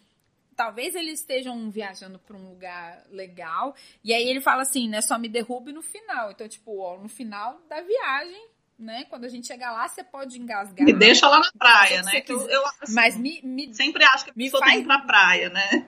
talvez 0.59 0.93
eles 0.93 1.21
estejam 1.21 1.71
viajando 1.71 2.19
para 2.19 2.35
um 2.35 2.49
lugar 2.49 3.05
legal. 3.09 3.73
E 4.03 4.13
aí 4.13 4.27
ele 4.27 4.41
fala 4.41 4.63
assim, 4.63 4.89
né? 4.89 4.99
Só 4.99 5.17
me 5.17 5.29
derrube 5.29 5.71
no 5.71 5.81
final. 5.81 6.31
Então, 6.31 6.49
tipo, 6.49 6.81
ó, 6.81 6.97
no 6.97 7.07
final 7.07 7.61
da 7.69 7.79
viagem, 7.79 8.45
né? 8.77 9.05
Quando 9.05 9.23
a 9.23 9.29
gente 9.29 9.47
chegar 9.47 9.71
lá, 9.71 9.87
você 9.87 10.03
pode 10.03 10.37
engasgar. 10.37 10.85
Me 10.85 10.91
deixa 10.91 11.29
lá 11.29 11.39
na 11.39 11.51
praia, 11.57 12.03
né? 12.03 12.19
Que 12.19 12.33
eu, 12.33 12.41
eu 12.41 12.61
assim, 12.81 12.93
Mas 12.93 13.17
me, 13.17 13.41
me, 13.41 13.73
sempre 13.73 14.03
acho 14.03 14.25
que 14.25 14.31
a 14.31 14.33
pessoa 14.33 14.59
faz... 14.59 14.73
tem 14.73 14.81
que 14.81 14.85
ir 14.85 14.87
pra 14.87 14.99
praia, 14.99 15.49
né? 15.49 15.87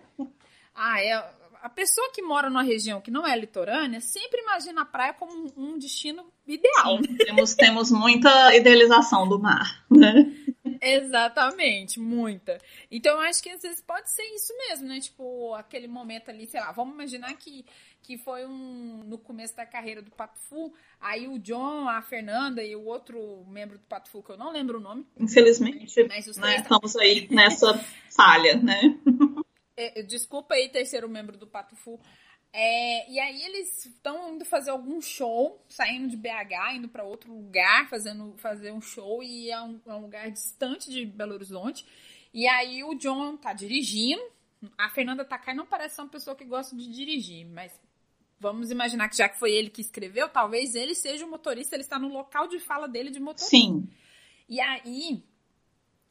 Ah, 0.73 1.01
é 1.01 1.31
a 1.61 1.69
pessoa 1.69 2.09
que 2.13 2.21
mora 2.21 2.49
numa 2.49 2.63
região 2.63 3.01
que 3.01 3.11
não 3.11 3.27
é 3.27 3.37
litorânea 3.37 3.99
sempre 3.99 4.39
imagina 4.41 4.83
a 4.83 4.85
praia 4.85 5.13
como 5.13 5.51
um 5.57 5.77
destino 5.77 6.23
ideal. 6.47 6.97
Sim, 7.03 7.17
temos, 7.17 7.55
temos 7.55 7.91
muita 7.91 8.55
idealização 8.55 9.27
do 9.27 9.37
mar, 9.37 9.83
né? 9.91 10.31
Exatamente, 10.81 11.99
muita. 11.99 12.57
Então 12.89 13.13
eu 13.13 13.19
acho 13.19 13.43
que 13.43 13.49
às 13.49 13.61
vezes 13.61 13.81
pode 13.81 14.11
ser 14.11 14.23
isso 14.23 14.51
mesmo, 14.57 14.87
né? 14.87 14.99
Tipo, 14.99 15.53
aquele 15.53 15.87
momento 15.87 16.29
ali, 16.29 16.47
sei 16.47 16.59
lá, 16.59 16.71
vamos 16.71 16.95
imaginar 16.95 17.31
que, 17.35 17.63
que 18.01 18.17
foi 18.17 18.45
um 18.47 19.03
no 19.05 19.19
começo 19.19 19.55
da 19.55 19.65
carreira 19.65 20.01
do 20.01 20.09
Pato 20.09 20.39
Fu, 20.49 20.73
aí 20.99 21.27
o 21.27 21.37
John, 21.37 21.87
a 21.87 22.01
Fernanda 22.01 22.63
e 22.63 22.75
o 22.75 22.83
outro 22.83 23.45
membro 23.47 23.77
do 23.77 23.85
Pato 23.85 24.09
Fu, 24.09 24.23
que 24.23 24.31
eu 24.31 24.37
não 24.37 24.51
lembro 24.51 24.79
o 24.79 24.81
nome. 24.81 25.05
Infelizmente, 25.19 26.03
mas 26.07 26.25
os 26.25 26.37
né, 26.37 26.55
estamos 26.55 26.95
aí 26.95 27.27
nessa 27.29 27.77
falha, 28.09 28.55
né? 28.55 28.81
É, 29.77 30.01
desculpa 30.01 30.55
aí, 30.55 30.67
terceiro 30.69 31.07
membro 31.07 31.37
do 31.37 31.45
Pato 31.45 31.75
Fu. 31.75 31.99
É, 32.53 33.09
e 33.09 33.17
aí 33.17 33.41
eles 33.43 33.85
estão 33.85 34.33
indo 34.33 34.43
fazer 34.43 34.71
algum 34.71 35.01
show, 35.01 35.63
saindo 35.69 36.09
de 36.09 36.17
BH, 36.17 36.75
indo 36.75 36.89
para 36.89 37.03
outro 37.03 37.33
lugar, 37.33 37.87
fazendo 37.89 38.35
fazer 38.37 38.73
um 38.73 38.81
show 38.81 39.23
e 39.23 39.49
é 39.49 39.61
um, 39.61 39.79
é 39.85 39.93
um, 39.93 40.01
lugar 40.01 40.29
distante 40.29 40.89
de 40.89 41.05
Belo 41.05 41.33
Horizonte. 41.33 41.85
E 42.33 42.47
aí 42.47 42.83
o 42.83 42.93
John 42.95 43.37
tá 43.37 43.53
dirigindo. 43.53 44.21
A 44.77 44.89
Fernanda 44.89 45.23
Takai 45.23 45.55
não 45.55 45.65
parece 45.65 45.95
ser 45.95 46.01
uma 46.01 46.09
pessoa 46.09 46.35
que 46.35 46.43
gosta 46.43 46.75
de 46.75 46.91
dirigir, 46.91 47.45
mas 47.45 47.71
vamos 48.39 48.69
imaginar 48.69 49.07
que 49.07 49.17
já 49.17 49.29
que 49.29 49.39
foi 49.39 49.51
ele 49.51 49.69
que 49.69 49.81
escreveu, 49.81 50.27
talvez 50.27 50.75
ele 50.75 50.93
seja 50.93 51.25
o 51.25 51.29
motorista, 51.29 51.75
ele 51.75 51.83
está 51.83 51.97
no 51.97 52.09
local 52.09 52.47
de 52.47 52.59
fala 52.59 52.87
dele 52.87 53.11
de 53.11 53.19
motorista. 53.19 53.49
Sim. 53.49 53.87
E 54.49 54.59
aí, 54.59 55.23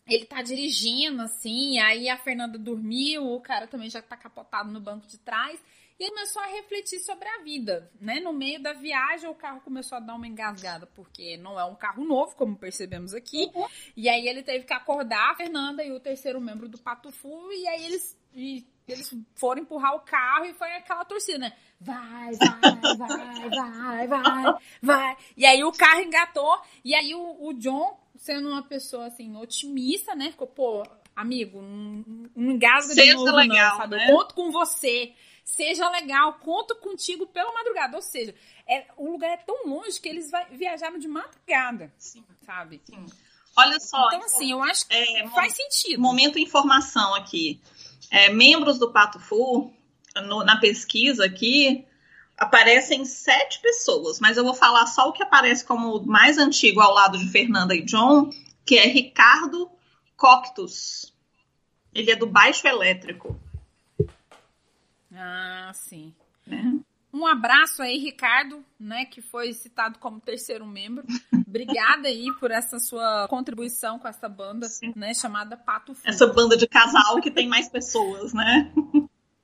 ele 0.07 0.25
tá 0.25 0.41
dirigindo, 0.41 1.21
assim, 1.23 1.79
aí 1.79 2.09
a 2.09 2.17
Fernanda 2.17 2.59
dormiu, 2.59 3.27
o 3.27 3.41
cara 3.41 3.67
também 3.67 3.91
já 3.91 4.01
tá 4.01 4.17
capotado 4.17 4.71
no 4.71 4.81
banco 4.81 5.07
de 5.07 5.19
trás. 5.19 5.61
E 6.01 6.09
começou 6.09 6.41
a 6.41 6.47
refletir 6.47 6.99
sobre 7.01 7.29
a 7.29 7.43
vida, 7.43 7.93
né? 8.01 8.21
No 8.21 8.33
meio 8.33 8.59
da 8.63 8.73
viagem, 8.73 9.29
o 9.29 9.35
carro 9.35 9.61
começou 9.61 9.99
a 9.99 10.01
dar 10.01 10.15
uma 10.15 10.27
engasgada, 10.27 10.87
porque 10.87 11.37
não 11.37 11.61
é 11.61 11.65
um 11.67 11.75
carro 11.75 12.03
novo, 12.07 12.35
como 12.37 12.57
percebemos 12.57 13.13
aqui. 13.13 13.51
Uhum. 13.55 13.67
E 13.95 14.09
aí 14.09 14.27
ele 14.27 14.43
teve 14.43 14.65
que 14.65 14.73
acordar 14.73 15.31
a 15.31 15.35
Fernanda 15.35 15.85
e 15.85 15.93
o 15.93 16.01
terceiro 16.01 16.41
membro 16.41 16.71
do 16.71 16.79
Pato 16.79 17.13
Fu, 17.13 17.53
e 17.53 17.69
aí 17.69 17.85
eles, 17.85 18.19
e 18.33 18.67
eles 18.89 19.15
foram 19.35 19.61
empurrar 19.61 19.95
o 19.95 20.01
carro 20.01 20.47
e 20.47 20.55
foi 20.55 20.73
aquela 20.73 21.05
torcida, 21.05 21.37
né? 21.37 21.53
Vai, 21.79 22.33
vai, 22.35 22.97
vai, 22.97 23.51
vai, 23.51 24.09
vai, 24.09 24.55
vai. 24.81 25.17
E 25.37 25.45
aí 25.45 25.63
o 25.63 25.71
carro 25.71 26.01
engatou, 26.01 26.63
e 26.83 26.95
aí 26.95 27.15
o, 27.15 27.47
o 27.47 27.53
John, 27.53 28.01
sendo 28.17 28.49
uma 28.49 28.63
pessoa, 28.63 29.09
assim, 29.09 29.37
otimista, 29.37 30.15
né? 30.15 30.31
Ficou, 30.31 30.47
pô, 30.47 30.83
amigo, 31.15 31.61
não, 31.61 32.05
não 32.35 32.53
engasga 32.53 32.95
Seja 32.95 33.11
de 33.11 33.17
novo, 33.19 33.37
legal, 33.37 33.73
não, 33.73 33.77
sabe? 33.77 33.97
Né? 33.97 34.11
Eu 34.11 34.17
conto 34.17 34.35
com 34.35 34.51
você 34.51 35.13
seja 35.51 35.89
legal, 35.91 36.35
conto 36.35 36.75
contigo 36.77 37.27
pela 37.27 37.53
madrugada. 37.53 37.97
Ou 37.97 38.03
seja, 38.03 38.35
é, 38.67 38.87
o 38.97 39.11
lugar 39.11 39.31
é 39.31 39.37
tão 39.37 39.67
longe 39.67 40.01
que 40.01 40.09
eles 40.09 40.31
vai, 40.31 40.47
viajaram 40.51 40.99
de 40.99 41.09
madrugada, 41.09 41.93
Sim. 41.99 42.25
sabe? 42.45 42.81
Sim. 42.85 43.07
Olha 43.57 43.81
só. 43.81 44.07
Então, 44.09 44.25
assim, 44.25 44.53
eu 44.53 44.63
acho 44.63 44.87
que 44.87 44.95
é, 44.95 45.29
faz 45.29 45.55
sentido. 45.55 46.01
Momento 46.01 46.39
informação 46.39 47.15
aqui. 47.15 47.61
É, 48.11 48.31
membros 48.31 48.79
do 48.79 48.93
Pato 48.93 49.19
Fu, 49.19 49.73
no, 50.17 50.45
na 50.45 50.59
pesquisa 50.59 51.25
aqui, 51.25 51.85
aparecem 52.39 53.05
sete 53.05 53.61
pessoas, 53.61 54.19
mas 54.19 54.37
eu 54.37 54.45
vou 54.45 54.55
falar 54.55 54.87
só 54.87 55.09
o 55.09 55.13
que 55.13 55.23
aparece 55.23 55.65
como 55.65 56.01
mais 56.07 56.39
antigo 56.39 56.81
ao 56.81 56.95
lado 56.95 57.19
de 57.19 57.29
Fernanda 57.29 57.75
e 57.75 57.83
John, 57.83 58.31
que 58.65 58.79
é 58.79 58.87
Ricardo 58.87 59.71
Coctus. 60.17 61.13
Ele 61.93 62.11
é 62.11 62.17
do 62.17 62.27
baixo 62.27 62.67
elétrico. 62.67 63.39
Ah, 65.15 65.71
sim. 65.75 66.15
É. 66.51 66.91
Um 67.13 67.27
abraço 67.27 67.83
aí, 67.83 67.99
Ricardo, 67.99 68.65
né, 68.79 69.05
que 69.05 69.21
foi 69.21 69.53
citado 69.53 69.99
como 69.99 70.21
terceiro 70.21 70.65
membro. 70.65 71.05
Obrigada 71.47 72.07
aí 72.07 72.27
por 72.39 72.53
essa 72.53 72.79
sua 72.79 73.27
contribuição 73.29 73.99
com 73.99 74.07
essa 74.07 74.29
banda, 74.29 74.69
sim. 74.69 74.93
né, 74.95 75.13
chamada 75.13 75.57
Pato 75.57 75.93
Fu. 75.93 76.09
Essa 76.09 76.27
banda 76.29 76.57
de 76.57 76.69
casal 76.69 77.21
que 77.21 77.31
tem 77.31 77.49
mais 77.49 77.69
pessoas, 77.69 78.33
né? 78.33 78.73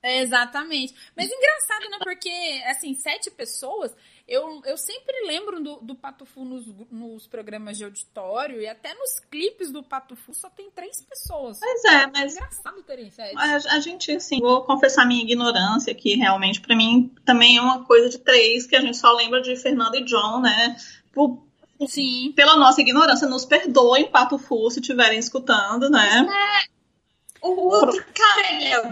Exatamente. 0.07 0.93
Mas 1.15 1.29
engraçado, 1.31 1.89
né, 1.89 1.97
porque, 2.03 2.29
assim, 2.67 2.93
sete 2.93 3.29
pessoas 3.31 3.95
eu, 4.27 4.61
eu 4.65 4.75
sempre 4.75 5.25
lembro 5.25 5.63
do, 5.63 5.77
do 5.77 5.95
Patufu 5.95 6.43
nos, 6.43 6.65
nos 6.91 7.25
programas 7.27 7.77
de 7.77 7.85
auditório 7.85 8.59
e 8.59 8.67
até 8.67 8.93
nos 8.93 9.21
clipes 9.21 9.71
do 9.71 9.81
Patufu 9.81 10.33
só 10.33 10.49
tem 10.49 10.69
três 10.69 11.01
pessoas. 11.01 11.57
Pois 11.59 11.85
é, 11.85 12.07
mas. 12.07 12.33
É 12.33 12.35
engraçado 12.35 12.83
terem 12.83 13.09
sete. 13.09 13.37
A, 13.37 13.55
a 13.55 13.79
gente, 13.79 14.11
assim, 14.11 14.41
vou 14.41 14.63
confessar 14.63 15.05
minha 15.05 15.23
ignorância 15.23 15.93
aqui, 15.93 16.15
realmente. 16.15 16.59
para 16.59 16.75
mim, 16.75 17.09
também 17.23 17.55
é 17.55 17.61
uma 17.61 17.85
coisa 17.85 18.09
de 18.09 18.17
três 18.17 18.67
que 18.67 18.75
a 18.75 18.81
gente 18.81 18.97
só 18.97 19.13
lembra 19.13 19.41
de 19.41 19.55
Fernando 19.55 19.95
e 19.95 20.03
John, 20.03 20.41
né? 20.41 20.75
Por, 21.13 21.41
Sim. 21.87 22.33
Pela 22.35 22.57
nossa 22.57 22.81
ignorância, 22.81 23.29
nos 23.29 23.45
perdoem, 23.45 24.11
Patufu, 24.11 24.69
se 24.69 24.81
estiverem 24.81 25.19
escutando, 25.19 25.89
né? 25.89 26.27
É. 26.27 27.47
O 27.47 27.69
outro 27.69 28.03
cara 28.13 28.61
é 28.61 28.79
o 28.81 28.91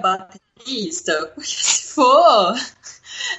baterista, 0.55 1.27
porque 1.27 1.47
se 1.51 1.93
for. 1.93 2.55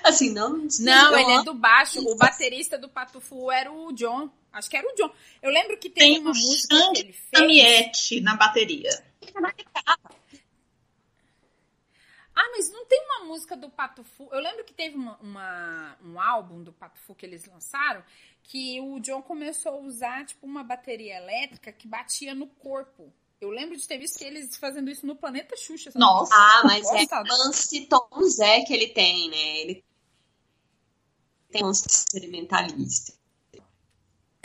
Assim, 0.04 0.32
não. 0.32 0.66
Não, 0.80 1.18
ele 1.18 1.32
é 1.32 1.42
do 1.42 1.54
baixo. 1.54 2.00
O 2.00 2.16
baterista 2.16 2.78
do 2.78 2.88
Patufu 2.88 3.50
era 3.50 3.72
o 3.72 3.92
John. 3.92 4.30
Acho 4.52 4.70
que 4.70 4.76
era 4.76 4.86
o 4.86 4.94
John. 4.94 5.12
Eu 5.42 5.50
lembro 5.50 5.76
que 5.78 5.90
tem, 5.90 6.14
tem 6.14 6.22
uma 6.22 6.30
música 6.30 6.92
que 6.92 7.00
ele 7.00 7.12
fez. 7.12 7.42
Amiette 7.42 8.20
na 8.20 8.36
bateria. 8.36 9.04
Ah, 12.34 12.50
mas 12.52 12.70
não 12.70 12.84
tem 12.86 13.02
uma 13.04 13.24
música 13.26 13.56
do 13.56 13.68
Patufu. 13.68 14.28
Eu 14.32 14.40
lembro 14.40 14.64
que 14.64 14.72
teve 14.72 14.96
uma, 14.96 15.16
uma, 15.18 15.96
um 16.02 16.20
álbum 16.20 16.62
do 16.62 16.72
Patufu 16.72 17.14
que 17.14 17.26
eles 17.26 17.44
lançaram 17.46 18.02
que 18.42 18.80
o 18.80 19.00
John 19.00 19.22
começou 19.22 19.72
a 19.72 19.78
usar 19.78 20.24
tipo 20.24 20.46
uma 20.46 20.62
bateria 20.62 21.16
elétrica 21.16 21.72
que 21.72 21.88
batia 21.88 22.34
no 22.34 22.46
corpo. 22.46 23.12
Eu 23.40 23.50
lembro 23.50 23.76
de 23.76 23.86
ter 23.86 23.98
visto 23.98 24.22
eles 24.22 24.56
fazendo 24.56 24.90
isso 24.90 25.06
no 25.06 25.14
Planeta 25.14 25.56
Xuxa. 25.56 25.90
Nossa, 25.94 26.34
ah, 26.34 26.62
mas 26.64 26.86
é 26.88 27.06
lance 27.28 27.86
Tom 27.86 28.22
Zé 28.22 28.62
que 28.62 28.72
ele 28.72 28.88
tem, 28.88 29.28
né? 29.28 29.58
Ele 29.60 29.84
tem 31.50 31.64
um 31.64 31.70
experimentalista. 31.70 33.14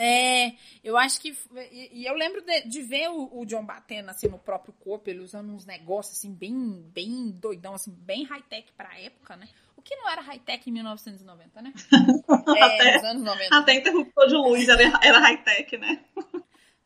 É, 0.03 0.53
eu 0.83 0.97
acho 0.97 1.21
que. 1.21 1.37
E, 1.71 2.05
eu 2.05 2.15
lembro 2.15 2.41
de, 2.41 2.61
de 2.61 2.81
ver 2.81 3.09
o, 3.09 3.39
o, 3.39 3.45
John 3.45 3.63
batendo 3.63 4.09
assim 4.09 4.27
no 4.27 4.39
próprio 4.39 4.73
corpo, 4.73 5.07
ele 5.09 5.19
usando 5.19 5.53
uns 5.53 5.63
negócios 5.63 6.17
assim, 6.17 6.33
bem, 6.33 6.83
bem 6.91 7.29
doidão, 7.29 7.75
assim, 7.75 7.91
bem 7.91 8.23
high-tech 8.23 8.71
pra 8.75 8.99
época, 8.99 9.35
né? 9.35 9.47
O 9.77 9.81
que 9.81 9.95
não 9.95 10.09
era 10.09 10.21
high-tech 10.21 10.67
em 10.67 10.73
1990, 10.73 11.61
né? 11.61 11.71
é, 12.57 12.63
até, 12.63 12.95
nos 12.95 13.03
anos 13.03 13.23
90. 13.23 13.55
Até 13.55 13.73
interruptor 13.75 14.27
de 14.27 14.35
luz 14.35 14.67
era, 14.67 14.99
era 15.03 15.19
high-tech, 15.19 15.77
né? 15.77 16.03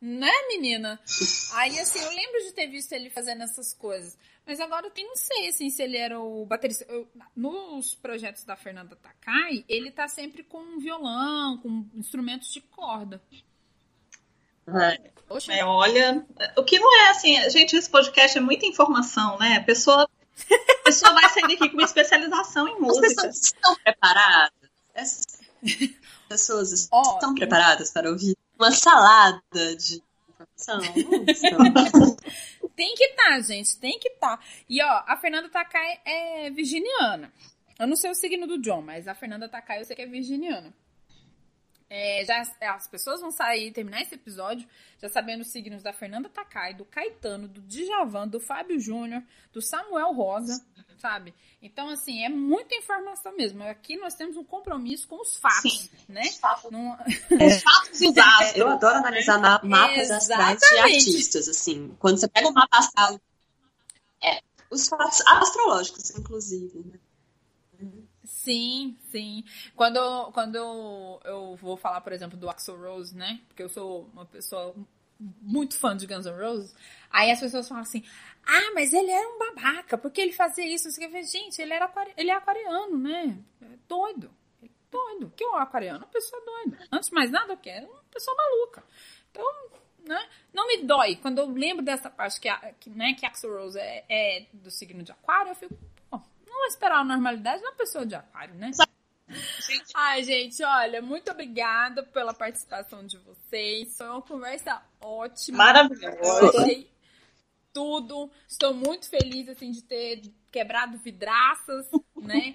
Né, 0.00 0.30
menina? 0.48 1.00
Aí, 1.54 1.78
assim, 1.80 1.98
eu 1.98 2.10
lembro 2.10 2.40
de 2.42 2.52
ter 2.52 2.66
visto 2.66 2.92
ele 2.92 3.08
fazendo 3.08 3.42
essas 3.42 3.72
coisas. 3.72 4.16
Mas 4.46 4.60
agora 4.60 4.86
eu 4.86 5.04
não 5.04 5.16
sei, 5.16 5.48
assim, 5.48 5.70
se 5.70 5.82
ele 5.82 5.96
era 5.96 6.20
o 6.20 6.44
baterista. 6.44 6.84
Eu, 6.88 7.08
nos 7.34 7.94
projetos 7.94 8.44
da 8.44 8.56
Fernanda 8.56 8.94
Takai, 8.94 9.64
ele 9.68 9.90
tá 9.90 10.06
sempre 10.06 10.42
com 10.44 10.58
um 10.58 10.78
violão, 10.78 11.58
com 11.58 11.86
instrumentos 11.94 12.52
de 12.52 12.60
corda. 12.60 13.20
É. 14.68 15.58
é, 15.58 15.64
olha, 15.64 16.26
o 16.56 16.64
que 16.64 16.78
não 16.78 16.96
é 17.02 17.10
assim, 17.10 17.50
gente, 17.50 17.76
esse 17.76 17.88
podcast 17.88 18.36
é 18.36 18.40
muita 18.40 18.66
informação, 18.66 19.38
né? 19.38 19.56
A 19.56 19.64
pessoa, 19.64 20.02
a 20.04 20.84
pessoa 20.84 21.14
vai 21.14 21.28
sair 21.28 21.42
daqui 21.42 21.68
com 21.68 21.76
uma 21.76 21.84
especialização 21.84 22.68
em 22.68 22.78
música. 22.80 23.06
As 23.06 23.14
pessoas 23.14 23.44
estão 23.44 23.74
preparadas? 23.76 24.70
Essas 24.94 25.26
pessoas 26.28 26.72
estão 26.72 27.30
oh, 27.30 27.34
preparadas 27.34 27.90
para 27.90 28.10
ouvir 28.10 28.36
uma 28.58 28.70
salada 28.72 29.76
de 29.76 30.02
informação. 30.28 30.80
tem 32.76 32.94
que 32.94 33.04
estar, 33.04 33.24
tá, 33.24 33.40
gente, 33.40 33.78
tem 33.78 33.98
que 33.98 34.08
estar. 34.08 34.36
Tá. 34.36 34.44
E 34.68 34.82
ó, 34.82 35.02
a 35.06 35.16
Fernanda 35.16 35.48
Takai 35.48 36.00
é 36.04 36.50
virginiana. 36.50 37.32
Eu 37.78 37.86
não 37.86 37.96
sei 37.96 38.10
o 38.10 38.14
signo 38.14 38.46
do 38.46 38.60
John, 38.60 38.82
mas 38.82 39.06
a 39.06 39.14
Fernanda 39.14 39.48
Takai 39.48 39.80
eu 39.80 39.84
sei 39.84 39.94
que 39.94 40.02
é 40.02 40.06
virginiana. 40.06 40.72
É, 41.88 42.24
já, 42.24 42.42
as 42.74 42.88
pessoas 42.88 43.20
vão 43.20 43.30
sair, 43.30 43.70
terminar 43.70 44.02
esse 44.02 44.16
episódio, 44.16 44.68
já 45.00 45.08
sabendo 45.08 45.42
os 45.42 45.52
signos 45.52 45.84
da 45.84 45.92
Fernanda 45.92 46.28
Takai, 46.28 46.74
do 46.74 46.84
Caetano, 46.84 47.46
do 47.46 47.60
Djavan, 47.62 48.26
do 48.26 48.40
Fábio 48.40 48.80
Júnior, 48.80 49.22
do 49.52 49.62
Samuel 49.62 50.12
Rosa, 50.12 50.60
sabe? 50.98 51.32
Então, 51.62 51.88
assim, 51.88 52.24
é 52.24 52.28
muita 52.28 52.74
informação 52.74 53.36
mesmo. 53.36 53.62
Aqui 53.62 53.96
nós 53.96 54.14
temos 54.14 54.36
um 54.36 54.42
compromisso 54.42 55.06
com 55.06 55.20
os 55.20 55.36
fatos, 55.36 55.82
Sim. 55.82 55.90
né? 56.08 56.22
Os 56.22 56.38
fatos, 56.38 56.70
Não... 56.72 56.98
é, 57.38 57.58
fatos 57.60 58.00
e 58.00 58.12
dados. 58.12 58.54
Eu 58.56 58.68
adoro 58.68 58.96
analisar 58.96 59.38
ma 59.38 59.60
mapas 59.62 60.10
astrais 60.10 60.58
de 60.58 60.78
artistas, 60.78 61.48
assim. 61.48 61.94
Quando 62.00 62.18
você 62.18 62.26
pega 62.26 62.48
um 62.48 62.52
mapa 62.52 62.78
astral, 62.78 63.20
é, 64.22 64.40
os 64.70 64.88
fatos 64.88 65.20
astrológicos, 65.24 66.10
inclusive, 66.10 66.80
né? 66.80 66.98
Sim, 68.46 68.96
sim. 69.10 69.42
Quando, 69.74 70.30
quando 70.30 70.54
eu 70.54 71.56
vou 71.56 71.76
falar, 71.76 72.00
por 72.00 72.12
exemplo, 72.12 72.38
do 72.38 72.48
Axel 72.48 72.80
Rose, 72.80 73.12
né? 73.12 73.40
Porque 73.48 73.60
eu 73.60 73.68
sou 73.68 74.08
uma 74.12 74.24
pessoa 74.24 74.72
muito 75.18 75.76
fã 75.76 75.96
de 75.96 76.06
Guns 76.06 76.26
N' 76.26 76.40
Roses. 76.40 76.72
Aí 77.10 77.32
as 77.32 77.40
pessoas 77.40 77.66
falam 77.66 77.82
assim: 77.82 78.04
ah, 78.46 78.70
mas 78.72 78.92
ele 78.92 79.10
era 79.10 79.28
um 79.28 79.36
babaca, 79.36 79.98
porque 79.98 80.20
ele 80.20 80.32
fazia 80.32 80.64
isso. 80.64 80.88
Quer 80.96 81.24
gente, 81.24 81.60
ele, 81.60 81.72
era 81.72 81.92
ele 82.16 82.30
é 82.30 82.34
aquariano, 82.34 82.96
né? 82.96 83.36
É 83.60 83.66
doido. 83.88 84.30
É 84.62 84.68
doido. 84.92 85.32
que 85.34 85.42
é 85.42 85.48
um 85.48 85.56
aquariano? 85.56 85.98
Uma 85.98 86.06
pessoa 86.06 86.40
doida. 86.44 86.86
Antes 86.92 87.08
de 87.08 87.14
mais 87.16 87.32
nada, 87.32 87.52
o 87.52 87.56
que? 87.56 87.68
É 87.68 87.84
uma 87.84 88.04
pessoa 88.12 88.36
maluca. 88.36 88.84
Então, 89.32 89.44
né? 90.06 90.24
Não 90.54 90.68
me 90.68 90.84
dói. 90.84 91.16
Quando 91.16 91.38
eu 91.38 91.50
lembro 91.50 91.84
dessa 91.84 92.08
parte 92.08 92.40
que, 92.40 92.48
que, 92.78 92.90
né, 92.90 93.12
que 93.14 93.26
Axel 93.26 93.58
Rose 93.58 93.76
é, 93.76 94.04
é 94.08 94.46
do 94.52 94.70
signo 94.70 95.02
de 95.02 95.10
aquário, 95.10 95.50
eu 95.50 95.56
fico, 95.56 95.76
não 96.56 96.66
esperar 96.66 96.98
a 97.00 97.04
normalidade 97.04 97.60
de 97.60 97.66
uma 97.66 97.74
pessoa 97.74 98.04
de 98.06 98.14
aquário, 98.14 98.54
né? 98.54 98.70
Ai, 99.94 100.22
gente, 100.22 100.62
olha, 100.62 101.02
muito 101.02 101.30
obrigada 101.30 102.02
pela 102.02 102.32
participação 102.32 103.04
de 103.04 103.18
vocês. 103.18 103.96
Foi 103.96 104.08
uma 104.08 104.22
conversa 104.22 104.80
ótima. 105.00 105.58
Maravilhosa. 105.58 106.62
Achei 106.62 106.88
tudo. 107.72 108.30
Estou 108.48 108.72
muito 108.72 109.08
feliz 109.08 109.48
assim 109.48 109.70
de 109.70 109.82
ter 109.82 110.22
quebrado 110.50 110.96
vidraças, 110.98 111.86
né? 112.16 112.54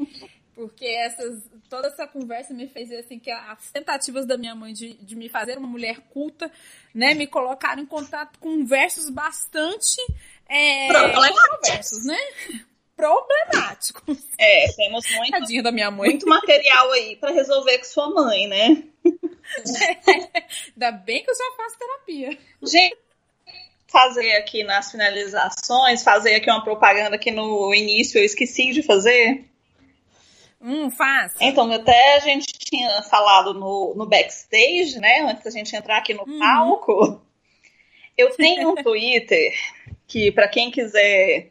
Porque 0.56 0.86
essas, 0.86 1.44
toda 1.70 1.88
essa 1.88 2.08
conversa 2.08 2.54
me 2.54 2.68
fez 2.68 2.92
assim 2.92 3.20
que 3.20 3.32
as 3.32 3.72
tentativas 3.72 4.26
da 4.26 4.38
minha 4.38 4.54
mãe 4.54 4.74
de, 4.74 4.94
de 4.96 5.16
me 5.16 5.30
fazer 5.30 5.58
uma 5.58 5.68
mulher 5.68 6.02
culta, 6.10 6.52
né, 6.94 7.14
me 7.14 7.26
colocaram 7.26 7.82
em 7.82 7.86
contato 7.86 8.38
com 8.38 8.66
versos 8.66 9.10
bastante 9.10 9.98
é, 10.48 10.88
controversos, 10.88 12.06
né? 12.06 12.18
Problemáticos. 13.02 14.18
É, 14.38 14.72
temos 14.74 15.04
muito, 15.16 15.32
Tadinha 15.32 15.64
da 15.64 15.72
minha 15.72 15.90
mãe. 15.92 16.10
muito 16.10 16.28
material 16.28 16.92
aí 16.92 17.16
para 17.16 17.32
resolver 17.32 17.78
com 17.80 17.84
sua 17.86 18.10
mãe, 18.10 18.48
né? 18.48 18.84
Ainda 20.76 20.92
bem 20.92 21.24
que 21.24 21.30
eu 21.32 21.36
já 21.36 21.52
faço 21.58 21.78
terapia. 21.78 22.38
Gente, 22.64 22.98
fazer 23.88 24.32
aqui 24.38 24.64
nas 24.64 24.92
finalizações, 24.92 26.04
fazer 26.04 26.36
aqui 26.36 26.50
uma 26.50 26.64
propaganda 26.64 27.18
que 27.18 27.32
no 27.32 27.74
início 27.74 28.18
eu 28.20 28.24
esqueci 28.24 28.72
de 28.72 28.84
fazer. 28.84 29.46
Hum, 30.62 30.92
faz. 30.92 31.34
Então, 31.40 31.72
até 31.72 32.16
a 32.18 32.20
gente 32.20 32.46
tinha 32.54 33.02
falado 33.04 33.54
no, 33.54 33.96
no 33.96 34.06
backstage, 34.06 35.00
né? 35.00 35.22
Antes 35.22 35.44
da 35.44 35.50
gente 35.52 35.76
entrar 35.76 35.98
aqui 35.98 36.14
no 36.14 36.24
Uhum. 36.28 36.40
palco. 36.40 37.22
Eu 38.18 38.30
tenho 38.36 38.70
um 38.70 38.76
Twitter 38.76 39.54
que, 40.08 40.32
para 40.32 40.48
quem 40.48 40.70
quiser 40.70 41.51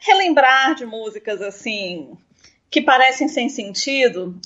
relembrar 0.00 0.74
de 0.74 0.84
músicas 0.84 1.40
assim 1.40 2.16
que 2.70 2.80
parecem 2.80 3.26
sem 3.28 3.48
sentido, 3.48 4.38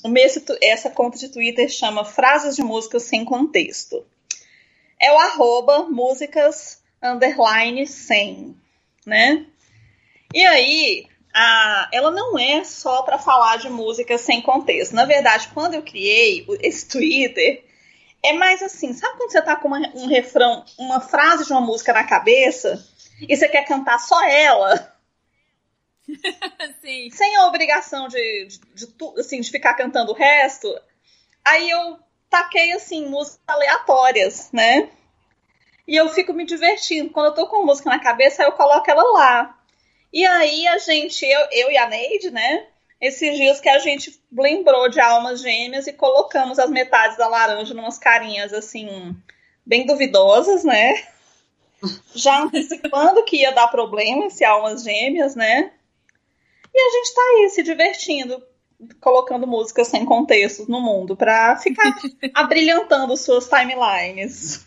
essa 0.62 0.88
conta 0.90 1.18
de 1.18 1.28
Twitter 1.28 1.68
chama 1.68 2.04
Frases 2.04 2.56
de 2.56 2.62
Músicas 2.62 3.02
Sem 3.02 3.22
Contexto. 3.24 4.04
É 5.00 5.12
o 5.12 5.18
arroba 5.18 5.84
músicas 5.90 6.82
underline 7.02 7.86
sem, 7.86 8.56
né? 9.04 9.44
E 10.32 10.44
aí, 10.46 11.06
a- 11.34 11.90
ela 11.92 12.10
não 12.10 12.38
é 12.38 12.64
só 12.64 13.02
para 13.02 13.18
falar 13.18 13.58
de 13.58 13.68
música 13.68 14.16
sem 14.16 14.40
contexto. 14.40 14.94
Na 14.94 15.04
verdade, 15.04 15.48
quando 15.52 15.74
eu 15.74 15.82
criei 15.82 16.46
esse 16.60 16.88
Twitter, 16.88 17.62
é 18.22 18.32
mais 18.32 18.62
assim, 18.62 18.94
sabe 18.94 19.18
quando 19.18 19.32
você 19.32 19.42
tá 19.42 19.54
com 19.56 19.68
uma- 19.68 19.92
um 19.94 20.06
refrão, 20.06 20.64
uma 20.78 21.00
frase 21.00 21.44
de 21.44 21.52
uma 21.52 21.60
música 21.60 21.92
na 21.92 22.04
cabeça 22.04 22.82
e 23.20 23.36
você 23.36 23.46
quer 23.48 23.66
cantar 23.66 23.98
só 23.98 24.24
ela, 24.26 24.93
Sim. 26.80 27.10
sem 27.10 27.36
a 27.36 27.46
obrigação 27.46 28.08
de, 28.08 28.46
de, 28.46 28.58
de 28.58 29.20
assim, 29.20 29.40
de 29.40 29.50
ficar 29.50 29.74
cantando 29.74 30.12
o 30.12 30.14
resto? 30.14 30.68
Aí 31.44 31.68
eu 31.70 31.98
taquei 32.28 32.72
assim 32.72 33.06
músicas 33.06 33.40
aleatórias, 33.46 34.50
né? 34.52 34.88
E 35.86 35.96
eu 35.96 36.08
fico 36.08 36.32
me 36.32 36.44
divertindo. 36.46 37.10
Quando 37.10 37.26
eu 37.26 37.34
tô 37.34 37.46
com 37.46 37.64
música 37.64 37.90
na 37.90 37.98
cabeça, 37.98 38.42
eu 38.42 38.52
coloco 38.52 38.90
ela 38.90 39.02
lá. 39.12 39.58
E 40.12 40.24
aí 40.24 40.66
a 40.68 40.78
gente, 40.78 41.24
eu, 41.24 41.46
eu 41.50 41.70
e 41.70 41.76
a 41.76 41.88
Neide, 41.88 42.30
né? 42.30 42.66
Esses 43.00 43.36
dias 43.36 43.60
que 43.60 43.68
a 43.68 43.78
gente 43.78 44.18
lembrou 44.32 44.88
de 44.88 45.00
almas 45.00 45.42
gêmeas 45.42 45.86
e 45.86 45.92
colocamos 45.92 46.58
as 46.58 46.70
metades 46.70 47.18
da 47.18 47.28
laranja 47.28 47.74
numas 47.74 47.98
carinhas 47.98 48.52
assim, 48.52 49.14
bem 49.66 49.84
duvidosas, 49.84 50.64
né? 50.64 50.94
Já 52.14 52.42
antecipando 52.42 53.24
que 53.24 53.38
ia 53.38 53.52
dar 53.52 53.68
problema 53.68 54.26
esse 54.26 54.44
almas 54.44 54.84
gêmeas, 54.84 55.36
né? 55.36 55.72
E 56.74 56.80
a 56.80 56.90
gente 56.90 57.14
tá 57.14 57.20
aí 57.22 57.48
se 57.50 57.62
divertindo, 57.62 58.42
colocando 59.00 59.46
músicas 59.46 59.86
sem 59.88 60.04
contextos 60.04 60.66
no 60.66 60.80
mundo 60.80 61.16
pra 61.16 61.56
ficar 61.56 61.96
abrilhantando 62.34 63.16
suas 63.16 63.48
timelines. 63.48 64.66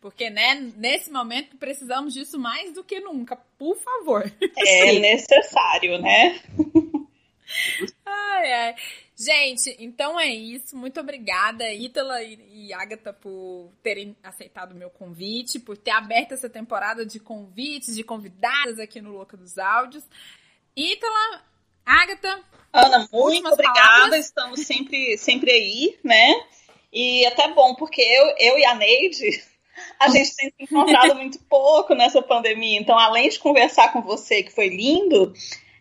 Porque, 0.00 0.30
né, 0.30 0.72
nesse 0.76 1.10
momento 1.10 1.56
precisamos 1.56 2.14
disso 2.14 2.38
mais 2.38 2.72
do 2.72 2.82
que 2.82 2.98
nunca. 3.00 3.36
Por 3.58 3.76
favor. 3.76 4.30
É 4.56 4.92
necessário, 4.98 6.00
né? 6.00 6.40
Ai, 8.04 8.52
ai. 8.52 8.74
Gente, 9.16 9.76
então 9.78 10.18
é 10.18 10.28
isso. 10.28 10.76
Muito 10.76 10.98
obrigada, 10.98 11.72
Ítala 11.72 12.22
e, 12.22 12.66
e 12.68 12.72
Agatha, 12.72 13.12
por 13.12 13.70
terem 13.82 14.16
aceitado 14.22 14.72
o 14.72 14.76
meu 14.76 14.90
convite, 14.90 15.60
por 15.60 15.76
ter 15.76 15.92
aberto 15.92 16.32
essa 16.32 16.48
temporada 16.48 17.06
de 17.06 17.20
convites, 17.20 17.94
de 17.94 18.02
convidadas 18.02 18.78
aqui 18.80 19.00
no 19.00 19.12
Louca 19.12 19.36
dos 19.36 19.56
Áudios. 19.56 20.04
Ítala, 20.76 21.42
Agatha, 21.86 22.42
Ana, 22.74 23.08
muito 23.12 23.48
obrigada. 23.48 23.80
palavras. 23.80 24.26
Estamos 24.26 24.66
sempre, 24.66 25.16
sempre 25.16 25.52
aí, 25.52 25.96
né? 26.02 26.44
E 26.92 27.24
até 27.26 27.46
bom, 27.48 27.76
porque 27.76 28.02
eu, 28.02 28.34
eu 28.38 28.58
e 28.58 28.64
a 28.64 28.74
Neide, 28.74 29.44
a 30.00 30.08
gente 30.08 30.34
tem 30.34 30.48
se 30.50 30.64
encontrado 30.64 31.14
muito 31.16 31.38
pouco 31.48 31.94
nessa 31.94 32.20
pandemia. 32.20 32.80
Então, 32.80 32.98
além 32.98 33.28
de 33.28 33.38
conversar 33.38 33.92
com 33.92 34.02
você, 34.02 34.42
que 34.42 34.52
foi 34.52 34.68
lindo, 34.68 35.32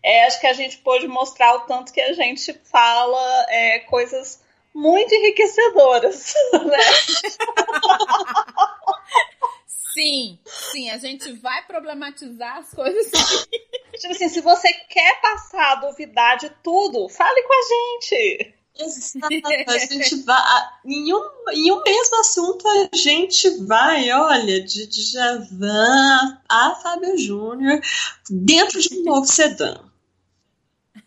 é, 0.03 0.25
acho 0.25 0.39
que 0.39 0.45
a 0.45 0.53
gente 0.53 0.77
pôde 0.77 1.07
mostrar 1.07 1.55
o 1.55 1.61
tanto 1.61 1.91
que 1.91 2.01
a 2.01 2.13
gente 2.13 2.53
fala 2.63 3.45
é, 3.49 3.79
coisas 3.79 4.43
muito 4.73 5.13
enriquecedoras. 5.15 6.33
Né? 6.53 6.77
sim, 9.93 10.39
sim, 10.45 10.89
a 10.89 10.97
gente 10.97 11.31
vai 11.33 11.63
problematizar 11.65 12.57
as 12.57 12.69
coisas. 12.73 13.11
Tipo 13.99 14.11
assim, 14.13 14.29
se 14.29 14.41
você 14.41 14.71
quer 14.89 15.21
passar 15.21 15.73
a 15.73 15.75
duvidar 15.75 16.37
de 16.37 16.49
tudo, 16.63 17.07
fale 17.09 17.43
com 17.43 17.53
a 17.53 17.67
gente. 18.01 18.53
Exato, 18.75 19.27
a 19.67 19.77
gente 19.77 20.15
vai. 20.23 20.41
Em 20.83 21.13
um, 21.13 21.29
em 21.53 21.71
um 21.71 21.83
mesmo 21.83 22.19
assunto, 22.19 22.67
a 22.67 22.89
gente 22.97 23.47
vai, 23.65 24.11
olha, 24.11 24.63
de 24.63 24.87
Djavan 24.87 26.41
a 26.49 26.75
Fábio 26.81 27.15
Júnior, 27.17 27.79
dentro 28.29 28.81
de 28.81 28.97
um 28.97 29.03
novo 29.03 29.27
sedã. 29.27 29.79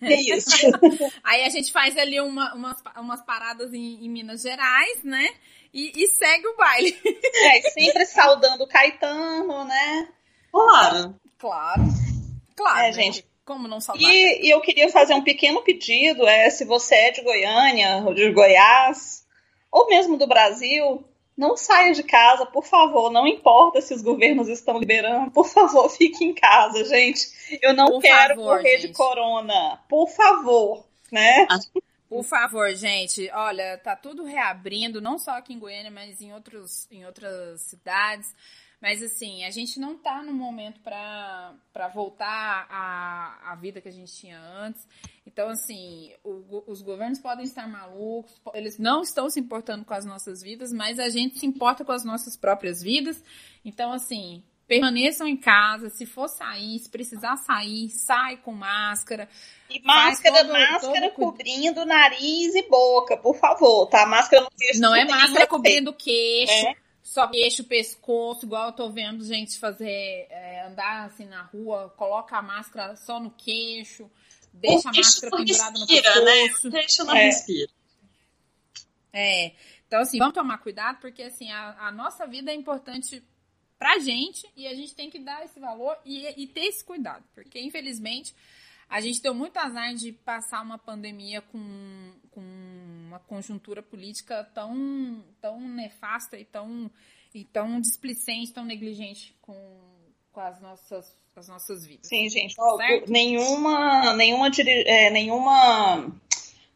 É 0.00 0.14
isso. 0.20 0.50
Aí 1.24 1.44
a 1.44 1.48
gente 1.48 1.72
faz 1.72 1.96
ali 1.96 2.20
uma- 2.20 2.54
umas, 2.54 2.76
umas 2.98 3.22
paradas 3.24 3.72
em, 3.72 4.04
em 4.04 4.08
Minas 4.08 4.42
Gerais, 4.42 5.02
né? 5.02 5.28
E, 5.78 5.92
e 5.94 6.08
segue 6.08 6.46
o 6.48 6.56
baile. 6.56 6.96
É, 7.44 7.60
sempre 7.70 8.06
saudando 8.06 8.62
o 8.64 8.66
Caetano, 8.66 9.64
né? 9.64 10.08
Claro. 10.50 11.14
Claro. 11.38 11.82
Claro, 12.56 12.78
É, 12.78 12.82
né? 12.84 12.92
gente. 12.92 13.26
Como 13.44 13.68
não 13.68 13.80
saudar? 13.80 14.02
E, 14.02 14.46
e 14.46 14.50
eu 14.50 14.60
queria 14.60 14.88
fazer 14.90 15.14
um 15.14 15.22
pequeno 15.22 15.62
pedido, 15.62 16.26
é 16.26 16.48
se 16.50 16.64
você 16.64 16.94
é 16.94 17.10
de 17.12 17.22
Goiânia, 17.22 18.02
ou 18.06 18.12
de 18.14 18.28
Goiás, 18.32 19.24
ou 19.70 19.86
mesmo 19.88 20.16
do 20.16 20.26
Brasil, 20.26 21.04
não 21.36 21.56
saia 21.56 21.92
de 21.92 22.02
casa, 22.02 22.44
por 22.46 22.64
favor. 22.64 23.12
Não 23.12 23.26
importa 23.26 23.80
se 23.82 23.94
os 23.94 24.02
governos 24.02 24.48
estão 24.48 24.78
liberando, 24.80 25.30
por 25.30 25.46
favor, 25.46 25.88
fique 25.90 26.24
em 26.24 26.34
casa, 26.34 26.84
gente. 26.86 27.28
Eu 27.62 27.72
não 27.74 27.86
Por 27.86 28.00
quero 28.02 28.34
favor, 28.36 28.56
morrer 28.56 28.76
de 28.78 28.82
gente. 28.88 28.96
corona, 28.96 29.78
por 29.88 30.08
favor, 30.08 30.84
né? 31.12 31.46
Por 32.08 32.22
favor, 32.24 32.72
gente, 32.74 33.28
olha, 33.32 33.78
tá 33.78 33.96
tudo 33.96 34.24
reabrindo, 34.24 35.00
não 35.00 35.18
só 35.18 35.32
aqui 35.32 35.52
em 35.52 35.58
Goiânia, 35.58 35.90
mas 35.90 36.20
em, 36.20 36.32
outros, 36.32 36.86
em 36.90 37.04
outras 37.04 37.62
cidades. 37.62 38.32
Mas 38.80 39.02
assim, 39.02 39.42
a 39.44 39.50
gente 39.50 39.80
não 39.80 39.96
tá 39.96 40.22
no 40.22 40.32
momento 40.32 40.80
pra 40.80 41.54
voltar 41.94 42.66
à, 42.70 43.52
à 43.52 43.54
vida 43.56 43.80
que 43.80 43.88
a 43.88 43.92
gente 43.92 44.12
tinha 44.12 44.38
antes. 44.38 44.86
Então, 45.26 45.48
assim, 45.48 46.12
o 46.22 46.62
os 46.66 46.82
governos 46.82 47.18
podem 47.18 47.44
estar 47.44 47.66
malucos, 47.66 48.40
eles 48.54 48.78
não 48.78 49.02
estão 49.02 49.28
se 49.28 49.40
importando 49.40 49.84
com 49.84 49.94
as 49.94 50.04
nossas 50.04 50.42
vidas, 50.42 50.72
mas 50.72 50.98
a 50.98 51.08
gente 51.08 51.38
se 51.38 51.46
importa 51.46 51.84
com 51.84 51.92
as 51.92 52.04
nossas 52.04 52.36
próprias 52.36 52.82
vidas. 52.82 53.22
Então, 53.64 53.92
assim, 53.92 54.44
permaneçam 54.66 55.26
em 55.26 55.36
casa. 55.36 55.88
Se 55.90 56.04
for 56.06 56.28
sair, 56.28 56.78
se 56.78 56.88
precisar 56.88 57.36
sair, 57.36 57.88
sai 57.90 58.36
com 58.38 58.52
máscara. 58.52 59.28
E 59.70 59.80
máscara, 59.82 60.38
todo- 60.44 60.52
máscara 60.52 61.10
todo- 61.10 61.12
cobrindo 61.12 61.84
nariz 61.84 62.54
e 62.54 62.62
boca, 62.68 63.16
por 63.16 63.36
favor, 63.36 63.86
tá? 63.86 64.06
Máscara 64.06 64.42
no 64.44 64.50
queixo. 64.50 64.80
Não 64.80 64.94
é 64.94 65.04
máscara 65.04 65.46
cobrindo 65.46 65.92
queixo, 65.92 66.52
É. 66.52 66.74
só 67.02 67.26
queixo, 67.28 67.64
pescoço, 67.64 68.44
igual 68.46 68.66
eu 68.68 68.72
tô 68.72 68.90
vendo 68.90 69.24
gente 69.24 69.58
fazer, 69.58 70.26
é, 70.30 70.66
andar 70.66 71.06
assim 71.06 71.24
na 71.26 71.42
rua, 71.42 71.92
coloca 71.96 72.36
a 72.36 72.42
máscara 72.42 72.96
só 72.96 73.18
no 73.20 73.30
queixo, 73.30 74.10
deixa 74.52 74.88
a 74.88 74.92
O 74.92 74.96
máscara 74.96 75.36
pendurada 75.36 75.78
no 75.78 75.86
respira, 75.86 76.20
né? 76.24 76.32
pescoço. 76.42 76.68
O 76.68 76.70
queixo 76.70 77.04
não 77.04 77.14
É. 77.16 77.24
respira. 77.24 77.70
É. 79.12 79.52
Então, 79.86 80.00
assim, 80.00 80.18
vamos 80.18 80.34
tomar 80.34 80.58
cuidado, 80.58 80.98
porque 81.00 81.22
assim, 81.22 81.50
a, 81.50 81.86
a 81.86 81.92
nossa 81.92 82.26
vida 82.26 82.50
é 82.50 82.54
importante 82.54 83.22
pra 83.78 83.98
gente 83.98 84.46
e 84.56 84.66
a 84.66 84.74
gente 84.74 84.94
tem 84.94 85.10
que 85.10 85.18
dar 85.18 85.44
esse 85.44 85.58
valor 85.60 85.96
e, 86.04 86.42
e 86.42 86.46
ter 86.46 86.66
esse 86.66 86.84
cuidado. 86.84 87.24
Porque, 87.34 87.60
infelizmente, 87.60 88.34
a 88.88 89.00
gente 89.00 89.20
deu 89.20 89.34
muito 89.34 89.56
azar 89.56 89.94
de 89.94 90.12
passar 90.12 90.62
uma 90.62 90.78
pandemia 90.78 91.42
com, 91.42 92.12
com 92.30 92.40
uma 93.08 93.18
conjuntura 93.20 93.82
política 93.82 94.44
tão, 94.54 95.24
tão 95.40 95.60
nefasta 95.60 96.38
e 96.38 96.44
tão, 96.44 96.90
e 97.34 97.44
tão 97.44 97.80
displicente, 97.80 98.52
tão 98.52 98.64
negligente 98.64 99.36
com, 99.42 99.54
com 100.32 100.40
as, 100.40 100.60
nossas, 100.60 101.16
as 101.34 101.48
nossas 101.48 101.84
vidas. 101.84 102.06
Sim, 102.08 102.28
gente. 102.28 102.54
ó, 102.58 102.78
nenhuma, 103.08 104.14
nenhuma, 104.14 104.50
é, 104.58 105.10
nenhuma, 105.10 106.12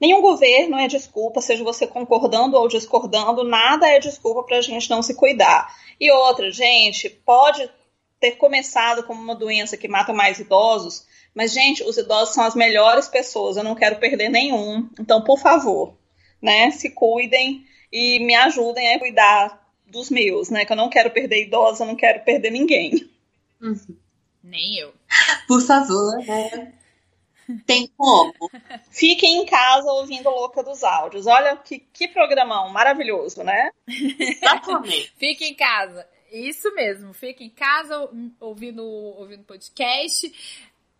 nenhum 0.01 0.21
governo 0.21 0.79
é 0.79 0.89
desculpa, 0.89 1.41
seja 1.41 1.63
você 1.63 1.87
concordando 1.87 2.57
ou 2.57 2.69
discordando, 2.69 3.45
nada 3.45 3.89
é 3.89 3.99
desculpa 3.99 4.43
para 4.43 4.59
a 4.59 4.63
gente 4.63 4.89
não 4.89 5.03
se 5.03 5.15
cuidar. 5.15 5.75
E 6.01 6.11
outra, 6.11 6.51
gente, 6.51 7.11
pode 7.11 7.69
ter 8.19 8.33
começado 8.33 9.03
como 9.05 9.21
uma 9.21 9.35
doença 9.35 9.77
que 9.77 9.89
mata 9.89 10.13
mais 10.13 10.39
idosos, 10.39 11.07
mas, 11.35 11.53
gente, 11.53 11.83
os 11.85 11.97
idosos 11.97 12.35
são 12.35 12.45
as 12.45 12.55
melhores 12.55 13.09
pessoas, 13.09 13.57
eu 13.57 13.65
não 13.65 13.75
quero 13.75 13.97
perder 13.97 14.29
nenhum. 14.29 14.89
Então, 14.99 15.23
por 15.23 15.39
favor, 15.39 15.95
né, 16.43 16.71
se 16.71 16.91
cuidem 16.91 17.65
e 17.93 18.19
me 18.21 18.35
ajudem 18.35 18.95
a 18.95 18.99
cuidar 18.99 19.61
dos 19.87 20.11
meus, 20.11 20.51
né, 20.51 20.65
que 20.65 20.73
eu 20.73 20.77
não 20.77 20.89
quero 20.89 21.11
perder 21.11 21.43
idosos, 21.43 21.81
eu 21.81 21.87
não 21.87 21.97
quero 21.97 22.25
perder 22.25 22.51
ninguém. 22.51 23.09
Uhum. 23.61 23.97
Nem 24.43 24.79
eu. 24.79 24.93
Por 25.47 25.61
favor, 25.61 26.19
né? 26.25 26.73
Tem 27.59 27.87
como. 27.97 28.33
Fiquem 28.91 29.43
em 29.43 29.47
casa 29.47 29.91
ouvindo 29.91 30.31
Louca 30.31 30.63
dos 30.63 30.83
Áudios. 30.83 31.27
Olha 31.27 31.57
que, 31.57 31.79
que 31.79 32.09
programão 32.09 32.71
maravilhoso, 32.71 33.43
né? 33.43 33.71
Exatamente. 33.87 35.13
Fique 35.19 35.45
em 35.45 35.55
casa. 35.55 36.07
Isso 36.33 36.73
mesmo. 36.75 37.13
Fique 37.13 37.45
em 37.45 37.51
casa 37.51 38.09
ouvindo 38.39 38.85
ouvindo 38.85 39.45
podcast, 39.45 40.33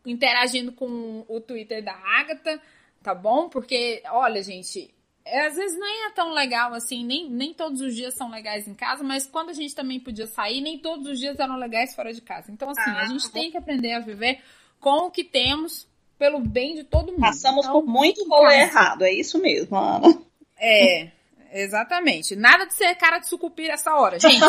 interagindo 0.05 0.73
com 0.73 1.25
o 1.29 1.41
Twitter 1.41 1.85
da 1.85 1.95
Agatha, 1.95 2.61
tá 3.03 3.15
bom? 3.15 3.49
Porque, 3.49 4.03
olha, 4.11 4.43
gente, 4.43 4.93
às 5.27 5.55
vezes 5.55 5.79
nem 5.79 6.07
é 6.07 6.11
tão 6.11 6.33
legal 6.33 6.75
assim, 6.75 7.05
nem, 7.05 7.29
nem 7.31 7.55
todos 7.55 7.81
os 7.81 7.95
dias 7.95 8.15
são 8.15 8.31
legais 8.31 8.67
em 8.67 8.75
casa, 8.75 9.05
mas 9.05 9.27
quando 9.27 9.51
a 9.51 9.55
gente 9.55 9.75
também 9.75 10.01
podia 10.01 10.27
sair, 10.27 10.61
nem 10.61 10.79
todos 10.79 11.07
os 11.07 11.19
dias 11.19 11.39
eram 11.39 11.57
legais 11.57 11.95
fora 11.95 12.13
de 12.13 12.21
casa. 12.21 12.51
Então, 12.51 12.71
assim, 12.71 12.91
ah, 12.91 13.03
a 13.03 13.07
gente 13.07 13.31
tem 13.31 13.51
que 13.51 13.57
aprender 13.57 13.93
a 13.93 14.01
viver 14.01 14.41
com 14.81 15.07
o 15.07 15.11
que 15.11 15.23
temos, 15.23 15.87
pelo 16.21 16.39
bem 16.39 16.75
de 16.75 16.85
todo 16.85 17.13
mundo. 17.13 17.23
Passamos 17.23 17.65
então, 17.65 17.81
por 17.81 17.89
muito 17.89 18.29
rolê 18.29 18.61
errado, 18.61 19.05
é 19.05 19.11
isso 19.11 19.41
mesmo, 19.41 19.75
Ana. 19.75 20.21
É, 20.59 21.09
exatamente. 21.51 22.37
Nada 22.37 22.67
de 22.67 22.75
ser 22.75 22.95
cara 22.97 23.19
de 23.19 23.27
sucupira 23.27 23.73
essa 23.73 23.95
hora, 23.95 24.21
gente. 24.21 24.39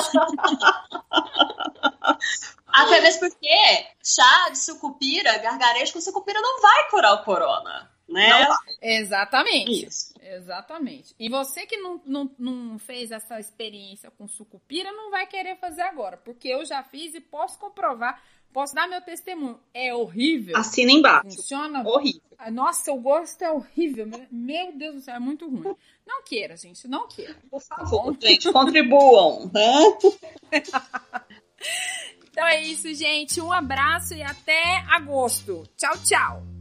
Até 2.67 2.99
mesmo 2.99 3.21
porque 3.21 3.87
chá 4.03 4.49
de 4.49 4.59
sucupira, 4.59 5.37
gargarejo 5.37 5.93
com 5.93 6.01
sucupira 6.01 6.41
não 6.41 6.61
vai 6.61 6.89
curar 6.89 7.13
o 7.13 7.23
corona, 7.23 7.89
né? 8.09 8.29
Não 8.29 8.57
Exatamente. 8.81 9.85
Isso. 9.85 10.13
Exatamente. 10.21 11.15
E 11.17 11.29
você 11.29 11.65
que 11.65 11.77
não, 11.77 12.01
não, 12.05 12.29
não 12.37 12.77
fez 12.79 13.11
essa 13.11 13.39
experiência 13.39 14.11
com 14.11 14.27
sucupira, 14.27 14.91
não 14.91 15.09
vai 15.09 15.25
querer 15.25 15.55
fazer 15.55 15.83
agora, 15.83 16.17
porque 16.17 16.49
eu 16.49 16.65
já 16.65 16.83
fiz 16.83 17.13
e 17.13 17.21
posso 17.21 17.57
comprovar 17.57 18.21
Posso 18.53 18.75
dar 18.75 18.87
meu 18.87 19.01
testemunho. 19.01 19.59
É 19.73 19.93
horrível. 19.93 20.57
Assina 20.57 20.91
embaixo. 20.91 21.37
Funciona. 21.37 21.87
Horrível. 21.87 22.21
Nossa, 22.51 22.91
o 22.91 22.99
gosto 22.99 23.41
é 23.43 23.51
horrível. 23.51 24.09
Meu 24.31 24.75
Deus 24.75 24.95
do 24.95 25.01
céu, 25.01 25.15
é 25.15 25.19
muito 25.19 25.47
ruim. 25.47 25.75
Não 26.05 26.23
queira, 26.23 26.57
gente. 26.57 26.87
Não 26.87 27.07
queira. 27.07 27.35
Por 27.49 27.61
favor, 27.61 28.17
gente, 28.19 28.51
contribuam. 28.51 29.49
Né? 29.53 29.73
então 32.29 32.45
é 32.45 32.61
isso, 32.63 32.93
gente. 32.93 33.39
Um 33.39 33.51
abraço 33.51 34.15
e 34.15 34.23
até 34.23 34.83
agosto. 34.89 35.63
Tchau, 35.77 35.97
tchau. 36.03 36.60